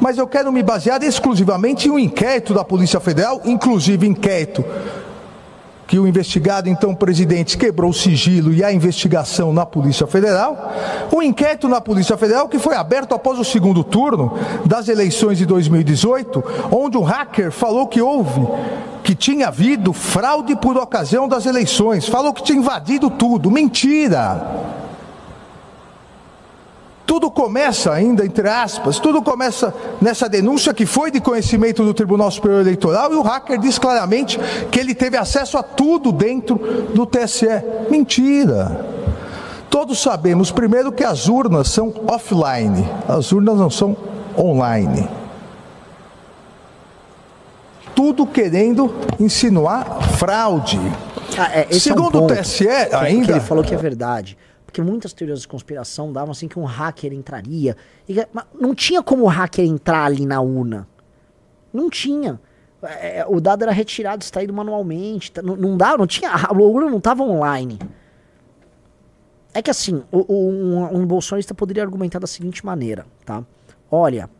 mas 0.00 0.16
eu 0.16 0.26
quero 0.28 0.52
me 0.52 0.62
basear 0.62 1.02
exclusivamente 1.02 1.88
em 1.88 1.90
um 1.90 1.98
inquérito 1.98 2.54
da 2.54 2.64
Polícia 2.64 3.00
Federal, 3.00 3.40
inclusive 3.44 4.06
inquérito 4.06 4.64
que 5.90 5.98
o 5.98 6.06
investigado, 6.06 6.68
então 6.68 6.94
presidente, 6.94 7.58
quebrou 7.58 7.90
o 7.90 7.92
sigilo 7.92 8.52
e 8.52 8.62
a 8.62 8.72
investigação 8.72 9.52
na 9.52 9.66
Polícia 9.66 10.06
Federal. 10.06 10.72
O 11.10 11.20
inquérito 11.20 11.66
na 11.66 11.80
Polícia 11.80 12.16
Federal 12.16 12.48
que 12.48 12.60
foi 12.60 12.76
aberto 12.76 13.12
após 13.12 13.40
o 13.40 13.44
segundo 13.44 13.82
turno 13.82 14.32
das 14.64 14.86
eleições 14.86 15.36
de 15.36 15.44
2018, 15.44 16.44
onde 16.70 16.96
um 16.96 17.02
hacker 17.02 17.50
falou 17.50 17.88
que 17.88 18.00
houve, 18.00 18.46
que 19.02 19.16
tinha 19.16 19.48
havido 19.48 19.92
fraude 19.92 20.54
por 20.54 20.76
ocasião 20.76 21.26
das 21.26 21.44
eleições, 21.44 22.06
falou 22.06 22.32
que 22.32 22.44
tinha 22.44 22.60
invadido 22.60 23.10
tudo. 23.10 23.50
Mentira! 23.50 24.89
Tudo 27.10 27.28
começa 27.28 27.92
ainda, 27.92 28.24
entre 28.24 28.48
aspas, 28.48 29.00
tudo 29.00 29.20
começa 29.20 29.74
nessa 30.00 30.28
denúncia 30.28 30.72
que 30.72 30.86
foi 30.86 31.10
de 31.10 31.20
conhecimento 31.20 31.82
do 31.84 31.92
Tribunal 31.92 32.30
Superior 32.30 32.60
Eleitoral 32.60 33.12
e 33.12 33.16
o 33.16 33.22
hacker 33.22 33.58
diz 33.58 33.80
claramente 33.80 34.38
que 34.70 34.78
ele 34.78 34.94
teve 34.94 35.16
acesso 35.16 35.58
a 35.58 35.62
tudo 35.64 36.12
dentro 36.12 36.54
do 36.94 37.04
TSE. 37.04 37.48
Mentira! 37.90 38.86
Todos 39.68 40.00
sabemos, 40.00 40.52
primeiro, 40.52 40.92
que 40.92 41.02
as 41.02 41.26
urnas 41.28 41.66
são 41.70 41.92
offline, 42.06 42.88
as 43.08 43.32
urnas 43.32 43.56
não 43.56 43.70
são 43.70 43.96
online. 44.38 45.08
Tudo 47.92 48.24
querendo 48.24 48.94
insinuar 49.18 50.00
fraude. 50.16 50.78
Ah, 51.36 51.50
é, 51.58 51.66
esse 51.70 51.88
é 51.88 51.92
um 51.92 51.96
Segundo 51.96 52.22
o 52.22 52.26
TSE, 52.28 52.64
que- 52.68 52.86
que 52.86 52.94
ainda. 52.94 53.32
ele 53.32 53.40
falou 53.40 53.64
que 53.64 53.74
é 53.74 53.76
verdade. 53.76 54.38
Porque 54.70 54.80
muitas 54.80 55.12
teorias 55.12 55.40
de 55.40 55.48
conspiração 55.48 56.12
davam 56.12 56.30
assim 56.30 56.46
que 56.46 56.56
um 56.56 56.64
hacker 56.64 57.12
entraria. 57.12 57.76
E 58.08 58.14
não 58.54 58.72
tinha 58.72 59.02
como 59.02 59.24
o 59.24 59.26
hacker 59.26 59.64
entrar 59.64 60.04
ali 60.04 60.24
na 60.24 60.40
urna. 60.40 60.86
Não 61.72 61.90
tinha. 61.90 62.40
É, 62.80 63.26
o 63.28 63.40
dado 63.40 63.64
era 63.64 63.72
retirado, 63.72 64.22
extraído 64.22 64.52
manualmente. 64.54 65.32
tá- 65.32 65.42
Não, 65.42 65.56
não 65.56 65.76
dá, 65.76 65.98
não 65.98 66.06
tinha. 66.06 66.30
A 66.30 66.52
urna 66.54 66.88
não 66.88 66.98
estava 66.98 67.24
online. 67.24 67.80
É 69.52 69.60
que 69.60 69.70
assim, 69.72 70.04
o- 70.12 70.24
o- 70.32 70.48
um, 70.50 70.98
um 71.00 71.04
bolsonarista 71.04 71.52
poderia 71.52 71.82
argumentar 71.82 72.20
da 72.20 72.28
seguinte 72.28 72.64
maneira, 72.64 73.04
tá? 73.26 73.44
Olha, 73.90 74.30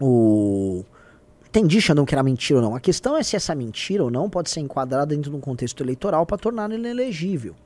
o. 0.00 0.84
Tem 1.50 1.68
Xandão 1.68 2.04
que 2.04 2.14
era 2.14 2.22
mentira 2.22 2.60
ou 2.60 2.64
não. 2.64 2.76
A 2.76 2.80
questão 2.80 3.16
é 3.16 3.24
se 3.24 3.34
essa 3.34 3.52
mentira 3.56 4.04
ou 4.04 4.10
não 4.12 4.30
pode 4.30 4.48
ser 4.48 4.60
enquadrada 4.60 5.06
dentro 5.16 5.32
de 5.32 5.36
um 5.36 5.40
contexto 5.40 5.82
eleitoral 5.82 6.24
para 6.24 6.38
torná-lo 6.38 6.74
inelegível. 6.74 7.56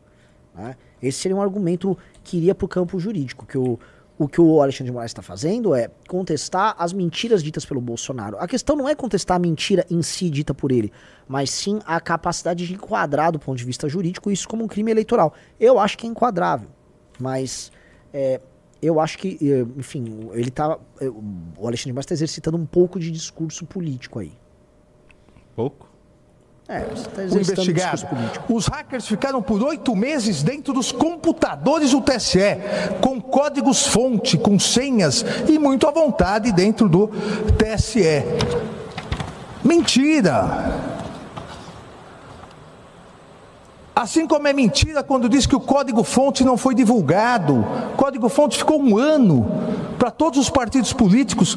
Né? 0.55 0.77
Esse 1.03 1.19
seria 1.19 1.37
um 1.37 1.43
argumento 1.43 1.97
que 2.23 2.37
iria 2.37 2.55
para 2.55 2.65
o 2.65 2.69
campo 2.69 2.99
jurídico. 2.99 3.45
Que 3.45 3.59
o, 3.59 3.79
o 4.19 4.29
que 4.29 4.41
o 4.41 4.63
Alexandre 4.63 4.87
de 4.87 4.93
Moraes 4.93 5.11
está 5.11 5.23
fazendo 5.23 5.75
é 5.75 5.91
contestar 6.09 6.75
as 6.79 6.93
mentiras 6.93 7.43
ditas 7.43 7.65
pelo 7.65 7.81
Bolsonaro. 7.81 8.37
A 8.39 8.47
questão 8.47 8.77
não 8.77 8.89
é 8.89 8.95
contestar 8.95 9.37
a 9.37 9.41
mentira 9.41 9.85
em 9.91 10.03
si 10.03 10.31
dita 10.31 10.55
por 10.55 10.71
ele, 10.71 10.93
mas 11.27 11.51
sim 11.51 11.81
a 11.85 12.01
capacidade 12.01 12.67
de 12.67 12.75
enquadrar 12.75 13.33
do 13.33 13.39
ponto 13.39 13.59
de 13.59 13.65
vista 13.65 13.89
jurídico 13.89 14.31
isso 14.31 14.49
como 14.49 14.65
um 14.65 14.69
crime 14.69 14.91
eleitoral. 14.91 15.35
Eu 15.59 15.79
acho 15.79 15.99
que 15.99 16.07
é 16.07 16.11
enquadrável, 16.11 16.69
mas 17.19 17.73
é, 18.13 18.41
eu 18.81 19.01
acho 19.01 19.19
que, 19.19 19.39
eh, 19.43 19.67
enfim, 19.77 20.31
ele 20.33 20.51
tá. 20.51 20.79
eh, 21.01 21.09
O 21.09 21.67
Alexandre 21.67 21.87
de 21.87 21.93
Moraes 21.93 22.05
está 22.05 22.15
exercitando 22.15 22.57
um 22.57 22.67
pouco 22.67 23.01
de 23.01 23.11
discurso 23.11 23.67
político 23.67 24.19
aí. 24.21 24.33
Pouco? 25.57 25.89
É, 26.67 26.81
tá 26.81 27.23
o 27.23 27.39
investigado. 27.39 28.07
Os 28.49 28.67
hackers 28.69 29.07
ficaram 29.07 29.43
por 29.43 29.63
oito 29.63 29.95
meses 29.95 30.43
dentro 30.43 30.73
dos 30.73 30.91
computadores 30.91 31.91
do 31.91 32.01
TSE, 32.01 32.39
com 33.03 33.21
códigos-fonte, 33.21 34.39
com 34.39 34.59
senhas 34.59 35.25
e 35.47 35.59
muito 35.59 35.87
à 35.87 35.91
vontade 35.91 36.53
dentro 36.53 36.89
do 36.89 37.11
TSE. 37.59 38.25
Mentira! 39.63 40.95
Assim 43.95 44.27
como 44.27 44.49
é 44.49 44.53
mentira 44.53 45.05
quando 45.05 45.29
diz 45.29 45.47
que 45.47 45.55
o 45.55 45.61
código-fonte 45.61 46.45
não 46.45 46.57
foi 46.57 46.75
divulgado. 46.75 47.65
O 47.93 47.97
código-fonte 47.97 48.59
ficou 48.59 48.83
um 48.83 48.99
ano 48.99 49.47
para 49.99 50.11
todos 50.11 50.39
os 50.39 50.51
partidos 50.51 50.93
políticos, 50.93 51.57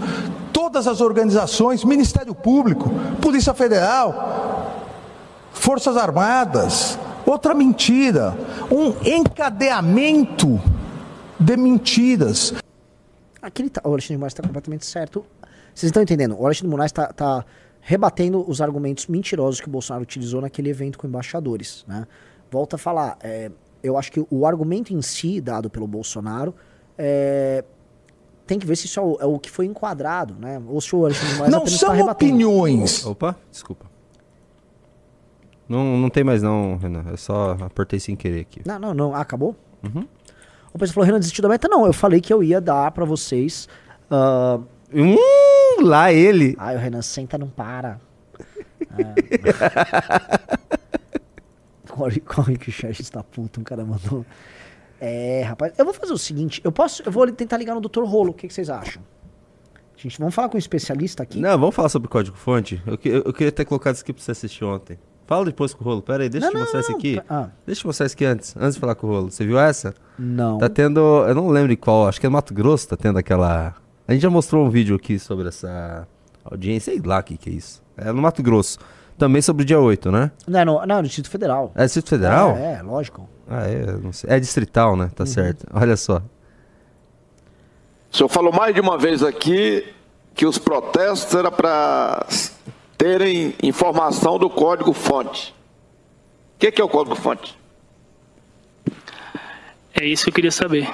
todas 0.54 0.86
as 0.86 1.02
organizações, 1.02 1.84
Ministério 1.84 2.36
Público, 2.36 2.92
Polícia 3.22 3.54
Federal, 3.54 4.67
Forças 5.60 5.98
Armadas. 5.98 6.98
Outra 7.26 7.54
mentira. 7.54 8.36
Um 8.72 8.94
encadeamento 9.06 10.60
de 11.40 11.58
mentiras. 11.58 12.54
Aquele 13.42 13.70
tá, 13.70 13.82
o 13.84 13.90
Alexandre 13.90 14.16
de 14.16 14.18
Moraes 14.18 14.34
está 14.34 14.44
completamente 14.44 14.86
certo. 14.86 15.26
Vocês 15.74 15.90
estão 15.90 16.02
entendendo? 16.02 16.36
O 16.40 16.46
Alexandre 16.46 16.68
de 16.68 16.72
Moraes 16.72 16.92
está 16.92 17.08
tá 17.08 17.46
rebatendo 17.82 18.44
os 18.50 18.62
argumentos 18.62 19.08
mentirosos 19.08 19.62
que 19.62 19.68
o 19.68 19.72
Bolsonaro 19.72 20.04
utilizou 20.04 20.42
naquele 20.42 20.70
evento 20.70 20.98
com 20.98 21.08
embaixadores. 21.08 21.84
Né? 21.88 22.08
Volta 22.50 22.76
a 22.76 22.80
falar. 22.80 23.18
é, 23.22 23.52
eu 23.84 23.98
acho 23.98 24.12
que 24.12 24.26
o 24.30 24.46
argumento 24.46 24.94
em 24.94 25.02
si, 25.02 25.40
dado 25.40 25.70
pelo 25.70 25.88
Bolsonaro, 25.88 26.54
é, 26.98 27.64
tem 28.46 28.58
que 28.58 28.66
ver 28.66 28.76
se 28.76 28.86
isso 28.88 29.00
é 29.00 29.04
o, 29.04 29.18
é 29.22 29.26
o 29.26 29.38
que 29.38 29.52
foi 29.52 29.66
enquadrado. 29.66 30.34
Né? 30.40 30.62
Ou 30.68 30.82
se 30.82 30.96
o 30.96 31.06
Alexandre 31.06 31.30
de 31.34 31.36
Moraes 31.36 31.54
Não 31.54 31.62
tá 31.62 31.70
são 31.72 31.92
rebatendo. 31.92 32.12
opiniões. 32.34 33.06
Opa, 33.06 33.36
desculpa. 33.52 33.86
Não, 35.68 35.98
não 35.98 36.10
tem 36.10 36.24
mais 36.24 36.42
não, 36.42 36.78
Renan. 36.78 37.04
Eu 37.10 37.18
só 37.18 37.52
apertei 37.62 38.00
sem 38.00 38.16
querer 38.16 38.42
aqui. 38.42 38.62
Não, 38.66 38.80
não, 38.80 38.94
não. 38.94 39.14
Ah, 39.16 39.22
acabou? 39.22 39.56
O 40.74 40.80
pessoal 40.80 40.94
falou, 40.96 41.06
Renan 41.06 41.20
desistiu 41.20 41.42
da 41.42 41.50
meta? 41.50 41.68
Não, 41.68 41.86
eu 41.86 41.94
falei 41.94 42.22
que 42.22 42.32
eu 42.32 42.44
ia 42.44 42.62
dar 42.62 42.92
pra 42.92 43.06
vocês. 43.06 43.68
ah, 44.12 44.60
Hum, 44.94 45.18
lá 45.84 46.14
ele. 46.14 46.56
Ai, 46.58 46.76
o 46.76 46.80
Renan 46.80 47.02
senta, 47.02 47.38
não 47.38 47.50
para. 47.50 48.00
É. 48.98 50.58
Corre, 51.90 52.20
corre 52.20 52.58
que 52.58 52.70
o 52.70 52.72
chat 52.72 53.00
está 53.02 53.24
puto, 53.24 53.60
um 53.60 53.64
cara 53.64 53.84
mandou. 53.84 54.26
É, 55.02 55.42
rapaz, 55.44 55.74
eu 55.78 55.86
vou 55.86 55.94
fazer 55.94 56.14
o 56.14 56.18
seguinte, 56.18 56.62
eu 56.64 56.72
posso, 56.72 57.02
eu 57.04 57.12
vou 57.12 57.30
tentar 57.32 57.58
ligar 57.58 57.74
no 57.76 57.82
Dr. 57.82 58.04
Rolo, 58.04 58.32
o 58.32 58.34
que, 58.34 58.48
que 58.48 58.54
vocês 58.54 58.70
acham? 58.70 59.02
Gente, 59.96 60.20
vamos 60.20 60.36
falar 60.36 60.50
com 60.50 60.58
um 60.58 60.60
especialista 60.60 61.24
aqui? 61.24 61.40
Não, 61.40 61.58
vamos 61.58 61.74
falar 61.76 61.90
sobre 61.90 62.08
código-fonte? 62.08 62.82
Eu, 62.86 62.98
que- 62.98 63.10
eu 63.10 63.34
queria 63.34 63.52
ter 63.52 63.66
colocado 63.66 63.96
isso 63.96 64.04
aqui 64.04 64.14
pra 64.14 64.22
você 64.22 64.32
assistir 64.32 64.64
ontem. 64.64 65.00
Fala 65.28 65.44
depois 65.46 65.74
com 65.74 65.84
o 65.84 65.88
Rolo. 65.88 66.02
Pera 66.02 66.24
aí, 66.24 66.30
deixa 66.30 66.48
Não, 66.48 66.54
eu 66.54 66.58
te 66.58 66.62
mostrar 66.62 66.80
isso 66.80 66.92
não, 66.92 66.98
aqui. 66.98 67.22
ah. 67.30 67.50
Deixa 67.66 67.82
eu 67.84 67.88
mostrar 67.90 68.06
isso 68.06 68.16
aqui 68.16 68.26
antes. 68.26 68.56
Antes 68.58 68.76
de 68.76 68.80
falar 68.80 68.96
com 68.96 69.08
o 69.08 69.10
Rolo. 69.12 69.30
Você 69.30 69.46
viu 69.46 69.60
essa? 69.60 69.94
Não. 70.18 70.58
Tá 70.58 70.70
tendo... 70.70 71.00
Eu 71.28 71.36
não 71.36 71.50
lembro 71.50 71.68
de 71.70 71.76
qual. 71.76 72.08
Acho 72.08 72.20
que 72.20 72.26
é 72.26 72.30
Mato 72.30 72.54
Grosso. 72.54 72.88
Tá 72.88 72.96
tendo 72.96 73.20
aquela... 73.20 73.76
A 74.08 74.14
gente 74.14 74.22
já 74.22 74.30
mostrou 74.30 74.66
um 74.66 74.70
vídeo 74.70 74.96
aqui 74.96 75.20
sobre 75.20 75.50
essa 75.50 76.08
audiência. 76.46 76.94
Sei 76.94 77.02
lá 77.06 77.20
o 77.20 77.24
que 77.24 77.38
que 77.38 77.50
é 77.50 77.54
isso. 77.54 77.84
É 77.98 78.10
no 78.12 78.22
Mato 78.22 78.42
Grosso. 78.42 78.80
Também 79.18 79.42
sobre 79.42 79.64
o 79.64 79.66
dia 79.66 79.80
8, 79.80 80.10
né? 80.12 80.32
Não, 80.48 80.64
não, 80.64 80.86
não, 80.86 80.98
no 80.98 81.04
Distrito 81.04 81.30
Federal. 81.30 81.74
É 81.76 81.84
Distrito 81.84 82.08
Federal? 82.10 82.56
É, 82.56 82.76
é, 82.76 82.82
lógico. 82.82 83.28
Ah, 83.50 83.68
é, 83.68 83.84
eu 83.90 84.00
não 84.00 84.14
sei. 84.14 84.30
É 84.30 84.40
distrital, 84.40 84.96
né? 84.96 85.10
Tá 85.14 85.26
certo. 85.26 85.66
Olha 85.74 85.98
só. 85.98 86.22
O 88.12 88.16
senhor 88.16 88.30
falou 88.30 88.54
mais 88.54 88.74
de 88.74 88.80
uma 88.80 88.98
vez 88.98 89.24
aqui 89.24 89.86
que 90.34 90.46
os 90.46 90.58
protestos 90.58 91.34
era 91.34 91.52
para 91.52 92.26
terem 92.98 93.54
informação 93.62 94.38
do 94.40 94.50
código-fonte. 94.50 95.54
O 96.56 96.60
que, 96.60 96.72
que 96.72 96.82
é 96.82 96.84
o 96.84 96.90
código-fonte? 96.90 97.58
É 99.94 100.06
isso 100.06 100.24
que 100.26 100.30
eu 100.30 100.34
queria 100.34 100.52
saber. 100.52 100.88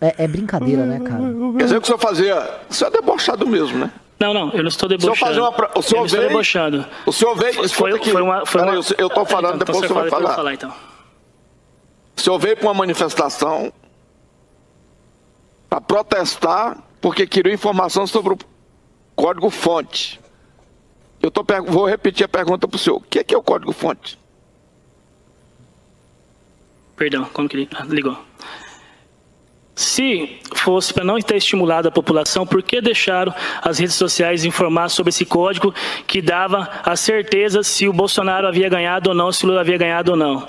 É, 0.00 0.24
é 0.24 0.28
brincadeira, 0.28 0.84
né, 0.84 0.98
cara? 1.00 1.22
Quer 1.58 1.64
dizer 1.64 1.76
que 1.80 1.82
o 1.84 1.86
senhor 1.86 1.98
fazia. 1.98 2.60
O 2.68 2.74
senhor 2.74 2.90
é 2.92 2.96
debochado 2.96 3.46
mesmo, 3.46 3.78
né? 3.78 3.90
Não, 4.18 4.32
não, 4.34 4.50
eu 4.52 4.62
não 4.62 4.68
estou 4.68 4.88
Se 4.88 4.94
eu 4.94 4.98
debochando. 4.98 5.16
fazer 5.26 5.40
uma. 5.40 5.50
O 5.50 5.70
eu 5.76 5.82
senhor 5.82 6.04
estou 6.06 6.18
veio. 6.20 6.28
debochando. 6.30 6.86
O 7.06 7.12
senhor 7.12 7.34
veio. 7.36 7.68
Foi, 7.68 7.98
foi 7.98 8.22
uma. 8.22 8.46
Foi 8.46 8.62
uma... 8.62 8.74
eu- 8.74 8.82
eu 8.98 9.10
tô 9.10 9.24
falando, 9.24 9.56
então, 9.56 9.58
depois 9.66 9.78
então 9.78 9.88
você 9.88 9.94
vai 9.94 10.10
fala, 10.10 10.10
depois 10.10 10.10
eu 10.10 10.10
falar. 10.10 10.26
vou 10.26 10.34
falar 10.36 10.54
então. 10.54 10.91
O 12.16 12.20
senhor 12.20 12.38
veio 12.38 12.56
para 12.56 12.68
uma 12.68 12.74
manifestação 12.74 13.72
para 15.68 15.80
protestar 15.80 16.82
porque 17.00 17.26
queria 17.26 17.52
informação 17.52 18.06
sobre 18.06 18.34
o 18.34 18.38
código-fonte. 19.16 20.20
Eu 21.20 21.30
tô, 21.30 21.44
vou 21.66 21.86
repetir 21.86 22.24
a 22.24 22.28
pergunta 22.28 22.68
para 22.68 22.76
o 22.76 22.78
senhor. 22.78 22.96
O 22.96 23.00
que 23.00 23.18
é, 23.18 23.24
que 23.24 23.34
é 23.34 23.38
o 23.38 23.42
código-fonte? 23.42 24.18
Perdão, 26.96 27.24
como 27.32 27.48
que 27.48 27.56
ele 27.56 27.68
ligou? 27.88 28.16
Se 29.74 30.38
fosse 30.54 30.92
para 30.92 31.02
não 31.02 31.18
ter 31.18 31.36
estimulado 31.36 31.88
a 31.88 31.90
população, 31.90 32.46
por 32.46 32.62
que 32.62 32.80
deixaram 32.80 33.34
as 33.62 33.78
redes 33.78 33.94
sociais 33.94 34.44
informar 34.44 34.88
sobre 34.88 35.10
esse 35.10 35.24
código 35.24 35.74
que 36.06 36.20
dava 36.20 36.68
a 36.84 36.94
certeza 36.94 37.62
se 37.62 37.88
o 37.88 37.92
Bolsonaro 37.92 38.46
havia 38.46 38.68
ganhado 38.68 39.10
ou 39.10 39.16
não, 39.16 39.32
se 39.32 39.44
o 39.44 39.48
Lula 39.48 39.62
havia 39.62 39.78
ganhado 39.78 40.12
ou 40.12 40.16
não? 40.16 40.46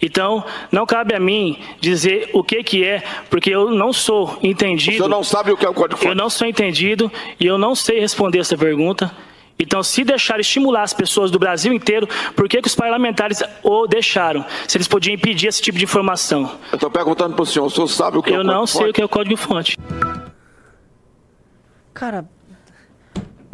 Então, 0.00 0.44
não 0.70 0.86
cabe 0.86 1.14
a 1.14 1.20
mim 1.20 1.58
dizer 1.80 2.30
o 2.32 2.42
que 2.42 2.62
que 2.62 2.84
é, 2.84 3.02
porque 3.30 3.50
eu 3.50 3.70
não 3.70 3.92
sou 3.92 4.38
entendido. 4.42 4.92
O 4.92 4.96
senhor 4.96 5.08
não 5.08 5.24
sabe 5.24 5.52
o 5.52 5.56
que 5.56 5.64
é 5.64 5.68
o 5.68 5.74
código-fonte? 5.74 6.08
Eu 6.08 6.14
não 6.14 6.28
sou 6.30 6.46
entendido 6.46 7.10
e 7.38 7.46
eu 7.46 7.58
não 7.58 7.74
sei 7.74 8.00
responder 8.00 8.38
essa 8.38 8.56
pergunta. 8.56 9.10
Então, 9.58 9.82
se 9.82 10.02
deixar 10.02 10.40
estimular 10.40 10.82
as 10.82 10.92
pessoas 10.92 11.30
do 11.30 11.38
Brasil 11.38 11.72
inteiro, 11.72 12.08
por 12.34 12.48
que, 12.48 12.60
que 12.60 12.66
os 12.66 12.74
parlamentares 12.74 13.42
o 13.62 13.86
deixaram? 13.86 14.44
Se 14.66 14.76
eles 14.76 14.88
podiam 14.88 15.14
impedir 15.14 15.46
esse 15.46 15.62
tipo 15.62 15.78
de 15.78 15.84
informação. 15.84 16.50
Eu 16.72 16.76
estou 16.76 16.90
perguntando 16.90 17.34
para 17.34 17.42
o 17.42 17.46
senhor. 17.46 17.66
O 17.66 17.70
senhor 17.70 17.86
sabe 17.86 18.18
o 18.18 18.22
que 18.22 18.30
é 18.30 18.36
o 18.36 18.40
Eu 18.40 18.44
não 18.44 18.66
sei 18.66 18.90
o 18.90 18.92
que 18.92 19.00
é 19.00 19.04
o 19.04 19.08
código-fonte. 19.08 19.78
Cara, 21.92 22.28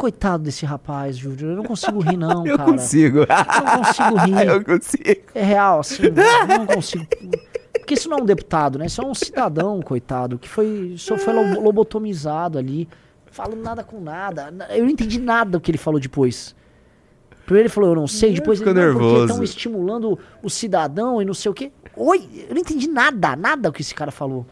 coitado 0.01 0.43
desse 0.43 0.65
rapaz, 0.65 1.15
Júlio. 1.17 1.51
Eu 1.51 1.55
não 1.55 1.63
consigo 1.63 1.99
rir, 1.99 2.17
não, 2.17 2.45
Eu 2.47 2.57
cara. 2.57 2.71
consigo. 2.71 3.19
Eu 3.19 3.27
não 3.27 3.83
consigo 3.83 4.15
rir. 4.25 4.47
Eu 4.47 4.63
consigo. 4.65 5.21
É 5.35 5.43
real, 5.43 5.79
assim. 5.79 6.03
eu 6.05 6.57
não 6.57 6.65
consigo. 6.65 7.05
Porque 7.79 7.93
isso 7.93 8.09
não 8.09 8.17
é 8.17 8.21
um 8.21 8.25
deputado, 8.25 8.79
né? 8.79 8.85
Isso 8.87 9.01
é 9.01 9.05
um 9.05 9.13
cidadão, 9.13 9.81
coitado, 9.81 10.37
que 10.39 10.49
foi, 10.49 10.95
só 10.97 11.17
foi 11.17 11.33
lo- 11.33 11.61
lobotomizado 11.61 12.57
ali, 12.57 12.87
falando 13.31 13.61
nada 13.61 13.83
com 13.83 13.99
nada. 14.01 14.53
Eu 14.69 14.83
não 14.83 14.89
entendi 14.89 15.19
nada 15.19 15.51
do 15.51 15.61
que 15.61 15.71
ele 15.71 15.77
falou 15.77 15.99
depois. 15.99 16.55
Primeiro 17.45 17.67
ele 17.67 17.73
falou, 17.73 17.89
eu 17.91 17.95
não 17.95 18.07
sei, 18.07 18.33
depois 18.33 18.61
ele 18.61 18.73
não, 18.73 18.81
porque 18.93 19.03
nervoso. 19.05 19.25
estão 19.25 19.43
estimulando 19.43 20.17
o 20.41 20.49
cidadão 20.49 21.21
e 21.21 21.25
não 21.25 21.33
sei 21.33 21.51
o 21.51 21.53
quê. 21.53 21.71
Oi, 21.95 22.29
eu 22.47 22.53
não 22.55 22.61
entendi 22.61 22.87
nada, 22.87 23.35
nada 23.35 23.69
o 23.69 23.73
que 23.73 23.81
esse 23.81 23.93
cara 23.95 24.11
falou. 24.11 24.45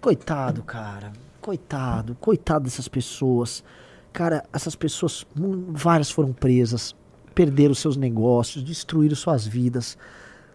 Coitado, 0.00 0.62
cara. 0.62 1.12
Coitado, 1.40 2.16
coitado 2.20 2.64
dessas 2.64 2.88
pessoas. 2.88 3.64
Cara, 4.12 4.44
essas 4.52 4.74
pessoas, 4.74 5.26
várias 5.68 6.10
foram 6.10 6.32
presas, 6.32 6.94
perderam 7.34 7.74
seus 7.74 7.96
negócios, 7.96 8.62
destruíram 8.62 9.16
suas 9.16 9.46
vidas. 9.46 9.96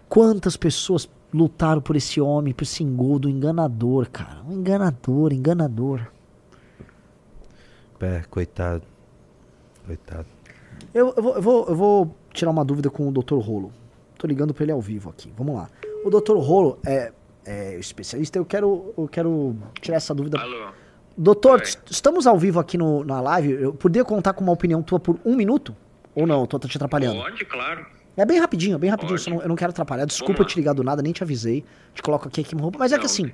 Quantas 0.08 0.56
pessoas 0.56 1.10
lutaram 1.34 1.82
por 1.82 1.96
esse 1.96 2.22
homem, 2.22 2.54
por 2.54 2.64
esse 2.64 2.84
engodo 2.84 3.30
enganador, 3.30 4.10
cara? 4.10 4.44
Um 4.48 4.54
enganador, 4.54 5.34
enganador. 5.34 6.08
É, 8.00 8.22
coitado. 8.30 8.84
Coitado. 9.86 10.28
Eu, 10.94 11.14
eu 11.16 11.24
vou, 11.24 11.36
eu, 11.36 11.42
vou, 11.42 11.66
eu 11.68 11.76
vou 11.76 12.16
tirar 12.34 12.52
uma 12.52 12.64
dúvida 12.64 12.90
com 12.90 13.08
o 13.08 13.12
Dr. 13.12 13.38
Rolo. 13.40 13.72
Tô 14.18 14.28
ligando 14.28 14.54
pra 14.54 14.64
ele 14.64 14.72
ao 14.72 14.82
vivo 14.82 15.10
aqui. 15.10 15.34
Vamos 15.38 15.56
lá. 15.56 15.70
O 16.04 16.10
Dr. 16.10 16.38
Rolo 16.38 16.78
é, 16.86 17.12
é 17.46 17.78
especialista. 17.78 18.38
Eu 18.38 18.46
quero, 18.46 18.94
eu 18.98 19.08
quero 19.08 19.56
tirar 19.82 19.98
essa 19.98 20.14
dúvida. 20.14 20.40
Alô? 20.40 20.68
Doutor, 21.18 21.62
est- 21.62 21.80
estamos 21.90 22.28
ao 22.28 22.38
vivo 22.38 22.60
aqui 22.60 22.78
no, 22.78 23.04
na 23.04 23.22
live. 23.22 23.52
Eu 23.54 23.74
poderia 23.74 24.04
contar 24.04 24.34
com 24.34 24.44
uma 24.44 24.52
opinião 24.54 24.82
tua 24.82 25.00
por 25.00 25.18
um 25.24 25.36
minuto? 25.36 25.76
Ou 26.14 26.26
não? 26.28 26.46
Tô, 26.46 26.60
tô 26.60 26.68
te 26.68 26.78
atrapalhando. 26.78 27.22
Pode, 27.22 27.46
claro. 27.46 27.86
É 28.18 28.26
bem 28.26 28.40
rapidinho, 28.40 28.78
bem 28.80 28.90
rapidinho. 28.90 29.20
não- 29.30 29.42
eu 29.42 29.48
não 29.50 29.56
quero 29.56 29.70
atrapalhar. 29.72 30.06
Desculpa 30.06 30.42
eu 30.42 30.46
te 30.46 30.56
ligar 30.58 30.74
do 30.74 30.84
nada, 30.84 31.02
nem 31.02 31.14
te 31.14 31.24
avisei. 31.24 31.64
Te 31.94 32.02
coloco 32.02 32.28
aqui, 32.28 32.42
aqui. 32.42 32.56
Mas 32.78 32.92
é 32.92 33.00
que 33.00 33.06
assim, 33.06 33.32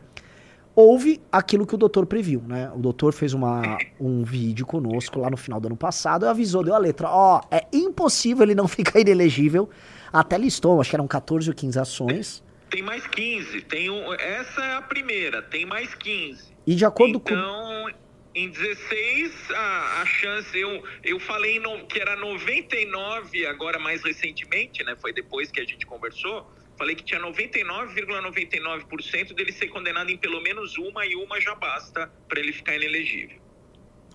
houve 0.75 1.21
aquilo 1.31 1.65
que 1.65 1.75
o 1.75 1.77
doutor 1.77 2.05
previu, 2.05 2.41
né? 2.47 2.71
O 2.75 2.79
doutor 2.79 3.13
fez 3.13 3.33
uma, 3.33 3.77
um 3.99 4.23
vídeo 4.23 4.65
conosco 4.65 5.19
lá 5.19 5.29
no 5.29 5.37
final 5.37 5.59
do 5.59 5.67
ano 5.67 5.75
passado 5.75 6.25
e 6.25 6.29
avisou, 6.29 6.63
deu 6.63 6.73
a 6.75 6.77
letra. 6.77 7.09
Ó, 7.09 7.41
é 7.51 7.65
impossível 7.73 8.43
ele 8.43 8.55
não 8.55 8.67
ficar 8.69 8.99
inelegível. 8.99 9.69
Até 10.13 10.37
listou, 10.37 10.79
acho 10.81 10.89
que 10.89 10.95
eram 10.95 11.07
14 11.07 11.49
ou 11.49 11.55
15 11.55 11.79
ações. 11.79 12.43
Tem 12.71 12.81
mais 12.81 13.05
15. 13.05 13.61
Tem 13.61 13.89
um, 13.89 14.13
essa 14.13 14.63
é 14.63 14.73
a 14.75 14.81
primeira, 14.81 15.41
tem 15.41 15.65
mais 15.65 15.93
15. 15.93 16.53
E 16.65 16.73
de 16.73 16.85
acordo 16.85 17.19
com. 17.19 17.29
Então, 17.29 17.89
em 18.33 18.49
16, 18.49 19.51
a, 19.51 20.01
a 20.01 20.05
chance. 20.05 20.57
Eu, 20.57 20.81
eu 21.03 21.19
falei 21.19 21.59
no- 21.59 21.85
que 21.85 21.99
era 21.99 22.15
99, 22.15 23.45
agora 23.45 23.77
mais 23.77 24.01
recentemente, 24.03 24.83
né? 24.85 24.95
Foi 24.99 25.11
depois 25.13 25.51
que 25.51 25.59
a 25.59 25.65
gente 25.65 25.85
conversou. 25.85 26.49
Falei 26.77 26.95
que 26.95 27.03
tinha 27.03 27.19
99,99% 27.19 29.33
dele 29.35 29.51
ser 29.51 29.67
condenado 29.67 30.09
em 30.09 30.17
pelo 30.17 30.41
menos 30.41 30.77
uma 30.77 31.05
e 31.05 31.13
uma 31.15 31.39
já 31.39 31.53
basta 31.53 32.09
para 32.27 32.39
ele 32.39 32.51
ficar 32.53 32.75
inelegível. 32.75 33.37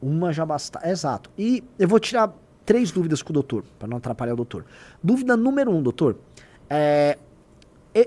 Uma 0.00 0.32
já 0.32 0.44
basta. 0.44 0.80
Exato. 0.88 1.30
E 1.38 1.62
eu 1.78 1.86
vou 1.86 2.00
tirar 2.00 2.32
três 2.64 2.90
dúvidas 2.90 3.22
com 3.22 3.30
o 3.30 3.34
doutor, 3.34 3.64
para 3.78 3.86
não 3.86 3.98
atrapalhar 3.98 4.32
o 4.32 4.36
doutor. 4.36 4.64
Dúvida 5.02 5.36
número 5.36 5.70
um, 5.70 5.80
doutor. 5.82 6.18
É, 6.68 7.16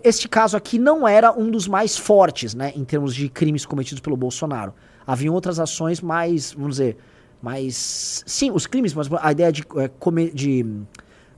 este 0.03 0.27
caso 0.27 0.55
aqui 0.55 0.77
não 0.77 1.07
era 1.07 1.31
um 1.31 1.49
dos 1.49 1.67
mais 1.67 1.97
fortes, 1.97 2.53
né, 2.53 2.71
em 2.75 2.83
termos 2.83 3.15
de 3.15 3.27
crimes 3.29 3.65
cometidos 3.65 3.99
pelo 4.01 4.15
Bolsonaro. 4.15 4.73
Haviam 5.07 5.33
outras 5.33 5.59
ações 5.59 5.99
mais, 6.01 6.53
vamos 6.53 6.75
dizer, 6.75 6.97
mais. 7.41 8.23
Sim, 8.27 8.51
os 8.51 8.67
crimes, 8.67 8.93
mas 8.93 9.09
a 9.19 9.31
ideia 9.31 9.51
de, 9.51 9.63
é, 9.77 9.87
come- 9.87 10.29
de 10.31 10.65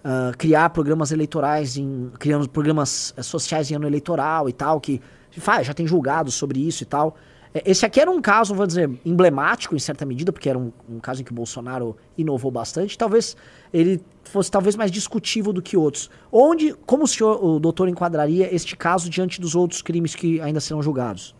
ah, 0.04 0.32
criar 0.38 0.70
programas 0.72 1.12
eleitorais, 1.12 1.78
em, 1.78 2.12
criando 2.20 2.50
programas 2.50 3.14
eh, 3.16 3.22
sociais 3.24 3.70
em 3.72 3.76
ano 3.76 3.88
eleitoral 3.88 4.50
e 4.50 4.54
tal, 4.54 4.82
que 4.82 5.00
faz, 5.38 5.68
já 5.68 5.74
tem 5.74 5.86
julgados 5.88 6.34
sobre 6.34 6.60
isso 6.60 6.82
e 6.84 6.86
tal. 6.88 7.16
Eh, 7.54 7.62
Esse 7.68 7.86
aqui 7.86 8.02
era 8.02 8.10
um 8.10 8.20
caso, 8.20 8.56
vou 8.56 8.66
dizer, 8.66 8.90
emblemático 9.06 9.76
em 9.76 9.80
certa 9.80 10.04
medida, 10.06 10.32
porque 10.34 10.50
era 10.50 10.58
um, 10.58 10.72
um 10.90 11.00
caso 11.00 11.22
em 11.22 11.24
que 11.24 11.32
o 11.32 11.36
Bolsonaro 11.36 11.96
inovou 12.18 12.50
bastante. 12.52 12.98
Talvez 12.98 13.38
ele 13.72 14.02
fosse 14.24 14.50
talvez 14.52 14.76
mais 14.76 14.92
discutível 14.92 15.52
do 15.52 15.62
que 15.62 15.76
outros. 15.76 16.10
Onde, 16.32 16.74
como 16.86 17.04
o 17.04 17.08
senhor, 17.08 17.44
o 17.44 17.60
doutor, 17.60 17.88
enquadraria 17.88 18.54
este 18.54 18.76
caso 18.76 19.10
diante 19.10 19.40
dos 19.40 19.56
outros 19.56 19.82
crimes 19.82 20.16
que 20.16 20.40
ainda 20.42 20.60
serão 20.60 20.82
julgados? 20.82 21.36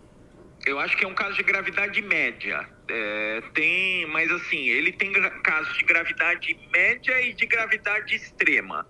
Eu 0.66 0.80
acho 0.80 0.96
que 0.96 1.04
é 1.04 1.08
um 1.08 1.14
caso 1.14 1.36
de 1.36 1.44
gravidade 1.44 2.02
média. 2.02 2.68
É, 2.88 3.42
tem, 3.54 4.06
mas 4.08 4.32
assim, 4.32 4.70
ele 4.70 4.92
tem 4.92 5.12
casos 5.44 5.76
de 5.78 5.84
gravidade 5.84 6.60
média 6.72 7.22
e 7.22 7.34
de 7.34 7.46
gravidade 7.46 8.16
extrema. 8.16 8.86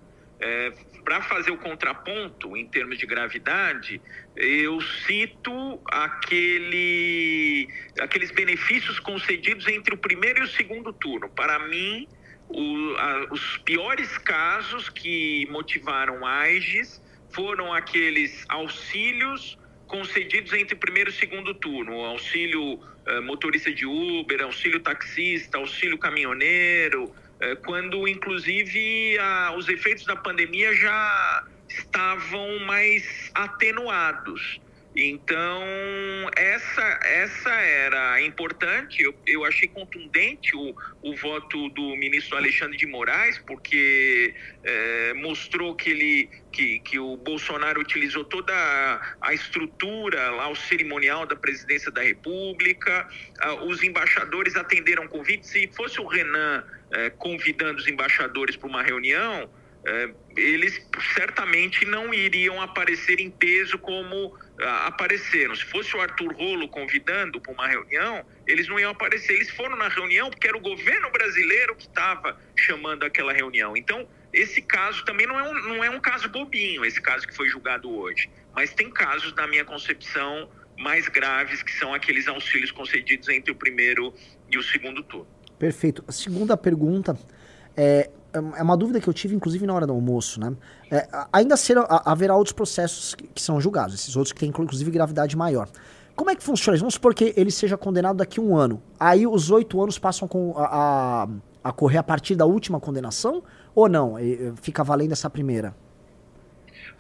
Para 1.06 1.22
fazer 1.22 1.52
o 1.52 1.58
contraponto 1.58 2.58
em 2.58 2.66
termos 2.66 2.98
de 2.98 3.06
gravidade, 3.06 4.02
eu 4.36 4.82
cito 5.06 5.80
aquele, 5.86 7.68
aqueles 8.00 8.32
benefícios 8.32 9.00
concedidos 9.00 9.68
entre 9.68 9.94
o 9.94 9.98
primeiro 9.98 10.40
e 10.40 10.44
o 10.44 10.48
segundo 10.48 10.92
turno. 10.94 11.30
Para 11.30 11.60
mim, 11.68 12.08
o- 12.54 12.96
a- 12.98 13.28
os 13.32 13.58
piores 13.60 14.18
casos 14.20 14.90
que 14.90 15.48
motivaram 15.50 16.26
AIGES 16.26 17.02
foram 17.30 17.74
aqueles 17.74 18.46
auxílios 18.50 19.58
concedidos 19.88 20.54
entre 20.54 20.76
primeiro 20.76 21.10
e 21.10 21.14
segundo 21.14 21.54
turno. 21.54 21.94
Auxílio 22.06 22.80
eh, 23.08 23.20
motorista 23.20 23.74
de 23.74 23.86
Uber, 23.86 24.42
auxílio 24.44 24.80
taxista, 24.80 25.58
auxílio 25.58 25.98
caminhoneiro, 25.98 27.12
eh, 27.40 27.56
quando 27.56 28.08
inclusive 28.08 29.18
a- 29.18 29.54
os 29.58 29.68
efeitos 29.70 30.06
da 30.06 30.16
pandemia 30.16 30.72
já 30.76 31.44
estavam 31.68 32.60
mais 32.60 33.32
atenuados. 33.34 34.62
Então, 34.94 35.64
essa, 36.36 37.00
essa 37.04 37.50
era 37.50 38.22
importante. 38.22 39.02
Eu, 39.02 39.16
eu 39.26 39.46
achei 39.46 39.68
contundente 39.70 40.54
o, 40.54 40.76
o 41.02 41.16
voto 41.16 41.70
do 41.70 41.96
ministro 41.96 42.36
Alexandre 42.38 42.78
de 42.78 42.86
Moraes, 42.86 43.38
porque 43.40 44.36
eh, 44.64 45.14
mostrou 45.16 45.76
que, 45.76 45.90
ele, 45.90 46.30
que, 46.52 46.80
que 46.80 47.00
o 47.00 47.16
Bolsonaro 47.16 47.80
utilizou 47.80 48.26
toda 48.26 48.54
a, 49.22 49.34
estrutura, 49.34 50.30
lá, 50.32 50.50
o 50.50 50.56
cerimonial 50.56 51.26
da 51.26 51.38
presidência 51.38 51.90
da 51.90 52.02
República. 52.02 53.08
Ah, 53.40 53.64
os 53.64 53.82
embaixadores 53.84 54.58
atenderam 54.58 55.08
convite. 55.08 55.48
Se 55.48 55.68
fosse 55.70 56.02
o 56.02 56.06
Renan 56.06 56.66
eh, 56.92 57.10
convidando 57.12 57.80
os 57.80 57.88
embaixadores 57.88 58.58
para 58.58 58.68
uma 58.68 58.84
reunião, 58.84 59.50
eles 60.36 60.80
certamente 61.16 61.86
não 61.86 62.14
iriam 62.14 62.62
aparecer 62.62 63.20
em 63.20 63.32
peso 63.32 63.80
como 63.80 64.38
ah, 64.60 64.88
apareceram. 64.88 65.56
Se 65.56 65.66
fosse 65.66 65.96
o 65.96 66.02
Arthur 66.02 66.34
Rolo 66.34 66.70
convidando 66.70 67.42
para 67.42 67.52
uma 67.52 67.68
reunião, 67.68 68.24
eles 68.46 68.68
não 68.68 68.80
iam 68.80 68.92
aparecer. 68.92 69.34
Eles 69.34 69.50
foram 69.50 69.76
na 69.76 69.88
reunião 69.88 70.30
porque 70.30 70.48
era 70.48 70.56
o 70.56 70.62
governo 70.62 71.10
brasileiro 71.12 71.76
que 71.76 71.88
estava 71.88 72.40
chamando 72.56 73.04
aquela 73.04 73.34
reunião. 73.34 73.76
Então, 73.76 74.08
esse 74.32 74.62
caso 74.62 75.04
também 75.04 75.26
não 75.26 75.40
é, 75.40 75.44
um, 75.44 75.54
não 75.54 75.84
é 75.84 75.90
um 75.90 76.00
caso 76.00 76.30
bobinho, 76.30 76.86
esse 76.86 77.02
caso 77.02 77.28
que 77.28 77.36
foi 77.36 77.50
julgado 77.50 77.92
hoje. 77.92 78.30
Mas 78.54 78.74
tem 78.74 78.90
casos, 78.90 79.34
na 79.34 79.48
minha 79.48 79.66
concepção, 79.66 80.50
mais 80.78 81.08
graves, 81.08 81.64
que 81.64 81.72
são 81.72 81.94
aqueles 81.94 82.28
auxílios 82.28 82.72
concedidos 82.72 83.30
entre 83.30 83.52
o 83.52 83.56
primeiro 83.56 84.14
e 84.50 84.58
o 84.58 84.64
segundo 84.64 85.02
turno. 85.04 85.28
Perfeito. 85.58 86.04
A 86.08 86.12
segunda 86.12 86.56
pergunta 86.56 87.18
é, 87.76 88.10
é 88.34 88.64
uma 88.64 88.78
dúvida 88.78 89.00
que 89.02 89.08
eu 89.08 89.14
tive, 89.14 89.36
inclusive, 89.36 89.66
na 89.66 89.74
hora 89.74 89.86
do 89.88 89.94
almoço, 89.94 90.40
né? 90.40 90.54
É, 90.90 91.08
ainda 91.34 91.56
será, 91.58 91.82
a- 91.82 92.12
haverá 92.12 92.36
outros 92.36 92.54
processos 92.54 93.14
que, 93.16 93.28
que 93.28 93.42
são 93.42 93.60
julgados, 93.60 93.94
esses 93.96 94.16
outros 94.16 94.32
que 94.34 94.40
têm, 94.40 94.50
inclusive, 94.50 94.90
gravidade 94.92 95.36
maior. 95.36 95.68
Como 96.16 96.30
é 96.30 96.36
que 96.36 96.44
funciona 96.44 96.76
isso? 96.76 96.84
Vamos 96.84 96.96
supor 96.96 97.14
que 97.16 97.34
ele 97.38 97.50
seja 97.52 97.78
condenado 97.78 98.18
daqui 98.18 98.40
a 98.40 98.44
um 98.44 98.56
ano. 98.56 98.82
Aí 99.00 99.26
os 99.26 99.50
oito 99.50 99.82
anos 99.82 99.98
passam 99.98 100.28
com 100.28 100.54
a, 100.58 101.24
a, 101.24 101.28
a 101.64 101.72
correr 101.72 101.98
a 101.98 102.04
partir 102.04 102.36
da 102.36 102.46
última 102.46 102.80
condenação? 102.80 103.42
Ou 103.74 103.88
não? 103.90 104.16
Fica 104.62 104.84
valendo 104.84 105.14
essa 105.14 105.30
primeira? 105.30 105.74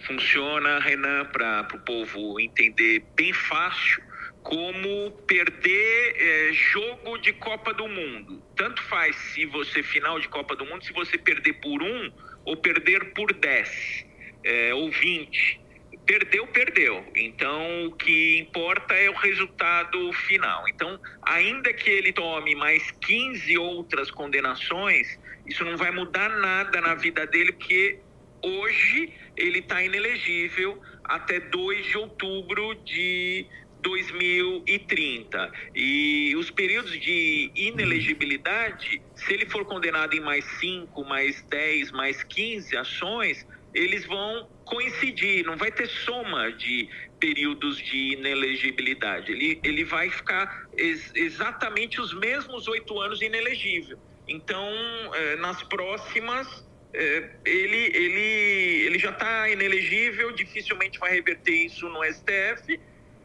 funciona, 0.07 0.79
Renan, 0.79 1.25
para 1.25 1.67
o 1.75 1.79
povo 1.79 2.39
entender 2.39 3.05
bem 3.15 3.31
fácil, 3.33 4.01
como 4.43 5.11
perder 5.27 6.15
eh, 6.17 6.53
jogo 6.53 7.17
de 7.17 7.33
Copa 7.33 7.73
do 7.73 7.87
Mundo. 7.87 8.41
Tanto 8.55 8.81
faz 8.83 9.15
se 9.15 9.45
você, 9.45 9.83
final 9.83 10.19
de 10.19 10.27
Copa 10.27 10.55
do 10.55 10.65
Mundo, 10.65 10.83
se 10.83 10.93
você 10.93 11.17
perder 11.17 11.53
por 11.53 11.81
um 11.81 12.11
ou 12.43 12.57
perder 12.57 13.13
por 13.13 13.33
10 13.33 14.05
eh, 14.43 14.73
ou 14.73 14.89
20. 14.89 15.61
Perdeu, 16.05 16.47
perdeu. 16.47 17.05
Então, 17.15 17.85
o 17.85 17.91
que 17.91 18.39
importa 18.39 18.95
é 18.95 19.09
o 19.09 19.13
resultado 19.13 20.11
final. 20.13 20.67
Então, 20.67 20.99
ainda 21.21 21.71
que 21.71 21.89
ele 21.89 22.11
tome 22.11 22.55
mais 22.55 22.89
15 23.01 23.57
outras 23.59 24.09
condenações, 24.09 25.19
isso 25.45 25.63
não 25.63 25.77
vai 25.77 25.91
mudar 25.91 26.29
nada 26.29 26.81
na 26.81 26.95
vida 26.95 27.27
dele, 27.27 27.51
porque 27.51 27.99
hoje 28.41 29.13
ele 29.37 29.59
está 29.59 29.83
inelegível 29.83 30.81
até 31.03 31.39
2 31.39 31.85
de 31.85 31.97
outubro 31.97 32.75
de 32.83 33.45
2030. 33.83 35.51
E 35.75 36.35
os 36.37 36.51
períodos 36.51 36.99
de 36.99 37.51
inelegibilidade, 37.55 39.01
se 39.15 39.33
ele 39.33 39.45
for 39.45 39.65
condenado 39.65 40.13
em 40.15 40.19
mais 40.21 40.45
5, 40.59 41.03
mais 41.05 41.43
10, 41.49 41.91
mais 41.91 42.23
15 42.23 42.75
ações, 42.77 43.45
eles 43.73 44.05
vão 44.05 44.49
coincidir, 44.65 45.45
não 45.45 45.57
vai 45.57 45.71
ter 45.71 45.87
soma 45.87 46.51
de 46.51 46.89
períodos 47.19 47.77
de 47.77 48.13
inelegibilidade. 48.13 49.31
Ele, 49.31 49.61
ele 49.63 49.83
vai 49.85 50.09
ficar 50.09 50.49
ex- 50.77 51.11
exatamente 51.15 52.01
os 52.01 52.13
mesmos 52.13 52.67
oito 52.67 52.99
anos 52.99 53.21
inelegível. 53.21 53.97
Então, 54.27 54.67
eh, 55.15 55.35
nas 55.37 55.61
próximas, 55.63 56.47
eh, 56.93 57.29
ele, 57.45 57.77
ele, 57.95 58.85
ele 58.87 58.99
já 58.99 59.11
está 59.11 59.49
inelegível, 59.49 60.31
dificilmente 60.33 60.99
vai 60.99 61.11
reverter 61.13 61.53
isso 61.53 61.87
no 61.89 62.03
STF. 62.03 62.79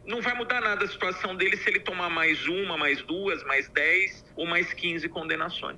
Não 0.07 0.21
vai 0.21 0.33
mudar 0.33 0.61
nada 0.61 0.85
a 0.85 0.87
situação 0.87 1.35
dele 1.35 1.57
se 1.57 1.69
ele 1.69 1.81
tomar 1.81 2.09
mais 2.09 2.47
uma, 2.47 2.77
mais 2.77 3.01
duas, 3.01 3.43
mais 3.43 3.67
dez 3.69 4.25
ou 4.35 4.47
mais 4.47 4.73
15 4.73 5.07
condenações. 5.09 5.77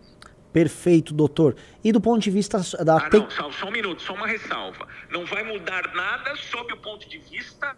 Perfeito, 0.53 1.13
doutor. 1.13 1.55
E 1.83 1.91
do 1.91 1.99
ponto 1.99 2.21
de 2.21 2.31
vista 2.31 2.59
da. 2.83 2.97
Ah, 2.97 3.09
não, 3.11 3.29
só, 3.29 3.51
só 3.51 3.67
um 3.67 3.71
minuto, 3.71 4.01
só 4.01 4.13
uma 4.13 4.27
ressalva. 4.27 4.87
Não 5.09 5.25
vai 5.25 5.43
mudar 5.43 5.93
nada 5.93 6.35
sob 6.35 6.73
o 6.73 6.77
ponto 6.77 7.07
de 7.09 7.17
vista 7.19 7.75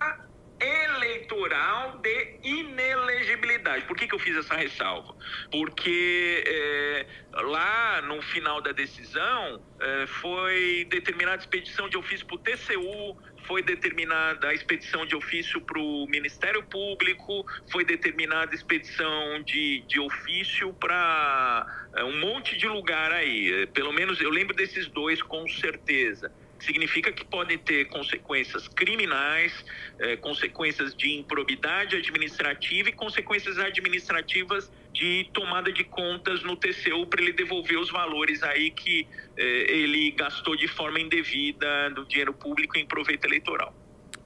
eleitoral 0.61 1.97
de 1.97 2.35
inelegibilidade. 2.43 3.83
Por 3.85 3.97
que, 3.97 4.07
que 4.07 4.13
eu 4.13 4.19
fiz 4.19 4.37
essa 4.37 4.55
ressalva? 4.55 5.15
Porque 5.51 6.43
é, 6.45 7.05
lá 7.33 8.01
no 8.03 8.21
final 8.21 8.61
da 8.61 8.71
decisão 8.71 9.61
é, 9.79 10.05
foi 10.05 10.85
determinada 10.89 11.41
expedição 11.41 11.89
de 11.89 11.97
ofício 11.97 12.25
para 12.27 12.35
o 12.35 12.39
TCU, 12.39 13.17
foi 13.51 13.61
determinada 13.61 14.47
a 14.47 14.53
expedição 14.53 15.05
de 15.05 15.13
ofício 15.13 15.59
para 15.59 15.77
o 15.77 16.07
Ministério 16.07 16.63
Público, 16.63 17.45
foi 17.69 17.83
determinada 17.83 18.53
a 18.53 18.55
expedição 18.55 19.43
de, 19.43 19.83
de 19.89 19.99
ofício 19.99 20.73
para 20.75 21.67
é, 21.93 22.01
um 22.05 22.17
monte 22.17 22.57
de 22.57 22.65
lugar 22.69 23.11
aí. 23.11 23.51
É, 23.51 23.65
Pelo 23.65 23.91
menos 23.91 24.21
eu 24.21 24.29
lembro 24.29 24.55
desses 24.55 24.87
dois 24.87 25.21
com 25.21 25.45
certeza 25.49 26.31
significa 26.61 27.11
que 27.11 27.25
pode 27.25 27.57
ter 27.57 27.85
consequências 27.85 28.67
criminais, 28.67 29.51
eh, 29.97 30.15
consequências 30.17 30.95
de 30.95 31.11
improbidade 31.17 31.95
administrativa 31.95 32.89
e 32.89 32.91
consequências 32.91 33.57
administrativas 33.57 34.71
de 34.93 35.29
tomada 35.33 35.71
de 35.71 35.83
contas 35.83 36.43
no 36.43 36.55
TCU 36.55 37.05
para 37.07 37.21
ele 37.21 37.33
devolver 37.33 37.79
os 37.79 37.89
valores 37.89 38.43
aí 38.43 38.71
que 38.71 39.07
eh, 39.37 39.65
ele 39.69 40.11
gastou 40.11 40.55
de 40.55 40.67
forma 40.67 40.99
indevida 40.99 41.89
do 41.91 42.05
dinheiro 42.05 42.33
público 42.33 42.77
em 42.77 42.85
proveito 42.85 43.25
eleitoral. 43.25 43.73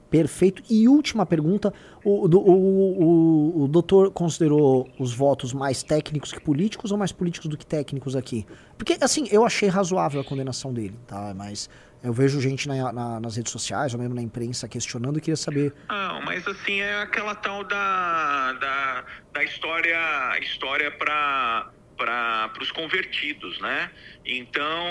Perfeito. 0.10 0.64
E 0.70 0.88
última 0.88 1.26
pergunta: 1.26 1.74
o, 2.04 2.26
o, 2.26 2.40
o, 2.40 3.64
o 3.64 3.68
doutor 3.68 4.12
considerou 4.12 4.88
os 4.98 5.14
votos 5.14 5.52
mais 5.52 5.84
técnicos 5.84 6.32
que 6.32 6.40
políticos 6.40 6.92
ou 6.92 6.98
mais 6.98 7.12
políticos 7.12 7.50
do 7.50 7.58
que 7.58 7.66
técnicos 7.66 8.16
aqui? 8.16 8.46
Porque, 8.78 8.98
assim, 9.02 9.28
eu 9.32 9.46
achei 9.46 9.68
razoável 9.68 10.22
a 10.22 10.24
condenação 10.24 10.74
dele, 10.74 10.96
tá? 11.08 11.34
Mas 11.36 11.70
eu 12.06 12.14
vejo 12.14 12.40
gente 12.40 12.68
na- 12.68 12.94
na- 12.94 13.20
nas 13.20 13.36
redes 13.36 13.52
sociais, 13.52 13.94
ou 13.94 14.00
mesmo 14.00 14.14
na 14.16 14.22
imprensa, 14.22 14.68
questionando 14.70 15.18
e 15.18 15.22
queria 15.22 15.36
saber. 15.36 15.74
Não, 15.90 16.22
mas 16.22 16.48
assim, 16.48 16.80
é 16.80 17.02
aquela 17.02 17.34
tal 17.36 17.64
da, 17.64 18.54
da, 18.54 19.06
da 19.34 19.44
história, 19.44 19.98
história 20.42 20.92
para 20.92 21.72
para 21.98 22.52
os 22.62 22.72
convertidos, 22.72 23.58
né? 23.62 23.90
Então, 24.26 24.86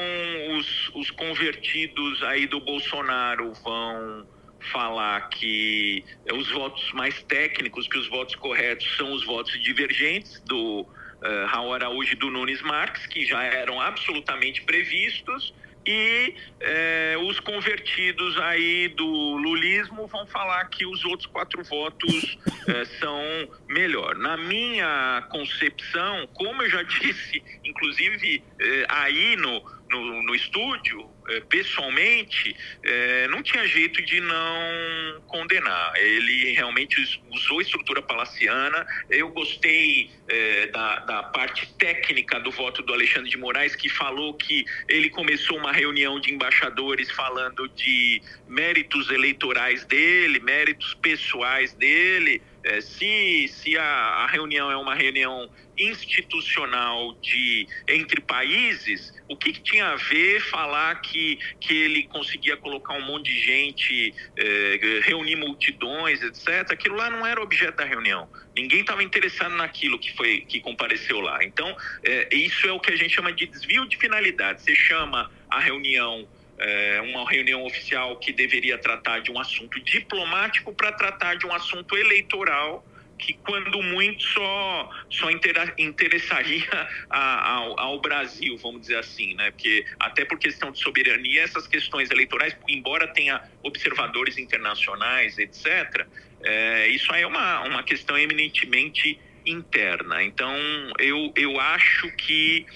os, 0.57 0.91
os 0.95 1.11
convertidos 1.11 2.23
aí 2.23 2.47
do 2.47 2.61
Bolsonaro 2.61 3.53
vão 3.63 4.27
falar 4.73 5.29
que 5.29 6.03
os 6.33 6.51
votos 6.51 6.91
mais 6.95 7.23
técnicos, 7.25 7.87
que 7.89 7.99
os 7.99 8.09
votos 8.09 8.35
corretos 8.37 8.97
são 8.97 9.13
os 9.13 9.23
votos 9.27 9.53
divergentes 9.63 10.41
do 10.47 10.87
eh, 11.23 11.45
Raul 11.47 11.75
Araújo 11.75 12.15
e 12.15 12.17
do 12.17 12.31
Nunes 12.31 12.63
Marques, 12.63 13.05
que 13.07 13.27
já 13.27 13.43
eram 13.45 13.79
absolutamente 13.83 14.63
previstos, 14.63 15.53
e 15.87 16.35
eh, 16.61 17.17
os 17.21 17.39
convertidos 17.41 18.39
aí 18.39 18.89
do 18.89 19.07
lulismo 19.37 20.07
vão 20.07 20.27
falar 20.27 20.65
que 20.67 20.87
os 20.87 21.05
outros 21.05 21.27
quatro 21.27 21.63
votos 21.65 22.39
eh, 22.69 22.85
são 22.99 23.21
melhor. 23.69 24.17
Na 24.17 24.37
minha 24.37 25.27
concepção, 25.31 26.27
como 26.35 26.63
eu 26.63 26.71
já 26.71 26.83
disse, 27.01 27.43
inclusive 27.65 28.43
eh, 28.61 28.87
aí 28.89 29.37
no, 29.37 29.63
no, 29.91 30.23
no 30.23 30.35
estúdio, 30.35 31.14
pessoalmente, 31.49 32.57
eh, 32.83 33.27
não 33.29 33.43
tinha 33.43 33.67
jeito 33.67 34.03
de 34.05 34.21
não 34.21 35.23
condenar. 35.27 35.93
Ele 35.97 36.53
realmente 36.53 37.01
us- 37.01 37.21
usou 37.31 37.61
estrutura 37.61 38.03
palaciana. 38.03 38.87
Eu 39.09 39.29
gostei 39.31 40.11
eh, 40.29 40.67
da, 40.69 41.01
da 41.01 41.23
parte 41.23 41.67
técnica 41.75 42.39
do 42.41 42.51
voto 42.51 42.83
do 42.83 42.93
Alexandre 42.93 43.31
de 43.31 43.37
Moraes, 43.37 43.75
que 43.75 43.89
falou 43.89 44.35
que 44.35 44.65
ele 44.89 45.11
começou 45.11 45.59
uma 45.59 45.73
reunião 45.73 46.21
de 46.21 46.33
embaixadores 46.33 47.11
falando 47.11 47.69
de 47.69 48.21
méritos 48.47 49.11
eleitorais 49.11 49.85
dele, 49.85 50.39
méritos 50.41 50.95
pessoais 50.95 51.73
dele. 51.75 52.43
Eh, 52.65 52.81
se 52.81 53.49
se 53.49 53.77
a, 53.77 53.85
a 53.85 54.27
reunião 54.27 54.71
é 54.71 54.77
uma 54.77 54.95
reunião 54.95 55.51
institucional 55.77 57.15
de 57.21 57.67
entre 57.89 58.21
países, 58.21 59.13
o 59.29 59.37
que, 59.37 59.53
que 59.53 59.61
tinha 59.61 59.89
a 59.89 59.97
ver 59.97 60.41
falar 60.41 61.01
que, 61.01 61.39
que 61.61 61.75
ele 61.77 62.05
conseguia 62.05 62.57
colocar 62.57 62.95
um 62.95 63.05
monte 63.05 63.27
de 63.33 63.41
gente, 63.41 64.15
eh, 64.37 65.01
reunir 65.03 65.37
multidões, 65.37 66.23
etc. 66.23 66.71
Aquilo 66.71 66.97
lá 66.97 67.11
não 67.11 67.27
era 67.27 67.43
objeto 67.43 67.77
da 67.77 67.85
reunião. 67.85 68.29
Ninguém 68.57 68.81
estava 68.81 69.03
interessado 69.03 69.55
naquilo 69.57 69.99
que 69.99 70.15
foi 70.17 70.41
que 70.43 70.61
compareceu 70.61 71.21
lá. 71.21 71.45
Então, 71.45 71.77
eh, 72.03 72.29
isso 72.33 72.67
é 72.67 72.73
o 72.73 72.81
que 72.81 72.93
a 72.93 72.97
gente 72.97 73.15
chama 73.15 73.33
de 73.33 73.47
desvio 73.47 73.87
de 73.87 73.97
finalidade. 73.97 74.63
Você 74.63 74.75
chama 74.75 75.31
a 75.51 75.61
reunião 75.61 76.27
é, 76.59 77.01
uma 77.01 77.29
reunião 77.29 77.65
oficial 77.65 78.17
que 78.17 78.33
deveria 78.33 78.79
tratar 78.79 79.21
de 79.21 79.31
um 79.31 79.39
assunto 79.39 79.81
diplomático 79.81 80.73
para 80.73 80.93
tratar 80.93 81.37
de 81.37 81.47
um 81.47 81.53
assunto 81.53 81.97
eleitoral 81.97 82.85
que 83.19 83.35
quando 83.35 83.83
muito 83.83 84.23
só 84.23 84.91
só 85.11 85.31
interessaria 85.31 86.89
ao, 87.09 87.79
ao 87.79 88.01
Brasil, 88.01 88.57
vamos 88.59 88.83
dizer 88.83 88.97
assim, 88.97 89.35
né? 89.35 89.51
Porque 89.51 89.85
até 89.99 90.25
por 90.25 90.39
questão 90.39 90.71
de 90.71 90.79
soberania 90.79 91.43
essas 91.43 91.67
questões 91.67 92.11
eleitorais, 92.11 92.57
embora 92.69 93.07
tenha 93.09 93.43
observadores 93.63 94.37
internacionais, 94.39 95.39
etc. 95.39 96.07
é, 96.43 96.89
isso 96.89 97.13
aí 97.13 97.23
é 97.23 97.27
uma 97.27 97.61
uma 97.63 97.83
questão 97.83 98.19
eminentemente 98.19 99.19
interna. 99.47 100.23
Então 100.23 100.57
eu 100.99 101.33
eu 101.37 101.61
acho 101.61 102.11
que 102.17 102.67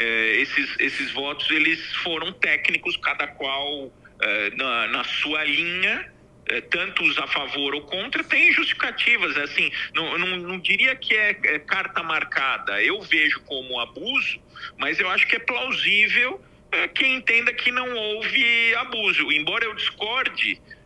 é, 0.00 0.36
esses, 0.36 0.74
esses 0.78 1.12
votos 1.12 1.50
eles 1.50 1.78
foram 1.96 2.32
técnicos, 2.32 2.96
cada 2.96 3.26
qual 3.26 3.92
é, 4.18 4.50
na, 4.56 4.86
na 4.88 5.04
sua 5.04 5.44
linha, 5.44 6.10
é, 6.46 6.60
tanto 6.62 7.04
os 7.04 7.18
a 7.18 7.26
favor 7.26 7.74
ou 7.74 7.82
contra, 7.82 8.24
tem 8.24 8.50
justificativas. 8.50 9.36
Assim, 9.36 9.70
não, 9.94 10.16
não, 10.16 10.36
não 10.38 10.58
diria 10.58 10.96
que 10.96 11.14
é, 11.14 11.38
é 11.44 11.58
carta 11.58 12.02
marcada, 12.02 12.82
eu 12.82 12.98
vejo 13.02 13.40
como 13.42 13.78
abuso, 13.78 14.40
mas 14.78 14.98
eu 14.98 15.10
acho 15.10 15.26
que 15.26 15.36
é 15.36 15.38
plausível 15.38 16.40
é, 16.72 16.88
quem 16.88 17.16
entenda 17.16 17.52
que 17.52 17.70
não 17.70 17.94
houve 17.94 18.74
abuso. 18.76 19.30
Embora 19.30 19.66
eu 19.66 19.74
discorde 19.74 20.52
é, 20.54 20.79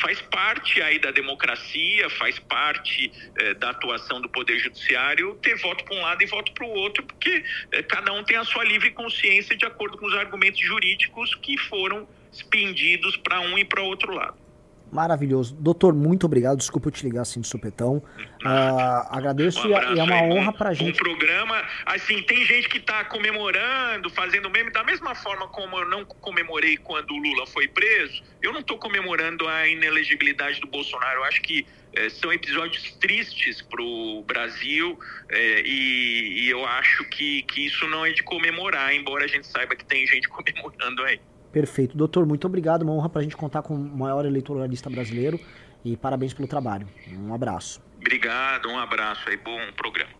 faz 0.00 0.20
parte 0.22 0.80
aí 0.80 0.98
da 0.98 1.10
democracia, 1.10 2.08
faz 2.10 2.38
parte 2.38 3.12
é, 3.36 3.54
da 3.54 3.70
atuação 3.70 4.20
do 4.20 4.28
Poder 4.28 4.58
Judiciário 4.58 5.34
ter 5.42 5.56
voto 5.56 5.84
para 5.84 5.96
um 5.96 6.00
lado 6.00 6.22
e 6.22 6.26
voto 6.26 6.52
para 6.52 6.64
o 6.64 6.70
outro, 6.70 7.02
porque 7.02 7.44
é, 7.72 7.82
cada 7.82 8.12
um 8.12 8.22
tem 8.22 8.36
a 8.36 8.44
sua 8.44 8.64
livre 8.64 8.90
consciência 8.90 9.56
de 9.56 9.64
acordo 9.64 9.98
com 9.98 10.06
os 10.06 10.14
argumentos 10.14 10.60
jurídicos 10.60 11.34
que 11.34 11.58
foram 11.58 12.08
expendidos 12.32 13.16
para 13.16 13.40
um 13.40 13.58
e 13.58 13.64
para 13.64 13.82
outro 13.82 14.12
lado. 14.12 14.43
Maravilhoso. 14.94 15.56
Doutor, 15.56 15.92
muito 15.92 16.24
obrigado. 16.26 16.56
Desculpa 16.58 16.86
eu 16.86 16.92
te 16.92 17.02
ligar 17.04 17.22
assim 17.22 17.40
de 17.40 17.48
supetão. 17.48 18.00
Ah, 18.44 19.08
agradeço 19.10 19.66
Um 19.66 19.70
e 19.70 19.74
é- 19.74 19.98
é 19.98 20.02
uma 20.04 20.14
aí, 20.14 20.30
honra 20.30 20.52
pra 20.52 20.72
gente. 20.72 20.96
programa. 20.96 21.60
Assim, 21.84 22.22
tem 22.22 22.44
gente 22.46 22.68
que 22.68 22.78
tá 22.78 23.04
comemorando, 23.04 24.08
fazendo 24.10 24.48
meme, 24.48 24.70
da 24.70 24.84
mesma 24.84 25.12
forma 25.16 25.48
como 25.48 25.76
eu 25.78 25.88
não 25.88 26.04
comemorei 26.04 26.76
quando 26.76 27.10
o 27.10 27.16
Lula 27.16 27.44
foi 27.48 27.66
preso, 27.66 28.22
eu 28.40 28.52
não 28.52 28.62
tô 28.62 28.78
comemorando 28.78 29.48
a 29.48 29.66
inelegibilidade 29.66 30.60
do 30.60 30.68
Bolsonaro. 30.68 31.20
Eu 31.20 31.24
acho 31.24 31.42
que 31.42 31.66
eh, 31.96 32.08
são 32.10 32.32
episódios 32.32 32.92
tristes 33.00 33.62
pro 33.62 34.22
Brasil 34.28 34.96
eh, 35.28 35.62
e, 35.64 36.44
e 36.44 36.50
eu 36.50 36.64
acho 36.64 37.04
que, 37.06 37.42
que 37.42 37.66
isso 37.66 37.84
não 37.88 38.06
é 38.06 38.12
de 38.12 38.22
comemorar, 38.22 38.94
embora 38.94 39.24
a 39.24 39.28
gente 39.28 39.46
saiba 39.48 39.74
que 39.74 39.84
tem 39.84 40.06
gente 40.06 40.28
comemorando 40.30 41.02
aí. 41.02 41.20
Perfeito. 41.54 41.96
Doutor, 41.96 42.26
muito 42.26 42.48
obrigado. 42.48 42.82
Uma 42.82 42.94
honra 42.94 43.08
pra 43.08 43.22
gente 43.22 43.36
contar 43.36 43.62
com 43.62 43.76
o 43.76 43.78
maior 43.78 44.26
eleitoralista 44.26 44.90
brasileiro. 44.90 45.38
E 45.84 45.96
parabéns 45.96 46.34
pelo 46.34 46.48
trabalho. 46.48 46.88
Um 47.16 47.32
abraço. 47.32 47.80
Obrigado, 48.00 48.68
um 48.68 48.76
abraço 48.76 49.28
aí, 49.28 49.36
bom 49.36 49.60
programa. 49.76 50.10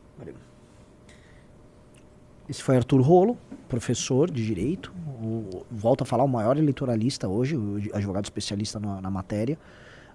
Esse 2.49 2.63
foi 2.63 2.77
Arthur 2.77 3.01
Rolo, 3.01 3.37
professor 3.69 4.31
de 4.31 4.47
Direito. 4.47 4.95
O, 5.21 5.67
volto 5.69 6.03
a 6.03 6.05
falar, 6.05 6.23
o 6.23 6.29
maior 6.29 6.57
eleitoralista 6.57 7.27
hoje, 7.27 7.57
o 7.57 7.79
advogado 7.93 8.25
especialista 8.27 8.79
na, 8.79 9.01
na 9.01 9.11
matéria. 9.11 9.59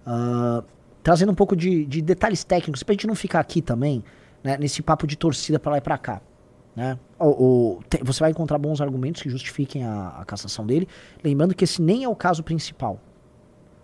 Ah, 0.05 0.63
trazendo 1.03 1.33
um 1.33 1.35
pouco 1.35 1.53
de, 1.53 1.85
de 1.85 2.01
detalhes 2.01 2.45
técnicos, 2.45 2.81
pra 2.81 2.93
gente 2.93 3.07
não 3.07 3.15
ficar 3.15 3.41
aqui 3.41 3.61
também, 3.61 4.05
né, 4.41 4.57
nesse 4.57 4.81
papo 4.81 5.05
de 5.05 5.17
torcida 5.17 5.59
pra 5.59 5.71
lá 5.71 5.77
e 5.79 5.81
pra 5.81 5.97
cá. 5.97 6.21
Né? 6.80 6.97
O, 7.19 7.26
o- 7.27 7.80
te- 7.89 8.01
você 8.01 8.22
vai 8.22 8.31
encontrar 8.31 8.57
bons 8.57 8.80
argumentos 8.80 9.22
que 9.22 9.30
justifiquem 9.30 9.84
a, 9.84 10.15
a 10.22 10.23
cassação 10.23 10.65
dele. 10.65 10.88
Lembrando 11.22 11.53
que 11.53 11.65
esse 11.65 11.81
nem 11.81 12.06
é 12.06 12.07
o 12.07 12.15
caso 12.15 12.41
principal. 12.41 12.97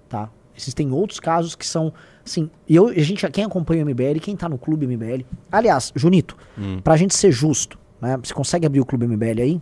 Tá? 0.08 0.30
Existem 0.58 0.90
outros 0.94 1.20
casos 1.20 1.56
que 1.56 1.68
são. 1.68 1.92
Assim, 2.26 2.50
e 2.70 2.74
eu, 2.74 2.88
a 2.88 2.94
gente, 3.00 3.30
quem 3.32 3.44
acompanha 3.44 3.84
o 3.84 3.90
MBL, 3.90 4.20
quem 4.22 4.34
tá 4.38 4.48
no 4.48 4.58
clube 4.58 4.88
MBL. 4.88 5.26
Aliás, 5.52 5.92
Junito, 5.94 6.38
Hum. 6.58 6.80
pra 6.82 6.96
gente 6.96 7.14
ser 7.14 7.34
justo, 7.34 7.78
né? 8.00 8.16
Você 8.24 8.34
consegue 8.34 8.66
abrir 8.66 8.80
o 8.80 8.86
clube 8.86 9.06
MBL 9.06 9.42
aí? 9.42 9.62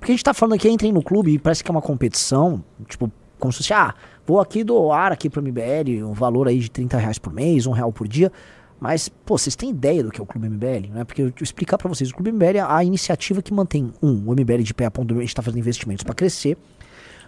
Porque 0.00 0.12
a 0.12 0.14
gente 0.14 0.24
tá 0.24 0.32
falando 0.32 0.54
aqui, 0.54 0.66
entrem 0.70 0.92
no 0.92 1.02
clube 1.02 1.32
e 1.32 1.38
parece 1.38 1.62
que 1.62 1.70
é 1.70 1.72
uma 1.72 1.82
competição, 1.82 2.64
tipo, 2.88 3.12
como 3.38 3.52
se 3.52 3.58
fosse, 3.58 3.74
ah, 3.74 3.94
vou 4.26 4.40
aqui 4.40 4.64
doar 4.64 5.12
aqui 5.12 5.28
pro 5.28 5.42
MBL 5.42 6.02
um 6.04 6.14
valor 6.14 6.48
aí 6.48 6.58
de 6.58 6.70
30 6.70 6.96
reais 6.96 7.18
por 7.18 7.32
mês, 7.34 7.66
um 7.66 7.72
real 7.72 7.92
por 7.92 8.08
dia. 8.08 8.32
Mas, 8.78 9.08
pô, 9.08 9.38
vocês 9.38 9.56
têm 9.56 9.70
ideia 9.70 10.02
do 10.02 10.10
que 10.10 10.20
é 10.20 10.22
o 10.22 10.26
Clube 10.26 10.48
MBL, 10.48 10.92
né? 10.92 11.04
Porque 11.04 11.22
eu 11.22 11.26
vou 11.26 11.34
explicar 11.40 11.78
pra 11.78 11.88
vocês, 11.88 12.10
o 12.10 12.14
Clube 12.14 12.30
MBL 12.32 12.58
é 12.58 12.60
a 12.60 12.84
iniciativa 12.84 13.40
que 13.40 13.52
mantém, 13.52 13.92
um, 14.02 14.28
o 14.28 14.32
MBL 14.32 14.62
de 14.62 14.74
pé 14.74 14.84
a 14.84 14.90
ponto 14.90 15.16
a 15.16 15.20
gente 15.20 15.34
tá 15.34 15.40
fazendo 15.42 15.58
investimentos 15.60 16.04
pra 16.04 16.14
crescer, 16.14 16.58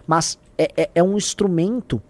mas 0.05 0.37
é, 0.57 0.71
é- 0.83 0.89
é 0.95 1.03
um 1.03 1.17
instrumento 1.17 2.01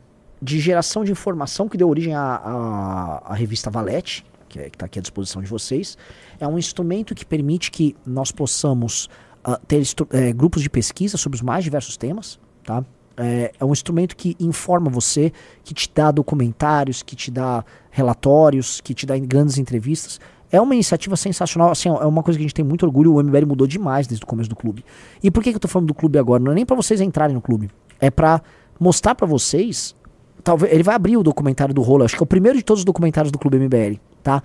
de 0.41 0.59
geração 0.59 1.03
de 1.03 1.11
informação 1.11 1.67
que 1.69 1.77
deu 1.77 1.89
origem 1.89 2.13
à, 2.13 2.21
à, 2.21 3.21
à 3.31 3.33
revista 3.33 3.69
Valete, 3.69 4.25
que 4.47 4.59
está 4.59 4.85
aqui 4.85 4.99
à 4.99 5.01
disposição 5.01 5.41
de 5.41 5.47
vocês. 5.49 5.97
É 6.39 6.47
um 6.47 6.57
instrumento 6.57 7.13
que 7.13 7.25
permite 7.25 7.69
que 7.71 7.95
nós 8.05 8.31
possamos 8.31 9.09
ah, 9.43 9.59
ter 9.67 9.81
eh, 10.11 10.33
grupos 10.33 10.61
de 10.61 10.69
pesquisa 10.69 11.17
sobre 11.17 11.35
os 11.35 11.41
mais 11.41 11.63
diversos 11.63 11.95
temas. 11.97 12.39
Tá? 12.63 12.83
É, 13.21 13.51
é 13.59 13.65
um 13.65 13.73
instrumento 13.73 14.15
que 14.15 14.35
informa 14.39 14.89
você, 14.89 15.33
que 15.63 15.73
te 15.73 15.91
dá 15.93 16.09
documentários, 16.09 17.03
que 17.03 17.15
te 17.15 17.29
dá 17.29 17.65
relatórios, 17.91 18.79
que 18.79 18.93
te 18.93 19.05
dá 19.05 19.17
grandes 19.17 19.57
entrevistas. 19.57 20.19
É 20.51 20.59
uma 20.59 20.73
iniciativa 20.73 21.15
sensacional, 21.15 21.69
assim, 21.71 21.89
é 21.89 22.05
uma 22.05 22.23
coisa 22.23 22.37
que 22.37 22.43
a 22.43 22.47
gente 22.47 22.55
tem 22.55 22.65
muito 22.65 22.85
orgulho, 22.85 23.13
o 23.13 23.21
MBL 23.23 23.45
mudou 23.45 23.67
demais 23.67 24.07
desde 24.07 24.23
o 24.23 24.27
começo 24.27 24.49
do 24.49 24.55
clube. 24.55 24.83
E 25.21 25.29
por 25.29 25.43
que, 25.43 25.51
que 25.51 25.57
eu 25.57 25.59
tô 25.59 25.67
falando 25.67 25.87
do 25.87 25.93
clube 25.93 26.17
agora? 26.17 26.41
Não 26.41 26.51
é 26.53 26.55
nem 26.55 26.65
para 26.65 26.75
vocês 26.75 27.01
entrarem 27.01 27.35
no 27.35 27.41
clube, 27.41 27.69
é 27.99 28.09
para 28.09 28.41
mostrar 28.79 29.13
para 29.13 29.27
vocês, 29.27 29.95
talvez, 30.43 30.73
ele 30.73 30.81
vai 30.81 30.95
abrir 30.95 31.17
o 31.17 31.23
documentário 31.23 31.73
do 31.73 31.81
Rolo, 31.81 32.05
acho 32.05 32.15
que 32.15 32.23
é 32.23 32.25
o 32.25 32.27
primeiro 32.27 32.57
de 32.57 32.63
todos 32.63 32.81
os 32.81 32.85
documentários 32.85 33.31
do 33.31 33.37
clube 33.37 33.57
MBL, 33.59 33.99
tá? 34.23 34.41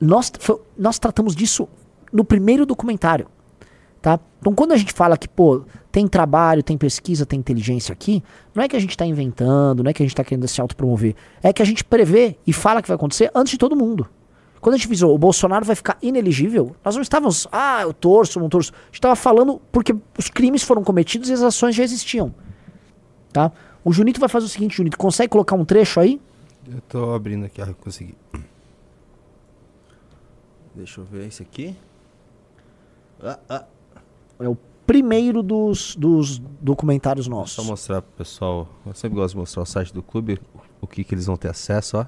Nós, 0.00 0.32
foi- 0.40 0.60
nós 0.76 0.98
tratamos 0.98 1.36
disso 1.36 1.68
no 2.12 2.24
primeiro 2.24 2.66
documentário, 2.66 3.26
tá? 4.02 4.18
Então 4.40 4.54
quando 4.54 4.72
a 4.72 4.76
gente 4.76 4.92
fala 4.92 5.16
que, 5.16 5.28
pô, 5.28 5.62
tem 5.94 6.08
trabalho, 6.08 6.60
tem 6.60 6.76
pesquisa, 6.76 7.24
tem 7.24 7.38
inteligência 7.38 7.92
aqui, 7.92 8.20
não 8.52 8.64
é 8.64 8.68
que 8.68 8.74
a 8.74 8.80
gente 8.80 8.96
tá 8.96 9.06
inventando, 9.06 9.84
não 9.84 9.90
é 9.90 9.92
que 9.92 10.02
a 10.02 10.04
gente 10.04 10.16
tá 10.16 10.24
querendo 10.24 10.48
se 10.48 10.60
autopromover, 10.60 11.14
é 11.40 11.52
que 11.52 11.62
a 11.62 11.64
gente 11.64 11.84
prevê 11.84 12.36
e 12.44 12.52
fala 12.52 12.82
que 12.82 12.88
vai 12.88 12.96
acontecer 12.96 13.30
antes 13.32 13.52
de 13.52 13.58
todo 13.58 13.76
mundo. 13.76 14.08
Quando 14.60 14.74
a 14.74 14.76
gente 14.76 14.88
avisou, 14.88 15.14
o 15.14 15.18
Bolsonaro 15.18 15.64
vai 15.64 15.76
ficar 15.76 15.96
inelegível, 16.02 16.74
nós 16.84 16.96
não 16.96 17.02
estávamos, 17.02 17.46
ah, 17.52 17.82
eu 17.82 17.94
torço, 17.94 18.40
não 18.40 18.48
torço. 18.48 18.72
A 18.72 18.86
gente 18.86 18.94
estava 18.94 19.14
falando 19.14 19.62
porque 19.70 19.94
os 20.18 20.28
crimes 20.28 20.64
foram 20.64 20.82
cometidos 20.82 21.28
e 21.28 21.32
as 21.32 21.42
ações 21.42 21.76
já 21.76 21.84
existiam. 21.84 22.34
Tá? 23.32 23.52
O 23.84 23.92
Junito 23.92 24.18
vai 24.18 24.28
fazer 24.28 24.46
o 24.46 24.48
seguinte, 24.48 24.76
Junito, 24.76 24.98
consegue 24.98 25.28
colocar 25.28 25.54
um 25.54 25.64
trecho 25.64 26.00
aí? 26.00 26.20
Eu 26.68 26.80
tô 26.88 27.12
abrindo 27.12 27.46
aqui, 27.46 27.62
ah, 27.62 27.72
consegui. 27.80 28.16
Deixa 30.74 31.00
eu 31.00 31.04
ver 31.04 31.28
esse 31.28 31.40
aqui. 31.40 31.76
Ah, 33.22 33.38
ah. 33.48 33.64
É 34.40 34.48
o 34.48 34.58
primeiro 34.86 35.42
dos, 35.42 35.96
dos 35.96 36.38
documentários 36.60 37.26
Só 37.26 37.30
nossos. 37.30 37.66
mostrar 37.66 38.02
pro 38.02 38.12
pessoal. 38.18 38.68
Eu 38.86 38.94
sempre 38.94 39.16
gosto 39.16 39.34
de 39.34 39.38
mostrar 39.40 39.62
o 39.62 39.66
site 39.66 39.92
do 39.92 40.02
clube, 40.02 40.40
o 40.80 40.86
que, 40.86 41.02
que 41.04 41.14
eles 41.14 41.26
vão 41.26 41.36
ter 41.36 41.48
acesso, 41.48 41.96
ó. 41.98 42.06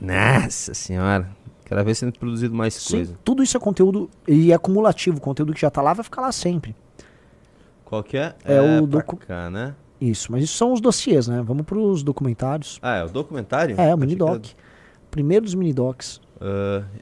Nossa 0.00 0.72
senhora. 0.74 1.30
Cada 1.64 1.84
vez 1.84 1.98
sendo 1.98 2.12
produzido 2.18 2.54
mais 2.54 2.74
Sim, 2.74 2.96
coisa. 2.96 3.18
tudo 3.22 3.42
isso 3.42 3.56
é 3.56 3.60
conteúdo 3.60 4.10
e 4.26 4.50
é 4.50 4.54
acumulativo. 4.54 5.18
O 5.18 5.20
conteúdo 5.20 5.52
que 5.54 5.60
já 5.60 5.70
tá 5.70 5.80
lá 5.80 5.92
vai 5.92 6.02
ficar 6.02 6.22
lá 6.22 6.32
sempre. 6.32 6.74
Qual 7.84 8.02
que 8.02 8.16
é? 8.16 8.34
É 8.44 8.60
o 8.80 8.88
pra 8.88 9.00
docu- 9.00 9.16
cá, 9.18 9.48
né? 9.50 9.74
Isso, 10.00 10.32
mas 10.32 10.42
isso 10.44 10.56
são 10.56 10.72
os 10.72 10.80
dossiês, 10.80 11.28
né? 11.28 11.42
Vamos 11.44 11.64
pros 11.66 12.02
documentários. 12.02 12.78
Ah, 12.82 12.96
é 12.96 13.04
o 13.04 13.08
documentário? 13.08 13.78
É, 13.80 13.94
o 13.94 13.98
que 13.98 14.00
minidoc. 14.06 14.46
Primeiro 15.10 15.44
dos 15.44 15.54
minidocs. 15.54 16.20
era- 16.40 16.86
Ah, 16.92 17.00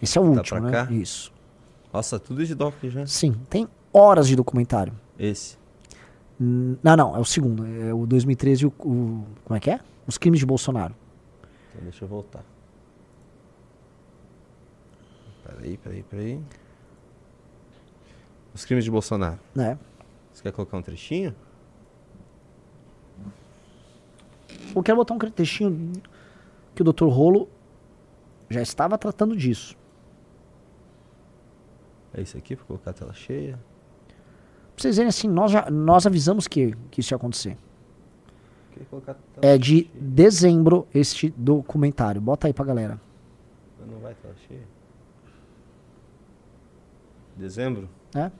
Esse 0.00 0.18
é 0.18 0.20
o 0.20 0.24
Tá 0.32 0.38
último, 0.38 0.60
né? 0.60 0.70
cá? 0.70 0.88
Isso. 0.92 1.32
nossa, 1.92 2.18
tudo 2.20 2.44
de 2.44 2.54
doc 2.54 2.74
já. 2.84 3.06
Sim, 3.06 3.34
tem 3.50 3.66
horas 3.92 4.28
de 4.28 4.36
documentário. 4.36 4.92
Esse. 5.18 5.56
Não, 6.38 6.96
não, 6.96 7.16
é 7.16 7.18
o 7.18 7.24
segundo. 7.24 7.66
É 7.66 7.92
o 7.92 8.06
2013, 8.06 8.66
o, 8.66 8.68
o- 8.68 9.24
Como 9.44 9.56
é 9.56 9.60
que 9.60 9.70
é? 9.70 9.80
Os 10.06 10.16
crimes 10.16 10.38
de 10.40 10.46
Bolsonaro. 10.46 10.94
Então 11.70 11.82
deixa 11.82 12.04
eu 12.04 12.08
voltar. 12.08 12.44
Peraí, 15.44 15.76
peraí, 15.78 16.02
peraí. 16.04 16.40
Os 18.54 18.64
crimes 18.64 18.84
de 18.84 18.90
Bolsonaro. 18.90 19.38
Né? 19.54 19.78
Você 20.32 20.42
quer 20.42 20.52
colocar 20.52 20.76
um 20.76 20.82
trechinho? 20.82 21.34
Eu 24.74 24.82
quero 24.82 24.96
botar 24.96 25.14
um 25.14 25.18
trechinho 25.18 25.92
que 26.74 26.82
o 26.82 26.84
Dr. 26.92 27.06
Rolo 27.08 27.48
já 28.48 28.62
estava 28.62 28.96
tratando 28.96 29.36
disso. 29.36 29.76
É 32.14 32.22
isso 32.22 32.36
aqui, 32.38 32.54
pra 32.56 32.64
colocar 32.64 32.90
a 32.90 32.94
tela 32.94 33.12
cheia. 33.12 33.58
Pra 34.78 34.82
vocês 34.82 34.96
verem 34.96 35.08
assim, 35.08 35.26
nós, 35.26 35.50
já, 35.50 35.68
nós 35.68 36.06
avisamos 36.06 36.46
que, 36.46 36.72
que 36.88 37.00
isso 37.00 37.12
ia 37.12 37.16
acontecer. 37.16 37.58
É 39.42 39.58
de 39.58 39.90
dezembro 39.92 40.86
este 40.94 41.34
documentário. 41.36 42.20
Bota 42.20 42.46
aí 42.46 42.52
pra 42.52 42.64
galera. 42.64 43.00
Não 43.90 43.98
vai 43.98 44.14
tela 44.14 44.36
cheia? 44.46 44.62
Dezembro? 47.36 47.88
É? 48.14 48.30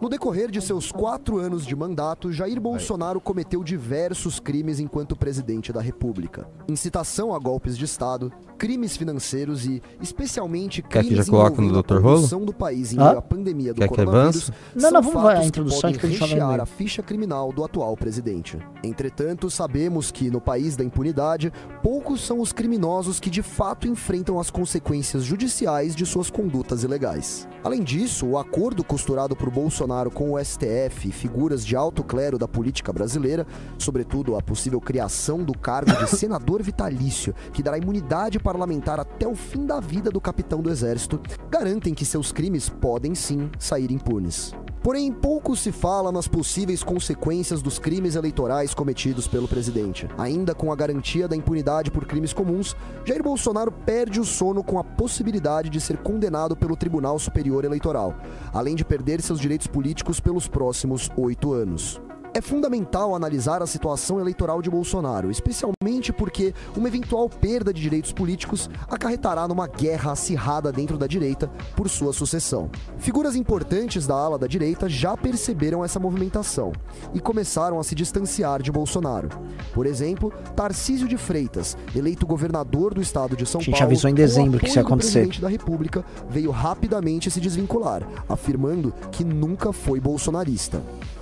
No 0.00 0.08
decorrer 0.08 0.50
de 0.50 0.60
seus 0.60 0.90
quatro 0.90 1.38
anos 1.38 1.66
de 1.66 1.76
mandato, 1.76 2.32
Jair 2.32 2.60
Bolsonaro 2.60 3.20
cometeu 3.20 3.62
diversos 3.62 4.40
crimes 4.40 4.80
enquanto 4.80 5.14
presidente 5.16 5.72
da 5.72 5.80
República. 5.80 6.48
Incitação 6.68 7.34
a 7.34 7.38
golpes 7.38 7.76
de 7.76 7.84
Estado, 7.84 8.32
crimes 8.56 8.96
financeiros 8.96 9.66
e, 9.66 9.82
especialmente, 10.00 10.82
Quer 10.82 11.02
que 11.02 11.08
crimes 11.08 11.26
já 11.26 11.30
coloque 11.30 11.60
no 11.60 11.82
Dr. 11.82 11.98
Rolo? 11.98 12.46
do 12.46 12.54
país 12.54 12.92
em 12.92 12.98
Hã? 12.98 13.06
meio 13.06 13.18
à 13.18 13.22
pandemia 13.22 13.74
do 13.74 13.80
Quer 13.80 13.88
que 13.88 13.94
coronavírus. 13.94 14.50
avance? 14.50 14.52
Não, 14.74 14.80
são 14.82 14.90
não, 14.92 15.02
vamos 15.02 15.22
fatos 15.22 15.30
a 15.38 15.40
que 15.40 15.46
introdução, 15.48 15.80
podem 15.80 15.98
que 15.98 16.06
a 16.06 16.08
gente 16.08 16.18
vai 16.18 16.28
rechear 16.28 16.60
a 16.60 16.66
ficha 16.66 17.02
criminal 17.02 17.52
do 17.52 17.64
atual 17.64 17.96
presidente. 17.96 18.58
Entretanto, 18.82 19.50
sabemos 19.50 20.10
que 20.10 20.30
no 20.30 20.40
país 20.40 20.76
da 20.76 20.84
impunidade, 20.84 21.52
poucos 21.82 22.20
são 22.20 22.40
os 22.40 22.52
criminosos 22.52 23.18
que 23.18 23.30
de 23.30 23.42
fato 23.42 23.88
enfrentam 23.88 24.38
as 24.38 24.50
consequências 24.50 25.24
judiciais 25.24 25.94
de 25.94 26.04
suas 26.06 26.30
condutas 26.30 26.82
ilegais. 26.82 27.48
Além 27.62 27.82
disso, 27.82 28.26
o 28.26 28.38
acordo 28.38 28.82
costurado 28.84 29.34
por 29.34 29.50
Bolsonaro 29.50 30.10
com 30.10 30.32
o 30.32 30.44
STF 30.44 31.08
e 31.08 31.12
figuras 31.12 31.64
de 31.64 31.76
alto 31.76 32.02
clero 32.02 32.38
da 32.38 32.48
política 32.48 32.92
brasileira, 32.92 33.46
sobretudo 33.78 34.36
a 34.36 34.42
possível 34.42 34.80
criação 34.80 35.42
do 35.42 35.56
cargo 35.56 35.92
de 35.92 36.08
senador 36.16 36.62
vitalício, 36.62 37.34
que 37.52 37.62
dará 37.62 37.78
imunidade 37.78 38.38
parlamentar 38.38 39.00
até 39.00 39.26
o 39.26 39.34
fim 39.34 39.66
da 39.66 39.80
vida 39.80 40.10
do 40.10 40.20
capitão 40.20 40.60
do 40.60 40.70
exército, 40.70 41.20
garantem 41.50 41.94
que 41.94 42.04
seus 42.04 42.32
crimes 42.32 42.68
podem 42.68 43.14
sim 43.14 43.50
sair 43.58 43.90
impunes. 43.90 44.54
Porém, 44.82 45.12
pouco 45.12 45.54
se 45.54 45.70
fala 45.70 46.10
nas 46.10 46.26
possíveis 46.26 46.82
consequências 46.82 47.60
dos 47.60 47.78
crimes 47.78 48.14
eleitorais 48.14 48.72
cometidos 48.72 49.28
pelo 49.28 49.46
presidente. 49.46 50.08
Ainda 50.16 50.54
com 50.54 50.72
a 50.72 50.76
garantia 50.76 51.28
da 51.28 51.36
impunidade 51.36 51.90
por 51.90 52.06
crimes 52.06 52.32
comuns, 52.32 52.74
Jair 53.04 53.22
Bolsonaro 53.22 53.70
perde 53.70 54.18
o 54.18 54.24
sono 54.24 54.64
com 54.64 54.78
a 54.78 54.84
possibilidade 54.84 55.68
de 55.68 55.80
ser 55.80 55.98
condenado 55.98 56.56
pelo 56.56 56.76
Tribunal 56.76 57.18
Superior 57.18 57.64
Eleitoral, 57.64 58.14
além 58.54 58.74
de 58.74 58.84
perder 58.84 59.20
seus 59.20 59.38
direitos 59.38 59.66
políticos 59.66 60.18
pelos 60.18 60.48
próximos 60.48 61.10
oito 61.14 61.52
anos. 61.52 62.00
É 62.32 62.40
fundamental 62.40 63.14
analisar 63.14 63.60
a 63.60 63.66
situação 63.66 64.20
eleitoral 64.20 64.62
de 64.62 64.70
Bolsonaro, 64.70 65.32
especialmente 65.32 66.12
porque 66.12 66.54
uma 66.76 66.86
eventual 66.86 67.28
perda 67.28 67.74
de 67.74 67.82
direitos 67.82 68.12
políticos 68.12 68.70
acarretará 68.88 69.48
numa 69.48 69.66
guerra 69.66 70.12
acirrada 70.12 70.70
dentro 70.70 70.96
da 70.96 71.08
direita 71.08 71.50
por 71.74 71.88
sua 71.88 72.12
sucessão. 72.12 72.70
Figuras 72.98 73.34
importantes 73.34 74.06
da 74.06 74.14
ala 74.14 74.38
da 74.38 74.46
direita 74.46 74.88
já 74.88 75.16
perceberam 75.16 75.84
essa 75.84 75.98
movimentação 75.98 76.72
e 77.12 77.18
começaram 77.18 77.80
a 77.80 77.82
se 77.82 77.96
distanciar 77.96 78.62
de 78.62 78.70
Bolsonaro. 78.70 79.28
Por 79.74 79.84
exemplo, 79.84 80.32
Tarcísio 80.54 81.08
de 81.08 81.16
Freitas, 81.16 81.76
eleito 81.96 82.26
governador 82.26 82.94
do 82.94 83.00
estado 83.00 83.36
de 83.36 83.44
São 83.44 83.60
A 83.60 83.64
gente 83.64 83.72
Paulo, 83.72 83.86
avisou 83.86 84.08
em 84.08 84.14
dezembro 84.14 84.58
o 84.58 84.60
que 84.60 84.68
isso 84.68 84.78
ia 84.78 84.82
acontecer. 84.82 85.12
presidente 85.14 85.40
da 85.40 85.48
República, 85.48 86.04
veio 86.28 86.52
rapidamente 86.52 87.28
se 87.28 87.40
desvincular, 87.40 88.06
afirmando 88.28 88.94
que 89.10 89.24
nunca 89.24 89.72
foi 89.72 89.98
bolsonarista. 89.98 90.80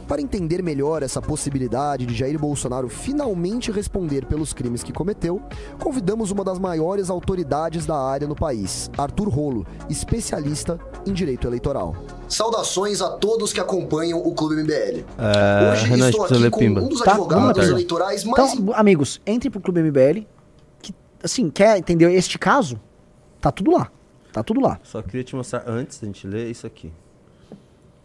Para 0.09 0.23
entender 0.23 0.63
melhor 0.63 1.03
essa 1.03 1.21
possibilidade 1.21 2.07
de 2.07 2.15
Jair 2.15 2.39
Bolsonaro 2.39 2.89
finalmente 2.89 3.71
responder 3.71 4.25
pelos 4.25 4.55
crimes 4.55 4.83
que 4.83 4.91
cometeu, 4.91 5.43
convidamos 5.79 6.31
uma 6.31 6.43
das 6.43 6.59
maiores 6.59 7.11
autoridades 7.11 7.85
da 7.85 7.95
área 7.95 8.27
no 8.27 8.35
país, 8.35 8.91
Arthur 8.97 9.29
Rolo, 9.29 9.67
especialista 9.91 10.81
em 11.07 11.13
direito 11.13 11.47
eleitoral. 11.47 11.95
Saudações 12.27 13.03
a 13.03 13.11
todos 13.11 13.53
que 13.53 13.61
acompanham 13.61 14.19
o 14.19 14.35
Clube 14.35 14.57
MBL. 14.63 15.05
É, 15.19 15.73
Hoje 15.73 15.87
Renan 15.87 16.09
estou 16.09 16.25
aqui 16.25 16.51
com 16.51 16.59
Pimba. 16.59 16.81
um 16.81 16.89
dos 16.89 17.01
Tá, 17.03 17.13
advogados 17.13 17.69
eleitorais 17.69 18.25
mais 18.25 18.55
Então, 18.55 18.75
amigos, 18.75 19.21
entre 19.27 19.51
pro 19.51 19.61
Clube 19.61 19.83
MBL. 19.83 20.27
Que, 20.81 20.95
assim, 21.23 21.51
quer 21.51 21.77
entender 21.77 22.11
este 22.15 22.39
caso? 22.39 22.81
Tá 23.43 23.53
tudo 23.53 23.73
lá. 23.73 23.91
Tá 24.33 24.43
tudo 24.43 24.59
lá. 24.61 24.81
Só 24.83 25.03
queria 25.03 25.23
te 25.23 25.37
mostrar 25.37 25.65
antes 25.67 26.01
da 26.01 26.07
gente 26.07 26.27
ler 26.27 26.51
isso 26.51 26.67
aqui. 26.67 26.91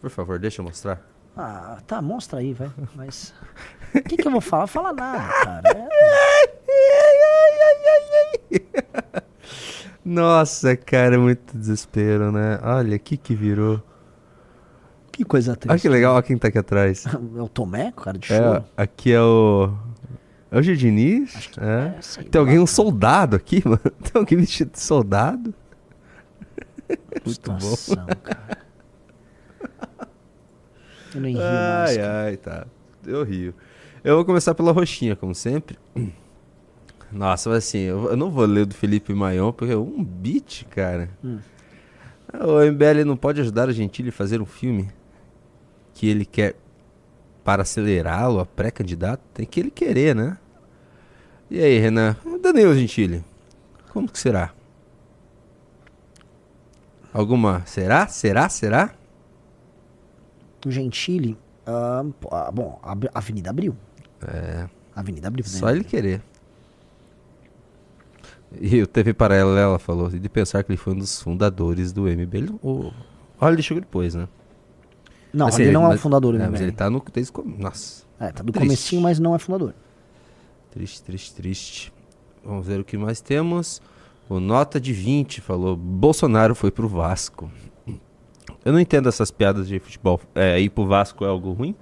Por 0.02 0.10
favor, 0.10 0.38
deixa 0.38 0.60
eu 0.60 0.64
mostrar. 0.66 1.13
Ah, 1.36 1.78
tá, 1.86 2.00
mostra 2.00 2.38
aí, 2.40 2.52
vai. 2.52 2.70
Mas. 2.94 3.34
O 3.94 4.02
que, 4.02 4.16
que 4.16 4.26
eu 4.26 4.32
vou 4.32 4.40
falar? 4.40 4.66
Fala 4.66 4.92
nada, 4.92 5.32
cara. 5.44 5.68
É- 5.68 5.88
Nossa, 10.04 10.76
cara, 10.76 11.14
é 11.14 11.18
muito 11.18 11.56
desespero, 11.56 12.30
né? 12.30 12.58
Olha, 12.62 12.96
o 12.96 13.00
que 13.00 13.16
que 13.16 13.34
virou. 13.34 13.82
Que 15.10 15.24
coisa 15.24 15.54
triste. 15.56 15.70
Olha 15.72 15.80
que 15.80 15.88
legal, 15.88 16.14
olha 16.14 16.22
quem 16.22 16.36
tá 16.36 16.48
aqui 16.48 16.58
atrás. 16.58 17.04
É 17.06 17.40
o 17.40 17.48
Tomé, 17.48 17.92
cara 17.92 18.18
de 18.18 18.32
É, 18.32 18.36
choro. 18.36 18.64
aqui 18.76 19.12
é 19.12 19.22
o. 19.22 19.72
É 20.50 20.58
o 20.58 20.62
Diniz? 20.62 21.50
É. 21.58 22.22
Tem 22.30 22.38
alguém, 22.38 22.58
um 22.58 22.66
soldado 22.66 23.34
aqui, 23.36 23.62
mano? 23.66 23.78
Tem 23.78 24.12
alguém 24.14 24.38
vestido 24.38 24.72
de 24.72 24.80
soldado? 24.80 25.54
Muito 27.24 27.50
bom. 27.50 27.58
Situação, 27.60 28.06
cara. 28.22 28.58
Eu 31.14 31.20
nem 31.20 31.34
rio 31.34 31.42
mais. 31.42 31.90
Ai, 31.90 31.96
cara. 31.96 32.24
ai, 32.24 32.36
tá. 32.36 32.66
Eu 33.06 33.22
rio. 33.22 33.54
Eu 34.02 34.16
vou 34.16 34.24
começar 34.24 34.54
pela 34.54 34.72
roxinha, 34.72 35.14
como 35.16 35.34
sempre. 35.34 35.78
Nossa, 37.10 37.48
mas 37.48 37.58
assim, 37.58 37.78
eu, 37.78 38.16
não 38.16 38.30
vou 38.30 38.44
ler 38.44 38.62
o 38.62 38.66
do 38.66 38.74
Felipe 38.74 39.14
Maion, 39.14 39.52
porque 39.52 39.72
é 39.72 39.76
um 39.76 40.02
beat, 40.02 40.64
cara. 40.64 41.08
Hum. 41.24 41.38
O 42.32 42.60
MBL 42.60 43.04
não 43.06 43.16
pode 43.16 43.40
ajudar 43.40 43.68
a 43.68 43.72
Gentili 43.72 44.08
a 44.08 44.12
fazer 44.12 44.42
um 44.42 44.46
filme 44.46 44.88
que 45.94 46.08
ele 46.08 46.24
quer 46.24 46.56
para 47.44 47.62
acelerá-lo 47.62 48.40
a 48.40 48.46
pré-candidato? 48.46 49.22
Tem 49.32 49.46
que 49.46 49.60
ele 49.60 49.70
querer, 49.70 50.14
né? 50.16 50.36
E 51.48 51.60
aí, 51.62 51.78
Renan? 51.78 52.16
Danilo 52.42 52.74
Gentili, 52.74 53.24
como 53.92 54.08
que 54.08 54.18
será? 54.18 54.52
Alguma. 57.12 57.62
Será? 57.64 58.08
Será? 58.08 58.48
Será? 58.48 58.90
O 60.66 60.70
Gentili. 60.70 61.36
ah, 61.66 62.04
bom, 62.52 62.78
a 62.82 62.94
Avenida 63.18 63.50
abriu. 63.50 63.76
É. 64.26 64.68
Avenida 64.94 65.28
abriu. 65.28 65.44
né? 65.44 65.50
Só 65.50 65.70
ele 65.70 65.84
querer. 65.84 66.22
E 68.60 68.80
o 68.82 68.86
TV 68.86 69.12
Paralela 69.12 69.78
falou 69.78 70.08
de 70.08 70.28
pensar 70.28 70.62
que 70.62 70.70
ele 70.70 70.76
foi 70.76 70.92
um 70.92 70.98
dos 70.98 71.20
fundadores 71.20 71.92
do 71.92 72.02
MBL. 72.08 72.54
O- 72.62 72.92
Olha, 73.40 73.54
ele 73.54 73.62
chegou 73.62 73.80
depois, 73.80 74.14
né? 74.14 74.28
Não, 75.32 75.48
Assim, 75.48 75.62
ele 75.62 75.72
não 75.72 75.90
é 75.90 75.96
o 75.96 75.98
fundador 75.98 76.32
do 76.32 76.38
é, 76.38 76.42
MBL. 76.42 76.52
Mas 76.52 76.60
ele 76.60 76.72
tá 76.72 76.88
no. 76.88 77.02
Desde, 77.12 77.32
o 77.36 77.42
nossa. 77.44 78.04
É, 78.20 78.30
tá 78.30 78.42
do 78.44 78.52
Triste. 78.52 78.66
comecinho, 78.66 79.02
mas 79.02 79.18
não 79.18 79.34
é 79.34 79.38
fundador. 79.40 79.74
Triste, 80.70 81.02
triste, 81.02 81.34
triste. 81.34 81.92
Vamos 82.44 82.64
ver 82.66 82.78
o 82.78 82.84
que 82.84 82.96
mais 82.96 83.20
temos. 83.20 83.82
O 84.28 84.38
Nota 84.38 84.80
de 84.80 84.92
20 84.92 85.40
falou: 85.40 85.76
Bolsonaro 85.76 86.54
foi 86.54 86.70
pro 86.70 86.88
Vasco. 86.88 87.50
Eu 88.64 88.72
não 88.72 88.80
entendo 88.80 89.08
essas 89.08 89.30
piadas 89.30 89.68
de 89.68 89.78
futebol. 89.78 90.20
É, 90.34 90.58
ir 90.58 90.70
pro 90.70 90.86
Vasco 90.86 91.24
é 91.24 91.28
algo 91.28 91.52
ruim? 91.52 91.74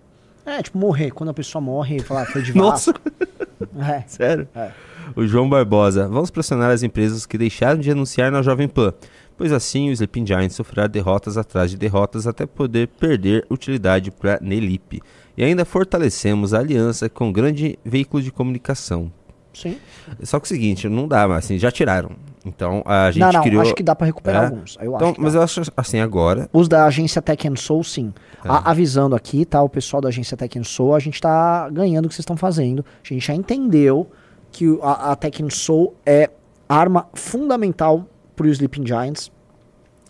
É, 0.44 0.62
tipo, 0.62 0.78
morrer. 0.78 1.10
Quando 1.10 1.30
a 1.30 1.34
pessoa 1.34 1.62
morre, 1.62 2.00
falar, 2.00 2.26
foi 2.26 2.42
de 2.42 2.54
Nossa. 2.56 2.92
Vasco. 2.92 3.10
É. 3.78 4.02
Sério? 4.08 4.48
É. 4.56 4.72
O 5.14 5.24
João 5.24 5.48
Barbosa. 5.48 6.08
Vamos 6.08 6.30
pressionar 6.30 6.70
as 6.70 6.82
empresas 6.82 7.24
que 7.24 7.38
deixaram 7.38 7.80
de 7.80 7.90
anunciar 7.90 8.30
na 8.30 8.42
Jovem 8.42 8.66
Pan, 8.66 8.92
pois 9.36 9.52
assim 9.52 9.88
o 9.88 9.92
Sleeping 9.92 10.26
Giant 10.26 10.50
sofrerá 10.50 10.88
derrotas 10.88 11.38
atrás 11.38 11.70
de 11.70 11.76
derrotas 11.76 12.26
até 12.26 12.44
poder 12.44 12.88
perder 12.88 13.46
utilidade 13.48 14.10
para 14.10 14.38
Nelip. 14.42 15.00
E 15.36 15.44
ainda 15.44 15.64
fortalecemos 15.64 16.52
a 16.52 16.58
aliança 16.58 17.08
com 17.08 17.28
um 17.28 17.32
grande 17.32 17.78
veículo 17.84 18.20
de 18.20 18.32
comunicação. 18.32 19.12
Sim. 19.54 19.78
Só 20.22 20.38
que 20.40 20.46
o 20.46 20.48
seguinte, 20.48 20.88
não 20.88 21.06
dá 21.06 21.28
mais, 21.28 21.44
assim, 21.44 21.58
já 21.58 21.70
tiraram. 21.70 22.10
Então 22.44 22.82
a 22.84 23.10
gente 23.10 23.22
não, 23.22 23.32
não, 23.32 23.42
criou... 23.42 23.62
acho 23.62 23.74
que 23.74 23.82
dá 23.82 23.94
pra 23.94 24.06
recuperar 24.06 24.42
É? 24.42 24.46
alguns. 24.46 24.76
Eu 24.80 24.96
então, 24.96 25.14
mas 25.18 25.34
eu 25.34 25.42
acho 25.42 25.60
assim, 25.76 26.00
agora... 26.00 26.48
Os 26.52 26.66
da 26.68 26.86
agência 26.86 27.22
Tech 27.22 27.46
and 27.46 27.56
Soul, 27.56 27.84
sim. 27.84 28.12
É. 28.44 28.48
A- 28.48 28.70
avisando 28.70 29.14
aqui, 29.14 29.44
tá? 29.44 29.62
O 29.62 29.68
pessoal 29.68 30.00
da 30.00 30.08
agência 30.08 30.36
Tech 30.36 30.58
and 30.58 30.64
Soul, 30.64 30.94
a 30.94 30.98
gente 30.98 31.20
tá 31.20 31.68
ganhando 31.70 32.06
o 32.06 32.08
que 32.08 32.14
vocês 32.14 32.22
estão 32.22 32.36
fazendo. 32.36 32.84
A 33.04 33.08
gente 33.08 33.24
já 33.26 33.34
entendeu 33.34 34.10
que 34.50 34.66
a, 34.82 35.12
a 35.12 35.16
Tech 35.16 35.42
and 35.42 35.50
Soul 35.50 35.94
é 36.04 36.30
arma 36.68 37.06
fundamental 37.14 38.06
pro 38.34 38.48
Sleeping 38.48 38.86
Giants. 38.86 39.30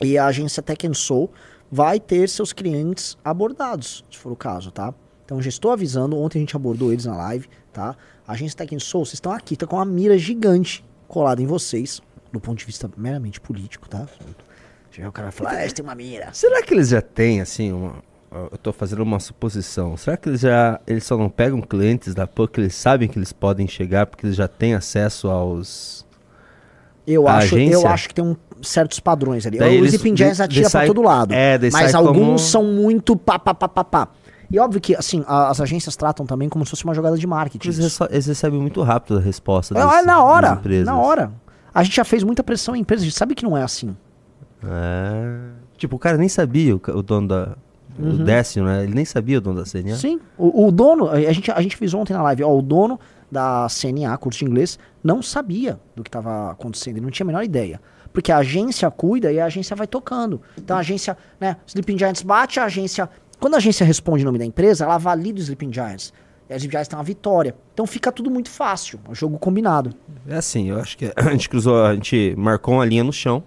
E 0.01 0.16
a 0.16 0.27
agência 0.27 0.62
Tech 0.62 0.86
and 0.86 0.94
Soul 0.94 1.31
vai 1.70 2.01
ter 2.01 2.28
seus 2.28 2.52
clientes 2.52 3.16
abordados, 3.24 4.05
se 4.10 4.19
for 4.19 4.32
o 4.32 4.36
caso, 4.36 4.70
tá? 4.70 4.93
Então 5.24 5.40
já 5.40 5.48
estou 5.48 5.70
avisando, 5.70 6.16
ontem 6.19 6.39
a 6.39 6.40
gente 6.40 6.55
abordou 6.56 6.93
eles 6.93 7.06
na 7.06 7.16
live, 7.16 7.48
tá? 7.73 7.97
A 8.27 8.32
agência 8.32 8.57
Tech 8.57 8.74
and 8.74 8.78
Soul, 8.78 9.05
vocês 9.05 9.15
estão 9.15 9.32
aqui, 9.32 9.57
tá 9.57 9.66
com 9.66 9.77
uma 9.77 9.85
mira 9.85 10.16
gigante 10.16 10.85
colada 11.09 11.43
em 11.43 11.47
vocês, 11.47 12.01
do 12.32 12.40
ponto 12.40 12.59
de 12.59 12.65
vista 12.65 12.89
meramente 12.97 13.40
político, 13.40 13.89
tá? 13.89 14.07
Já 14.90 15.09
o 15.09 15.12
cara 15.12 15.28
vai 15.28 15.32
falar, 15.32 15.51
ah, 15.53 15.61
eles 15.62 15.73
têm 15.73 15.82
uma 15.85 15.94
mira. 15.94 16.28
Será 16.32 16.62
que 16.62 16.73
eles 16.74 16.89
já 16.89 17.01
têm, 17.03 17.40
assim, 17.40 17.73
uma... 17.73 17.97
Eu 18.51 18.57
tô 18.57 18.73
fazendo 18.73 19.03
uma 19.03 19.20
suposição. 19.20 19.94
Será 19.97 20.16
que 20.16 20.27
eles 20.28 20.40
já... 20.40 20.81
Eles 20.86 21.05
só 21.05 21.19
não 21.19 21.28
pegam 21.28 21.61
clientes 21.61 22.15
da 22.15 22.27
PUC, 22.27 22.61
eles 22.61 22.74
sabem 22.74 23.07
que 23.07 23.19
eles 23.19 23.31
podem 23.32 23.69
chegar 23.69 24.07
porque 24.07 24.24
eles 24.24 24.36
já 24.36 24.49
têm 24.49 24.74
acesso 24.74 25.28
aos... 25.28 26.07
Eu 27.07 27.27
acho, 27.27 27.59
eu 27.59 27.86
acho 27.86 28.09
que 28.09 28.15
tem 28.15 28.24
um, 28.24 28.36
certos 28.62 29.01
padrões 29.01 29.44
ali. 29.44 29.59
Daí 29.59 29.81
o 29.81 29.85
Sleeping 29.85 30.15
de- 30.15 30.24
atira 30.24 30.70
pra 30.70 30.86
todo 30.86 31.03
lado. 31.03 31.35
é, 31.35 31.59
mas 31.70 31.94
alguns 31.97 32.15
como- 32.16 32.39
são 32.39 32.62
muito 32.65 33.16
pá, 33.16 33.39
pá, 33.40 33.53
pá, 33.53 33.69
pá, 33.69 33.85
pá. 33.85 34.09
E 34.53 34.59
óbvio 34.59 34.81
que, 34.81 34.95
assim, 34.95 35.24
a- 35.27 35.49
as 35.49 35.61
agências 35.61 35.97
tratam 35.97 36.27
também 36.27 36.49
como 36.49 36.65
se 36.65 36.70
fosse 36.70 36.85
uma 36.85 36.95
jogada 36.95 37.16
de 37.16 37.27
marketing. 37.27 37.69
Eles, 37.69 37.99
eles 38.11 38.27
recebem 38.27 38.61
muito 38.61 38.83
rápido 38.83 39.16
a 39.19 39.20
resposta 39.20 39.74
É, 39.77 39.81
das, 39.83 39.95
é 39.95 40.03
na 40.03 40.23
hora, 40.23 40.61
na 40.85 40.97
hora. 40.99 41.33
A 41.74 41.83
gente 41.83 41.97
já 41.97 42.05
fez 42.05 42.23
muita 42.23 42.45
pressão 42.45 42.77
em 42.77 42.81
empresas, 42.81 43.03
a 43.03 43.07
gente 43.09 43.16
sabe 43.19 43.35
que 43.35 43.43
não 43.45 43.57
é 43.57 43.62
assim. 43.62 43.97
É. 44.65 45.39
Tipo, 45.77 45.97
o 45.97 45.99
cara 45.99 46.16
nem 46.16 46.29
sabia, 46.29 46.77
o, 46.77 46.81
o 46.95 47.03
dono 47.03 47.29
da... 47.29 47.57
O 47.99 48.03
Uhum. 48.05 48.24
Décio, 48.24 48.65
né? 48.65 48.85
Ele 48.85 48.95
nem 48.95 49.05
sabia 49.05 49.37
o 49.37 49.41
dono 49.41 49.59
da 49.62 49.66
CNA. 49.66 49.97
Sim, 49.97 50.19
o, 50.39 50.66
o 50.66 50.73
dono, 50.73 51.11
a 51.11 51.20
gente, 51.31 51.51
a 51.51 51.61
gente 51.61 51.77
fez 51.77 51.93
ontem 51.93 52.15
na 52.15 52.23
live, 52.23 52.43
ó, 52.43 52.57
o 52.57 52.62
dono 52.62 52.99
da 53.31 53.66
CNA, 53.69 54.16
curso 54.16 54.39
de 54.39 54.47
inglês, 54.47 54.79
não 55.05 55.20
sabia 55.20 55.79
do 55.95 56.03
que 56.03 56.09
estava 56.09 56.53
acontecendo, 56.53 56.97
ele 56.97 57.05
não 57.05 57.11
tinha 57.11 57.24
a 57.24 57.27
menor 57.27 57.45
ideia. 57.45 57.79
Porque 58.11 58.33
a 58.33 58.39
agência 58.39 58.91
cuida 58.91 59.31
e 59.31 59.39
a 59.39 59.45
agência 59.45 59.77
vai 59.77 59.87
tocando. 59.87 60.41
Então 60.57 60.74
a 60.77 60.81
agência, 60.81 61.19
né, 61.39 61.57
Sleeping 61.66 61.99
Giants 61.99 62.23
bate, 62.23 62.59
a 62.61 62.65
agência. 62.65 63.11
Quando 63.43 63.55
a 63.55 63.56
agência 63.56 63.85
responde 63.85 64.23
em 64.23 64.24
nome 64.24 64.39
da 64.39 64.44
empresa, 64.44 64.85
ela 64.85 64.97
valida 64.98 65.40
o 65.40 65.43
Sleeping 65.43 65.73
Giants. 65.73 66.12
E 66.48 66.52
a 66.52 66.56
Sleeping 66.56 66.70
Giants 66.74 66.86
tem 66.86 66.97
uma 66.97 67.05
vitória. 67.05 67.56
Então 67.74 67.85
fica 67.89 68.12
tudo 68.12 68.31
muito 68.31 68.48
fácil. 68.48 69.01
É 69.05 69.10
um 69.10 69.14
jogo 69.16 69.36
combinado. 69.36 69.90
É 70.28 70.36
assim, 70.36 70.70
eu 70.70 70.78
acho 70.78 70.97
que 70.97 71.10
a 71.16 71.31
gente 71.32 71.48
cruzou, 71.48 71.85
a 71.85 71.93
gente 71.93 72.36
marcou 72.39 72.74
uma 72.74 72.85
linha 72.85 73.02
no 73.02 73.12
chão. 73.12 73.43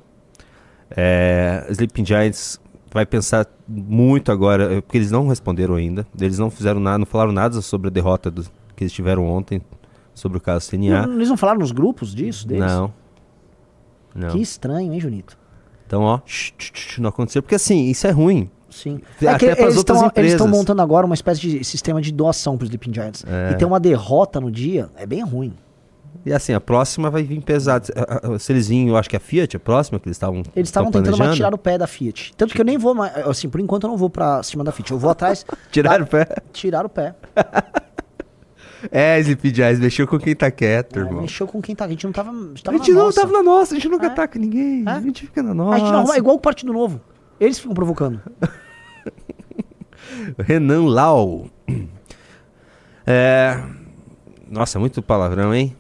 É, 0.92 1.66
Sleeping 1.70 2.06
Giants 2.06 2.60
vai 2.92 3.06
pensar 3.06 3.48
muito 3.66 4.34
agora, 4.34 4.82
porque 4.82 4.98
eles 4.98 5.12
não 5.12 5.30
responderam 5.30 5.76
ainda. 5.76 6.06
Eles 6.20 6.38
não 6.40 6.50
fizeram 6.50 6.82
nada, 6.82 6.98
não 6.98 7.06
falaram 7.06 7.32
nada 7.32 7.62
sobre 7.62 7.88
a 7.88 7.92
derrota 7.92 8.30
do, 8.30 8.44
que 8.76 8.84
eles 8.84 8.92
tiveram 8.92 9.26
ontem, 9.26 9.62
sobre 10.14 10.38
o 10.38 10.42
caso 10.42 10.70
CNA. 10.70 11.08
Não- 11.08 11.14
Eles 11.14 11.30
não 11.30 11.38
falaram 11.38 11.60
nos 11.62 11.72
grupos 11.72 12.14
disso, 12.14 12.46
deles? 12.46 12.66
Não. 12.66 12.94
Não. 14.14 14.30
Que 14.32 14.42
estranho, 14.42 14.92
hein, 14.94 15.00
Junito? 15.00 15.38
Então, 15.88 16.02
ó, 16.02 16.20
não 16.98 17.08
aconteceu. 17.08 17.42
Porque 17.42 17.56
assim, 17.56 17.86
isso 17.90 18.06
é 18.08 18.12
ruim. 18.12 18.50
Sim. 18.76 19.00
Até 19.18 19.28
É 19.28 19.38
que 19.38 19.46
pras 19.48 19.60
eles 19.60 19.78
outras 19.78 19.98
estão 19.98 20.08
eles 20.08 20.12
empresas. 20.12 20.32
estão 20.34 20.48
montando 20.48 20.82
agora 20.82 21.06
uma 21.06 21.16
espécie 21.16 21.40
de 21.42 21.64
sistema 21.64 22.02
de 22.02 22.12
doação 22.12 22.58
para 22.58 22.64
os 22.66 22.70
Sleeping 22.70 22.94
Giants. 22.94 23.24
É. 23.28 23.52
E 23.52 23.56
ter 23.56 23.66
uma 23.66 23.80
derrota 23.80 24.40
no 24.42 24.52
dia 24.52 24.90
é 24.98 25.06
bem 25.06 25.22
ruim. 25.24 25.54
E 26.26 26.34
assim, 26.34 26.54
a 26.54 26.60
próxima 26.60 27.10
vai 27.12 27.22
vir 27.24 27.40
pesada. 27.42 27.86
Se 28.40 28.52
eles 28.52 28.68
virem, 28.68 28.88
eu 28.90 28.98
acho 28.98 29.08
que 29.10 29.16
a 29.16 29.20
Fiat, 29.20 29.56
a 29.56 29.60
próxima 29.60 30.00
que 30.00 30.08
eles 30.08 30.16
estavam 30.18 30.42
Eles 30.56 30.70
estavam 30.70 30.90
tentando 30.92 31.18
mais 31.18 31.36
tirar 31.36 31.54
o 31.54 31.58
pé 31.58 31.78
da 31.78 31.86
Fiat. 31.86 32.34
Tanto 32.36 32.54
que 32.54 32.60
eu 32.60 32.66
nem 32.66 32.78
vou 32.80 32.96
mais. 32.96 33.16
Assim, 33.28 33.48
por 33.48 33.60
enquanto 33.62 33.84
eu 33.84 33.92
não 33.92 33.98
vou 33.98 34.10
pra 34.10 34.42
cima 34.42 34.64
da 34.64 34.72
Fiat. 34.72 34.92
Eu 34.92 34.98
vou 34.98 35.12
atrás. 35.12 35.46
Tirar 35.72 36.02
o 36.02 36.08
pé? 36.08 36.28
Tirar 36.52 36.86
o 36.86 36.90
pé. 36.90 37.14
É, 38.92 39.20
Sleep 39.20 39.50
Jazz, 39.52 39.80
mexeu 39.80 40.06
com 40.08 40.20
quem 40.20 40.36
tá 40.36 40.52
quieto, 40.52 40.98
É, 40.98 41.00
irmão. 41.02 41.22
mexeu 41.24 41.48
com 41.48 41.60
quem 41.60 41.76
tá. 41.76 41.86
A 41.86 41.88
gente 41.88 42.06
não 42.06 42.12
tava. 42.12 42.30
A 42.30 42.34
gente, 42.34 42.60
A 42.62 42.64
tava 42.66 42.78
gente 42.78 42.92
na 42.92 42.98
não 43.00 43.06
nossa. 43.06 43.22
tava 43.22 43.34
na 43.34 43.42
nossa, 43.44 43.74
a 43.74 43.76
gente 43.80 43.90
nunca 43.90 44.08
ataca 44.08 44.38
ninguém. 44.38 44.84
A 44.86 45.00
gente 45.02 45.22
fica 45.26 45.42
na 45.42 45.56
nossa. 45.56 45.76
A 45.76 45.80
gente 45.80 45.92
não 45.92 46.00
arruma, 46.00 46.14
é 46.16 46.18
igual 46.20 46.36
o 46.36 46.40
Partido 46.40 46.72
Novo. 46.72 47.02
Eles 47.40 47.58
ficam 47.58 47.74
provocando. 47.74 48.22
Renan 50.40 50.86
Lau. 50.86 51.50
É... 53.06 53.62
Nossa, 54.50 54.80
muito 54.80 55.02
palavrão, 55.02 55.54
hein? 55.54 55.76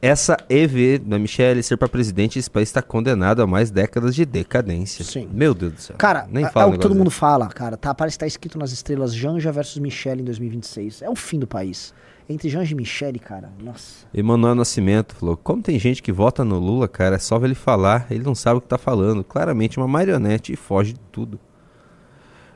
Essa 0.00 0.36
EV 0.48 0.98
da 0.98 1.16
Michelle 1.16 1.62
ser 1.62 1.76
pra 1.76 1.88
presidente, 1.88 2.36
esse 2.36 2.50
país 2.50 2.68
está 2.68 2.82
condenado 2.82 3.40
a 3.40 3.46
mais 3.46 3.70
décadas 3.70 4.16
de 4.16 4.26
decadência. 4.26 5.04
Sim. 5.04 5.28
Meu 5.32 5.54
Deus 5.54 5.72
do 5.74 5.80
céu. 5.80 5.96
Cara, 5.96 6.26
nem 6.28 6.44
é, 6.44 6.50
fala 6.50 6.66
é 6.66 6.68
um 6.68 6.70
o 6.70 6.72
que 6.72 6.80
todo 6.80 6.94
mundo 6.94 7.10
fala, 7.10 7.46
cara. 7.46 7.76
Tá, 7.76 7.94
parece 7.94 8.16
que 8.16 8.20
tá 8.20 8.26
escrito 8.26 8.58
nas 8.58 8.72
estrelas 8.72 9.14
Janja 9.14 9.52
versus 9.52 9.78
Michelle 9.78 10.20
em 10.20 10.24
2026. 10.24 11.02
É 11.02 11.08
o 11.08 11.14
fim 11.14 11.38
do 11.38 11.46
país. 11.46 11.94
Entre 12.28 12.48
Janja 12.48 12.72
e 12.72 12.74
Michelle, 12.74 13.18
cara. 13.20 13.52
Nossa. 13.62 14.04
Emanuel 14.12 14.56
Nascimento 14.56 15.14
falou: 15.14 15.36
Como 15.36 15.62
tem 15.62 15.78
gente 15.78 16.02
que 16.02 16.10
vota 16.10 16.44
no 16.44 16.58
Lula, 16.58 16.88
cara, 16.88 17.14
é 17.14 17.18
só 17.20 17.38
ver 17.38 17.46
ele 17.46 17.54
falar, 17.54 18.06
ele 18.10 18.24
não 18.24 18.34
sabe 18.34 18.58
o 18.58 18.60
que 18.60 18.66
tá 18.66 18.78
falando. 18.78 19.22
Claramente 19.22 19.78
uma 19.78 19.86
marionete 19.86 20.52
e 20.52 20.56
foge 20.56 20.94
de 20.94 21.00
tudo. 21.12 21.38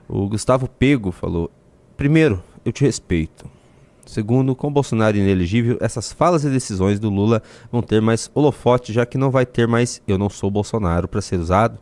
O 0.09 0.29
Gustavo 0.29 0.69
Pego 0.69 1.11
falou: 1.11 1.51
Primeiro, 1.97 2.43
eu 2.65 2.73
te 2.73 2.85
respeito. 2.85 3.49
Segundo, 4.05 4.55
com 4.55 4.73
Bolsonaro 4.73 5.17
inelegível, 5.17 5.79
essas 5.81 6.13
falas 6.13 6.45
e 6.45 6.49
decisões 6.49 7.01
do 7.01 7.11
Lula 7.11 7.43
vão 7.73 7.83
ter 7.83 8.01
mais 8.01 8.31
holofote, 8.33 8.93
já 8.93 9.05
que 9.05 9.19
não 9.19 9.33
vai 9.33 9.45
ter 9.45 9.67
mais 9.67 10.01
eu 10.07 10.17
não 10.17 10.31
sou 10.31 10.49
Bolsonaro 10.49 11.09
para 11.09 11.21
ser 11.21 11.41
usado. 11.41 11.79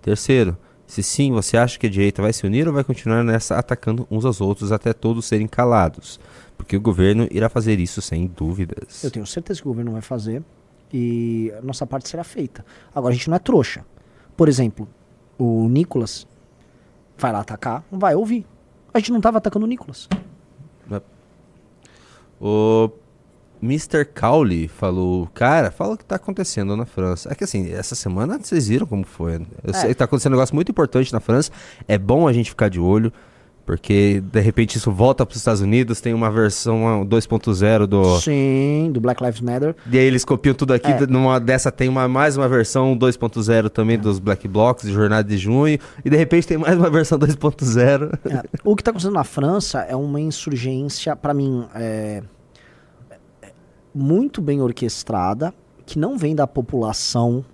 Terceiro, 0.00 0.56
se 0.86 1.02
sim, 1.02 1.32
você 1.32 1.56
acha 1.56 1.76
que 1.76 1.88
a 1.88 1.90
direita 1.90 2.22
vai 2.22 2.32
se 2.32 2.46
unir 2.46 2.68
ou 2.68 2.72
vai 2.72 2.84
continuar 2.84 3.24
nessa 3.24 3.58
atacando 3.58 4.06
uns 4.08 4.24
aos 4.24 4.40
outros 4.40 4.70
até 4.70 4.92
todos 4.92 5.24
serem 5.24 5.48
calados? 5.48 6.20
Porque 6.56 6.76
o 6.76 6.80
governo 6.80 7.26
irá 7.32 7.48
fazer 7.48 7.80
isso 7.80 8.00
sem 8.00 8.28
dúvidas. 8.28 9.02
Eu 9.02 9.10
tenho 9.10 9.26
certeza 9.26 9.60
que 9.60 9.66
o 9.66 9.70
governo 9.70 9.90
vai 9.90 10.00
fazer 10.00 10.44
e 10.94 11.52
a 11.58 11.62
nossa 11.62 11.84
parte 11.84 12.08
será 12.08 12.22
feita. 12.22 12.64
Agora, 12.94 13.12
a 13.12 13.16
gente 13.16 13.28
não 13.28 13.36
é 13.36 13.40
trouxa. 13.40 13.84
Por 14.36 14.48
exemplo, 14.48 14.88
o 15.36 15.68
Nicolas 15.68 16.26
vai 17.18 17.32
lá 17.32 17.40
atacar, 17.40 17.84
não 17.90 17.98
vai 17.98 18.14
ouvir. 18.14 18.46
A 18.92 18.98
gente 18.98 19.12
não 19.12 19.20
tava 19.20 19.38
atacando 19.38 19.64
o 19.64 19.68
Nicolas. 19.68 20.08
O 22.40 22.90
Mr. 23.62 24.04
Cowley 24.04 24.68
falou, 24.68 25.26
cara, 25.32 25.70
fala 25.70 25.94
o 25.94 25.96
que 25.96 26.04
tá 26.04 26.16
acontecendo 26.16 26.76
na 26.76 26.84
França. 26.84 27.32
É 27.32 27.34
que 27.34 27.44
assim, 27.44 27.72
essa 27.72 27.94
semana 27.94 28.38
vocês 28.38 28.68
viram 28.68 28.86
como 28.86 29.04
foi. 29.04 29.38
né? 29.38 29.46
Eu 29.64 29.70
É. 29.70 29.72
sei 29.72 29.88
que 29.88 29.94
tá 29.94 30.04
acontecendo 30.04 30.32
um 30.32 30.36
negócio 30.36 30.54
muito 30.54 30.70
importante 30.70 31.12
na 31.12 31.20
França. 31.20 31.50
É 31.88 31.96
bom 31.96 32.28
a 32.28 32.32
gente 32.32 32.50
ficar 32.50 32.68
de 32.68 32.78
olho, 32.78 33.10
porque 33.66 34.22
de 34.32 34.40
repente 34.40 34.78
isso 34.78 34.92
volta 34.92 35.26
para 35.26 35.32
os 35.32 35.38
Estados 35.38 35.60
Unidos, 35.60 36.00
tem 36.00 36.14
uma 36.14 36.30
versão 36.30 36.84
uma 36.84 37.04
2.0 37.04 37.86
do. 37.86 38.20
Sim, 38.20 38.90
do 38.92 39.00
Black 39.00 39.22
Lives 39.22 39.40
Matter. 39.40 39.74
E 39.90 39.98
aí 39.98 40.04
eles 40.06 40.24
copiam 40.24 40.54
tudo 40.54 40.72
aqui, 40.72 40.90
É. 40.90 41.06
numa 41.06 41.40
dessa 41.40 41.72
tem 41.72 41.88
uma, 41.88 42.06
mais 42.06 42.36
uma 42.36 42.48
versão 42.48 42.96
2.0 42.96 43.68
também 43.68 43.98
dos 43.98 44.20
Black 44.20 44.46
Blocs, 44.46 44.84
de 44.86 44.92
Jornada 44.92 45.28
de 45.28 45.36
Junho, 45.36 45.78
e 46.04 46.08
de 46.08 46.16
repente 46.16 46.46
tem 46.46 46.56
mais 46.56 46.78
uma 46.78 46.88
versão 46.88 47.18
2.0. 47.18 48.16
É, 48.30 48.42
o 48.64 48.76
que 48.76 48.82
está 48.82 48.92
acontecendo 48.92 49.14
na 49.14 49.24
França 49.24 49.80
é 49.80 49.96
uma 49.96 50.20
insurgência, 50.20 51.16
para 51.16 51.34
mim, 51.34 51.66
é, 51.74 52.22
é 53.42 53.52
muito 53.92 54.40
bem 54.40 54.60
orquestrada, 54.62 55.52
que 55.84 55.98
não 55.98 56.16
vem 56.16 56.36
da 56.36 56.46
população 56.46 57.44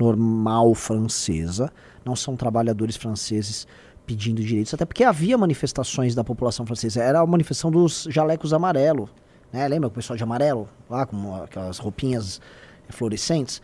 normal 0.00 0.74
francesa, 0.74 1.70
não 2.04 2.16
são 2.16 2.36
trabalhadores 2.36 2.96
franceses 2.96 3.66
pedindo 4.08 4.42
direitos, 4.42 4.72
até 4.72 4.86
porque 4.86 5.04
havia 5.04 5.36
manifestações 5.36 6.14
da 6.14 6.24
população 6.24 6.64
francesa, 6.64 7.02
era 7.02 7.20
a 7.20 7.26
manifestação 7.26 7.70
dos 7.70 8.08
jalecos 8.08 8.54
amarelos, 8.54 9.10
né? 9.52 9.68
Lembra 9.68 9.88
o 9.88 9.90
pessoal 9.90 10.16
de 10.16 10.22
amarelo, 10.22 10.66
lá 10.88 11.04
com 11.04 11.34
aquelas 11.36 11.76
roupinhas 11.76 12.40
fluorescentes? 12.88 13.60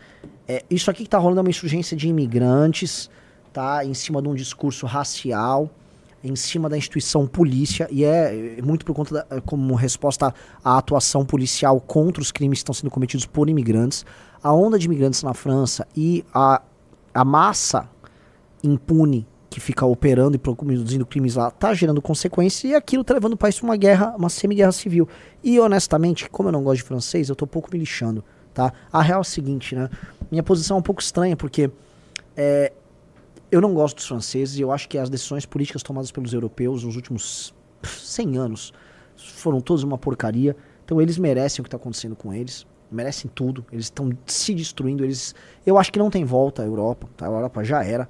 É, 0.47 0.63
isso 0.69 0.91
aqui 0.91 0.99
que 0.99 1.07
está 1.07 1.17
rolando 1.17 1.39
é 1.39 1.41
uma 1.41 1.49
insurgência 1.49 1.97
de 1.97 2.07
imigrantes, 2.07 3.09
tá? 3.51 3.83
Em 3.83 3.95
cima 3.95 4.21
de 4.21 4.27
um 4.27 4.35
discurso 4.35 4.85
racial, 4.85 5.67
em 6.23 6.35
cima 6.35 6.69
da 6.69 6.77
instituição 6.77 7.25
polícia, 7.25 7.87
e 7.89 8.03
é, 8.03 8.59
é 8.59 8.61
muito 8.61 8.85
por 8.85 8.93
conta 8.93 9.25
da, 9.27 9.41
como 9.41 9.73
resposta 9.73 10.31
à 10.63 10.77
atuação 10.77 11.25
policial 11.25 11.81
contra 11.81 12.21
os 12.21 12.31
crimes 12.31 12.59
que 12.59 12.63
estão 12.63 12.73
sendo 12.73 12.91
cometidos 12.91 13.25
por 13.25 13.49
imigrantes. 13.49 14.05
A 14.43 14.53
onda 14.53 14.77
de 14.77 14.85
imigrantes 14.85 15.23
na 15.23 15.33
França 15.33 15.87
e 15.97 16.23
a, 16.31 16.61
a 17.15 17.25
massa 17.25 17.89
impune 18.63 19.27
que 19.55 19.61
fica 19.61 19.85
operando 19.85 20.35
e 20.35 20.37
produzindo 20.37 21.05
crimes 21.05 21.35
lá 21.35 21.49
tá 21.49 21.73
gerando 21.73 22.01
consequências 22.01 22.69
e 22.69 22.75
aquilo 22.75 23.05
tá 23.05 23.13
levando 23.13 23.35
o 23.35 23.37
país 23.37 23.57
para 23.57 23.65
uma 23.65 23.77
guerra, 23.77 24.13
uma 24.17 24.27
semi-guerra 24.27 24.73
civil. 24.73 25.07
E 25.41 25.57
honestamente, 25.61 26.29
como 26.29 26.49
eu 26.49 26.51
não 26.51 26.61
gosto 26.61 26.79
de 26.79 26.83
francês, 26.83 27.29
eu 27.29 27.37
tô 27.37 27.45
um 27.45 27.47
pouco 27.47 27.69
me 27.71 27.79
lixando, 27.79 28.21
tá? 28.53 28.73
A 28.91 29.01
real 29.01 29.19
é 29.19 29.21
o 29.21 29.23
seguinte, 29.23 29.73
né? 29.73 29.89
Minha 30.29 30.43
posição 30.43 30.75
é 30.75 30.79
um 30.81 30.83
pouco 30.83 31.01
estranha 31.01 31.37
porque 31.37 31.71
é, 32.35 32.73
eu 33.49 33.61
não 33.61 33.73
gosto 33.73 33.95
dos 33.95 34.05
franceses 34.05 34.57
e 34.57 34.61
eu 34.61 34.73
acho 34.73 34.89
que 34.89 34.97
as 34.97 35.09
decisões 35.09 35.45
políticas 35.45 35.81
tomadas 35.81 36.11
pelos 36.11 36.33
europeus 36.33 36.83
nos 36.83 36.97
últimos 36.97 37.53
100 37.81 38.37
anos 38.37 38.73
foram 39.15 39.61
todas 39.61 39.83
uma 39.83 39.97
porcaria. 39.97 40.53
Então 40.83 41.01
eles 41.01 41.17
merecem 41.17 41.61
o 41.61 41.63
que 41.63 41.69
está 41.69 41.77
acontecendo 41.77 42.13
com 42.13 42.33
eles, 42.33 42.67
merecem 42.91 43.31
tudo. 43.33 43.65
Eles 43.71 43.85
estão 43.85 44.09
se 44.25 44.53
destruindo. 44.53 45.05
Eles, 45.05 45.33
eu 45.65 45.77
acho 45.77 45.93
que 45.93 45.97
não 45.99 46.09
tem 46.09 46.25
volta 46.25 46.61
a 46.61 46.65
Europa. 46.65 47.07
Tá? 47.15 47.25
A 47.25 47.29
Europa 47.29 47.63
já 47.63 47.81
era. 47.85 48.09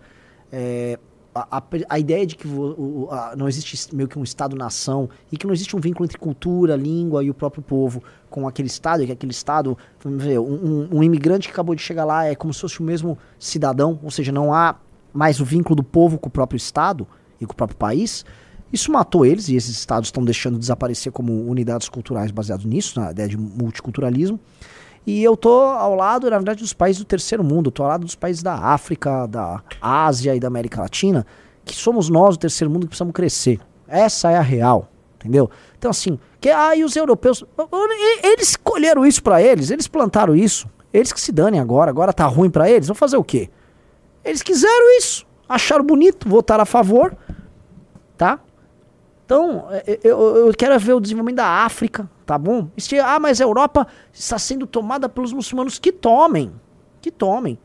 É, 0.51 0.97
a, 1.35 1.61
a, 1.89 1.99
ideia 1.99 2.25
de 2.25 2.35
que 2.35 2.47
o- 2.47 3.07
a- 3.11 3.35
não 3.35 3.47
existe 3.47 3.93
meio 3.93 4.07
que 4.07 4.17
um 4.17 4.23
Estado-nação 4.23 5.09
e 5.31 5.37
que 5.37 5.45
não 5.45 5.53
existe 5.53 5.75
um 5.75 5.79
vínculo 5.79 6.05
entre 6.05 6.17
cultura, 6.17 6.75
língua 6.75 7.23
e 7.23 7.29
o 7.29 7.33
próprio 7.33 7.61
povo 7.61 8.01
com 8.29 8.47
aquele 8.47 8.67
Estado, 8.67 9.03
e 9.03 9.05
que 9.05 9.11
aquele 9.11 9.31
Estado, 9.33 9.77
vamos 10.01 10.23
ver, 10.23 10.39
um, 10.39 10.53
um- 10.53 10.87
um 10.99 11.03
imigrante 11.03 11.47
que 11.47 11.53
acabou 11.53 11.75
de 11.75 11.81
chegar 11.81 12.05
lá 12.05 12.25
é 12.25 12.35
como 12.35 12.53
se 12.53 12.61
fosse 12.61 12.79
o 12.79 12.83
mesmo 12.83 13.17
cidadão, 13.37 13.99
ou 14.01 14.09
seja, 14.11 14.31
não 14.31 14.53
há 14.53 14.75
mais 15.13 15.39
o 15.39 15.45
vínculo 15.45 15.75
do 15.75 15.83
povo 15.83 16.17
com 16.17 16.27
o 16.27 16.31
próprio 16.31 16.57
Estado 16.57 17.05
e 17.39 17.45
com 17.45 17.53
o 17.53 17.55
próprio 17.55 17.77
país. 17.77 18.23
Isso 18.73 18.91
matou 18.91 19.25
eles 19.25 19.47
e 19.47 19.55
esses 19.55 19.77
estados 19.77 20.07
estão 20.07 20.23
deixando 20.23 20.57
desaparecer 20.57 21.11
como 21.11 21.33
unidades 21.49 21.87
culturais 21.87 22.31
baseadas 22.31 22.65
nisso, 22.65 22.99
na 22.99 23.11
ideia 23.11 23.27
de 23.29 23.37
multiculturalismo. 23.37 24.39
E 25.05 25.23
eu 25.23 25.37
tô 25.37 25.61
ao 25.61 25.93
lado, 25.93 26.29
na 26.29 26.37
verdade, 26.37 26.61
dos 26.61 26.73
países 26.73 27.01
do 27.01 27.05
terceiro 27.05 27.43
mundo. 27.43 27.69
Tô 27.69 27.83
ao 27.83 27.89
lado 27.89 28.05
dos 28.05 28.15
países 28.15 28.41
da 28.41 28.55
África, 28.55 29.27
da 29.27 29.61
Ásia 29.79 30.35
e 30.35 30.39
da 30.39 30.47
América 30.47 30.81
Latina, 30.81 31.25
que 31.63 31.75
somos 31.75 32.09
nós, 32.09 32.35
o 32.35 32.39
terceiro 32.39 32.71
mundo, 32.71 32.83
que 32.83 32.89
precisamos 32.89 33.13
crescer. 33.13 33.59
Essa 33.87 34.31
é 34.31 34.37
a 34.37 34.41
real, 34.41 34.89
entendeu? 35.15 35.49
Então, 35.77 35.91
assim, 35.91 36.17
que, 36.41 36.49
ah, 36.49 36.75
e 36.75 36.83
os 36.83 36.95
europeus. 36.95 37.43
Eles 38.23 38.49
escolheram 38.49 39.05
isso 39.05 39.21
pra 39.21 39.41
eles, 39.41 39.69
eles 39.69 39.87
plantaram 39.87 40.35
isso. 40.35 40.67
Eles 40.91 41.11
que 41.11 41.21
se 41.21 41.31
danem 41.31 41.59
agora, 41.59 41.91
agora 41.91 42.13
tá 42.13 42.25
ruim 42.25 42.49
pra 42.49 42.69
eles, 42.69 42.87
vão 42.87 42.95
fazer 42.95 43.17
o 43.17 43.23
quê? 43.23 43.49
Eles 44.23 44.41
quiseram 44.41 44.97
isso, 44.97 45.27
acharam 45.47 45.85
bonito, 45.85 46.27
votaram 46.27 46.63
a 46.63 46.65
favor, 46.65 47.15
tá? 48.17 48.39
Então, 49.25 49.67
é, 49.69 49.99
eu, 50.03 50.47
eu 50.47 50.53
quero 50.53 50.79
ver 50.79 50.93
o 50.93 50.99
desenvolvimento 50.99 51.37
da 51.37 51.65
África, 51.65 52.09
tá 52.25 52.37
bom? 52.37 52.69
Se- 52.77 52.99
ah, 52.99 53.19
mas 53.19 53.39
a 53.39 53.43
Europa 53.43 53.85
está 54.13 54.37
sendo 54.39 54.65
tomada 54.65 55.07
pelos 55.09 55.31
muçulmanos. 55.33 55.77
Que 55.79 55.91
tomem, 55.91 56.51
que 57.01 57.11
tomem. 57.11 57.57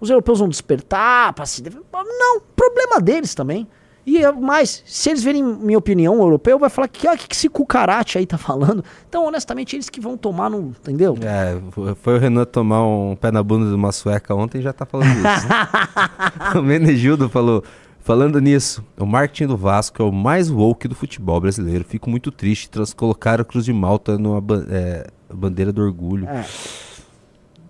Os 0.00 0.10
europeus 0.10 0.38
vão 0.38 0.48
despertar 0.48 1.32
para 1.32 1.44
se... 1.44 1.60
def- 1.62 1.76
Não, 1.92 2.40
problema 2.56 3.00
deles 3.00 3.34
também. 3.34 3.66
E 4.06 4.24
é 4.24 4.32
mais, 4.32 4.82
se 4.86 5.10
eles 5.10 5.22
verem 5.22 5.42
minha 5.42 5.76
opinião, 5.76 6.18
o 6.18 6.22
europeu 6.22 6.58
vai 6.58 6.70
falar 6.70 6.88
que 6.88 7.06
ah, 7.06 7.14
que, 7.14 7.28
que 7.28 7.34
esse 7.34 7.46
cucarate 7.48 8.16
aí 8.16 8.24
tá 8.24 8.38
falando. 8.38 8.82
Então, 9.06 9.26
honestamente, 9.26 9.76
eles 9.76 9.90
que 9.90 10.00
vão 10.00 10.16
tomar 10.16 10.48
no... 10.48 10.68
Entendeu? 10.68 11.14
É, 11.20 11.60
foi- 11.94 12.16
o 12.16 12.18
Renan 12.18 12.44
tomar 12.46 12.86
um 12.86 13.14
pé 13.14 13.30
na 13.30 13.42
bunda 13.42 13.68
de 13.68 13.74
uma 13.74 13.92
sueca 13.92 14.34
ontem 14.34 14.60
e 14.60 14.62
já 14.62 14.72
tá 14.72 14.86
falando 14.86 15.10
isso. 15.10 15.46
o 16.58 16.62
Menegildo 16.62 17.28
falou. 17.28 17.62
Falando 18.08 18.40
nisso, 18.40 18.82
o 18.98 19.04
marketing 19.04 19.48
do 19.48 19.56
Vasco 19.58 20.02
é 20.02 20.04
o 20.06 20.10
mais 20.10 20.48
woke 20.48 20.88
do 20.88 20.94
futebol 20.94 21.38
brasileiro. 21.38 21.84
Fico 21.84 22.08
muito 22.08 22.32
triste 22.32 22.70
tras 22.70 22.94
colocar 22.94 23.38
a 23.38 23.44
Cruz 23.44 23.66
de 23.66 23.72
Malta 23.74 24.16
numa 24.16 24.42
é, 24.70 25.08
bandeira 25.30 25.70
do 25.70 25.82
orgulho. 25.82 26.26
É. 26.26 26.46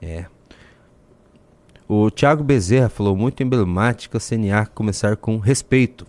É. 0.00 0.26
O 1.88 2.08
Thiago 2.08 2.44
Bezerra 2.44 2.88
falou 2.88 3.16
muito 3.16 3.42
emblemática 3.42 4.20
CNA 4.20 4.64
começar 4.66 5.16
com 5.16 5.38
respeito. 5.38 6.06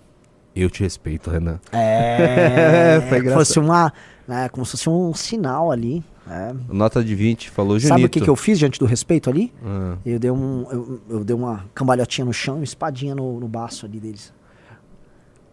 Eu 0.55 0.69
te 0.69 0.83
respeito, 0.83 1.31
Renan. 1.31 1.59
É, 1.71 2.99
Foi 3.09 3.09
como 3.09 3.21
engraçado. 3.21 3.39
fosse 3.39 3.59
uma, 3.59 3.91
né, 4.27 4.47
como 4.49 4.63
se 4.63 4.73
fosse 4.73 4.89
um 4.91 5.11
sinal 5.11 5.71
ali. 5.71 6.03
É. 6.29 6.53
Nota 6.71 7.03
de 7.03 7.15
20, 7.15 7.49
falou 7.49 7.79
Junito. 7.79 7.89
Sabe 7.89 8.05
o 8.05 8.09
que, 8.09 8.21
que 8.21 8.29
eu 8.29 8.35
fiz 8.35 8.59
diante 8.59 8.79
do 8.79 8.85
respeito 8.85 9.29
ali? 9.29 9.51
Ah. 9.65 9.97
Eu 10.05 10.19
dei 10.19 10.29
um, 10.29 10.65
eu, 10.71 11.01
eu 11.09 11.23
dei 11.23 11.35
uma 11.35 11.65
cambalhotinha 11.73 12.25
no 12.25 12.33
chão 12.33 12.55
e 12.55 12.59
uma 12.59 12.63
espadinha 12.63 13.15
no, 13.15 13.39
no 13.39 13.47
baço 13.47 13.85
ali 13.85 13.99
deles. 13.99 14.31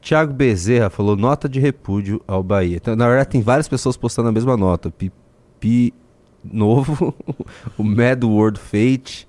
Thiago 0.02 0.32
Bezerra 0.32 0.90
falou 0.90 1.16
nota 1.16 1.48
de 1.48 1.58
repúdio 1.58 2.22
ao 2.28 2.42
Bahia. 2.42 2.76
Então, 2.76 2.94
na 2.94 3.08
verdade, 3.08 3.30
tem 3.30 3.40
várias 3.40 3.66
pessoas 3.66 3.96
postando 3.96 4.28
a 4.28 4.32
mesma 4.32 4.56
nota. 4.56 4.90
Pipi 4.90 5.92
Novo, 6.44 7.12
o 7.76 7.82
Mad 7.82 8.22
World 8.22 8.60
Fate, 8.60 9.26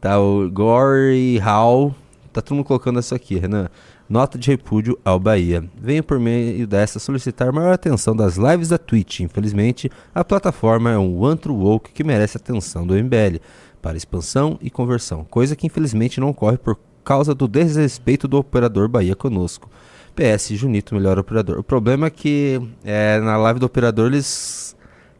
tá 0.00 0.18
o 0.18 0.48
Gory 0.48 1.38
Hall. 1.38 1.94
Tá 2.32 2.40
todo 2.40 2.56
mundo 2.56 2.64
colocando 2.64 3.00
isso 3.00 3.14
aqui, 3.14 3.36
Renan. 3.36 3.68
Nota 4.08 4.38
de 4.38 4.50
repúdio 4.50 4.98
ao 5.04 5.20
Bahia. 5.20 5.68
Venho 5.78 6.02
por 6.02 6.18
meio 6.18 6.66
dessa 6.66 6.98
solicitar 6.98 7.52
maior 7.52 7.74
atenção 7.74 8.16
das 8.16 8.36
lives 8.36 8.70
da 8.70 8.78
Twitch. 8.78 9.20
Infelizmente, 9.20 9.90
a 10.14 10.24
plataforma 10.24 10.90
é 10.90 10.98
um 10.98 11.26
antro 11.26 11.54
woke 11.54 11.92
que 11.92 12.02
merece 12.02 12.38
atenção 12.38 12.86
do 12.86 12.94
MBL 12.94 13.36
para 13.82 13.98
expansão 13.98 14.58
e 14.62 14.70
conversão, 14.70 15.24
coisa 15.24 15.54
que 15.54 15.66
infelizmente 15.66 16.20
não 16.20 16.30
ocorre 16.30 16.56
por 16.56 16.78
causa 17.04 17.34
do 17.34 17.46
desrespeito 17.46 18.26
do 18.26 18.38
operador 18.38 18.88
Bahia 18.88 19.14
conosco. 19.14 19.70
PS, 20.16 20.48
Junito, 20.54 20.94
melhor 20.94 21.18
operador. 21.18 21.58
O 21.58 21.62
problema 21.62 22.06
é 22.06 22.10
que 22.10 22.60
é, 22.82 23.20
na 23.20 23.36
live 23.36 23.60
do 23.60 23.66
operador 23.66 24.06
eles 24.06 24.74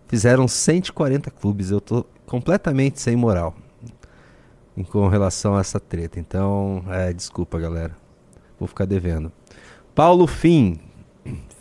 fizeram 0.06 0.48
140 0.48 1.30
clubes. 1.30 1.70
Eu 1.70 1.80
tô 1.82 2.06
completamente 2.24 3.02
sem 3.02 3.14
moral 3.14 3.54
com 4.90 5.08
relação 5.08 5.56
a 5.56 5.60
essa 5.60 5.78
treta. 5.78 6.18
Então, 6.18 6.84
é, 6.88 7.12
desculpa, 7.12 7.58
galera. 7.58 8.07
Vou 8.58 8.66
ficar 8.68 8.84
devendo. 8.84 9.30
Paulo 9.94 10.26
Fim, 10.26 10.78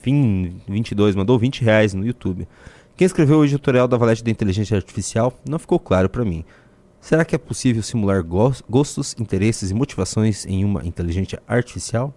Fim 0.01 0.61
22, 0.67 1.15
mandou 1.15 1.37
20 1.37 1.61
reais 1.63 1.93
no 1.93 2.05
YouTube. 2.05 2.47
Quem 2.95 3.05
escreveu 3.05 3.39
o 3.39 3.45
editorial 3.45 3.87
da 3.87 3.97
Valete 3.97 4.23
da 4.23 4.31
Inteligência 4.31 4.75
Artificial 4.75 5.33
não 5.47 5.59
ficou 5.59 5.79
claro 5.79 6.09
para 6.09 6.25
mim. 6.25 6.43
Será 6.99 7.23
que 7.23 7.35
é 7.35 7.37
possível 7.37 7.83
simular 7.83 8.23
gos- 8.23 8.63
gostos, 8.69 9.15
interesses 9.19 9.69
e 9.69 9.73
motivações 9.73 10.45
em 10.45 10.65
uma 10.65 10.85
inteligência 10.85 11.41
artificial? 11.47 12.13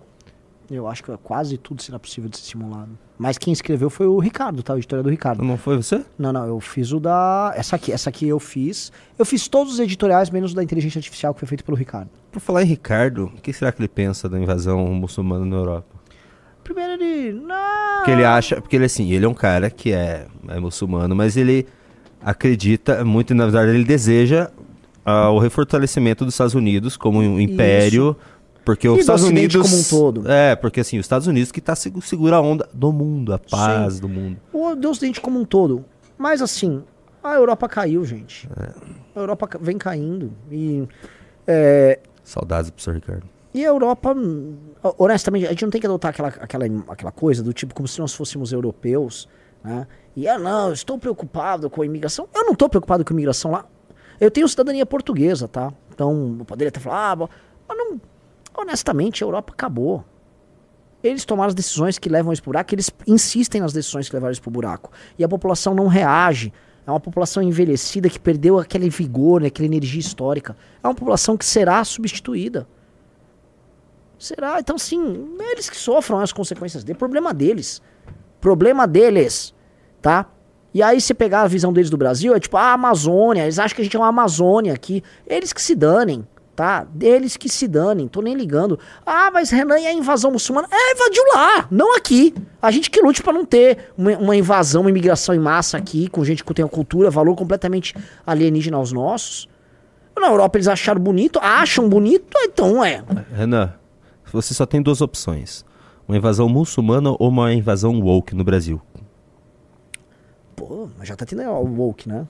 Eu 0.71 0.87
acho 0.87 1.03
que 1.03 1.17
quase 1.19 1.59
tudo 1.59 1.83
será 1.83 1.99
possível 1.99 2.31
de 2.31 2.39
ser 2.39 2.45
simulado. 2.45 2.91
Mas 3.19 3.37
quem 3.37 3.53
escreveu 3.53 3.91
foi 3.91 4.07
o 4.07 4.19
Ricardo, 4.19 4.63
tá? 4.63 4.73
O 4.75 4.77
editorial 4.79 5.03
do 5.03 5.11
Ricardo. 5.11 5.43
Não 5.43 5.57
foi 5.57 5.77
você? 5.77 6.05
Não, 6.17 6.33
não, 6.33 6.47
eu 6.47 6.61
fiz 6.61 6.93
o 6.93 7.01
da. 7.01 7.53
Essa 7.57 7.77
aqui, 7.77 7.93
essa 7.93 8.09
aqui 8.09 8.29
eu 8.29 8.39
fiz. 8.39 8.93
Eu 9.19 9.27
fiz 9.27 9.49
todos 9.49 9.75
os 9.75 9.81
editoriais, 9.81 10.31
menos 10.31 10.53
o 10.53 10.55
da 10.55 10.63
inteligência 10.63 10.99
artificial, 10.99 11.35
que 11.35 11.41
foi 11.41 11.49
feito 11.49 11.65
pelo 11.65 11.77
Ricardo. 11.77 12.09
Por 12.31 12.41
falar 12.41 12.63
em 12.63 12.67
Ricardo, 12.67 13.25
o 13.37 13.41
que 13.41 13.53
será 13.53 13.73
que 13.73 13.81
ele 13.81 13.89
pensa 13.89 14.29
da 14.29 14.39
invasão 14.39 14.87
muçulmana 14.87 15.45
na 15.45 15.57
Europa? 15.57 16.01
Primeiro 16.63 16.93
ele. 17.03 17.33
Não. 17.33 17.97
Porque 17.97 18.13
ele 18.13 18.25
acha, 18.25 18.61
porque 18.61 18.77
ele 18.77 18.85
assim, 18.85 19.11
ele 19.11 19.25
é 19.25 19.29
um 19.29 19.35
cara 19.35 19.69
que 19.71 19.93
é, 19.93 20.27
é 20.49 20.61
muçulmano, 20.61 21.15
mas 21.17 21.37
ele 21.37 21.67
acredita 22.23 23.05
muito, 23.05 23.35
na 23.35 23.45
verdade, 23.45 23.71
ele 23.71 23.85
deseja 23.85 24.51
ah, 25.05 25.31
o 25.31 25.39
refortalecimento 25.39 26.25
dos 26.25 26.35
Estados 26.35 26.55
Unidos 26.55 26.97
como 26.97 27.19
um 27.19 27.41
império, 27.41 28.17
porque 28.65 28.87
E 28.87 28.91
os 28.91 28.97
do 28.97 29.01
Estados 29.01 29.23
Ocidente 29.25 29.57
Unidos 29.57 29.71
como 29.71 29.81
um 29.81 29.85
todo. 30.13 30.31
É, 30.31 30.55
porque 30.57 30.81
assim, 30.81 30.99
os 30.99 31.05
Estados 31.05 31.27
Unidos 31.27 31.51
que 31.53 31.61
tá 31.61 31.75
segu- 31.75 32.01
segura 32.03 32.37
a 32.37 32.41
onda 32.41 32.69
do 32.73 32.93
mundo, 32.93 33.33
a 33.33 33.39
paz 33.39 33.99
do 34.01 34.09
mundo. 34.09 34.39
O 34.53 34.75
Deus 34.75 34.99
dente 34.99 35.21
como 35.21 35.39
um 35.41 35.45
todo. 35.45 35.85
Mas 36.19 36.43
assim, 36.43 36.83
a 37.23 37.35
Europa 37.35 37.69
caiu, 37.69 38.05
gente. 38.05 38.49
A 39.17 39.19
Europa 39.21 39.49
vem 39.61 39.79
caindo. 39.79 40.33
E. 40.51 40.87
é, 41.47 41.99
Saudades 42.23 42.71
pro 42.71 42.83
Sr. 42.83 42.93
Ricardo. 42.95 43.25
E 43.53 43.65
a 43.65 43.69
Europa, 43.69 44.15
hum, 44.17 44.55
honestamente, 44.97 45.47
a 45.47 45.51
gente 45.51 45.65
não 45.65 45.71
tem 45.71 45.81
que 45.81 45.87
adotar 45.87 46.11
aquela, 46.11 46.29
aquela, 46.29 46.67
aquela 46.89 47.11
coisa 47.11 47.43
do 47.43 47.53
tipo 47.53 47.75
como 47.75 47.89
se 47.89 47.99
nós 47.99 48.15
fôssemos 48.15 48.53
europeus, 48.53 49.29
né? 49.65 49.87
E, 50.15 50.29
ah, 50.29 50.39
não, 50.39 50.73
estou 50.73 50.99
preocupado 50.99 51.69
com 51.69 51.83
a 51.83 51.87
imigração. 51.87 52.29
Eu 52.35 52.45
não 52.45 52.53
estou 52.53 52.69
preocupado 52.69 53.05
com 53.05 53.13
a 53.13 53.15
imigração 53.15 53.51
lá. 53.51 53.65
Eu 54.21 54.31
tenho 54.31 54.47
cidadania 54.49 54.85
portuguesa, 54.87 55.49
tá? 55.49 55.73
Então, 55.93 56.37
eu 56.39 56.45
poderia 56.45 56.69
até 56.69 56.79
falar, 56.79 57.13
ah, 57.13 57.29
mas 57.69 57.79
não, 57.79 58.01
honestamente, 58.55 59.23
a 59.23 59.27
Europa 59.27 59.53
acabou. 59.53 60.05
Eles 61.03 61.25
tomaram 61.25 61.49
as 61.49 61.55
decisões 61.55 61.99
que 61.99 62.09
levam 62.09 62.31
eles 62.31 62.41
pro 62.41 62.51
buraco, 62.51 62.75
eles 62.75 62.91
insistem 63.07 63.61
nas 63.61 63.73
decisões 63.73 64.09
que 64.09 64.15
levaram 64.15 64.31
eles 64.31 64.41
pro 64.41 64.51
buraco. 64.51 64.91
E 65.19 65.25
a 65.25 65.29
população 65.29 65.75
não 65.75 65.87
reage. 65.87 66.53
É 66.87 66.91
uma 66.91 67.01
população 67.01 67.43
envelhecida 67.43 68.09
que 68.09 68.19
perdeu 68.19 68.59
aquele 68.59 68.91
vigor, 68.91 69.41
né, 69.41 69.47
aquela 69.47 69.67
energia 69.67 70.01
histórica. 70.01 70.57
É 70.83 70.87
uma 70.87 70.95
população 70.95 71.37
que 71.37 71.45
será 71.45 71.83
substituída. 71.85 72.67
Será? 74.19 74.61
Então, 74.61 74.77
sim, 74.77 75.37
eles 75.53 75.71
que 75.71 75.77
sofram 75.77 76.19
as 76.21 76.33
consequências 76.33 76.85
dele. 76.85 76.99
Problema 76.99 77.33
deles. 77.33 77.81
Problema 78.41 78.87
deles. 78.87 79.55
Tá? 80.03 80.27
E 80.75 80.83
aí, 80.83 81.01
se 81.01 81.15
pegar 81.15 81.43
a 81.43 81.49
visão 81.49 81.73
deles 81.73 81.89
do 81.89 81.97
Brasil, 81.97 82.35
é 82.35 82.41
tipo 82.41 82.57
a 82.57 82.73
Amazônia. 82.73 83.43
Eles 83.43 83.59
acham 83.59 83.75
que 83.75 83.81
a 83.81 83.85
gente 83.85 83.97
é 83.97 83.99
uma 83.99 84.09
Amazônia 84.09 84.75
aqui. 84.75 85.03
Eles 85.27 85.53
que 85.53 85.63
se 85.63 85.75
danem. 85.75 86.27
Tá? 86.61 86.87
Eles 87.01 87.39
que 87.39 87.49
se 87.49 87.67
danem. 87.67 88.07
Tô 88.07 88.21
nem 88.21 88.35
ligando. 88.35 88.79
Ah, 89.07 89.31
mas 89.33 89.49
Renan 89.49 89.79
e 89.79 89.87
a 89.87 89.95
invasão 89.95 90.31
muçulmana? 90.31 90.69
É, 90.71 90.93
invadiu 90.93 91.23
lá. 91.35 91.67
Não 91.71 91.97
aqui. 91.97 92.35
A 92.61 92.71
gente 92.71 92.91
que 92.91 93.01
lute 93.01 93.23
pra 93.23 93.33
não 93.33 93.47
ter 93.47 93.91
uma, 93.97 94.11
uma 94.19 94.37
invasão, 94.37 94.83
uma 94.83 94.91
imigração 94.91 95.35
em 95.35 95.39
massa 95.39 95.79
aqui, 95.79 96.07
com 96.09 96.23
gente 96.23 96.45
que 96.45 96.53
tem 96.53 96.63
uma 96.63 96.71
cultura, 96.71 97.09
valor 97.11 97.35
completamente 97.35 97.95
alienígena 98.27 98.77
aos 98.77 98.93
nossos. 98.93 99.49
Na 100.15 100.27
Europa 100.27 100.59
eles 100.59 100.69
acharam 100.69 101.01
bonito, 101.01 101.39
acham 101.43 101.89
bonito, 101.89 102.37
então 102.43 102.85
é. 102.85 103.03
Renan, 103.35 103.73
você 104.31 104.53
só 104.53 104.67
tem 104.67 104.83
duas 104.83 105.01
opções. 105.01 105.65
Uma 106.07 106.19
invasão 106.19 106.47
muçulmana 106.47 107.17
ou 107.19 107.31
uma 107.31 107.55
invasão 107.55 107.99
woke 108.03 108.35
no 108.35 108.45
Brasil. 108.45 108.83
Pô, 110.55 110.91
mas 110.99 111.09
já 111.09 111.17
tá 111.17 111.25
tendo 111.25 111.41
o 111.43 111.75
woke, 111.75 112.07
né? 112.07 112.29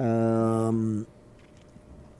Ahn, 0.00 1.04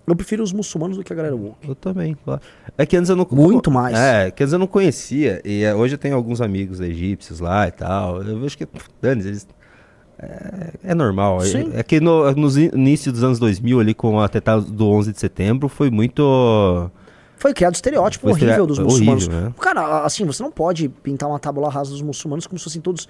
eu 0.07 0.16
prefiro 0.16 0.43
os 0.43 0.53
muçulmanos 0.53 0.97
do 0.97 1.05
que 1.05 1.12
a 1.12 1.16
galera 1.16 1.35
woke. 1.37 1.69
Eu 1.69 1.74
também, 1.74 2.16
claro. 2.24 2.41
É 2.77 2.85
que 2.85 2.97
antes 2.97 3.09
eu 3.09 3.16
não... 3.16 3.27
Muito 3.31 3.70
mais. 3.70 3.97
É, 3.97 4.31
que 4.31 4.43
antes 4.43 4.53
eu 4.53 4.59
não 4.59 4.66
conhecia. 4.66 5.41
E 5.45 5.62
é, 5.62 5.74
hoje 5.74 5.95
eu 5.95 5.99
tenho 5.99 6.16
alguns 6.16 6.41
amigos 6.41 6.81
egípcios 6.81 7.39
lá 7.41 7.69
e 7.69 7.70
tal. 7.70 8.23
Eu 8.23 8.39
vejo 8.41 8.57
que, 8.59 8.66
Dani, 9.01 9.23
eles... 9.23 9.47
É, 10.19 10.70
é 10.91 10.95
normal. 10.95 11.41
Sim. 11.43 11.70
É, 11.74 11.81
é 11.81 11.83
que 11.83 12.01
no, 12.01 12.31
nos 12.33 12.57
in- 12.57 12.70
início 12.74 13.11
dos 13.12 13.23
anos 13.24 13.39
2000 13.39 13.81
ali 13.81 13.95
com 13.95 14.15
o 14.16 14.20
atentado 14.20 14.62
do 14.65 14.89
11 14.89 15.12
de 15.12 15.20
setembro 15.20 15.69
foi 15.69 15.91
muito... 15.91 16.91
Foi 17.37 17.53
criado 17.53 17.74
estereótipo 17.74 18.23
Foi 18.23 18.31
horrível 18.33 18.51
estere- 18.51 18.66
dos 18.69 18.79
muçulmanos. 18.79 19.27
horrível, 19.27 19.47
né? 19.49 19.55
Cara, 19.61 20.05
assim, 20.05 20.24
você 20.24 20.41
não 20.45 20.51
pode 20.53 20.89
pintar 20.89 21.29
uma 21.29 21.41
tábula 21.41 21.69
rasa 21.69 21.91
dos 21.91 22.01
muçulmanos 22.01 22.47
como 22.47 22.57
se 22.59 22.62
fossem 22.65 22.81
todos 22.81 23.09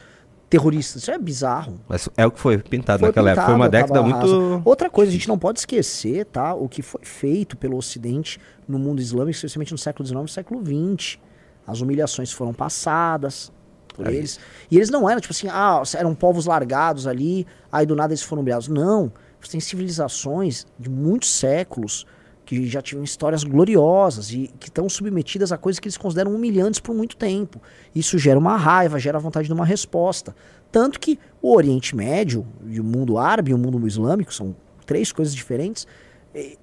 terroristas. 0.53 1.01
Isso 1.01 1.11
é 1.11 1.19
bizarro. 1.19 1.81
Mas 1.89 2.11
é 2.15 2.27
o 2.27 2.31
que 2.31 2.39
foi 2.39 2.59
pintado 2.59 2.99
Foi 3.01 3.09
naquela 3.09 3.31
época. 3.31 3.47
Foi 3.47 3.55
uma 3.55 3.71
década 3.71 4.03
muito... 4.03 4.61
Outra 4.67 4.91
coisa, 4.91 5.09
a 5.11 5.13
gente 5.13 5.27
não 5.27 5.39
pode 5.39 5.61
esquecer, 5.61 6.27
tá? 6.27 6.53
O 6.53 6.69
que 6.69 6.83
foi 6.83 7.01
feito 7.03 7.57
pelo 7.57 7.79
Ocidente 7.79 8.39
no 8.69 8.79
mundo 8.79 9.01
islâmico, 9.01 9.31
especialmente 9.31 9.73
no 9.73 9.79
século 9.79 10.07
XIX 10.07 10.25
e 10.27 10.29
século 10.29 10.63
XX. 10.63 11.19
As 11.67 11.81
humilhações 11.81 12.33
foram 12.33 12.53
passadas 12.53 13.51
por 13.95 14.07
eles. 14.07 14.39
E 14.71 14.77
eles 14.77 14.91
não 14.91 15.09
eram, 15.09 15.23
tipo 15.23 15.33
assim, 15.33 15.49
ah, 15.49 15.83
eram 15.97 16.15
povos 16.15 16.45
largados 16.45 17.07
ali, 17.07 17.47
aí 17.71 17.87
do 17.87 17.97
nada 17.97 18.13
eles 18.13 18.23
foram 18.23 18.43
humilhados. 18.43 18.69
Não. 18.69 19.11
Você 19.41 19.53
tem 19.53 19.61
civilizações 19.61 20.67
de 20.79 20.91
muitos 20.91 21.31
séculos 21.31 22.07
que 22.45 22.67
já 22.67 22.83
tinham 22.83 23.05
histórias 23.05 23.45
gloriosas 23.45 24.31
e 24.33 24.51
que 24.59 24.69
estão 24.69 24.89
submetidas 24.89 25.53
a 25.53 25.59
coisas 25.59 25.79
que 25.79 25.87
eles 25.87 25.97
consideram 25.97 26.35
humilhantes 26.35 26.81
por 26.81 26.95
muito 26.95 27.17
tempo. 27.17 27.61
Isso 27.95 28.19
gera 28.19 28.39
uma 28.39 28.57
raiva, 28.57 28.99
gera 28.99 29.19
a 29.19 29.21
vontade 29.21 29.47
de 29.47 29.53
uma 29.53 29.65
resposta. 29.65 30.35
Tanto 30.71 30.99
que 30.99 31.19
o 31.41 31.55
Oriente 31.55 31.95
Médio 31.95 32.47
e 32.67 32.81
o 32.81 32.85
mundo 32.85 33.19
árabe 33.19 33.51
e 33.51 33.55
o 33.55 33.59
mundo 33.59 33.87
islâmico 33.87 34.33
são 34.33 34.57
três 34.85 35.13
coisas 35.13 35.35
diferentes. 35.35 35.87
é, 36.35 36.57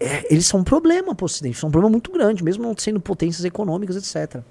é, 0.00 0.26
eles 0.32 0.46
são 0.46 0.60
um 0.60 0.64
problema 0.64 1.14
para 1.14 1.24
o 1.24 1.26
Ocidente, 1.26 1.58
são 1.58 1.68
um 1.68 1.72
problema 1.72 1.92
muito 1.92 2.10
grande, 2.12 2.42
mesmo 2.42 2.62
não 2.62 2.74
sendo 2.76 3.00
potências 3.00 3.44
econômicas, 3.44 3.96
etc. 3.96 4.42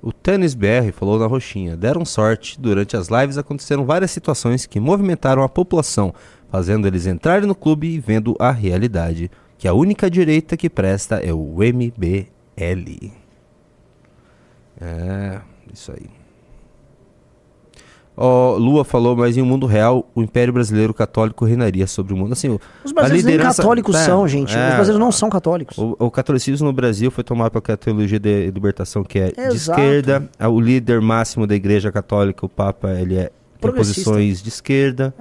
O 0.00 0.12
Tênis 0.12 0.54
BR 0.54 0.92
falou 0.92 1.18
na 1.18 1.26
roxinha. 1.26 1.76
Deram 1.76 2.04
sorte. 2.04 2.60
Durante 2.60 2.96
as 2.96 3.08
lives 3.08 3.36
aconteceram 3.36 3.84
várias 3.84 4.10
situações 4.10 4.64
que 4.64 4.78
movimentaram 4.78 5.42
a 5.42 5.48
população, 5.48 6.14
fazendo 6.50 6.86
eles 6.86 7.06
entrarem 7.06 7.46
no 7.46 7.54
clube 7.54 7.88
e 7.88 7.98
vendo 7.98 8.34
a 8.38 8.50
realidade. 8.50 9.30
Que 9.56 9.66
a 9.66 9.74
única 9.74 10.08
direita 10.10 10.56
que 10.56 10.70
presta 10.70 11.16
é 11.16 11.32
o 11.32 11.56
MBL. 11.58 13.12
É, 14.80 15.40
isso 15.72 15.90
aí. 15.92 16.06
Ó, 18.20 18.56
Lua 18.56 18.84
falou, 18.84 19.14
mas 19.16 19.36
em 19.36 19.42
um 19.42 19.46
mundo 19.46 19.64
real, 19.64 20.08
o 20.12 20.20
Império 20.22 20.52
Brasileiro 20.52 20.92
Católico 20.92 21.44
reinaria 21.44 21.86
sobre 21.86 22.12
o 22.12 22.16
mundo. 22.16 22.32
Assim, 22.32 22.58
Os 22.84 22.90
brasileiros 22.90 23.24
nem 23.24 23.34
liderança- 23.36 23.62
católicos 23.62 23.94
É, 23.94 24.04
são, 24.04 24.26
gente. 24.26 24.56
é, 24.56 24.68
Os 24.70 24.74
brasileiros 24.74 24.98
não 24.98 25.12
são 25.12 25.30
católicos. 25.30 25.78
O, 25.78 25.94
o 26.00 26.10
catolicismo 26.10 26.66
no 26.66 26.72
Brasil 26.72 27.12
foi 27.12 27.22
tomado 27.22 27.60
pela 27.60 27.76
teologia 27.76 28.18
de 28.18 28.50
libertação, 28.50 29.04
que 29.04 29.20
é 29.20 29.30
de 29.30 29.40
Exato. 29.40 29.80
esquerda. 29.80 30.28
Ah, 30.36 30.48
O 30.48 30.60
líder 30.60 31.00
máximo 31.00 31.46
da 31.46 31.54
igreja 31.54 31.92
católica, 31.92 32.44
o 32.44 32.48
Papa, 32.48 32.90
ele 32.90 33.14
é 33.16 33.24
tem 33.26 33.32
Progressista. 33.60 34.02
posições 34.10 34.42
de 34.42 34.48
esquerda. 34.48 35.14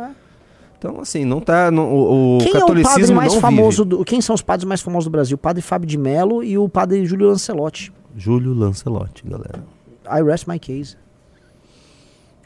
Então, 0.77 0.99
assim, 1.01 1.25
não 1.25 1.39
tá. 1.41 1.71
não- 1.71 1.91
o, 1.91 2.35
o 2.35 2.37
Quem 2.39 2.53
é 2.53 2.57
o 2.57 2.59
catolicismo 2.61 3.15
mais 3.15 3.33
não 3.33 3.41
famoso 3.41 3.83
vive. 3.83 3.97
do, 3.97 4.05
Quem 4.05 4.21
são 4.21 4.35
os 4.35 4.41
padres 4.41 4.65
mais 4.67 4.81
famosos 4.81 5.05
do 5.05 5.11
Brasil? 5.11 5.35
O 5.35 5.37
padre 5.39 5.61
Fábio 5.61 5.87
de 5.87 5.97
Mello 5.97 6.43
e 6.43 6.57
o 6.57 6.69
padre 6.69 7.03
Júlio 7.05 7.27
Lancelotti. 7.27 7.91
Júlio 8.15 8.53
Lancelotti, 8.53 9.23
galera. 9.27 9.63
I 10.09 10.21
rest 10.23 10.47
my 10.47 10.59
case. 10.59 10.95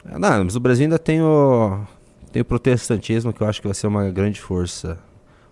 Ah, 0.04 0.18
Não, 0.18 0.44
mas 0.44 0.56
o 0.56 0.60
Brasil 0.60 0.84
ainda 0.84 0.98
tem 0.98 1.20
o, 1.20 1.80
tem 2.32 2.42
o 2.42 2.44
protestantismo, 2.44 3.32
que 3.32 3.42
eu 3.42 3.46
acho 3.48 3.60
que 3.60 3.68
vai 3.68 3.74
ser 3.74 3.86
uma 3.86 4.08
grande 4.10 4.40
força. 4.40 4.98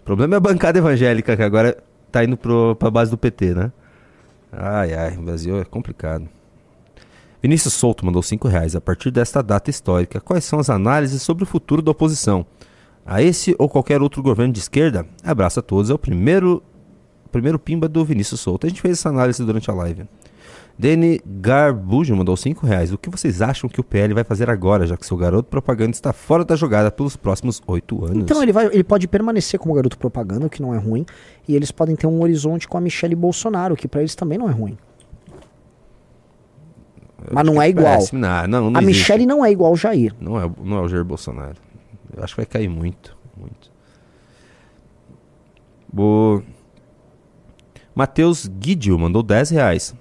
O 0.00 0.04
problema 0.04 0.34
é 0.34 0.38
a 0.38 0.40
bancada 0.40 0.78
evangélica, 0.78 1.36
que 1.36 1.42
agora 1.42 1.76
tá 2.10 2.24
indo 2.24 2.36
pro, 2.36 2.74
pra 2.76 2.90
base 2.90 3.10
do 3.10 3.18
PT, 3.18 3.54
né? 3.54 3.70
Ai, 4.52 4.92
ai, 4.94 5.16
o 5.16 5.22
Brasil 5.22 5.60
é 5.60 5.64
complicado. 5.64 6.28
Vinícius 7.42 7.74
Souto 7.74 8.04
mandou 8.04 8.22
5 8.22 8.48
reais. 8.48 8.74
A 8.74 8.80
partir 8.80 9.10
desta 9.10 9.42
data 9.42 9.70
histórica, 9.70 10.20
quais 10.20 10.44
são 10.44 10.58
as 10.58 10.68
análises 10.68 11.22
sobre 11.22 11.44
o 11.44 11.46
futuro 11.46 11.80
da 11.80 11.90
oposição? 11.92 12.44
A 13.10 13.20
esse 13.20 13.56
ou 13.58 13.68
qualquer 13.68 14.00
outro 14.00 14.22
governo 14.22 14.52
de 14.52 14.60
esquerda? 14.60 15.04
Abraço 15.24 15.58
a 15.58 15.62
todos. 15.62 15.90
É 15.90 15.94
o 15.94 15.98
primeiro, 15.98 16.62
primeiro 17.32 17.58
pimba 17.58 17.88
do 17.88 18.04
Vinícius 18.04 18.38
Souto. 18.38 18.68
A 18.68 18.70
gente 18.70 18.80
fez 18.80 18.98
essa 18.98 19.08
análise 19.08 19.44
durante 19.44 19.68
a 19.68 19.74
live. 19.74 20.04
Dene 20.78 21.20
Garbujo 21.26 22.14
mandou 22.14 22.36
5 22.36 22.64
reais. 22.64 22.92
O 22.92 22.96
que 22.96 23.10
vocês 23.10 23.42
acham 23.42 23.68
que 23.68 23.80
o 23.80 23.82
PL 23.82 24.14
vai 24.14 24.22
fazer 24.22 24.48
agora, 24.48 24.86
já 24.86 24.96
que 24.96 25.04
seu 25.04 25.16
garoto 25.16 25.48
propaganda 25.48 25.90
está 25.90 26.12
fora 26.12 26.44
da 26.44 26.54
jogada 26.54 26.88
pelos 26.88 27.16
próximos 27.16 27.60
8 27.66 28.04
anos? 28.04 28.18
Então 28.18 28.40
ele, 28.40 28.52
vai, 28.52 28.66
ele 28.66 28.84
pode 28.84 29.08
permanecer 29.08 29.58
como 29.58 29.74
garoto 29.74 29.98
propaganda, 29.98 30.46
o 30.46 30.48
que 30.48 30.62
não 30.62 30.72
é 30.72 30.78
ruim. 30.78 31.04
E 31.48 31.56
eles 31.56 31.72
podem 31.72 31.96
ter 31.96 32.06
um 32.06 32.22
horizonte 32.22 32.68
com 32.68 32.78
a 32.78 32.80
Michelle 32.80 33.16
Bolsonaro, 33.16 33.74
que 33.74 33.88
pra 33.88 34.02
eles 34.02 34.14
também 34.14 34.38
não 34.38 34.48
é 34.48 34.52
ruim. 34.52 34.78
Mas 37.28 37.44
não 37.44 37.60
é 37.60 37.68
igual. 37.68 37.98
Péssimo. 37.98 38.20
Não, 38.20 38.46
não, 38.46 38.70
não 38.70 38.78
a 38.80 38.82
existe. 38.84 39.00
Michelle 39.00 39.26
não 39.26 39.44
é 39.44 39.50
igual 39.50 39.72
ao 39.72 39.76
Jair. 39.76 40.14
Não 40.20 40.40
é, 40.40 40.48
não 40.62 40.76
é 40.76 40.80
o 40.80 40.88
Jair 40.88 41.04
Bolsonaro. 41.04 41.56
Eu 42.16 42.22
acho 42.24 42.34
que 42.34 42.40
vai 42.40 42.46
cair 42.46 42.68
muito. 42.68 43.16
Muito. 43.36 43.70
Bo... 45.92 46.42
Matheus 47.94 48.46
Guidio 48.46 48.98
mandou 48.98 49.22
10 49.22 49.50
reais. 49.50 49.94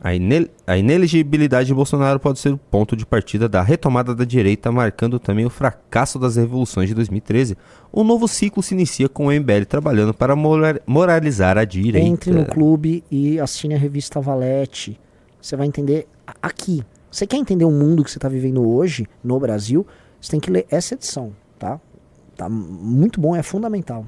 A, 0.00 0.14
ine- 0.14 0.50
a 0.66 0.76
inelegibilidade 0.76 1.66
de 1.68 1.74
Bolsonaro 1.74 2.20
pode 2.20 2.38
ser 2.38 2.50
o 2.52 2.58
ponto 2.58 2.94
de 2.94 3.06
partida 3.06 3.48
da 3.48 3.62
retomada 3.62 4.14
da 4.14 4.24
direita, 4.24 4.70
marcando 4.70 5.18
também 5.18 5.46
o 5.46 5.50
fracasso 5.50 6.18
das 6.18 6.36
revoluções 6.36 6.88
de 6.88 6.94
2013. 6.94 7.56
Um 7.92 8.04
novo 8.04 8.28
ciclo 8.28 8.62
se 8.62 8.74
inicia 8.74 9.08
com 9.08 9.26
o 9.26 9.32
MBL 9.32 9.64
trabalhando 9.66 10.12
para 10.12 10.36
mora- 10.36 10.80
moralizar 10.86 11.56
a 11.56 11.64
direita. 11.64 12.06
Entre 12.06 12.30
no 12.30 12.44
clube 12.44 13.02
e 13.10 13.40
assine 13.40 13.74
a 13.74 13.78
revista 13.78 14.20
Valete. 14.20 15.00
Você 15.40 15.56
vai 15.56 15.66
entender 15.66 16.06
aqui. 16.42 16.82
Você 17.10 17.26
quer 17.26 17.36
entender 17.38 17.64
o 17.64 17.70
mundo 17.70 18.04
que 18.04 18.10
você 18.10 18.18
está 18.18 18.28
vivendo 18.28 18.62
hoje 18.68 19.06
no 19.22 19.38
Brasil? 19.40 19.86
Você 20.24 20.30
tem 20.30 20.40
que 20.40 20.50
ler 20.50 20.66
essa 20.70 20.94
edição, 20.94 21.34
tá? 21.58 21.78
Tá 22.34 22.48
muito 22.48 23.20
bom, 23.20 23.36
é 23.36 23.42
fundamental. 23.42 24.06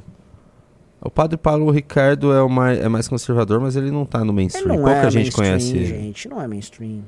O 0.99 1.11
padre 1.11 1.37
Paulo 1.37 1.71
Ricardo 1.71 2.33
é, 2.33 2.49
mais, 2.49 2.79
é 2.79 2.89
mais 2.89 3.07
conservador, 3.07 3.61
mas 3.61 3.77
ele 3.77 3.91
não 3.91 4.07
tá 4.07 4.21
no 4.21 4.25
Ele 4.31 4.33
mainstream. 4.33 4.67
não 4.67 4.77
Pouca 4.77 4.93
é 4.93 5.11
gente 5.11 5.25
mainstream, 5.25 5.47
conhece 5.51 5.77
ele. 5.77 5.87
gente. 5.87 6.27
Não 6.27 6.41
é 6.41 6.49
mainstream. 6.49 7.03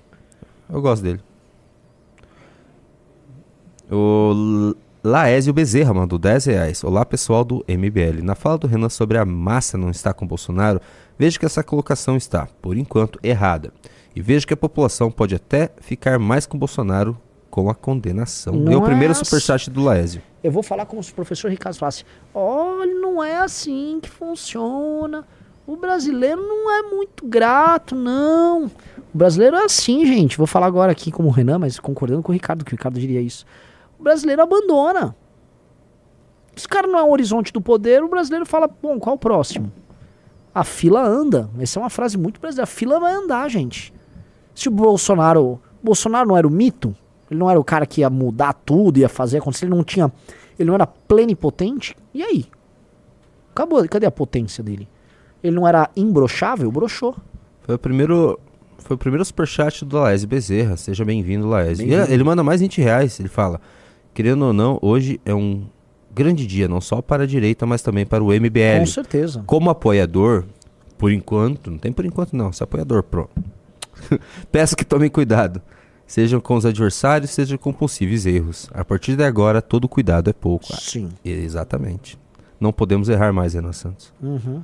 Eu 0.70 0.82
gosto 0.82 1.02
dele. 1.02 1.20
O 3.90 4.74
Laésio 5.02 5.54
Bezerra 5.54 5.94
mandou 5.94 6.18
10 6.18 6.44
reais. 6.44 6.84
Olá, 6.84 7.02
pessoal 7.06 7.46
do 7.46 7.64
MBL. 7.66 8.22
Na 8.22 8.34
fala 8.34 8.58
do 8.58 8.66
Renan 8.66 8.90
sobre 8.90 9.16
a 9.16 9.24
massa 9.24 9.78
não 9.78 9.88
estar 9.88 10.12
com 10.12 10.26
Bolsonaro, 10.26 10.82
vejo 11.18 11.40
que 11.40 11.46
essa 11.46 11.64
colocação 11.64 12.14
está, 12.14 12.46
por 12.60 12.76
enquanto, 12.76 13.18
errada. 13.22 13.72
E 14.14 14.20
vejo 14.20 14.46
que 14.46 14.52
a 14.52 14.56
população 14.56 15.10
pode 15.10 15.34
até 15.34 15.70
ficar 15.80 16.18
mais 16.18 16.44
com 16.44 16.58
Bolsonaro 16.58 17.16
com 17.50 17.68
a 17.68 17.74
condenação. 17.74 18.54
Não 18.54 18.72
é 18.72 18.76
o 18.76 18.82
primeiro 18.82 19.12
é 19.12 19.14
superchat 19.14 19.70
do 19.70 19.82
Laésio. 19.82 20.22
Eu 20.42 20.52
vou 20.52 20.62
falar 20.62 20.86
como 20.86 21.02
se 21.02 21.12
o 21.12 21.14
professor 21.14 21.50
Ricardo 21.50 21.76
falasse: 21.76 22.04
olha, 22.34 22.94
não 22.94 23.22
é 23.22 23.36
assim 23.36 23.98
que 24.00 24.08
funciona. 24.08 25.26
O 25.66 25.76
brasileiro 25.76 26.40
não 26.40 26.70
é 26.70 26.82
muito 26.82 27.26
grato, 27.26 27.94
não. 27.94 28.66
O 28.66 29.18
brasileiro 29.18 29.56
é 29.56 29.64
assim, 29.64 30.06
gente. 30.06 30.38
Vou 30.38 30.46
falar 30.46 30.66
agora 30.66 30.92
aqui 30.92 31.10
como 31.10 31.28
o 31.28 31.30
Renan, 31.32 31.58
mas 31.58 31.78
concordando 31.78 32.22
com 32.22 32.32
o 32.32 32.34
Ricardo, 32.34 32.64
que 32.64 32.72
o 32.72 32.76
Ricardo 32.76 32.98
diria 32.98 33.20
isso. 33.20 33.44
O 33.98 34.02
brasileiro 34.02 34.42
abandona. 34.42 35.14
Se 36.56 36.66
o 36.66 36.68
cara 36.68 36.86
não 36.86 36.98
é 36.98 37.02
o 37.02 37.10
horizonte 37.10 37.52
do 37.52 37.60
poder, 37.60 38.02
o 38.02 38.08
brasileiro 38.08 38.46
fala: 38.46 38.66
bom, 38.66 38.98
qual 38.98 39.16
o 39.16 39.18
próximo? 39.18 39.70
A 40.54 40.64
fila 40.64 41.02
anda. 41.06 41.50
Essa 41.58 41.78
é 41.78 41.82
uma 41.82 41.90
frase 41.90 42.16
muito 42.16 42.40
brasileira. 42.40 42.64
A 42.64 42.66
fila 42.66 42.98
vai 42.98 43.12
andar, 43.12 43.48
gente. 43.48 43.92
Se 44.54 44.68
o 44.68 44.72
Bolsonaro. 44.72 45.60
Bolsonaro 45.82 46.28
não 46.28 46.36
era 46.36 46.46
o 46.46 46.50
mito? 46.50 46.96
Ele 47.30 47.38
não 47.38 47.50
era 47.50 47.58
o 47.58 47.64
cara 47.64 47.86
que 47.86 48.00
ia 48.00 48.10
mudar 48.10 48.52
tudo, 48.52 48.98
ia 48.98 49.08
fazer 49.08 49.38
acontecer, 49.38 49.66
ele 49.66 49.74
não 49.74 49.84
tinha. 49.84 50.12
Ele 50.58 50.66
não 50.66 50.74
era 50.74 50.86
plenipotente? 50.86 51.94
E 52.12 52.22
aí? 52.22 52.46
Acabou, 53.52 53.86
cadê 53.88 54.06
a 54.06 54.10
potência 54.10 54.62
dele? 54.62 54.88
Ele 55.42 55.54
não 55.54 55.66
era 55.66 55.90
imbrochável? 55.96 56.70
Broxou. 56.70 57.14
Foi 57.62 57.74
o 57.74 57.78
primeiro. 57.78 58.38
Foi 58.78 58.94
o 58.94 58.98
primeiro 58.98 59.24
superchat 59.24 59.84
do 59.84 59.98
Laésio 59.98 60.28
Bezerra. 60.28 60.76
Seja 60.76 61.04
bem-vindo. 61.04 61.46
E 61.46 61.74
Bem-vindo. 61.76 62.12
ele 62.12 62.24
manda 62.24 62.42
mais 62.42 62.60
20 62.60 62.80
reais. 62.80 63.18
Ele 63.20 63.28
fala: 63.28 63.60
Querendo 64.14 64.46
ou 64.46 64.52
não, 64.52 64.78
hoje 64.80 65.20
é 65.24 65.34
um 65.34 65.66
grande 66.14 66.46
dia, 66.46 66.66
não 66.66 66.80
só 66.80 67.00
para 67.00 67.24
a 67.24 67.26
direita, 67.26 67.66
mas 67.66 67.82
também 67.82 68.04
para 68.06 68.22
o 68.24 68.28
MBL. 68.28 68.80
Com 68.80 68.86
certeza. 68.86 69.44
Como 69.46 69.70
apoiador, 69.70 70.44
por 70.96 71.12
enquanto, 71.12 71.70
não 71.70 71.78
tem 71.78 71.92
por 71.92 72.04
enquanto 72.04 72.34
não, 72.34 72.52
se 72.52 72.62
apoiador, 72.62 73.02
pronto. 73.04 73.30
Peço 74.50 74.76
que 74.76 74.84
tomem 74.84 75.08
cuidado. 75.10 75.62
Sejam 76.08 76.40
com 76.40 76.56
os 76.56 76.64
adversários, 76.66 77.30
sejam 77.30 77.58
com 77.58 77.72
possíveis 77.72 78.24
erros. 78.26 78.68
A 78.72 78.82
partir 78.84 79.14
de 79.14 79.22
agora, 79.22 79.60
todo 79.62 79.86
cuidado 79.86 80.28
é 80.30 80.32
pouco. 80.32 80.74
Sim. 80.74 81.10
Exatamente. 81.22 82.18
Não 82.58 82.72
podemos 82.72 83.08
errar 83.10 83.32
mais, 83.32 83.52
Renan 83.54 83.72
Santos. 83.74 84.12
Uhum. 84.20 84.62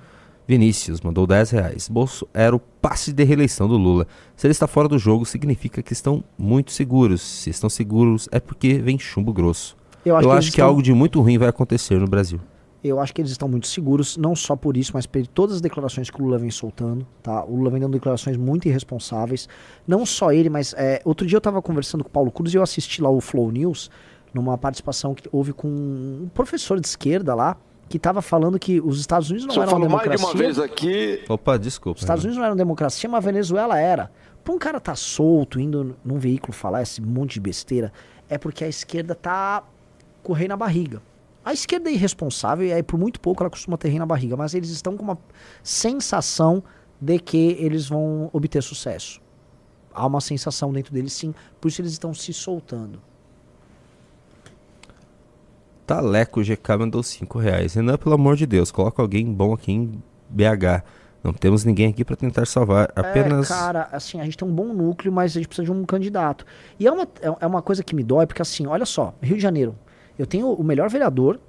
Vinícius 0.48 1.00
mandou 1.02 1.26
10 1.26 1.50
reais. 1.50 1.88
Bolso 1.88 2.26
era 2.34 2.56
o 2.56 2.58
passe 2.58 3.12
de 3.12 3.22
reeleição 3.24 3.68
do 3.68 3.76
Lula. 3.76 4.06
Se 4.36 4.46
ele 4.46 4.52
está 4.52 4.66
fora 4.66 4.88
do 4.88 4.98
jogo, 4.98 5.24
significa 5.24 5.82
que 5.82 5.92
estão 5.92 6.24
muito 6.38 6.72
seguros. 6.72 7.20
Se 7.22 7.50
estão 7.50 7.68
seguros, 7.70 8.26
é 8.32 8.40
porque 8.40 8.74
vem 8.78 8.98
chumbo 8.98 9.32
grosso. 9.32 9.76
Eu 10.04 10.16
acho 10.16 10.26
que 10.28 10.34
eles 10.34 10.44
que 10.46 10.50
estão- 10.52 10.66
algo 10.66 10.82
de 10.82 10.92
muito 10.92 11.20
ruim 11.20 11.38
vai 11.38 11.48
acontecer 11.48 11.98
no 12.00 12.06
Brasil. 12.06 12.40
Eu 12.84 13.00
acho 13.00 13.14
que 13.14 13.22
eles 13.22 13.30
estão 13.30 13.48
muito 13.48 13.66
seguros, 13.66 14.18
não 14.18 14.36
só 14.36 14.54
por 14.54 14.76
isso, 14.76 14.90
mas 14.92 15.06
por 15.06 15.26
todas 15.26 15.56
as 15.56 15.60
declarações 15.62 16.10
que 16.10 16.20
o 16.20 16.24
Lula 16.24 16.36
vem 16.36 16.50
soltando, 16.50 17.06
tá? 17.22 17.42
O 17.42 17.56
Lula 17.56 17.70
vem 17.70 17.80
dando 17.80 17.94
declarações 17.94 18.36
muito 18.36 18.68
irresponsáveis. 18.68 19.48
Não 19.88 20.04
só 20.04 20.30
ele, 20.32 20.50
mas 20.50 20.74
é, 20.76 21.00
outro 21.02 21.26
dia 21.26 21.38
eu 21.38 21.40
tava 21.40 21.62
conversando 21.62 22.04
com 22.04 22.10
o 22.10 22.12
Paulo 22.12 22.30
Cruz 22.30 22.52
e 22.52 22.58
eu 22.58 22.62
assisti 22.62 23.00
lá 23.00 23.08
o 23.08 23.22
Flow 23.22 23.50
News, 23.50 23.90
numa 24.34 24.58
participação 24.58 25.14
que 25.14 25.26
houve 25.32 25.54
com 25.54 25.66
um 25.66 26.30
professor 26.34 26.78
de 26.78 26.86
esquerda 26.86 27.34
lá, 27.34 27.56
que 27.88 27.98
tava 27.98 28.20
falando 28.20 28.58
que 28.58 28.78
os 28.82 29.00
Estados 29.00 29.30
Unidos 29.30 29.46
não 29.46 29.62
eram 29.62 29.72
falo 29.72 29.88
mais 29.88 30.02
de 30.02 30.10
democracia. 30.10 30.28
uma 30.28 30.34
vez 30.34 30.58
aqui, 30.58 31.24
Opa, 31.26 31.56
desculpa. 31.56 31.96
Os 31.96 32.02
Estados 32.02 32.22
Unidos 32.22 32.36
não 32.36 32.44
eram 32.44 32.56
democracia, 32.56 33.08
mas 33.08 33.16
a 33.16 33.26
Venezuela 33.26 33.78
era. 33.78 34.10
Pra 34.42 34.52
um 34.52 34.58
cara 34.58 34.78
tá 34.78 34.94
solto, 34.94 35.58
indo 35.58 35.96
num 36.04 36.18
veículo 36.18 36.52
falar 36.52 36.82
esse 36.82 37.00
monte 37.00 37.34
de 37.34 37.40
besteira, 37.40 37.90
é 38.28 38.36
porque 38.36 38.62
a 38.62 38.68
esquerda 38.68 39.14
tá 39.14 39.62
com 40.22 40.32
o 40.32 40.34
rei 40.34 40.48
na 40.48 40.56
barriga. 40.56 41.00
A 41.44 41.52
esquerda 41.52 41.90
é 41.90 41.92
irresponsável 41.92 42.66
e 42.66 42.72
aí 42.72 42.82
por 42.82 42.98
muito 42.98 43.20
pouco 43.20 43.42
ela 43.42 43.50
costuma 43.50 43.76
ter 43.76 43.88
rei 43.88 43.98
na 43.98 44.06
barriga, 44.06 44.36
mas 44.36 44.54
eles 44.54 44.70
estão 44.70 44.96
com 44.96 45.02
uma 45.02 45.18
sensação 45.62 46.64
de 47.00 47.18
que 47.18 47.56
eles 47.60 47.86
vão 47.86 48.30
obter 48.32 48.62
sucesso. 48.62 49.20
Há 49.92 50.06
uma 50.06 50.20
sensação 50.20 50.72
dentro 50.72 50.92
deles 50.92 51.12
sim, 51.12 51.34
por 51.60 51.68
isso 51.68 51.82
eles 51.82 51.92
estão 51.92 52.14
se 52.14 52.32
soltando. 52.32 53.00
Taleco 55.86 56.42
GK 56.42 56.78
mandou 56.78 57.02
5 57.02 57.38
reais. 57.38 57.74
Renan, 57.74 57.98
pelo 57.98 58.14
amor 58.14 58.36
de 58.36 58.46
Deus, 58.46 58.70
coloca 58.70 59.02
alguém 59.02 59.30
bom 59.30 59.52
aqui 59.52 59.70
em 59.70 60.02
BH. 60.30 60.82
Não 61.22 61.32
temos 61.32 61.64
ninguém 61.64 61.88
aqui 61.88 62.04
para 62.04 62.16
tentar 62.16 62.46
salvar. 62.46 62.90
Apenas. 62.96 63.50
É, 63.50 63.54
cara, 63.54 63.88
assim, 63.92 64.20
a 64.20 64.24
gente 64.24 64.36
tem 64.36 64.46
um 64.48 64.52
bom 64.52 64.72
núcleo, 64.72 65.12
mas 65.12 65.32
a 65.32 65.34
gente 65.34 65.48
precisa 65.48 65.64
de 65.64 65.72
um 65.72 65.84
candidato. 65.84 66.44
E 66.78 66.86
é 66.86 66.92
uma, 66.92 67.04
é 67.04 67.36
é 67.40 67.46
uma 67.46 67.62
coisa 67.62 67.82
que 67.82 67.94
me 67.94 68.02
dói, 68.02 68.26
porque 68.26 68.42
assim, 68.42 68.66
olha 68.66 68.84
só, 68.84 69.14
Rio 69.22 69.36
de 69.36 69.42
Janeiro. 69.42 69.74
Eu 70.18 70.26
tenho 70.26 70.52
o 70.52 70.62
melhor 70.62 70.88
vereador 70.88 71.40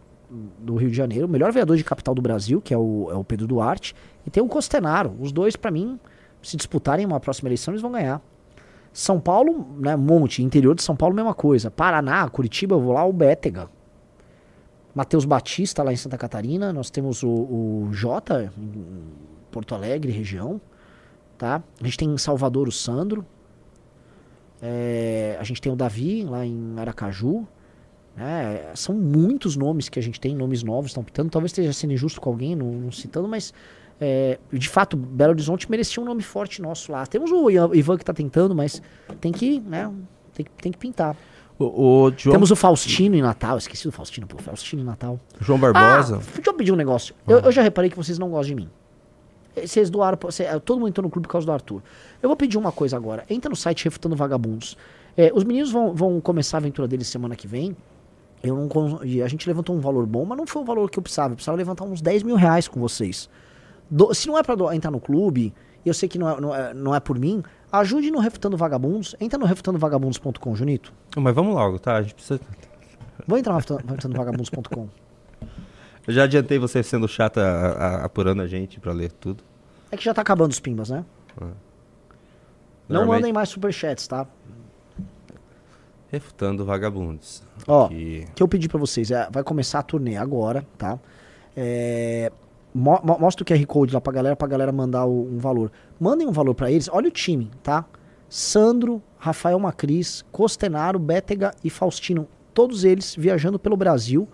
do 0.59 0.75
Rio 0.75 0.89
de 0.89 0.97
Janeiro, 0.97 1.27
o 1.27 1.29
melhor 1.29 1.51
vereador 1.51 1.77
de 1.77 1.83
capital 1.83 2.15
do 2.15 2.21
Brasil, 2.21 2.61
que 2.61 2.73
é 2.73 2.77
o, 2.77 3.09
é 3.11 3.15
o 3.15 3.23
Pedro 3.23 3.47
Duarte, 3.47 3.95
e 4.25 4.29
tem 4.29 4.41
o 4.41 4.47
Costenaro. 4.47 5.15
Os 5.19 5.31
dois, 5.31 5.55
pra 5.55 5.69
mim, 5.69 5.99
se 6.41 6.57
disputarem 6.57 7.05
uma 7.05 7.19
próxima 7.19 7.47
eleição, 7.47 7.73
eles 7.73 7.81
vão 7.81 7.91
ganhar. 7.91 8.21
São 8.91 9.19
Paulo, 9.19 9.67
né, 9.77 9.95
monte. 9.95 10.41
Interior 10.41 10.73
de 10.73 10.81
São 10.81 10.95
Paulo, 10.95 11.13
mesma 11.13 11.33
coisa. 11.33 11.69
Paraná, 11.69 12.27
Curitiba, 12.29 12.75
eu 12.75 12.79
vou 12.79 12.93
lá, 12.93 13.05
o 13.05 13.11
Bétega. 13.11 13.69
Matheus 14.93 15.25
Batista, 15.25 15.83
lá 15.83 15.91
em 15.91 15.97
Santa 15.97 16.17
Catarina. 16.17 16.71
Nós 16.71 16.89
temos 16.89 17.21
o, 17.21 17.29
o 17.29 17.89
Jota, 17.91 18.53
em 18.57 19.03
Porto 19.51 19.75
Alegre, 19.75 20.11
região. 20.13 20.61
Tá? 21.37 21.61
A 21.81 21.83
gente 21.83 21.97
tem 21.97 22.09
em 22.09 22.17
Salvador 22.17 22.69
o 22.69 22.71
Sandro. 22.71 23.25
É, 24.61 25.35
a 25.37 25.43
gente 25.43 25.61
tem 25.61 25.71
o 25.71 25.75
Davi 25.75 26.23
lá 26.23 26.45
em 26.45 26.75
Aracaju. 26.79 27.45
Né? 28.15 28.71
São 28.75 28.95
muitos 28.95 29.55
nomes 29.55 29.89
que 29.89 29.99
a 29.99 30.01
gente 30.01 30.19
tem, 30.19 30.35
nomes 30.35 30.63
novos 30.63 30.91
estão 30.91 31.03
pitando. 31.03 31.29
Talvez 31.29 31.51
esteja 31.51 31.73
sendo 31.73 31.93
injusto 31.93 32.21
com 32.21 32.29
alguém, 32.29 32.55
não, 32.55 32.71
não 32.71 32.91
citando, 32.91 33.27
mas 33.27 33.53
é, 33.99 34.39
de 34.51 34.69
fato, 34.69 34.95
Belo 34.97 35.31
Horizonte 35.31 35.69
merecia 35.69 36.01
um 36.01 36.05
nome 36.05 36.21
forte 36.21 36.61
nosso 36.61 36.91
lá. 36.91 37.05
Temos 37.05 37.31
o 37.31 37.49
Ivan 37.73 37.97
que 37.97 38.03
está 38.03 38.13
tentando, 38.13 38.53
mas 38.55 38.81
tem 39.19 39.31
que, 39.31 39.59
né, 39.61 39.91
tem, 40.33 40.45
que- 40.45 40.51
tem 40.63 40.71
que 40.71 40.77
pintar. 40.77 41.15
O, 41.57 41.65
o 42.07 42.11
João, 42.17 42.33
Temos 42.33 42.51
o 42.51 42.55
Faustino 42.55 43.15
em 43.15 43.21
Natal, 43.21 43.57
esqueci 43.57 43.85
do 43.85 43.91
Faustino, 43.91 44.27
pô, 44.27 44.37
Faustino 44.37 44.81
em 44.81 44.85
Natal. 44.85 45.17
João 45.39 45.57
Barbosa. 45.57 46.17
Ah, 46.17 46.21
deixa 46.35 46.49
eu 46.49 46.53
pedir 46.53 46.73
um 46.73 46.75
negócio. 46.75 47.15
Eu, 47.25 47.39
eu 47.39 47.51
já 47.51 47.61
reparei 47.61 47.89
que 47.89 47.95
vocês 47.95 48.19
não 48.19 48.29
gostam 48.29 48.55
de 48.57 48.63
mim. 48.63 48.69
Eh, 49.55 49.65
Vocês 49.65 49.89
doaram. 49.89 50.17
cê- 50.31 50.43
eh, 50.43 50.59
todo 50.59 50.79
mundo 50.79 50.89
entrou 50.89 51.03
no 51.03 51.09
clube 51.09 51.25
por 51.27 51.31
causa 51.31 51.47
do 51.47 51.53
Arthur. 51.53 51.81
Eu 52.21 52.27
vou 52.27 52.35
pedir 52.35 52.57
uma 52.57 52.73
coisa 52.73 52.97
agora. 52.97 53.23
Entra 53.29 53.49
no 53.49 53.55
site 53.55 53.85
Refutando 53.85 54.13
Vagabundos. 54.17 54.75
Eh, 55.15 55.31
os 55.33 55.45
meninos 55.45 55.71
vão, 55.71 55.93
vão 55.93 56.19
começar 56.19 56.57
a 56.57 56.59
aventura 56.59 56.89
deles 56.89 57.07
semana 57.07 57.37
que 57.37 57.47
vem. 57.47 57.73
Eu 58.47 58.55
não, 58.55 58.99
a 59.23 59.27
gente 59.27 59.47
levantou 59.47 59.75
um 59.75 59.79
valor 59.79 60.05
bom, 60.05 60.25
mas 60.25 60.37
não 60.37 60.45
foi 60.45 60.61
o 60.61 60.65
valor 60.65 60.89
que 60.89 60.99
eu 60.99 61.03
precisava. 61.03 61.31
Eu 61.33 61.35
precisava 61.35 61.57
levantar 61.57 61.83
uns 61.85 62.01
10 62.01 62.23
mil 62.23 62.35
reais 62.35 62.67
com 62.67 62.79
vocês. 62.79 63.29
Do- 63.89 64.13
se 64.13 64.27
não 64.27 64.37
é 64.37 64.43
pra 64.43 64.55
do- 64.55 64.71
entrar 64.71 64.91
no 64.91 64.99
clube, 64.99 65.53
e 65.85 65.87
eu 65.89 65.93
sei 65.93 66.07
que 66.09 66.17
não 66.17 66.29
é, 66.29 66.41
não 66.41 66.55
é, 66.55 66.73
não 66.73 66.95
é 66.95 66.99
por 66.99 67.17
mim, 67.19 67.43
ajude 67.71 68.09
no 68.11 68.19
Refutando 68.19 68.55
Vagabundos. 68.57 69.15
Entra 69.19 69.37
no 69.39 69.45
refutandovagabundos.com, 69.45 70.55
Junito. 70.55 70.91
Mas 71.17 71.33
vamos 71.35 71.53
logo, 71.53 71.77
tá? 71.79 71.95
A 71.97 72.01
gente 72.01 72.15
precisa. 72.15 72.39
Vou 73.27 73.37
entrar 73.37 73.53
no 73.53 73.57
refutando- 73.59 73.83
refutandovagabundos.com. 73.87 74.87
Eu 76.07 76.13
já 76.13 76.23
adiantei 76.23 76.59
você 76.59 76.83
sendo 76.83 77.07
chata 77.07 77.41
a- 77.41 77.71
a- 77.71 78.05
apurando 78.05 78.41
a 78.41 78.47
gente 78.47 78.79
pra 78.79 78.91
ler 78.93 79.11
tudo. 79.11 79.43
É 79.91 79.97
que 79.97 80.03
já 80.03 80.13
tá 80.13 80.21
acabando 80.21 80.51
os 80.51 80.59
pimbas, 80.59 80.89
né? 80.89 81.03
Não 82.87 82.97
Normalmente- 82.97 83.21
mandem 83.21 83.33
mais 83.33 83.49
superchats, 83.49 84.07
tá? 84.07 84.27
Refutando 86.11 86.63
vagabundos. 86.65 87.43
Ó, 87.67 87.87
Que- 87.87 88.25
que 88.35 88.41
eu 88.43 88.47
pedi 88.47 88.67
pra 88.69 88.79
vocês, 88.79 89.11
é, 89.11 89.27
vai 89.31 89.43
começar 89.43 89.79
a 89.79 89.83
turnê 89.83 90.15
agora, 90.17 90.65
tá? 90.77 90.99
É, 91.55 92.31
mo- 92.73 92.99
mo- 93.03 93.17
mostra 93.19 93.43
o 93.43 93.45
QR 93.45 93.65
Code 93.65 93.93
lá 93.93 93.99
pra 94.01 94.13
galera, 94.13 94.35
pra 94.35 94.47
galera 94.47 94.71
mandar 94.71 95.05
o- 95.05 95.27
um 95.33 95.37
valor. 95.37 95.71
Mandem 95.99 96.27
um 96.27 96.31
valor 96.31 96.53
pra 96.53 96.71
eles, 96.71 96.87
olha 96.91 97.07
o 97.07 97.11
time, 97.11 97.49
tá? 97.63 97.85
Sandro, 98.29 99.01
Rafael 99.17 99.57
Macris, 99.59 100.23
Costenaro, 100.31 100.99
Bétega 100.99 101.53
e 101.63 101.69
Faustino. 101.69 102.27
Todos 102.53 102.83
eles 102.83 103.15
viajando 103.17 103.57
pelo 103.59 103.75
Brasil, 103.77 104.27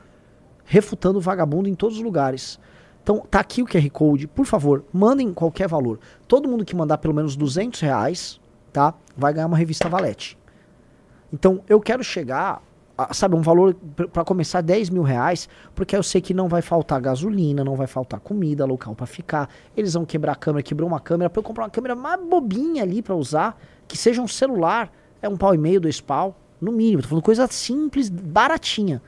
refutando 0.65 1.19
vagabundo 1.19 1.67
em 1.69 1.73
todos 1.75 1.97
os 1.97 2.03
lugares. 2.03 2.59
Então, 3.03 3.25
tá 3.29 3.39
aqui 3.39 3.61
o 3.63 3.65
QR 3.65 3.89
Code. 3.89 4.27
Por 4.27 4.45
favor, 4.45 4.85
mandem 4.93 5.33
qualquer 5.33 5.67
valor. 5.67 5.99
Todo 6.27 6.47
mundo 6.47 6.63
que 6.63 6.75
mandar 6.75 6.99
pelo 6.99 7.13
menos 7.13 7.35
200 7.35 7.79
reais, 7.81 8.39
tá? 8.71 8.93
Vai 9.17 9.33
ganhar 9.33 9.47
uma 9.47 9.57
revista 9.57 9.89
Valete. 9.89 10.37
Então, 11.33 11.61
eu 11.67 11.79
quero 11.79 12.03
chegar, 12.03 12.61
a, 12.97 13.13
sabe, 13.13 13.35
um 13.35 13.41
valor 13.41 13.75
para 14.11 14.23
começar 14.23 14.61
10 14.61 14.89
mil 14.89 15.03
reais, 15.03 15.47
porque 15.73 15.95
eu 15.95 16.03
sei 16.03 16.21
que 16.21 16.33
não 16.33 16.47
vai 16.47 16.61
faltar 16.61 16.99
gasolina, 16.99 17.63
não 17.63 17.75
vai 17.75 17.87
faltar 17.87 18.19
comida, 18.19 18.65
local 18.65 18.95
para 18.95 19.05
ficar. 19.05 19.49
Eles 19.75 19.93
vão 19.93 20.05
quebrar 20.05 20.33
a 20.33 20.35
câmera, 20.35 20.63
quebrou 20.63 20.87
uma 20.87 20.99
câmera, 20.99 21.29
para 21.29 21.39
eu 21.39 21.43
comprar 21.43 21.63
uma 21.63 21.69
câmera 21.69 21.95
mais 21.95 22.21
bobinha 22.21 22.83
ali 22.83 23.01
para 23.01 23.15
usar, 23.15 23.59
que 23.87 23.97
seja 23.97 24.21
um 24.21 24.27
celular, 24.27 24.91
é 25.21 25.29
um 25.29 25.37
pau 25.37 25.53
e 25.53 25.57
meio, 25.57 25.79
dois 25.79 26.01
pau, 26.01 26.35
no 26.59 26.71
mínimo. 26.71 27.01
Tô 27.01 27.09
falando 27.09 27.23
coisa 27.23 27.47
simples, 27.47 28.09
baratinha, 28.09 29.01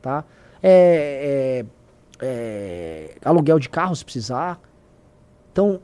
tá? 0.00 0.24
É, 0.62 1.64
é, 2.22 2.26
é, 2.26 3.16
aluguel 3.24 3.58
de 3.58 3.68
carro 3.68 3.96
se 3.96 4.04
precisar. 4.04 4.60
Então, 5.52 5.80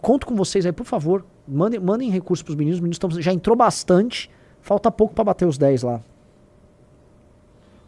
conto 0.00 0.26
com 0.26 0.36
vocês 0.36 0.66
aí, 0.66 0.72
por 0.72 0.84
favor. 0.84 1.24
Mandem, 1.48 1.80
mandem 1.80 2.10
recursos 2.10 2.42
pros 2.42 2.54
meninos. 2.54 2.76
Os 2.76 2.80
meninos 2.80 2.98
tão, 2.98 3.10
já 3.10 3.32
entrou 3.32 3.56
bastante. 3.56 4.30
Falta 4.66 4.90
pouco 4.90 5.14
pra 5.14 5.22
bater 5.22 5.46
os 5.46 5.56
10 5.56 5.84
lá. 5.84 6.00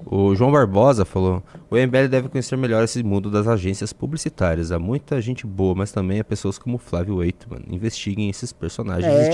O 0.07 0.33
João 0.37 0.53
Barbosa 0.53 1.05
falou: 1.05 1.43
o 1.69 1.75
MBL 1.75 2.07
deve 2.09 2.29
conhecer 2.29 2.57
melhor 2.57 2.85
esse 2.85 3.03
mundo 3.03 3.29
das 3.29 3.49
agências 3.49 3.93
publicitárias. 3.93 4.71
Há 4.71 4.79
muita 4.79 5.21
gente 5.21 5.45
boa, 5.45 5.75
mas 5.75 5.91
também 5.91 6.21
há 6.21 6.25
pessoas 6.25 6.57
como 6.57 6.79
Flávio 6.79 7.17
Waitman. 7.17 7.65
Investiguem 7.69 8.31
esses 8.31 8.53
personagens. 8.53 9.13
É. 9.13 9.27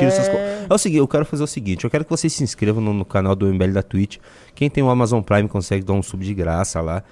É 0.71 0.73
o 0.73 0.79
seguinte, 0.79 1.01
eu 1.01 1.07
quero 1.07 1.27
fazer 1.27 1.45
o 1.45 1.47
seguinte: 1.47 1.85
eu 1.85 1.91
quero 1.91 2.03
que 2.05 2.11
vocês 2.11 2.33
se 2.33 2.43
inscrevam 2.43 2.83
no, 2.83 2.95
no 2.95 3.05
canal 3.05 3.37
do 3.37 3.47
MBL 3.47 3.73
da 3.73 3.83
Twitch. 3.83 4.16
Quem 4.55 4.71
tem 4.71 4.83
o 4.83 4.89
Amazon 4.89 5.21
Prime 5.21 5.47
consegue 5.47 5.85
dar 5.85 5.93
um 5.93 6.03
sub 6.03 6.25
de 6.25 6.33
graça 6.33 6.81
lá. 6.81 7.05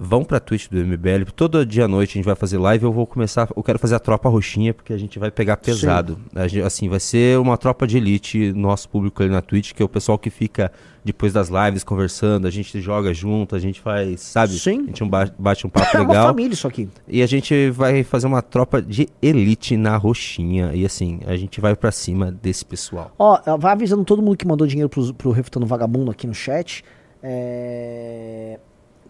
Vão 0.00 0.22
pra 0.22 0.38
Twitch 0.38 0.68
do 0.68 0.76
MBL. 0.78 1.24
Todo 1.34 1.66
dia 1.66 1.86
à 1.86 1.88
noite 1.88 2.10
a 2.12 2.14
gente 2.18 2.24
vai 2.24 2.36
fazer 2.36 2.56
live. 2.56 2.84
Eu 2.84 2.92
vou 2.92 3.04
começar. 3.04 3.48
Eu 3.56 3.62
quero 3.64 3.80
fazer 3.80 3.96
a 3.96 3.98
tropa 3.98 4.28
roxinha, 4.28 4.72
porque 4.72 4.92
a 4.92 4.96
gente 4.96 5.18
vai 5.18 5.28
pegar 5.28 5.56
pesado. 5.56 6.16
Gente- 6.46 6.62
assim, 6.62 6.88
vai 6.88 7.00
ser 7.00 7.36
uma 7.40 7.56
tropa 7.58 7.84
de 7.84 7.96
elite, 7.96 8.52
nosso 8.52 8.88
público 8.88 9.20
ali 9.24 9.32
na 9.32 9.42
Twitch, 9.42 9.72
que 9.72 9.82
é 9.82 9.84
o 9.84 9.88
pessoal 9.88 10.16
que 10.16 10.30
fica 10.30 10.70
depois 11.04 11.32
das 11.32 11.48
lives 11.48 11.82
conversando. 11.82 12.46
A 12.46 12.50
gente 12.50 12.80
joga 12.80 13.12
junto, 13.12 13.56
a 13.56 13.58
gente 13.58 13.80
faz, 13.80 14.20
sabe? 14.20 14.52
Sim. 14.52 14.82
A 14.82 14.86
gente 14.86 15.04
ba- 15.04 15.32
bate 15.36 15.66
um 15.66 15.70
papo 15.70 15.96
É 15.96 16.00
uma 16.00 16.08
legal. 16.10 16.26
família 16.28 16.52
isso 16.54 16.68
aqui. 16.68 16.88
E 17.08 17.20
a 17.20 17.26
gente 17.26 17.68
vai 17.70 18.04
fazer 18.04 18.28
uma 18.28 18.40
tropa 18.40 18.80
de 18.80 19.08
elite 19.20 19.76
na 19.76 19.96
roxinha. 19.96 20.70
E 20.74 20.84
assim, 20.86 21.18
a 21.26 21.36
gente 21.36 21.60
vai 21.60 21.74
pra 21.74 21.90
cima 21.90 22.30
desse 22.30 22.64
pessoal. 22.64 23.10
Ó, 23.18 23.56
vai 23.58 23.72
avisando 23.72 24.04
todo 24.04 24.22
mundo 24.22 24.36
que 24.36 24.46
mandou 24.46 24.64
dinheiro 24.64 24.88
pro, 24.88 25.12
pro 25.12 25.30
Refutando 25.32 25.66
Vagabundo 25.66 26.12
aqui 26.12 26.24
no 26.26 26.34
chat. 26.34 26.84
É... 27.20 28.60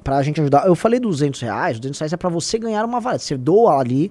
Pra 0.09 0.23
gente 0.23 0.41
ajudar. 0.41 0.67
Eu 0.67 0.75
falei 0.75 0.99
200 0.99 1.39
reais. 1.43 1.79
200 1.79 2.01
reais 2.01 2.13
é 2.15 2.17
pra 2.17 2.31
você 2.31 2.59
ganhar 2.59 2.83
uma 2.83 2.99
valete. 2.99 3.25
Você 3.25 3.37
doa 3.37 3.79
ali, 3.79 4.11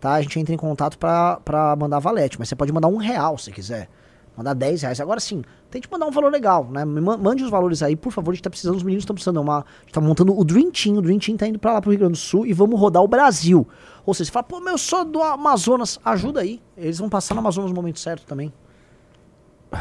tá? 0.00 0.14
A 0.14 0.20
gente 0.20 0.40
entra 0.40 0.52
em 0.52 0.56
contato 0.56 0.98
pra, 0.98 1.36
pra 1.36 1.76
mandar 1.76 2.00
valete. 2.00 2.36
Mas 2.36 2.48
você 2.48 2.56
pode 2.56 2.72
mandar 2.72 2.88
um 2.88 2.96
real 2.96 3.38
se 3.38 3.52
quiser. 3.52 3.88
Mandar 4.36 4.54
10 4.54 4.82
reais. 4.82 5.00
Agora 5.00 5.20
sim, 5.20 5.44
tente 5.70 5.88
mandar 5.88 6.06
um 6.06 6.10
valor 6.10 6.32
legal, 6.32 6.68
né? 6.68 6.84
Mande 6.84 7.44
os 7.44 7.48
valores 7.48 7.80
aí, 7.80 7.94
por 7.94 8.10
favor. 8.10 8.32
A 8.32 8.34
gente 8.34 8.42
tá 8.42 8.50
precisando, 8.50 8.74
os 8.74 8.82
meninos 8.82 9.02
estão 9.02 9.14
precisando. 9.14 9.36
É 9.36 9.40
uma, 9.40 9.58
a 9.58 9.80
gente 9.82 9.92
tá 9.92 10.00
montando 10.00 10.36
o 10.36 10.44
Dream 10.44 10.72
Team. 10.72 10.96
O 10.96 11.00
Dream 11.00 11.20
Team 11.20 11.36
tá 11.36 11.46
indo 11.46 11.60
pra 11.60 11.74
lá 11.74 11.80
pro 11.80 11.92
Rio 11.92 12.00
Grande 12.00 12.14
do 12.14 12.18
Sul 12.18 12.44
e 12.44 12.52
vamos 12.52 12.80
rodar 12.80 13.04
o 13.04 13.06
Brasil. 13.06 13.68
Ou 14.04 14.14
seja, 14.14 14.26
você 14.26 14.32
fala, 14.32 14.42
pô, 14.42 14.58
meu, 14.58 14.72
eu 14.72 14.78
sou 14.78 15.04
do 15.04 15.22
Amazonas. 15.22 16.00
Ajuda 16.04 16.40
aí. 16.40 16.60
Eles 16.76 16.98
vão 16.98 17.08
passar 17.08 17.34
no 17.34 17.40
Amazonas 17.40 17.70
no 17.70 17.76
momento 17.76 18.00
certo 18.00 18.26
também. 18.26 18.52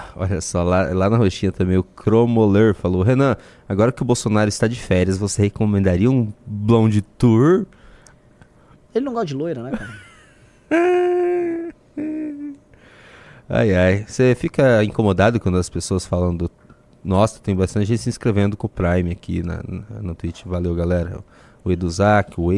Olha 0.16 0.42
só, 0.42 0.64
lá, 0.64 0.84
lá 0.94 1.10
na 1.10 1.18
roxinha 1.18 1.52
também 1.52 1.78
o 1.78 1.84
Cromoler 1.84 2.74
falou: 2.74 3.02
Renan, 3.04 3.36
agora 3.68 3.92
que 3.92 4.02
o 4.02 4.06
Bolsonaro 4.06 4.50
está 4.50 4.68
de 4.68 4.80
férias, 4.80 5.18
você 5.18 5.42
recomendaria 5.44 6.10
um 6.10 6.32
blonde 6.46 7.02
tour? 7.02 7.66
Ele 8.94 9.06
não 9.06 9.14
gosta 9.14 9.28
de 9.28 9.34
loira, 9.36 9.62
né, 9.64 9.72
cara? 9.72 10.06
Ai, 13.48 13.76
ai. 13.76 14.06
Você 14.08 14.34
fica 14.36 14.84
incomodado 14.84 15.40
quando 15.40 15.58
as 15.58 15.70
pessoas 15.70 16.06
falam 16.06 16.36
do. 16.36 16.50
Nossa, 17.04 17.40
tem 17.40 17.56
bastante 17.56 17.86
gente 17.86 18.02
se 18.02 18.10
inscrevendo 18.10 18.58
com 18.58 18.66
o 18.66 18.70
Prime 18.70 19.12
aqui 19.12 19.44
na, 19.44 19.58
na- 19.58 20.02
no 20.02 20.16
Twitch. 20.16 20.44
Valeu, 20.46 20.74
galera. 20.74 21.20
O 21.64 21.72
Eduzak, 21.72 22.40
o 22.40 22.52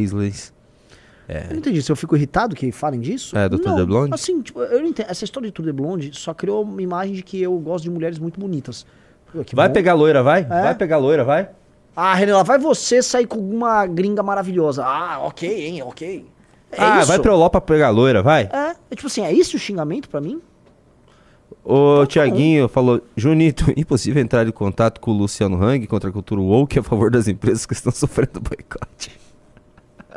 Weasley. 1.29 1.45
Eu 1.47 1.51
não 1.51 1.57
entendi. 1.59 1.81
Se 1.81 1.91
eu 1.91 1.95
fico 1.95 2.15
irritado 2.15 2.55
que 2.55 2.71
falem 2.71 2.99
disso? 2.99 3.37
É, 3.37 3.47
Dr. 3.49 3.65
Não, 3.65 3.75
DeBlonde? 3.75 4.13
Assim, 4.13 4.41
tipo, 4.41 4.61
eu 4.61 4.79
não 4.79 4.87
entendo. 4.87 5.09
Essa 5.09 5.23
história 5.23 5.47
de 5.47 5.53
Tour 5.53 5.65
de 5.65 5.71
Blonde 5.71 6.11
só 6.13 6.33
criou 6.33 6.63
uma 6.63 6.81
imagem 6.81 7.13
de 7.13 7.23
que 7.23 7.41
eu 7.41 7.57
gosto 7.59 7.83
de 7.83 7.89
mulheres 7.89 8.19
muito 8.19 8.39
bonitas. 8.39 8.85
Pô, 9.31 9.43
Vai 9.53 9.67
bom. 9.67 9.73
pegar 9.73 9.93
loira, 9.93 10.23
vai? 10.23 10.41
É. 10.41 10.45
Vai 10.45 10.75
pegar 10.75 10.97
loira, 10.97 11.23
vai? 11.23 11.49
Ah, 11.95 12.13
Renan, 12.13 12.43
vai 12.43 12.59
você 12.59 13.01
sair 13.01 13.25
com 13.25 13.39
uma 13.39 13.85
gringa 13.85 14.21
maravilhosa. 14.21 14.85
Ah, 14.85 15.19
ok, 15.23 15.67
hein, 15.67 15.81
ok. 15.81 16.25
É 16.71 16.81
ah, 16.81 16.99
isso. 16.99 17.07
vai 17.07 17.19
pra 17.19 17.31
Europa 17.31 17.59
pegar 17.59 17.89
loira, 17.89 18.21
vai? 18.21 18.49
É, 18.51 18.75
é 18.91 18.95
tipo 18.95 19.07
assim, 19.07 19.23
é 19.23 19.31
isso 19.31 19.55
o 19.55 19.59
xingamento 19.59 20.07
pra 20.07 20.21
mim? 20.21 20.41
O 21.63 22.05
Tiaguinho 22.05 22.67
falou: 22.67 23.01
Junito, 23.15 23.65
impossível 23.75 24.21
entrar 24.21 24.47
em 24.47 24.51
contato 24.51 25.01
com 25.01 25.11
o 25.11 25.13
Luciano 25.13 25.61
Hang 25.61 25.85
contra 25.87 26.09
a 26.09 26.13
cultura 26.13 26.39
woke 26.39 26.79
a 26.79 26.83
favor 26.83 27.11
das 27.11 27.27
empresas 27.27 27.65
que 27.65 27.73
estão 27.73 27.91
sofrendo 27.91 28.39
boicote. 28.39 29.11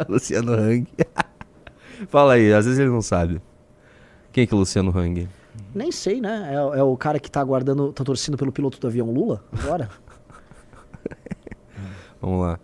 Luciano 0.08 0.52
Hang. 0.52 0.86
Fala 2.08 2.34
aí, 2.34 2.52
às 2.52 2.64
vezes 2.64 2.80
ele 2.80 2.90
não 2.90 3.02
sabe. 3.02 3.40
Quem 4.32 4.46
que 4.46 4.54
é 4.54 4.56
o 4.56 4.60
Luciano 4.60 4.96
Hang? 4.96 5.28
Nem 5.74 5.92
sei, 5.92 6.20
né? 6.20 6.50
É, 6.50 6.78
é 6.78 6.82
o 6.82 6.96
cara 6.96 7.18
que 7.18 7.30
tá 7.30 7.40
aguardando, 7.40 7.92
tá 7.92 8.04
torcendo 8.04 8.36
pelo 8.36 8.52
piloto 8.52 8.80
do 8.80 8.86
avião 8.86 9.10
Lula 9.10 9.44
agora? 9.52 9.88
Vamos 12.20 12.40
lá. 12.40 12.58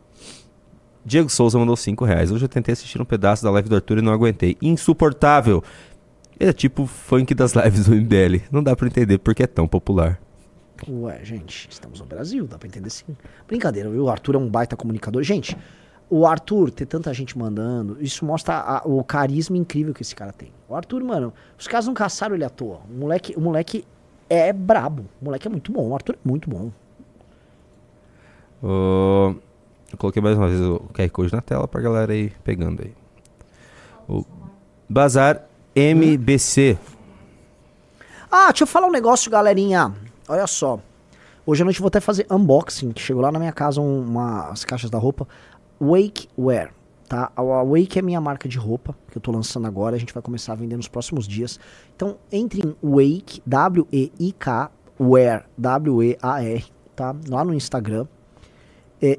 Diego 1.04 1.30
Souza 1.30 1.58
mandou 1.58 1.76
5 1.76 2.04
reais. 2.04 2.32
Hoje 2.32 2.44
eu 2.44 2.48
tentei 2.48 2.72
assistir 2.72 3.00
um 3.00 3.04
pedaço 3.04 3.44
da 3.44 3.50
live 3.50 3.68
do 3.68 3.76
Arthur 3.76 3.98
e 3.98 4.02
não 4.02 4.12
aguentei. 4.12 4.56
Insuportável. 4.60 5.62
Ele 6.38 6.50
é 6.50 6.52
tipo 6.52 6.84
funk 6.84 7.32
das 7.34 7.52
lives 7.52 7.86
do 7.86 7.94
MBL. 7.94 8.44
Não 8.50 8.62
dá 8.62 8.74
pra 8.74 8.86
entender 8.86 9.18
porque 9.18 9.44
é 9.44 9.46
tão 9.46 9.68
popular. 9.68 10.20
Ué, 10.88 11.24
gente, 11.24 11.68
estamos 11.70 12.00
no 12.00 12.06
Brasil, 12.06 12.46
dá 12.46 12.58
pra 12.58 12.68
entender 12.68 12.90
sim. 12.90 13.16
Brincadeira, 13.46 13.88
viu? 13.88 14.04
O 14.04 14.10
Arthur 14.10 14.34
é 14.34 14.38
um 14.38 14.48
baita 14.48 14.76
comunicador. 14.76 15.22
Gente, 15.22 15.56
o 16.08 16.26
Arthur 16.26 16.70
ter 16.70 16.86
tanta 16.86 17.12
gente 17.12 17.36
mandando, 17.36 17.96
isso 18.00 18.24
mostra 18.24 18.54
a- 18.58 18.82
o 18.84 19.02
carisma 19.02 19.56
incrível 19.56 19.92
que 19.92 20.02
esse 20.02 20.14
cara 20.14 20.32
tem. 20.32 20.50
O 20.68 20.74
Arthur, 20.74 21.02
mano, 21.02 21.32
os 21.58 21.66
caras 21.66 21.86
não 21.86 21.94
caçaram 21.94 22.34
ele 22.34 22.44
à 22.44 22.50
toa. 22.50 22.80
O 22.88 22.94
moleque, 22.94 23.34
o 23.36 23.40
moleque 23.40 23.84
é 24.28 24.52
brabo. 24.52 25.04
O 25.20 25.24
moleque 25.24 25.46
é 25.48 25.50
muito 25.50 25.72
bom. 25.72 25.88
O 25.88 25.94
Arthur 25.94 26.14
é 26.14 26.28
muito 26.28 26.48
bom. 26.48 26.70
Ô, 28.62 29.34
eu 29.92 29.98
coloquei 29.98 30.22
mais 30.22 30.36
uma 30.36 30.48
vez 30.48 30.60
o 30.60 30.80
QR 30.94 31.08
Code 31.10 31.32
na 31.32 31.40
tela 31.40 31.68
pra 31.68 31.80
galera 31.80 32.12
aí 32.12 32.30
pegando 32.42 32.82
aí. 32.82 32.92
O 34.08 34.24
Bazar 34.88 35.42
MBC. 35.74 36.78
Ah, 38.30 38.46
deixa 38.48 38.64
eu 38.64 38.66
falar 38.66 38.86
um 38.86 38.92
negócio, 38.92 39.30
galerinha. 39.30 39.92
olha 40.28 40.46
só. 40.46 40.78
Hoje 41.44 41.62
à 41.62 41.64
noite 41.64 41.76
eu 41.78 41.82
vou 41.82 41.88
até 41.88 42.00
fazer 42.00 42.26
unboxing, 42.28 42.90
que 42.92 43.00
chegou 43.00 43.22
lá 43.22 43.30
na 43.30 43.38
minha 43.38 43.52
casa 43.52 43.80
um- 43.80 44.00
uma, 44.02 44.48
as 44.48 44.64
caixas 44.64 44.90
da 44.90 44.98
roupa. 44.98 45.28
Wake 45.80 46.28
Wear, 46.38 46.72
tá? 47.08 47.30
A 47.34 47.42
Wake 47.42 47.98
é 47.98 48.02
minha 48.02 48.20
marca 48.20 48.48
de 48.48 48.58
roupa, 48.58 48.96
que 49.10 49.18
eu 49.18 49.22
tô 49.22 49.30
lançando 49.30 49.66
agora, 49.66 49.96
a 49.96 49.98
gente 49.98 50.12
vai 50.12 50.22
começar 50.22 50.52
a 50.52 50.56
vender 50.56 50.76
nos 50.76 50.88
próximos 50.88 51.26
dias. 51.26 51.58
Então, 51.94 52.16
entre 52.30 52.60
em 52.66 52.74
Wake, 52.82 53.42
W-E-I-K, 53.46 54.70
Wear, 54.98 55.48
W-E-A-R, 55.56 56.64
tá? 56.94 57.14
Lá 57.28 57.44
no 57.44 57.54
Instagram. 57.54 58.06
É, 59.00 59.18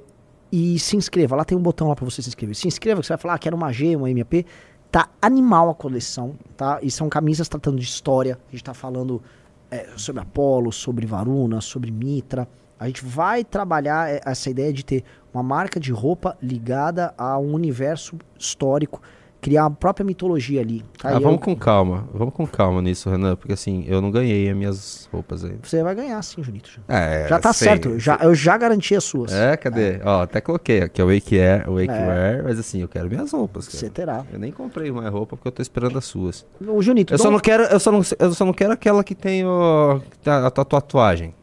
e 0.51 0.79
se 0.79 0.95
inscreva, 0.95 1.35
lá 1.35 1.43
tem 1.43 1.57
um 1.57 1.61
botão 1.61 1.87
lá 1.87 1.95
pra 1.95 2.05
você 2.05 2.21
se 2.21 2.29
inscrever. 2.29 2.55
Se 2.55 2.67
inscreva, 2.67 3.01
que 3.01 3.07
você 3.07 3.13
vai 3.13 3.17
falar, 3.17 3.33
ah, 3.35 3.39
quero 3.39 3.55
uma 3.55 3.71
G, 3.71 3.95
uma 3.95 4.09
MP. 4.09 4.45
Tá 4.89 5.09
animal 5.21 5.69
a 5.69 5.75
coleção, 5.75 6.35
tá? 6.55 6.79
E 6.81 6.89
são 6.89 7.09
camisas 7.09 7.49
tratando 7.49 7.77
de 7.77 7.83
história. 7.83 8.39
A 8.47 8.51
gente 8.51 8.63
tá 8.63 8.73
falando 8.73 9.21
é, 9.69 9.89
sobre 9.97 10.21
Apolo, 10.21 10.71
sobre 10.71 11.05
Varuna, 11.05 11.59
sobre 11.59 11.91
Mitra. 11.91 12.47
A 12.79 12.87
gente 12.87 13.03
vai 13.03 13.43
trabalhar 13.43 14.09
é, 14.09 14.21
essa 14.25 14.49
ideia 14.49 14.71
de 14.71 14.83
ter 14.85 15.03
uma 15.33 15.41
marca 15.43 15.79
de 15.79 15.91
roupa 15.91 16.37
ligada 16.41 17.13
a 17.17 17.37
um 17.39 17.53
universo 17.53 18.17
histórico, 18.39 19.01
criar 19.39 19.65
a 19.65 19.69
própria 19.69 20.03
mitologia 20.03 20.61
ali. 20.61 20.83
Tá? 20.97 21.09
Ah, 21.09 21.11
E 21.13 21.15
eu- 21.15 21.21
vamos 21.21 21.41
com 21.41 21.55
calma. 21.55 22.07
Vamos 22.13 22.33
com 22.33 22.45
calma 22.47 22.81
nisso, 22.81 23.09
Renan, 23.09 23.35
porque 23.35 23.53
assim, 23.53 23.83
eu 23.87 24.01
não 24.01 24.09
ganhei 24.11 24.49
as 24.49 24.55
minhas 24.57 25.09
roupas 25.11 25.43
ainda. 25.43 25.59
Você 25.63 25.83
vai 25.83 25.93
ganhar 25.95 26.21
sim, 26.23 26.41
Junito. 26.43 26.69
É, 26.87 27.27
já 27.29 27.39
tá 27.39 27.53
sim. 27.53 27.65
certo, 27.65 27.99
já, 27.99 28.17
eu 28.21 28.33
já 28.33 28.57
garanti 28.57 28.95
as 28.95 29.03
suas. 29.03 29.31
É, 29.31 29.55
cadê? 29.55 29.99
Ó, 30.03 30.23
até 30.23 30.41
coloquei 30.41 30.81
aqui, 30.81 31.01
é 31.01 31.03
o 31.05 31.13
Wake 31.13 31.39
Air, 31.39 31.69
o 31.69 31.75
Wake 31.75 31.89
É. 31.91 32.07
Wear, 32.07 32.43
mas 32.45 32.57
assim, 32.59 32.81
eu 32.81 32.87
quero 32.87 33.07
minhas 33.09 33.31
roupas. 33.31 33.67
cara. 33.67 33.77
Você 33.79 33.89
terá. 33.91 34.25
Eu 34.33 34.39
nem 34.39 34.51
comprei 34.51 34.91
mais 34.91 35.11
roupa 35.11 35.35
porque 35.37 35.47
eu 35.47 35.51
tô 35.51 35.61
esperando 35.61 35.97
as 35.97 36.05
suas. 36.05 36.45
O 36.59 36.81
Junito, 36.81 37.13
Eu 37.13 37.17
só 37.19 37.29
não 37.29 37.39
quero, 37.39 37.63
eu 37.63 37.79
só 37.79 37.91
não, 37.91 38.01
eu 38.19 38.33
só 38.33 38.43
não 38.45 38.53
quero 38.53 38.73
aquela 38.73 39.03
que 39.03 39.13
tem 39.15 39.45
o 39.45 39.99
que 40.11 40.17
tá 40.19 40.47
a 40.47 40.51
tua 40.51 40.65
tatuagem. 40.65 41.33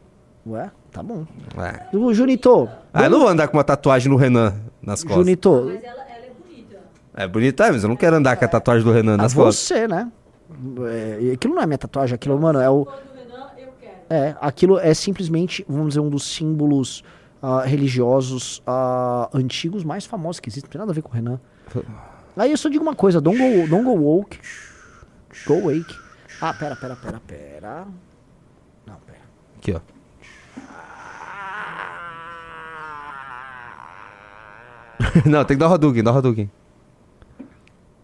Ué, 0.45 0.69
tá 0.95 1.03
bom. 1.03 1.25
É. 1.57 1.95
O 1.95 2.13
Junito. 2.13 2.69
Ah, 2.93 3.03
eu 3.03 3.09
não 3.09 3.19
vou 3.19 3.27
andar 3.27 3.49
com 3.49 3.57
uma 3.57 3.63
tatuagem 3.65 4.09
do 4.09 4.15
Renan 4.15 4.55
nas 4.81 5.03
costas. 5.03 5.17
Junito. 5.17 5.71
É 7.13 7.27
bonita, 7.27 7.71
mas 7.71 7.83
eu 7.83 7.89
não 7.89 7.97
quero 7.97 8.15
andar 8.15 8.37
com 8.37 8.45
a 8.45 8.47
tatuagem 8.47 8.83
do 8.83 8.91
Renan 8.91 9.15
A 9.15 9.17
nas 9.17 9.33
costas. 9.33 9.57
você, 9.57 9.87
né? 9.87 10.09
É, 10.89 11.33
aquilo 11.33 11.55
não 11.55 11.61
é 11.61 11.65
minha 11.65 11.77
tatuagem, 11.77 12.15
aquilo, 12.15 12.39
mano, 12.39 12.59
é 12.59 12.69
o. 12.69 12.87
É, 14.09 14.35
aquilo 14.39 14.79
é 14.79 14.93
simplesmente, 14.93 15.65
vamos 15.67 15.89
dizer, 15.89 15.99
um 15.99 16.09
dos 16.09 16.23
símbolos 16.23 17.03
ah, 17.41 17.63
religiosos 17.65 18.61
ah, 18.65 19.29
antigos 19.33 19.83
mais 19.83 20.05
famosos 20.05 20.39
que 20.39 20.47
existem. 20.47 20.67
Não 20.67 20.71
tem 20.71 20.79
nada 20.79 20.91
a 20.91 20.95
ver 20.95 21.01
com 21.01 21.09
o 21.09 21.13
Renan. 21.13 21.39
Aí 22.37 22.51
eu 22.51 22.57
só 22.57 22.69
digo 22.69 22.83
uma 22.83 22.95
coisa: 22.95 23.19
don't 23.19 23.37
go, 23.37 23.67
don't 23.67 23.83
go 23.83 23.93
woke. 23.93 24.39
Go 25.45 25.67
wake. 25.67 25.95
Ah, 26.39 26.53
pera, 26.53 26.75
pera, 26.75 26.95
pera, 26.95 27.21
pera. 27.25 27.87
Não, 28.85 28.95
pera. 29.05 29.19
Aqui, 29.57 29.73
ó. 29.73 29.94
não, 35.25 35.43
tem 35.43 35.57
que 35.57 35.61
dar 35.61 35.69
o 35.69 35.73
Hadouken, 35.73 36.03
dá 36.03 36.11
o 36.11 36.17
Hadouken. 36.17 36.49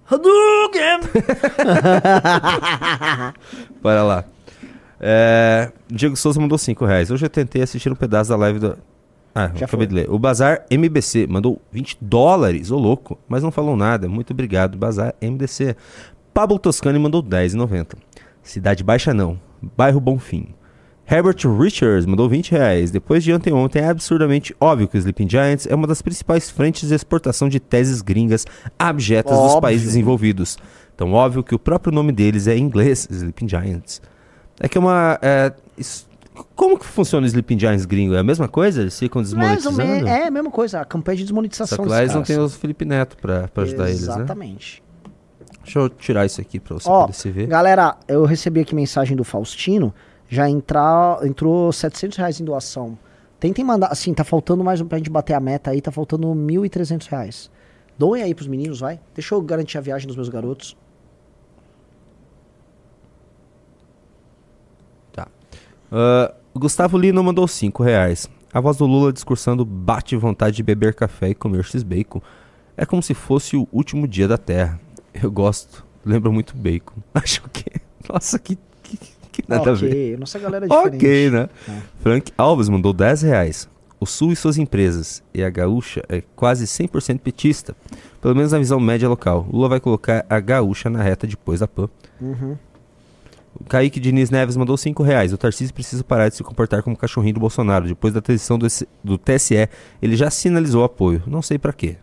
Hadouken! 0.06 1.00
Bora 3.82 4.04
lá. 4.04 4.26
É, 5.00 5.72
Diego 5.88 6.16
Souza 6.16 6.40
mandou 6.40 6.58
5 6.58 6.86
reais. 6.86 7.10
Hoje 7.10 7.26
eu 7.26 7.30
tentei 7.30 7.62
assistir 7.62 7.92
um 7.92 7.96
pedaço 7.96 8.30
da 8.30 8.36
live 8.36 8.60
do. 8.60 8.78
Ah, 9.34 9.50
Já 9.56 9.66
acabei 9.66 9.68
foi. 9.68 9.88
de 9.88 9.96
ler. 9.96 10.12
O 10.12 10.20
Bazar 10.20 10.66
MBC 10.70 11.26
mandou 11.28 11.62
20 11.72 11.98
dólares, 12.02 12.70
ô 12.70 12.78
louco, 12.78 13.18
mas 13.28 13.42
não 13.42 13.52
falou 13.52 13.78
nada. 13.78 14.10
Muito 14.10 14.32
obrigado, 14.32 14.78
Bazar 14.78 15.16
MBC. 15.22 15.76
Pablo 16.34 16.60
Toscani 16.60 17.00
mandou 17.00 17.24
10,90. 17.24 17.94
Cidade 18.44 18.84
Baixa 18.84 19.14
não, 19.14 19.40
bairro 19.78 20.02
Bonfim. 20.02 20.50
Herbert 21.12 21.36
Richards 21.60 22.06
mandou 22.06 22.30
20 22.30 22.52
reais. 22.52 22.90
Depois 22.90 23.22
de 23.24 23.32
anteontem, 23.34 23.82
é 23.82 23.88
absurdamente 23.90 24.56
óbvio 24.60 24.88
que 24.88 24.96
o 24.96 25.00
Sleeping 25.00 25.30
Giants 25.30 25.68
é 25.68 25.76
uma 25.76 25.86
das 25.86 26.02
principais 26.02 26.50
frentes 26.50 26.88
de 26.88 26.96
exportação 26.96 27.50
de 27.50 27.60
teses 27.60 28.02
gringas 28.02 28.46
abjetas 28.80 29.34
dos 29.38 29.46
Óbvio. 29.48 29.62
países 29.62 29.88
desenvolvidos. 29.88 30.58
Tão 30.96 31.12
óbvio 31.14 31.44
que 31.44 31.54
o 31.54 31.60
próprio 31.60 31.94
nome 31.94 32.12
deles 32.14 32.48
é 32.48 32.56
em 32.56 32.62
inglês, 32.64 33.08
Sleeping 33.12 33.50
Giants. 33.50 34.02
É 34.60 34.70
que 34.70 34.78
é 34.78 34.82
uma. 34.82 35.20
é, 35.22 35.52
isso- 35.78 36.10
como 36.56 36.80
que 36.80 36.86
funciona 36.86 37.26
o 37.26 37.28
Sleeping 37.28 37.60
Giants 37.60 37.86
gringo? 37.86 38.14
É 38.16 38.20
a 38.20 38.24
mesma 38.24 38.48
coisa? 38.48 38.82
Eles 38.82 38.98
ficam 38.98 39.22
desmonetizando? 39.22 39.78
menos, 39.78 40.10
é 40.10 40.28
a 40.28 40.32
mesma 40.32 40.50
coisa, 40.50 40.80
a 40.80 40.86
campanha 40.86 41.18
de 41.18 41.24
desmonetização 41.24 41.76
Só 41.76 41.82
que 41.84 41.88
dos 41.90 41.92
lá 41.92 42.02
eles 42.02 42.16
não 42.16 42.24
têm 42.24 42.40
os 42.40 42.56
Felipe 42.56 42.86
Neto 42.86 43.18
pra, 43.18 43.50
pra 43.50 43.64
ajudar 43.64 43.90
eles, 43.90 44.08
né? 44.08 44.14
Exatamente. 44.16 44.82
Deixa 45.62 45.78
eu 45.80 45.90
tirar 45.90 46.26
isso 46.26 46.40
aqui 46.40 46.58
pra 46.58 46.74
você 46.76 46.90
Ó, 46.90 47.02
poder 47.02 47.14
se 47.14 47.30
ver. 47.30 47.48
galera, 47.48 47.98
eu 48.08 48.24
recebi 48.24 48.62
aqui 48.62 48.74
mensagem 48.74 49.16
do 49.16 49.26
Faustino, 49.26 49.94
já 50.32 50.50
entrar, 50.50 51.26
entrou 51.26 51.72
700 51.72 52.18
reais 52.18 52.40
em 52.40 52.46
doação. 52.46 52.98
Tentem 53.40 53.66
mandar, 53.66 53.88
assim, 53.88 54.14
tá 54.14 54.24
faltando 54.24 54.64
mais 54.64 54.80
um 54.80 54.88
pra 54.88 54.98
gente 54.98 55.10
bater 55.10 55.34
a 55.34 55.40
meta 55.40 55.72
aí, 55.72 55.82
tá 55.82 55.92
faltando 55.92 56.28
1.300 56.28 57.08
reais. 57.10 57.52
Doem 57.98 58.24
aí 58.24 58.34
pros 58.34 58.48
meninos, 58.48 58.80
vai. 58.80 59.00
Deixa 59.14 59.36
eu 59.36 59.42
garantir 59.42 59.78
a 59.78 59.82
viagem 59.82 60.08
dos 60.08 60.16
meus 60.16 60.30
garotos. 60.30 60.78
Ah, 65.92 66.34
Gustavo 66.56 66.98
Lino 66.98 67.22
mandou 67.22 67.46
5 67.48 67.84
reais. 67.84 68.30
A 68.54 68.62
voz 68.62 68.78
do 68.78 68.86
Lula 68.86 69.12
discursando 69.12 69.66
bate 69.66 70.16
vontade 70.16 70.56
de 70.56 70.64
beber 70.64 70.94
café 70.94 71.30
e 71.30 71.36
comer 71.36 71.64
x-bacon. 71.66 72.22
É 72.78 72.86
como 72.86 73.04
se 73.04 73.14
fosse 73.14 73.58
o 73.58 73.68
último 73.72 74.08
dia 74.08 74.28
da 74.28 74.38
Terra. 74.38 74.80
Eu 75.14 75.30
gosto. 75.30 75.86
Lembra 76.06 76.32
muito 76.32 76.56
bacon. 76.56 77.02
Acho 77.14 77.44
que... 77.50 77.70
Nossa, 78.10 78.40
que, 78.40 78.58
que, 79.32 79.44
nada 79.48 79.72
a 79.72 79.74
ver. 79.74 79.88
ok, 79.88 80.18
nossa 80.18 80.40
galera 80.40 80.66
é 80.66 80.70
diferente. 80.70 80.96
Ok, 80.96 81.30
né? 81.30 81.50
É. 81.68 81.82
Frank 82.02 82.32
Alves 82.38 82.70
mandou 82.70 82.94
10 82.94 83.22
reais. 83.24 83.70
O 84.00 84.06
Sul 84.06 84.32
e 84.32 84.36
suas 84.36 84.58
empresas. 84.58 85.24
E 85.34 85.44
a 85.44 85.50
gaúcha 85.50 86.04
é 86.10 86.24
quase 86.36 86.66
100% 86.66 87.20
petista. 87.20 87.76
Pelo 88.20 88.36
menos 88.36 88.52
na 88.52 88.58
visão 88.58 88.80
média 88.80 89.08
local. 89.08 89.48
Lula 89.52 89.70
vai 89.70 89.80
colocar 89.80 90.26
a 90.28 90.40
gaúcha 90.40 90.90
na 90.90 91.02
reta 91.02 91.28
depois 91.28 91.60
da 91.60 91.68
PAN. 91.68 91.88
Uhum. 92.20 92.58
O 93.54 93.64
Kaique 93.64 94.00
Diniz 94.00 94.32
Neves 94.32 94.58
mandou 94.58 94.76
5 94.76 95.04
reais. 95.04 95.32
O 95.34 95.38
Tarcísio 95.38 95.74
precisa 95.74 96.04
parar 96.04 96.30
de 96.30 96.36
se 96.36 96.44
comportar 96.44 96.82
como 96.82 96.98
cachorrinho 96.98 97.36
do 97.36 97.40
Bolsonaro. 97.40 97.88
Depois 97.88 98.14
da 98.14 98.20
decisão 98.20 98.58
do, 98.58 98.66
do 99.04 99.18
TSE, 99.18 99.70
ele 100.02 100.16
já 100.16 100.32
sinalizou 100.32 100.84
apoio. 100.84 101.22
Não 101.28 101.42
sei 101.42 101.60
pra 101.60 101.72
quê. 101.72 101.98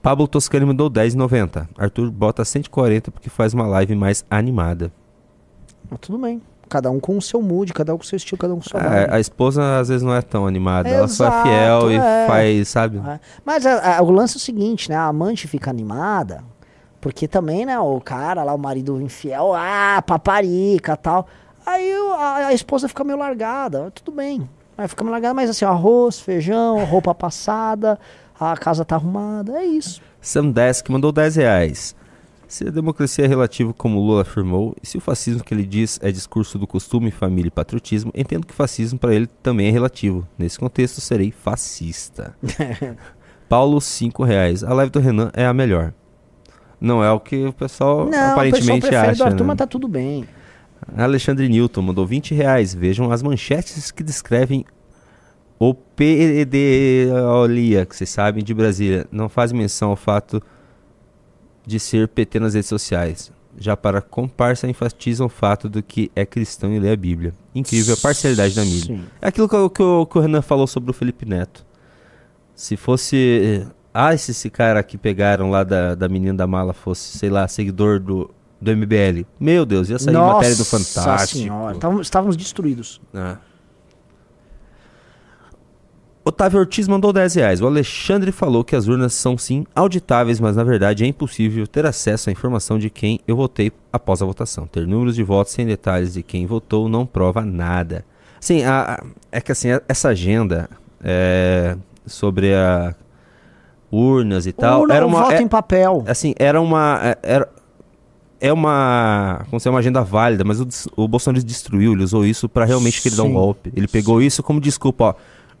Pablo 0.00 0.28
Toscani 0.28 0.66
mandou 0.66 0.90
10,90. 0.90 1.68
Arthur 1.76 2.10
bota 2.10 2.44
140 2.44 3.10
porque 3.10 3.30
faz 3.30 3.52
uma 3.52 3.66
live 3.66 3.94
mais 3.94 4.24
animada. 4.30 4.92
Mas 5.90 6.00
tudo 6.00 6.18
bem. 6.18 6.40
Cada 6.68 6.90
um 6.90 6.98
com 6.98 7.16
o 7.18 7.22
seu 7.22 7.42
mood, 7.42 7.72
cada 7.74 7.94
um 7.94 7.98
com 7.98 8.04
o 8.04 8.06
seu 8.06 8.16
estilo, 8.16 8.38
cada 8.38 8.54
um 8.54 8.56
com 8.56 8.62
sua 8.68 8.80
É, 8.80 8.88
vibe. 8.88 9.12
a 9.14 9.20
esposa 9.20 9.78
às 9.78 9.88
vezes 9.88 10.02
não 10.02 10.14
é 10.14 10.22
tão 10.22 10.46
animada. 10.46 10.88
ela 10.88 11.06
só 11.08 11.26
é 11.28 11.42
fiel 11.42 11.90
e 11.92 11.96
é. 11.96 12.26
faz, 12.26 12.68
sabe? 12.68 12.98
É. 13.06 13.20
Mas 13.44 13.66
a- 13.66 13.98
a- 13.98 14.02
o 14.02 14.10
lance 14.10 14.34
é 14.34 14.38
o 14.38 14.40
seguinte, 14.40 14.88
né? 14.88 14.96
A 14.96 15.04
amante 15.04 15.46
fica 15.46 15.70
animada, 15.70 16.42
porque 17.00 17.28
também, 17.28 17.66
né, 17.66 17.78
o 17.78 18.00
cara 18.00 18.42
lá, 18.42 18.54
o 18.54 18.58
marido 18.58 19.00
infiel, 19.00 19.52
ah, 19.54 20.02
paparica 20.06 20.96
tal. 20.96 21.26
Aí 21.66 21.94
o- 21.96 22.12
a, 22.14 22.36
a 22.46 22.52
esposa 22.54 22.88
fica 22.88 23.04
meio 23.04 23.18
largada, 23.18 23.90
tudo 23.94 24.10
bem. 24.10 24.48
Aí 24.76 24.88
fica 24.88 25.04
meio 25.04 25.12
largada, 25.12 25.34
mas 25.34 25.50
assim, 25.50 25.64
arroz, 25.66 26.18
feijão, 26.18 26.82
roupa 26.86 27.14
passada, 27.14 27.98
a 28.40 28.56
casa 28.56 28.84
tá 28.84 28.96
arrumada, 28.96 29.52
é 29.58 29.64
isso. 29.64 30.00
Sam 30.20 30.50
Desk 30.50 30.90
mandou 30.90 31.12
10 31.12 31.36
reais. 31.36 31.94
Se 32.54 32.68
a 32.68 32.70
democracia 32.70 33.24
é 33.24 33.26
relativa 33.26 33.74
como 33.74 33.98
Lula 33.98 34.22
afirmou, 34.22 34.76
e 34.80 34.86
se 34.86 34.96
o 34.96 35.00
fascismo 35.00 35.42
que 35.42 35.52
ele 35.52 35.66
diz 35.66 35.98
é 36.00 36.12
discurso 36.12 36.56
do 36.56 36.68
costume, 36.68 37.10
família 37.10 37.48
e 37.48 37.50
patriotismo, 37.50 38.12
entendo 38.14 38.46
que 38.46 38.54
fascismo 38.54 38.96
para 38.96 39.12
ele 39.12 39.26
também 39.26 39.66
é 39.66 39.72
relativo. 39.72 40.24
Nesse 40.38 40.56
contexto, 40.56 41.00
serei 41.00 41.32
fascista. 41.32 42.32
Paulo, 43.50 43.80
5 43.80 44.22
reais. 44.22 44.62
A 44.62 44.72
live 44.72 44.92
do 44.92 45.00
Renan 45.00 45.32
é 45.32 45.44
a 45.44 45.52
melhor. 45.52 45.92
Não 46.80 47.02
é 47.02 47.10
o 47.10 47.18
que 47.18 47.44
o 47.44 47.52
pessoal 47.52 48.02
Não, 48.02 48.04
o 48.04 48.10
pessoal 48.10 48.30
aparentemente 48.30 48.94
acha. 48.94 49.16
do 49.16 49.24
Arthur, 49.24 49.40
né? 49.40 49.46
mas 49.48 49.56
tá 49.56 49.66
tudo 49.66 49.88
bem. 49.88 50.24
Alexandre 50.96 51.48
Newton 51.48 51.82
mandou 51.82 52.06
20 52.06 52.36
reais. 52.36 52.72
Vejam 52.72 53.10
as 53.10 53.20
manchetes 53.20 53.90
que 53.90 54.04
descrevem 54.04 54.64
o 55.58 55.74
PDOLIA, 55.74 56.54
que 57.84 57.96
vocês 57.96 58.10
sabem, 58.10 58.44
de 58.44 58.54
Brasília. 58.54 59.08
Não 59.10 59.28
faz 59.28 59.50
menção 59.50 59.90
ao 59.90 59.96
fato 59.96 60.40
de 61.66 61.78
ser 61.80 62.08
PT 62.08 62.40
nas 62.40 62.54
redes 62.54 62.68
sociais. 62.68 63.32
Já 63.56 63.76
para 63.76 64.02
comparsa, 64.02 64.66
enfatizam 64.68 65.26
o 65.26 65.30
fato 65.30 65.68
do 65.68 65.80
que 65.82 66.10
é 66.16 66.26
cristão 66.26 66.72
e 66.72 66.78
lê 66.80 66.90
a 66.90 66.96
Bíblia. 66.96 67.32
Incrível 67.54 67.94
a 67.94 67.96
parcialidade 67.96 68.54
da 68.54 68.64
mídia. 68.64 68.96
Sim. 68.96 69.04
É 69.22 69.28
aquilo 69.28 69.48
que, 69.48 69.54
o- 69.54 69.70
que 69.70 69.82
que 70.10 70.18
o 70.18 70.20
Renan 70.20 70.42
falou 70.42 70.66
sobre 70.66 70.90
o 70.90 70.92
Felipe 70.94 71.24
Neto. 71.24 71.64
Se 72.54 72.76
fosse. 72.76 73.66
Ah, 73.92 74.16
se 74.16 74.32
esse 74.32 74.50
cara 74.50 74.82
que 74.82 74.98
pegaram 74.98 75.50
lá 75.50 75.62
da, 75.62 75.94
da 75.94 76.08
menina 76.08 76.34
da 76.34 76.46
mala 76.48 76.72
fosse, 76.72 77.16
sei 77.16 77.30
lá, 77.30 77.46
seguidor 77.46 78.00
do, 78.00 78.28
do 78.60 78.76
MBL. 78.76 79.24
Meu 79.38 79.64
Deus, 79.64 79.88
ia 79.88 80.00
sair 80.00 80.14
matéria 80.14 80.56
do 80.56 80.58
Nossa 80.58 80.78
Fantástico. 80.78 81.38
senhora, 81.42 81.76
távamos- 81.78 82.06
estávamos 82.06 82.36
destruídos. 82.36 83.00
É. 83.14 83.36
Otávio 86.24 86.58
Ortiz 86.58 86.88
mandou 86.88 87.12
10 87.12 87.34
reais. 87.34 87.60
O 87.60 87.66
Alexandre 87.66 88.32
falou 88.32 88.64
que 88.64 88.74
as 88.74 88.88
urnas 88.88 89.12
são 89.12 89.36
sim 89.36 89.66
auditáveis, 89.74 90.40
mas 90.40 90.56
na 90.56 90.64
verdade 90.64 91.04
é 91.04 91.06
impossível 91.06 91.66
ter 91.66 91.84
acesso 91.84 92.30
à 92.30 92.32
informação 92.32 92.78
de 92.78 92.88
quem 92.88 93.20
eu 93.28 93.36
votei 93.36 93.70
após 93.92 94.22
a 94.22 94.24
votação. 94.24 94.66
Ter 94.66 94.86
números 94.86 95.14
de 95.16 95.22
votos 95.22 95.52
sem 95.52 95.66
detalhes 95.66 96.14
de 96.14 96.22
quem 96.22 96.46
votou 96.46 96.88
não 96.88 97.04
prova 97.04 97.42
nada. 97.42 98.04
Sim, 98.40 98.62
é 99.30 99.40
que 99.40 99.52
assim, 99.52 99.70
a- 99.70 99.82
essa 99.86 100.08
agenda 100.08 100.68
é, 101.02 101.76
sobre 102.06 102.54
a 102.54 102.94
urnas 103.92 104.46
e 104.46 104.52
tal, 104.52 104.80
Urna 104.82 104.94
era 104.94 105.06
uma 105.06 105.20
voto 105.20 105.32
é- 105.34 105.42
em 105.42 105.48
papel. 105.48 106.04
assim, 106.06 106.34
era 106.38 106.58
uma 106.60 107.00
é- 107.02 107.18
era 107.22 107.48
é 108.40 108.52
uma, 108.52 109.42
como 109.48 109.58
se 109.58 109.66
é 109.68 109.70
uma 109.70 109.78
agenda 109.80 110.02
válida, 110.02 110.44
mas 110.44 110.60
o, 110.60 110.66
o 110.96 111.08
Bolsonaro 111.08 111.42
destruiu, 111.42 111.92
ele 111.94 112.02
usou 112.02 112.26
isso 112.26 112.46
pra 112.46 112.66
realmente 112.66 113.00
querer 113.00 113.16
dar 113.16 113.22
um 113.22 113.28
Sim. 113.28 113.32
golpe. 113.32 113.72
Ele 113.74 113.88
pegou 113.88 114.20
isso 114.20 114.42
como 114.42 114.60
desculpa, 114.60 115.04
ó. 115.04 115.14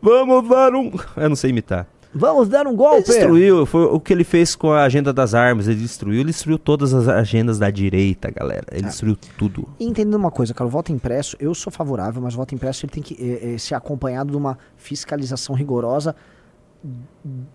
Vamos 0.04 0.46
dar 0.50 0.74
um, 0.74 0.92
eu 1.16 1.28
não 1.30 1.34
sei 1.34 1.48
imitar. 1.48 1.86
Vamos 2.14 2.46
dar 2.46 2.66
um 2.66 2.70
Ele 2.70 2.76
golpe. 2.76 3.04
destruiu, 3.04 3.64
foi 3.64 3.84
o 3.86 3.98
que 3.98 4.12
ele 4.12 4.22
fez 4.22 4.54
com 4.54 4.70
a 4.70 4.84
agenda 4.84 5.14
das 5.14 5.34
armas, 5.34 5.66
ele 5.66 5.80
destruiu, 5.80 6.20
ele 6.20 6.30
destruiu 6.30 6.58
todas 6.58 6.92
as 6.92 7.08
agendas 7.08 7.58
da 7.58 7.70
direita, 7.70 8.30
galera. 8.30 8.66
É. 8.70 8.76
Ele 8.76 8.86
destruiu 8.86 9.16
tudo. 9.38 9.66
Entendendo 9.80 10.14
uma 10.14 10.30
coisa, 10.30 10.52
cara, 10.52 10.68
o 10.68 10.70
voto 10.70 10.92
impresso, 10.92 11.36
eu 11.40 11.54
sou 11.54 11.72
favorável, 11.72 12.20
mas 12.22 12.34
o 12.34 12.36
voto 12.36 12.54
impresso 12.54 12.84
ele 12.84 12.92
tem 12.92 13.02
que 13.02 13.14
eh, 13.18 13.54
eh, 13.54 13.58
ser 13.58 13.74
acompanhado 13.74 14.30
de 14.30 14.36
uma 14.36 14.58
fiscalização 14.76 15.54
rigorosa 15.54 16.14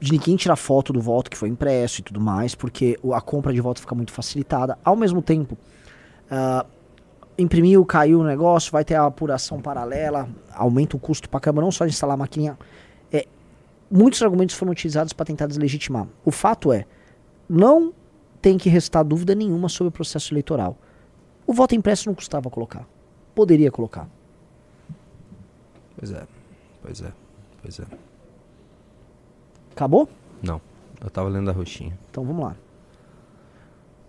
de 0.02 0.12
ninguém 0.12 0.36
tirar 0.36 0.56
foto 0.56 0.92
do 0.92 1.00
voto 1.00 1.30
que 1.30 1.38
foi 1.38 1.50
impresso 1.50 2.02
e 2.02 2.04
tudo 2.04 2.20
mais, 2.20 2.56
porque 2.56 2.98
a 3.14 3.22
compra 3.22 3.54
de 3.54 3.62
voto 3.62 3.80
fica 3.80 3.94
muito 3.94 4.12
facilitada. 4.12 4.76
Ao 4.84 4.96
mesmo 4.96 5.22
tempo, 5.22 5.56
ah, 6.32 6.66
imprimiu, 7.40 7.86
caiu 7.86 8.20
o 8.20 8.24
negócio, 8.24 8.72
vai 8.72 8.84
ter 8.84 8.96
a 8.96 9.06
apuração 9.06 9.62
paralela, 9.62 10.30
aumenta 10.54 10.96
o 10.96 11.00
custo 11.00 11.30
pra 11.30 11.40
câmara, 11.40 11.64
não 11.66 11.72
só 11.72 11.86
de 11.86 11.92
instalar 11.92 12.16
a 12.16 12.18
maquininha. 12.18 12.58
É, 13.12 13.26
muitos 13.90 14.22
argumentos 14.22 14.56
foram 14.56 14.72
utilizados 14.72 15.14
para 15.14 15.26
tentar 15.26 15.48
deslegitimar. 15.48 16.08
O 16.26 16.32
fato 16.32 16.72
é, 16.72 16.86
não 17.48 17.94
tem 18.42 18.58
que 18.58 18.70
restar 18.70 19.04
dúvida 19.04 19.34
nenhuma 19.34 19.70
sobre 19.70 19.90
o 19.90 19.92
processo 19.92 20.34
eleitoral. 20.34 20.78
O 21.48 21.54
voto 21.54 21.76
impresso 21.76 22.08
não 22.08 22.16
custava 22.16 22.50
colocar. 22.50 22.86
Poderia 23.34 23.72
colocar. 23.72 24.08
Pois 25.98 26.12
é. 26.12 26.28
Pois 26.82 27.02
é. 27.02 27.12
Pois 27.62 27.80
é. 27.80 27.86
Acabou? 29.72 30.08
Não. 30.42 30.62
Eu 31.02 31.10
tava 31.10 31.30
lendo 31.30 31.50
a 31.50 31.54
roxinha. 31.54 31.98
Então 32.10 32.24
vamos 32.24 32.44
lá. 32.44 32.56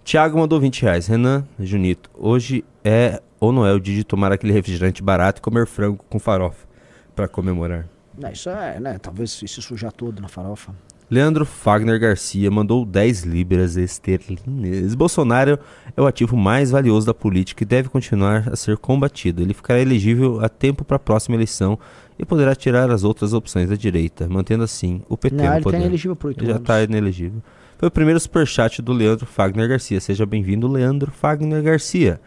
Tiago 0.04 0.38
mandou 0.38 0.60
20 0.60 0.82
reais. 0.82 1.06
Renan, 1.06 1.44
Junito, 1.58 2.10
hoje 2.14 2.64
é 2.84 3.20
ou 3.38 3.52
não 3.52 3.66
é 3.66 3.72
o 3.72 3.80
dia 3.80 3.94
de 3.96 4.04
tomar 4.04 4.32
aquele 4.32 4.52
refrigerante 4.52 5.02
barato 5.02 5.40
e 5.40 5.42
comer 5.42 5.66
frango 5.66 6.04
com 6.08 6.18
farofa 6.18 6.66
pra 7.14 7.26
comemorar. 7.26 7.88
Não, 8.18 8.30
isso 8.30 8.50
é, 8.50 8.78
né? 8.78 8.98
Talvez 8.98 9.30
se 9.30 9.48
sujar 9.62 9.92
todo 9.92 10.20
na 10.20 10.28
farofa. 10.28 10.74
Leandro 11.10 11.44
Fagner 11.44 11.98
Garcia 11.98 12.48
mandou 12.52 12.84
10 12.84 13.24
libras 13.24 13.76
esterlinas. 13.76 14.94
Bolsonaro 14.94 15.58
é 15.96 16.00
o 16.00 16.06
ativo 16.06 16.36
mais 16.36 16.70
valioso 16.70 17.06
da 17.06 17.14
política 17.14 17.64
e 17.64 17.66
deve 17.66 17.88
continuar 17.88 18.48
a 18.48 18.54
ser 18.54 18.76
combatido. 18.76 19.42
Ele 19.42 19.52
ficará 19.52 19.80
elegível 19.80 20.44
a 20.44 20.48
tempo 20.48 20.84
para 20.84 20.96
a 20.96 21.00
próxima 21.00 21.34
eleição 21.34 21.76
e 22.16 22.24
poderá 22.24 22.54
tirar 22.54 22.90
as 22.90 23.02
outras 23.02 23.32
opções 23.32 23.68
da 23.68 23.74
direita, 23.74 24.28
mantendo 24.28 24.62
assim 24.62 25.02
o 25.08 25.16
PT 25.16 25.34
Não, 25.34 25.44
no 25.44 25.50
ele 25.50 25.56
tá 25.58 25.62
poder. 25.64 26.14
por 26.14 26.28
oito 26.28 26.44
Ele 26.44 26.52
já 26.52 26.58
está 26.58 26.82
inelegível. 26.82 27.42
Foi 27.80 27.88
o 27.88 27.90
primeiro 27.90 28.20
superchat 28.20 28.82
do 28.82 28.92
Leandro 28.92 29.24
Fagner 29.24 29.66
Garcia. 29.66 29.98
Seja 30.02 30.26
bem-vindo, 30.26 30.68
Leandro 30.68 31.10
Fagner 31.10 31.62
Garcia. 31.62 32.20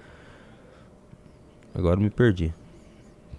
Agora 1.76 1.96
me 1.96 2.10
perdi. 2.10 2.52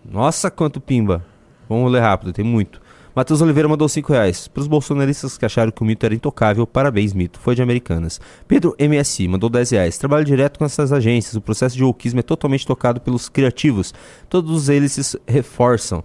Nossa, 0.09 0.49
quanto 0.49 0.81
pimba. 0.81 1.27
Vamos 1.69 1.91
ler 1.91 1.99
rápido, 1.99 2.33
tem 2.33 2.45
muito. 2.45 2.81
Matheus 3.17 3.43
Oliveira 3.43 3.69
mandou 3.69 3.89
5 3.89 4.13
reais. 4.13 4.47
Para 4.47 4.61
os 4.61 4.69
bolsonaristas 4.69 5.37
que 5.37 5.45
acharam 5.45 5.73
que 5.73 5.83
o 5.83 5.85
mito 5.85 6.07
era 6.07 6.15
intocável, 6.15 6.65
parabéns, 6.69 7.13
mito. 7.13 7.41
Foi 7.41 7.57
de 7.57 7.63
Americanas. 7.63 8.21
Pedro 8.47 8.77
MSI 8.79 9.27
mandou 9.27 9.51
10 9.51 9.71
reais. 9.71 9.99
Trabalho 9.99 10.25
direto 10.25 10.61
com 10.61 10.65
essas 10.65 10.93
agências. 10.93 11.35
O 11.35 11.41
processo 11.41 11.77
de 11.77 11.83
wokeismo 11.83 12.21
é 12.21 12.23
totalmente 12.23 12.65
tocado 12.65 13.01
pelos 13.01 13.29
criativos. 13.29 13.93
Todos 14.29 14.69
eles 14.69 14.93
se 14.93 15.21
reforçam. 15.27 16.05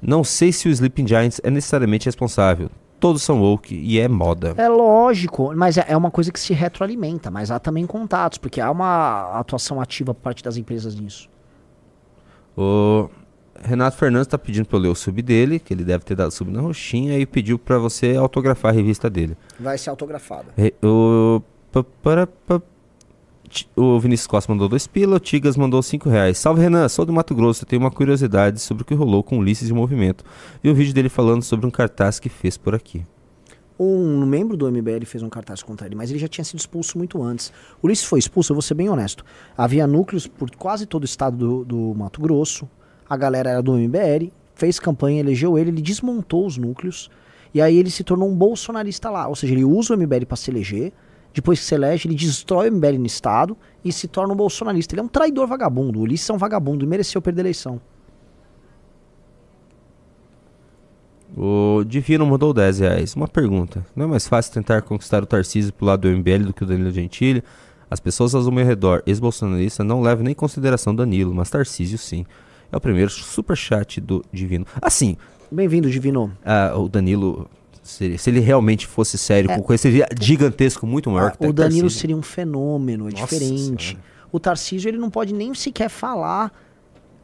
Não 0.00 0.22
sei 0.22 0.52
se 0.52 0.68
o 0.68 0.70
Sleeping 0.70 1.08
Giants 1.08 1.40
é 1.42 1.50
necessariamente 1.50 2.06
responsável. 2.06 2.70
Todos 2.98 3.22
são 3.22 3.40
woke 3.42 3.74
e 3.74 3.98
é 4.00 4.08
moda. 4.08 4.54
É 4.56 4.68
lógico, 4.68 5.52
mas 5.54 5.76
é, 5.76 5.84
é 5.88 5.96
uma 5.96 6.10
coisa 6.10 6.32
que 6.32 6.40
se 6.40 6.52
retroalimenta, 6.54 7.30
mas 7.30 7.50
há 7.50 7.58
também 7.58 7.86
contatos, 7.86 8.38
porque 8.38 8.60
há 8.60 8.70
uma 8.70 9.38
atuação 9.38 9.80
ativa 9.80 10.14
por 10.14 10.20
parte 10.22 10.42
das 10.42 10.56
empresas 10.56 10.94
nisso. 10.94 11.28
O 12.56 13.08
Renato 13.62 13.96
Fernandes 13.96 14.28
tá 14.28 14.38
pedindo 14.38 14.66
pra 14.66 14.78
eu 14.78 14.82
ler 14.82 14.88
o 14.88 14.94
sub 14.94 15.20
dele, 15.22 15.58
que 15.58 15.72
ele 15.74 15.84
deve 15.84 16.04
ter 16.04 16.14
dado 16.14 16.30
sub 16.30 16.50
na 16.50 16.60
roxinha, 16.60 17.18
e 17.18 17.26
pediu 17.26 17.58
pra 17.58 17.78
você 17.78 18.16
autografar 18.16 18.70
a 18.72 18.74
revista 18.74 19.10
dele. 19.10 19.36
Vai 19.60 19.76
ser 19.78 19.90
autografada. 19.90 20.46
Re- 20.56 20.74
O, 20.82 21.42
pa- 21.70 21.84
para- 22.02 22.26
pa- 22.26 22.62
o 23.74 23.98
Vinícius 23.98 24.26
Costa 24.26 24.52
mandou 24.52 24.68
dois 24.68 24.86
pila, 24.86 25.16
o 25.16 25.20
Tigas 25.20 25.56
mandou 25.56 25.82
cinco 25.82 26.08
reais. 26.08 26.38
Salve 26.38 26.60
Renan, 26.60 26.88
sou 26.88 27.04
do 27.04 27.12
Mato 27.12 27.34
Grosso, 27.34 27.64
eu 27.64 27.68
tenho 27.68 27.82
uma 27.82 27.90
curiosidade 27.90 28.60
sobre 28.60 28.82
o 28.82 28.86
que 28.86 28.94
rolou 28.94 29.22
com 29.22 29.36
o 29.36 29.40
Ulisses 29.40 29.68
de 29.68 29.74
Movimento. 29.74 30.24
Vi 30.62 30.70
um 30.70 30.74
vídeo 30.74 30.92
dele 30.92 31.08
falando 31.08 31.42
sobre 31.42 31.66
um 31.66 31.70
cartaz 31.70 32.18
que 32.18 32.28
fez 32.28 32.56
por 32.56 32.74
aqui. 32.74 33.04
Um 33.78 34.24
membro 34.24 34.56
do 34.56 34.70
MBL 34.70 35.04
fez 35.04 35.22
um 35.22 35.28
cartaz 35.28 35.62
contra 35.62 35.86
ele, 35.86 35.94
mas 35.94 36.10
ele 36.10 36.18
já 36.18 36.28
tinha 36.28 36.44
sido 36.44 36.58
expulso 36.58 36.96
muito 36.96 37.22
antes. 37.22 37.52
O 37.82 37.86
Ulisses 37.86 38.06
foi 38.06 38.18
expulso, 38.18 38.52
eu 38.52 38.54
vou 38.54 38.62
ser 38.62 38.74
bem 38.74 38.88
honesto. 38.88 39.24
Havia 39.56 39.86
núcleos 39.86 40.26
por 40.26 40.50
quase 40.56 40.86
todo 40.86 41.02
o 41.02 41.06
estado 41.06 41.36
do, 41.36 41.64
do 41.64 41.94
Mato 41.94 42.20
Grosso. 42.20 42.68
A 43.08 43.16
galera 43.16 43.50
era 43.50 43.62
do 43.62 43.74
MBL, 43.74 44.32
fez 44.54 44.80
campanha, 44.80 45.20
elegeu 45.20 45.58
ele, 45.58 45.70
ele 45.70 45.82
desmontou 45.82 46.46
os 46.46 46.56
núcleos. 46.56 47.10
E 47.52 47.60
aí 47.60 47.76
ele 47.76 47.90
se 47.90 48.02
tornou 48.02 48.28
um 48.28 48.34
bolsonarista 48.34 49.10
lá. 49.10 49.28
Ou 49.28 49.36
seja, 49.36 49.52
ele 49.52 49.64
usa 49.64 49.94
o 49.94 49.96
MBL 49.98 50.24
para 50.26 50.36
se 50.36 50.50
eleger. 50.50 50.92
Depois 51.36 51.58
que 51.58 51.66
se 51.66 51.74
elege, 51.74 52.08
ele 52.08 52.14
destrói 52.14 52.70
o 52.70 52.72
MBL 52.72 52.96
no 52.98 53.04
estado 53.04 53.54
e 53.84 53.92
se 53.92 54.08
torna 54.08 54.32
um 54.32 54.36
bolsonarista. 54.36 54.94
Ele 54.94 55.02
é 55.02 55.04
um 55.04 55.08
traidor 55.08 55.46
vagabundo. 55.46 55.98
O 55.98 56.02
Ulisses 56.02 56.30
é 56.30 56.32
um 56.32 56.38
vagabundo 56.38 56.82
e 56.82 56.88
mereceu 56.88 57.20
perder 57.20 57.42
a 57.42 57.44
eleição. 57.44 57.78
O 61.36 61.84
Divino 61.84 62.24
mandou 62.24 62.54
10 62.54 62.78
reais. 62.78 63.14
Uma 63.14 63.28
pergunta. 63.28 63.84
Não 63.94 64.06
é 64.06 64.08
mais 64.08 64.26
fácil 64.26 64.50
tentar 64.50 64.80
conquistar 64.80 65.22
o 65.22 65.26
Tarcísio 65.26 65.74
pro 65.74 65.84
lado 65.84 66.08
do 66.08 66.16
MBL 66.16 66.46
do 66.46 66.54
que 66.54 66.62
o 66.62 66.66
Danilo 66.66 66.90
Gentili? 66.90 67.44
As 67.90 68.00
pessoas 68.00 68.34
ao 68.34 68.50
meu 68.50 68.64
redor, 68.64 69.02
ex-bolsonarista, 69.06 69.84
não 69.84 70.00
levam 70.00 70.24
nem 70.24 70.32
em 70.32 70.34
consideração 70.34 70.94
Danilo, 70.94 71.34
mas 71.34 71.50
Tarcísio 71.50 71.98
sim. 71.98 72.24
É 72.72 72.76
o 72.78 72.80
primeiro 72.80 73.10
superchat 73.10 74.00
do 74.00 74.24
Divino. 74.32 74.64
Assim, 74.80 75.18
Bem-vindo, 75.52 75.90
Divino. 75.90 76.32
ah, 76.42 76.72
o 76.74 76.88
Danilo, 76.88 77.46
se, 77.86 78.18
se 78.18 78.30
ele 78.30 78.40
realmente 78.40 78.86
fosse 78.86 79.16
sério, 79.16 79.50
É. 79.50 79.56
com 79.56 79.62
coisa, 79.62 79.82
seria 79.82 80.06
gigantesco, 80.20 80.86
muito 80.86 81.10
maior 81.10 81.32
que 81.36 81.46
o 81.46 81.52
Danilo 81.52 81.82
Tarcísio. 81.82 82.00
seria 82.00 82.16
um 82.16 82.22
fenômeno, 82.22 83.08
é 83.08 83.12
Nossa 83.12 83.24
diferente. 83.24 83.88
Senhora. 83.90 84.04
O 84.32 84.40
Tarcísio 84.40 84.88
ele 84.88 84.98
não 84.98 85.08
pode 85.10 85.32
nem 85.32 85.54
sequer 85.54 85.88
falar 85.88 86.52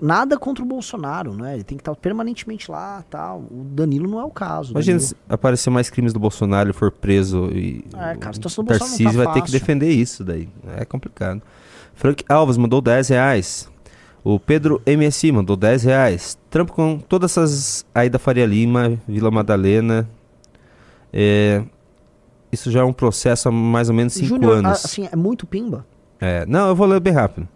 nada 0.00 0.36
contra 0.38 0.64
o 0.64 0.66
Bolsonaro, 0.66 1.34
né? 1.34 1.54
Ele 1.54 1.62
tem 1.64 1.76
que 1.76 1.82
estar 1.82 1.94
permanentemente 1.94 2.70
lá, 2.70 3.04
tal. 3.08 3.40
O 3.50 3.64
Danilo 3.72 4.08
não 4.08 4.18
é 4.18 4.24
o 4.24 4.30
caso. 4.30 4.72
Imagina 4.72 4.98
Danilo- 4.98 5.08
se 5.16 5.16
aparecer 5.28 5.70
mais 5.70 5.88
crimes 5.90 6.12
do 6.12 6.18
Bolsonaro, 6.18 6.68
ele 6.70 6.72
for 6.72 6.90
preso 6.90 7.50
e 7.52 7.84
É, 7.94 8.14
cara, 8.16 8.34
o 8.36 8.64
Tarcísio 8.64 8.64
tá 9.04 9.10
vai 9.12 9.26
ter 9.26 9.32
que 9.34 9.40
fácil. 9.40 9.52
defender 9.60 9.90
isso 9.90 10.24
daí. 10.24 10.48
É 10.76 10.84
complicado. 10.84 11.40
Frank 11.94 12.24
Alves 12.28 12.56
mandou 12.56 12.80
10 12.80 13.08
reais. 13.08 13.70
O 14.24 14.38
Pedro 14.40 14.80
MSI 14.86 15.30
mandou 15.32 15.56
10 15.56 15.82
reais. 15.84 16.38
Trampo 16.48 16.72
com 16.72 16.98
todas 16.98 17.32
essas 17.32 17.84
aí 17.94 18.08
da 18.08 18.18
Faria 18.18 18.46
Lima, 18.46 18.98
Vila 19.06 19.30
Madalena. 19.30 20.08
É, 21.12 21.62
isso 22.50 22.70
já 22.70 22.80
é 22.80 22.84
um 22.84 22.92
processo 22.92 23.48
há 23.48 23.52
mais 23.52 23.88
ou 23.88 23.94
menos 23.94 24.12
5 24.14 24.26
Júnior, 24.26 24.56
anos. 24.56 24.84
assim, 24.84 25.08
é 25.10 25.16
muito 25.16 25.46
pimba. 25.46 25.86
É, 26.20 26.46
não, 26.46 26.68
eu 26.68 26.76
vou 26.76 26.86
ler 26.86 27.00
bem 27.00 27.12
rápido. 27.12 27.48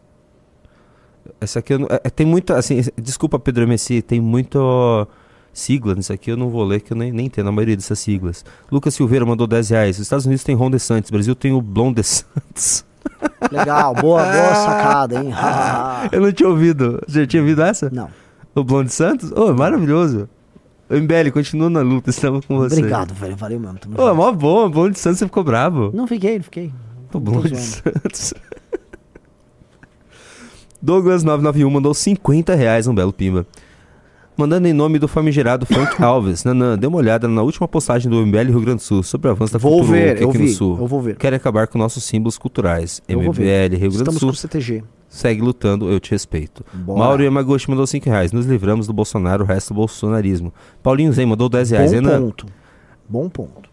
Essa 1.41 1.59
aqui 1.59 1.75
eu 1.75 1.87
é, 1.91 2.01
é, 2.05 2.11
tem 2.11 2.27
muita, 2.27 2.57
assim, 2.57 2.81
desculpa 2.97 3.39
Pedro 3.39 3.67
MSI, 3.67 4.03
tem 4.03 4.21
muito 4.21 5.07
sigla 5.53 5.95
nisso 5.95 6.13
aqui, 6.13 6.31
eu 6.31 6.37
não 6.37 6.51
vou 6.51 6.65
ler 6.65 6.81
que 6.81 6.93
eu 6.93 6.97
nem, 6.97 7.11
nem 7.11 7.27
entendo 7.27 7.49
a 7.49 7.53
maioria 7.53 7.77
dessas 7.77 7.99
siglas. 7.99 8.45
Lucas 8.71 8.95
Silveira 8.95 9.25
mandou 9.25 9.47
10 9.47 9.71
reais. 9.71 9.97
Os 9.97 10.03
Estados 10.03 10.27
Unidos 10.27 10.45
tem 10.45 10.55
Ron 10.55 10.71
DeSantis, 10.71 11.11
Brasil 11.11 11.35
tem 11.35 11.53
o 11.53 11.63
Blon 11.63 11.93
DeSantis. 11.93 12.85
Legal, 13.51 13.95
boa, 13.95 14.23
boa 14.23 14.55
sacada, 14.55 15.23
hein? 15.23 15.31
eu 16.13 16.21
não 16.21 16.33
tinha 16.33 16.49
ouvido. 16.49 17.01
Você 17.07 17.21
já 17.21 17.27
tinha 17.27 17.43
ouvido 17.43 17.63
essa? 17.63 17.91
Não. 17.91 18.11
O 18.55 18.65
Blon 18.65 18.85
DeSantis? 18.85 19.33
Oh, 19.33 19.53
maravilhoso. 19.55 20.29
MBL, 20.89 21.31
continua 21.33 21.69
na 21.69 21.81
luta, 21.81 22.11
estamos 22.11 22.47
com 22.47 22.59
você. 22.59 22.77
Obrigado, 22.77 23.13
velho. 23.15 23.35
Valeu 23.37 23.59
mesmo. 23.59 23.79
tamo 23.79 24.01
Ô, 24.01 24.09
é 24.09 24.13
mó 24.13 24.31
bom, 24.33 24.67
o 24.67 24.71
Blon 24.71 24.91
DeSantis 24.91 25.19
você 25.19 25.25
ficou 25.27 25.43
bravo. 25.43 25.91
Não 25.93 26.07
fiquei, 26.07 26.37
não 26.37 26.45
fiquei. 26.45 26.73
Tô 27.11 27.19
Blon 27.19 27.41
zoando. 27.41 27.51
DeSantis. 27.55 28.35
Douglas991 30.85 31.71
mandou 31.71 31.93
50 31.95 32.55
reais, 32.55 32.87
um 32.87 32.95
belo 32.95 33.13
pimba. 33.13 33.47
Mandando 34.37 34.69
em 34.69 34.73
nome 34.73 34.99
do 34.99 35.09
famigerado 35.09 35.65
Frank 35.65 36.01
Alves. 36.05 36.45
Nanã, 36.45 36.77
dê 36.79 36.87
uma 36.87 36.99
olhada 36.99 37.27
na 37.27 37.43
última 37.43 37.67
postagem 37.67 38.11
do 38.11 38.25
MBL 38.25 38.51
Rio 38.51 38.61
Grande 38.61 38.77
do 38.77 38.83
Sul 38.83 39.03
sobre 39.03 39.29
o 39.29 39.31
avanço 39.31 39.55
da 39.55 39.59
Vou 39.59 39.79
cultura 39.79 39.99
ver, 39.99 40.11
woke 40.11 40.23
eu 40.23 40.29
aqui 40.29 40.39
vi, 40.39 40.45
no 40.45 40.51
Sul. 40.51 40.79
eu 40.79 40.87
vou 40.87 41.01
ver. 41.01 41.17
Querem 41.17 41.37
acabar 41.39 41.67
com 41.67 41.79
nossos 41.79 42.05
símbolos 42.05 42.37
culturais. 42.37 43.01
Eu 43.09 43.19
MBL. 43.21 43.33
Rio 43.77 43.79
Grande 43.91 43.97
Estamos 43.97 44.15
do 44.15 44.21
Sul. 44.21 44.29
com 44.29 44.35
o 44.35 44.37
CTG. 44.37 44.85
Segue 45.17 45.41
lutando, 45.41 45.91
eu 45.91 45.99
te 45.99 46.11
respeito. 46.11 46.65
Bora. 46.75 46.99
Mauro 46.99 47.23
Yamaguchi 47.25 47.71
mandou 47.71 47.87
5 47.87 48.05
reais. 48.09 48.33
Nos 48.33 48.45
livramos 48.45 48.87
do 48.87 48.93
Bolsonaro, 48.93 49.45
o 49.45 49.47
resto 49.47 49.69
do 49.73 49.77
bolsonarismo. 49.77 50.53
Paulinho 50.83 51.13
Zen 51.13 51.25
mandou 51.27 51.49
10 51.49 51.71
reais. 51.71 51.91
Bom 51.91 51.97
Renan, 51.97 52.21
ponto. 52.21 52.47
Bom 53.09 53.29
ponto. 53.31 53.71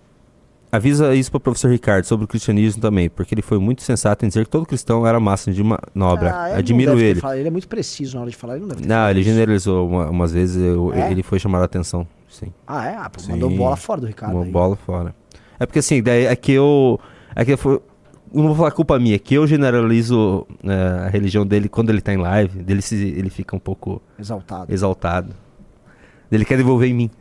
avisa 0.71 1.13
isso 1.13 1.29
para 1.29 1.37
o 1.37 1.41
professor 1.41 1.69
Ricardo 1.69 2.05
sobre 2.05 2.25
o 2.25 2.27
cristianismo 2.27 2.81
também, 2.81 3.09
porque 3.09 3.35
ele 3.35 3.41
foi 3.41 3.59
muito 3.59 3.83
sensato 3.83 4.25
em 4.25 4.27
dizer 4.27 4.45
que 4.45 4.49
todo 4.49 4.65
cristão 4.65 5.05
era 5.05 5.19
massa 5.19 5.51
de 5.51 5.61
uma. 5.61 5.77
Ah, 5.95 6.49
ele 6.51 6.59
Admiro 6.59 6.99
ele. 6.99 7.19
ele 7.37 7.47
é 7.47 7.51
muito 7.51 7.67
preciso 7.67 8.15
na 8.15 8.21
hora 8.21 8.29
de 8.31 8.35
falar, 8.37 8.53
ele 8.55 8.61
não 8.61 8.69
deve 8.69 8.87
Não, 8.87 9.09
ele 9.09 9.19
isso. 9.19 9.29
generalizou 9.29 9.87
uma- 9.87 10.09
umas 10.09 10.31
vezes, 10.31 10.55
eu- 10.63 10.93
É? 10.93 11.11
ele 11.11 11.21
foi 11.23 11.37
chamar 11.39 11.59
a 11.61 11.65
atenção. 11.65 12.07
Sim. 12.29 12.47
Ah, 12.65 12.87
é? 12.87 12.95
Ah, 12.95 13.11
mandou 13.29 13.49
Sim. 13.51 13.57
bola 13.57 13.75
fora 13.75 14.01
do 14.01 14.07
Ricardo 14.07 14.41
aí. 14.41 14.49
bola 14.49 14.75
fora. 14.75 15.13
É 15.59 15.65
porque 15.65 15.79
assim, 15.79 16.01
daí 16.01 16.25
é 16.25 16.35
que 16.35 16.53
eu. 16.53 16.99
É 17.35 17.45
que 17.45 17.55
foi. 17.57 17.79
Não 18.33 18.47
vou 18.47 18.55
falar 18.55 18.71
culpa 18.71 18.97
minha, 18.97 19.19
que 19.19 19.35
eu 19.35 19.45
generalizo 19.45 20.47
é, 20.63 21.05
a 21.05 21.09
religião 21.09 21.45
dele 21.45 21.69
quando 21.69 21.89
ele 21.91 22.01
tá 22.01 22.13
em 22.13 22.17
live, 22.17 22.63
dele 22.63 22.81
se, 22.81 22.95
ele 22.95 23.29
fica 23.29 23.55
um 23.55 23.59
pouco 23.59 24.01
Exaltado. 24.17 24.73
exaltado. 24.73 25.35
Ele 26.31 26.43
quer 26.43 26.57
devolver 26.57 26.89
em 26.89 26.93
mim. 26.93 27.11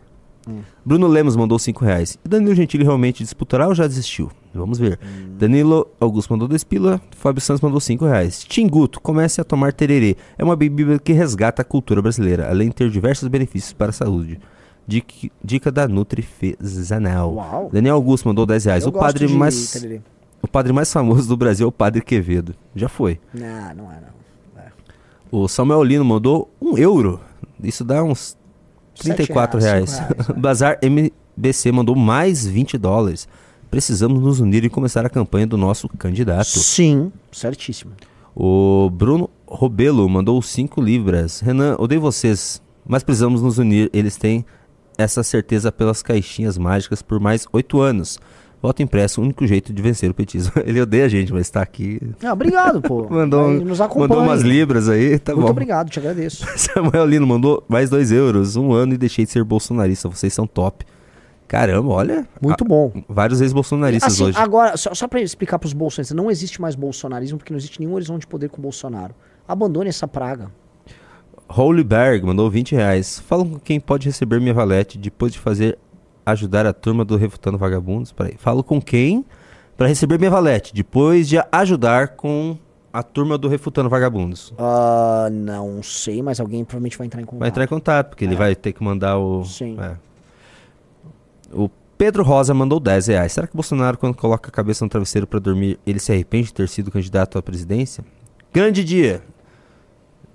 Hum. 0.48 0.60
Bruno 0.84 1.06
Lemos 1.06 1.36
mandou 1.36 1.58
5 1.58 1.84
reais. 1.84 2.18
Danilo 2.24 2.54
Gentili 2.54 2.82
realmente 2.82 3.22
disputará 3.22 3.68
ou 3.68 3.74
já 3.74 3.86
desistiu? 3.86 4.30
Vamos 4.54 4.78
ver. 4.78 4.98
Hum. 5.02 5.34
Danilo 5.38 5.86
Augusto 6.00 6.32
mandou 6.32 6.48
2 6.48 6.64
pila. 6.64 7.00
Fábio 7.16 7.40
Santos 7.40 7.60
mandou 7.60 7.78
5 7.78 8.04
reais. 8.06 8.42
Tinguto, 8.42 9.00
comece 9.00 9.40
a 9.40 9.44
tomar 9.44 9.72
tererê. 9.72 10.16
É 10.36 10.42
uma 10.42 10.56
bebida 10.56 10.98
que 10.98 11.12
resgata 11.12 11.62
a 11.62 11.64
cultura 11.64 12.00
brasileira, 12.02 12.48
além 12.48 12.70
de 12.70 12.74
ter 12.74 12.90
diversos 12.90 13.28
benefícios 13.28 13.72
para 13.72 13.90
a 13.90 13.92
saúde. 13.92 14.40
Dica, 14.84 15.28
dica 15.44 15.70
da 15.70 15.86
Nutrifezanal. 15.86 17.70
Daniel 17.72 17.94
Augusto 17.94 18.26
mandou 18.26 18.44
10 18.44 18.64
reais. 18.64 18.82
Eu 18.84 18.90
O 18.90 18.92
padre 18.92 19.28
mais. 19.28 19.72
tererê. 19.72 20.00
O 20.42 20.48
padre 20.48 20.72
mais 20.72 20.92
famoso 20.92 21.28
do 21.28 21.36
Brasil 21.36 21.66
é 21.66 21.68
o 21.68 21.72
Padre 21.72 22.02
Quevedo. 22.02 22.54
Já 22.74 22.88
foi. 22.88 23.20
Não, 23.32 23.74
não 23.74 23.92
é 23.92 24.00
não. 24.00 24.12
O 25.30 25.48
Samuel 25.48 25.82
Lino 25.82 26.04
mandou 26.04 26.50
um 26.60 26.76
euro. 26.76 27.18
Isso 27.62 27.84
dá 27.84 28.02
uns 28.02 28.36
Sete 28.94 29.16
34 29.16 29.58
reais, 29.60 29.98
reais. 29.98 30.10
reais, 30.10 30.28
Bazar 30.38 30.78
MBC 30.82 31.72
mandou 31.72 31.96
mais 31.96 32.46
20 32.46 32.76
dólares. 32.76 33.26
Precisamos 33.70 34.20
nos 34.20 34.40
unir 34.40 34.62
e 34.64 34.68
começar 34.68 35.06
a 35.06 35.08
campanha 35.08 35.46
do 35.46 35.56
nosso 35.56 35.88
candidato. 35.88 36.44
Sim, 36.48 37.10
certíssimo. 37.30 37.92
O 38.36 38.90
Bruno 38.90 39.30
Robelo 39.46 40.06
mandou 40.08 40.42
5 40.42 40.80
libras. 40.82 41.40
Renan, 41.40 41.76
odeio 41.78 42.00
vocês, 42.00 42.60
mas 42.86 43.02
precisamos 43.02 43.40
nos 43.40 43.56
unir. 43.56 43.88
Eles 43.94 44.18
têm 44.18 44.44
essa 44.98 45.22
certeza 45.22 45.72
pelas 45.72 46.02
caixinhas 46.02 46.58
mágicas 46.58 47.00
por 47.00 47.18
mais 47.18 47.46
8 47.50 47.80
anos. 47.80 48.18
Voto 48.62 48.80
impresso, 48.80 49.20
o 49.20 49.24
único 49.24 49.44
jeito 49.44 49.72
de 49.72 49.82
vencer 49.82 50.08
o 50.08 50.14
petismo. 50.14 50.52
Ele 50.64 50.80
odeia 50.80 51.06
a 51.06 51.08
gente, 51.08 51.32
mas 51.32 51.50
tá 51.50 51.60
aqui. 51.60 52.00
Ah, 52.22 52.32
obrigado, 52.32 52.80
pô. 52.80 53.06
Mandou, 53.10 53.50
mandou 53.96 54.22
umas 54.22 54.42
libras 54.42 54.88
aí, 54.88 55.18
tá 55.18 55.32
Muito 55.32 55.44
bom. 55.46 55.50
obrigado, 55.50 55.90
te 55.90 55.98
agradeço. 55.98 56.46
Samuel 56.56 57.04
Lino 57.06 57.26
mandou 57.26 57.64
mais 57.68 57.90
2 57.90 58.12
euros, 58.12 58.54
um 58.54 58.72
ano 58.72 58.94
e 58.94 58.96
deixei 58.96 59.24
de 59.24 59.32
ser 59.32 59.42
bolsonarista. 59.42 60.08
Vocês 60.08 60.32
são 60.32 60.46
top. 60.46 60.84
Caramba, 61.48 61.88
olha. 61.92 62.26
Muito 62.40 62.64
bom. 62.64 62.92
Vários 63.08 63.40
ex-bolsonaristas 63.40 64.14
Assim, 64.14 64.24
hoje. 64.24 64.38
agora, 64.38 64.76
só, 64.76 64.94
só 64.94 65.08
pra 65.08 65.20
explicar 65.20 65.58
pros 65.58 65.72
bolsonaristas, 65.72 66.16
não 66.16 66.30
existe 66.30 66.60
mais 66.62 66.74
bolsonarismo 66.76 67.38
porque 67.38 67.52
não 67.52 67.58
existe 67.58 67.80
nenhum 67.80 67.94
horizonte 67.94 68.20
de 68.22 68.26
poder 68.28 68.48
com 68.48 68.58
o 68.58 68.62
Bolsonaro. 68.62 69.12
Abandone 69.46 69.88
essa 69.88 70.06
praga. 70.06 70.50
Holyberg 71.48 72.24
mandou 72.24 72.48
20 72.48 72.76
reais. 72.76 73.18
Falam 73.26 73.48
com 73.50 73.58
quem 73.58 73.78
pode 73.80 74.06
receber 74.06 74.40
minha 74.40 74.54
valete 74.54 74.96
depois 74.96 75.32
de 75.32 75.38
fazer 75.38 75.76
ajudar 76.24 76.66
a 76.66 76.72
turma 76.72 77.04
do 77.04 77.16
Refutando 77.16 77.58
Vagabundos. 77.58 78.12
Peraí. 78.12 78.34
Falo 78.38 78.62
com 78.62 78.80
quem 78.80 79.24
para 79.76 79.86
receber 79.88 80.18
minha 80.18 80.30
valete 80.30 80.74
depois 80.74 81.28
de 81.28 81.36
ajudar 81.50 82.08
com 82.08 82.56
a 82.92 83.02
turma 83.02 83.38
do 83.38 83.48
Refutando 83.48 83.88
Vagabundos. 83.88 84.52
Ah, 84.58 85.28
não 85.32 85.82
sei, 85.82 86.22
mas 86.22 86.38
alguém 86.40 86.64
provavelmente 86.64 86.98
vai 86.98 87.06
entrar 87.06 87.20
em 87.22 87.24
contato. 87.24 87.40
Vai 87.40 87.48
entrar 87.48 87.64
em 87.64 87.68
contato, 87.68 88.08
porque 88.10 88.24
ele 88.24 88.34
É. 88.34 88.38
vai 88.38 88.54
ter 88.54 88.72
que 88.72 88.82
mandar 88.84 89.18
o. 89.18 89.44
Sim. 89.44 89.76
é. 89.80 89.96
O 91.52 91.68
Pedro 91.98 92.22
Rosa 92.22 92.52
mandou 92.54 92.80
10 92.80 93.06
reais. 93.08 93.32
Será 93.32 93.46
que 93.46 93.54
o 93.54 93.56
Bolsonaro, 93.56 93.96
quando 93.98 94.14
coloca 94.16 94.48
a 94.48 94.52
cabeça 94.52 94.84
no 94.84 94.88
travesseiro 94.88 95.26
para 95.26 95.38
dormir, 95.38 95.78
ele 95.86 95.98
se 95.98 96.10
arrepende 96.12 96.46
de 96.48 96.54
ter 96.54 96.68
sido 96.68 96.90
candidato 96.90 97.38
à 97.38 97.42
presidência? 97.42 98.04
Grande 98.52 98.82
dia! 98.84 99.22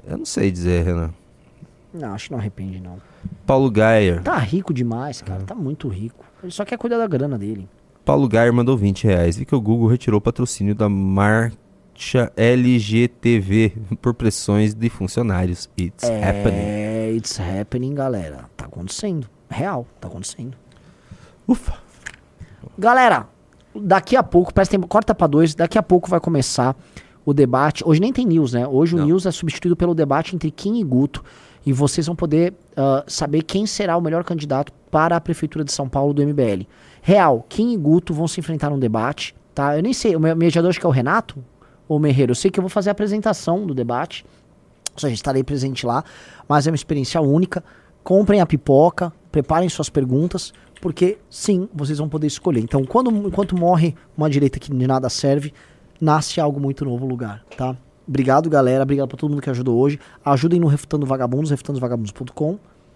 Eu 0.07 0.17
não 0.17 0.25
sei 0.25 0.49
dizer, 0.49 0.85
Renan. 0.85 1.11
Não, 1.93 2.13
acho 2.13 2.25
que 2.25 2.31
não 2.31 2.39
arrepende, 2.39 2.79
não. 2.79 2.97
Paulo 3.45 3.69
Gayer. 3.69 4.21
Tá 4.23 4.37
rico 4.37 4.73
demais, 4.73 5.21
cara. 5.21 5.43
Tá 5.43 5.55
muito 5.55 5.87
rico. 5.87 6.25
Ele 6.43 6.51
só 6.51 6.65
quer 6.65 6.77
cuidar 6.77 6.97
da 6.97 7.07
grana 7.07 7.37
dele. 7.37 7.67
Paulo 8.03 8.27
Gayer 8.27 8.53
mandou 8.53 8.77
20 8.77 9.03
reais. 9.05 9.37
Vi 9.37 9.45
que 9.45 9.55
o 9.55 9.61
Google 9.61 9.87
retirou 9.87 10.17
o 10.17 10.21
patrocínio 10.21 10.73
da 10.73 10.87
marcha 10.87 12.31
LGTV 12.35 13.73
por 14.01 14.13
pressões 14.13 14.73
de 14.73 14.89
funcionários. 14.89 15.69
It's 15.77 16.03
happening. 16.03 16.57
É, 16.57 17.11
it's 17.11 17.39
happening, 17.39 17.93
galera. 17.93 18.45
Tá 18.55 18.65
acontecendo. 18.65 19.27
Real, 19.49 19.85
tá 19.99 20.07
acontecendo. 20.07 20.55
Ufa. 21.47 21.73
Galera, 22.77 23.27
daqui 23.75 24.15
a 24.15 24.23
pouco, 24.23 24.53
prestem, 24.53 24.79
corta 24.81 25.15
pra 25.15 25.27
dois, 25.27 25.55
daqui 25.55 25.77
a 25.77 25.83
pouco 25.83 26.09
vai 26.09 26.19
começar 26.19 26.75
o 27.25 27.33
debate. 27.33 27.83
Hoje 27.85 27.99
nem 27.99 28.13
tem 28.13 28.25
news, 28.25 28.53
né? 28.53 28.65
Hoje 28.67 28.95
o 28.95 29.03
news 29.03 29.25
é 29.25 29.31
substituído 29.31 29.75
pelo 29.75 29.93
debate 29.93 30.35
entre 30.35 30.49
Kim 30.49 30.79
e 30.79 30.83
Guto. 30.83 31.23
E 31.67 31.73
vocês 31.73 32.07
vão 32.07 32.15
poder 32.15 32.53
ah, 32.77 33.03
saber 33.07 33.41
quem 33.41 33.67
será 33.67 33.97
o 33.97 34.01
melhor 34.01 34.23
candidato 34.23 34.71
para 34.89 35.17
a 35.17 35.19
Prefeitura 35.19 35.65
de 35.65 35.73
São 35.73 35.89
Paulo 35.89 36.13
do 36.13 36.25
MBL. 36.25 36.65
Real, 37.01 37.45
Kim 37.49 37.73
e 37.73 37.77
Guto 37.77 38.13
vão 38.13 38.25
se 38.25 38.39
enfrentar 38.39 38.69
num 38.69 38.79
debate, 38.79 39.35
tá? 39.53 39.75
Eu 39.75 39.83
nem 39.83 39.91
sei, 39.91 40.15
o 40.15 40.19
meu 40.19 40.33
mediador 40.33 40.69
acho 40.69 40.79
que 40.79 40.85
é 40.85 40.89
o 40.89 40.93
Renato 40.93 41.43
ou 41.85 41.97
o 41.97 41.99
Merreiro. 41.99 42.31
Eu 42.31 42.35
sei 42.35 42.49
que 42.49 42.57
eu 42.57 42.61
vou 42.61 42.69
fazer 42.69 42.89
a 42.89 42.93
apresentação 42.93 43.67
do 43.67 43.73
debate. 43.73 44.25
Ou 44.93 44.99
seja, 45.01 45.13
estarei 45.13 45.43
presente 45.43 45.85
lá, 45.85 46.05
mas 46.47 46.67
é 46.67 46.71
uma 46.71 46.75
experiência 46.77 47.19
única. 47.19 47.61
Comprem 48.01 48.39
a 48.39 48.45
pipoca, 48.45 49.11
preparem 49.29 49.67
suas 49.67 49.89
perguntas, 49.89 50.53
porque 50.81 51.17
sim, 51.29 51.67
vocês 51.73 51.97
vão 51.97 52.07
poder 52.07 52.27
escolher. 52.27 52.61
Então, 52.61 52.85
quando, 52.85 53.11
enquanto 53.11 53.57
morre 53.57 53.93
uma 54.15 54.29
direita 54.29 54.57
que 54.57 54.71
de 54.71 54.87
nada 54.87 55.09
serve, 55.09 55.53
nasce 55.99 56.39
algo 56.39 56.61
muito 56.61 56.85
novo 56.85 57.03
no 57.03 57.11
lugar, 57.11 57.43
tá? 57.57 57.75
Obrigado, 58.07 58.49
galera. 58.49 58.83
Obrigado 58.83 59.07
pra 59.07 59.17
todo 59.17 59.29
mundo 59.29 59.41
que 59.41 59.49
ajudou 59.49 59.77
hoje. 59.77 59.99
Ajudem 60.23 60.59
no 60.59 60.67
Refutando 60.67 61.05
Vagabundos, 61.05 61.51
refutandovagabundos.com. 61.51 62.57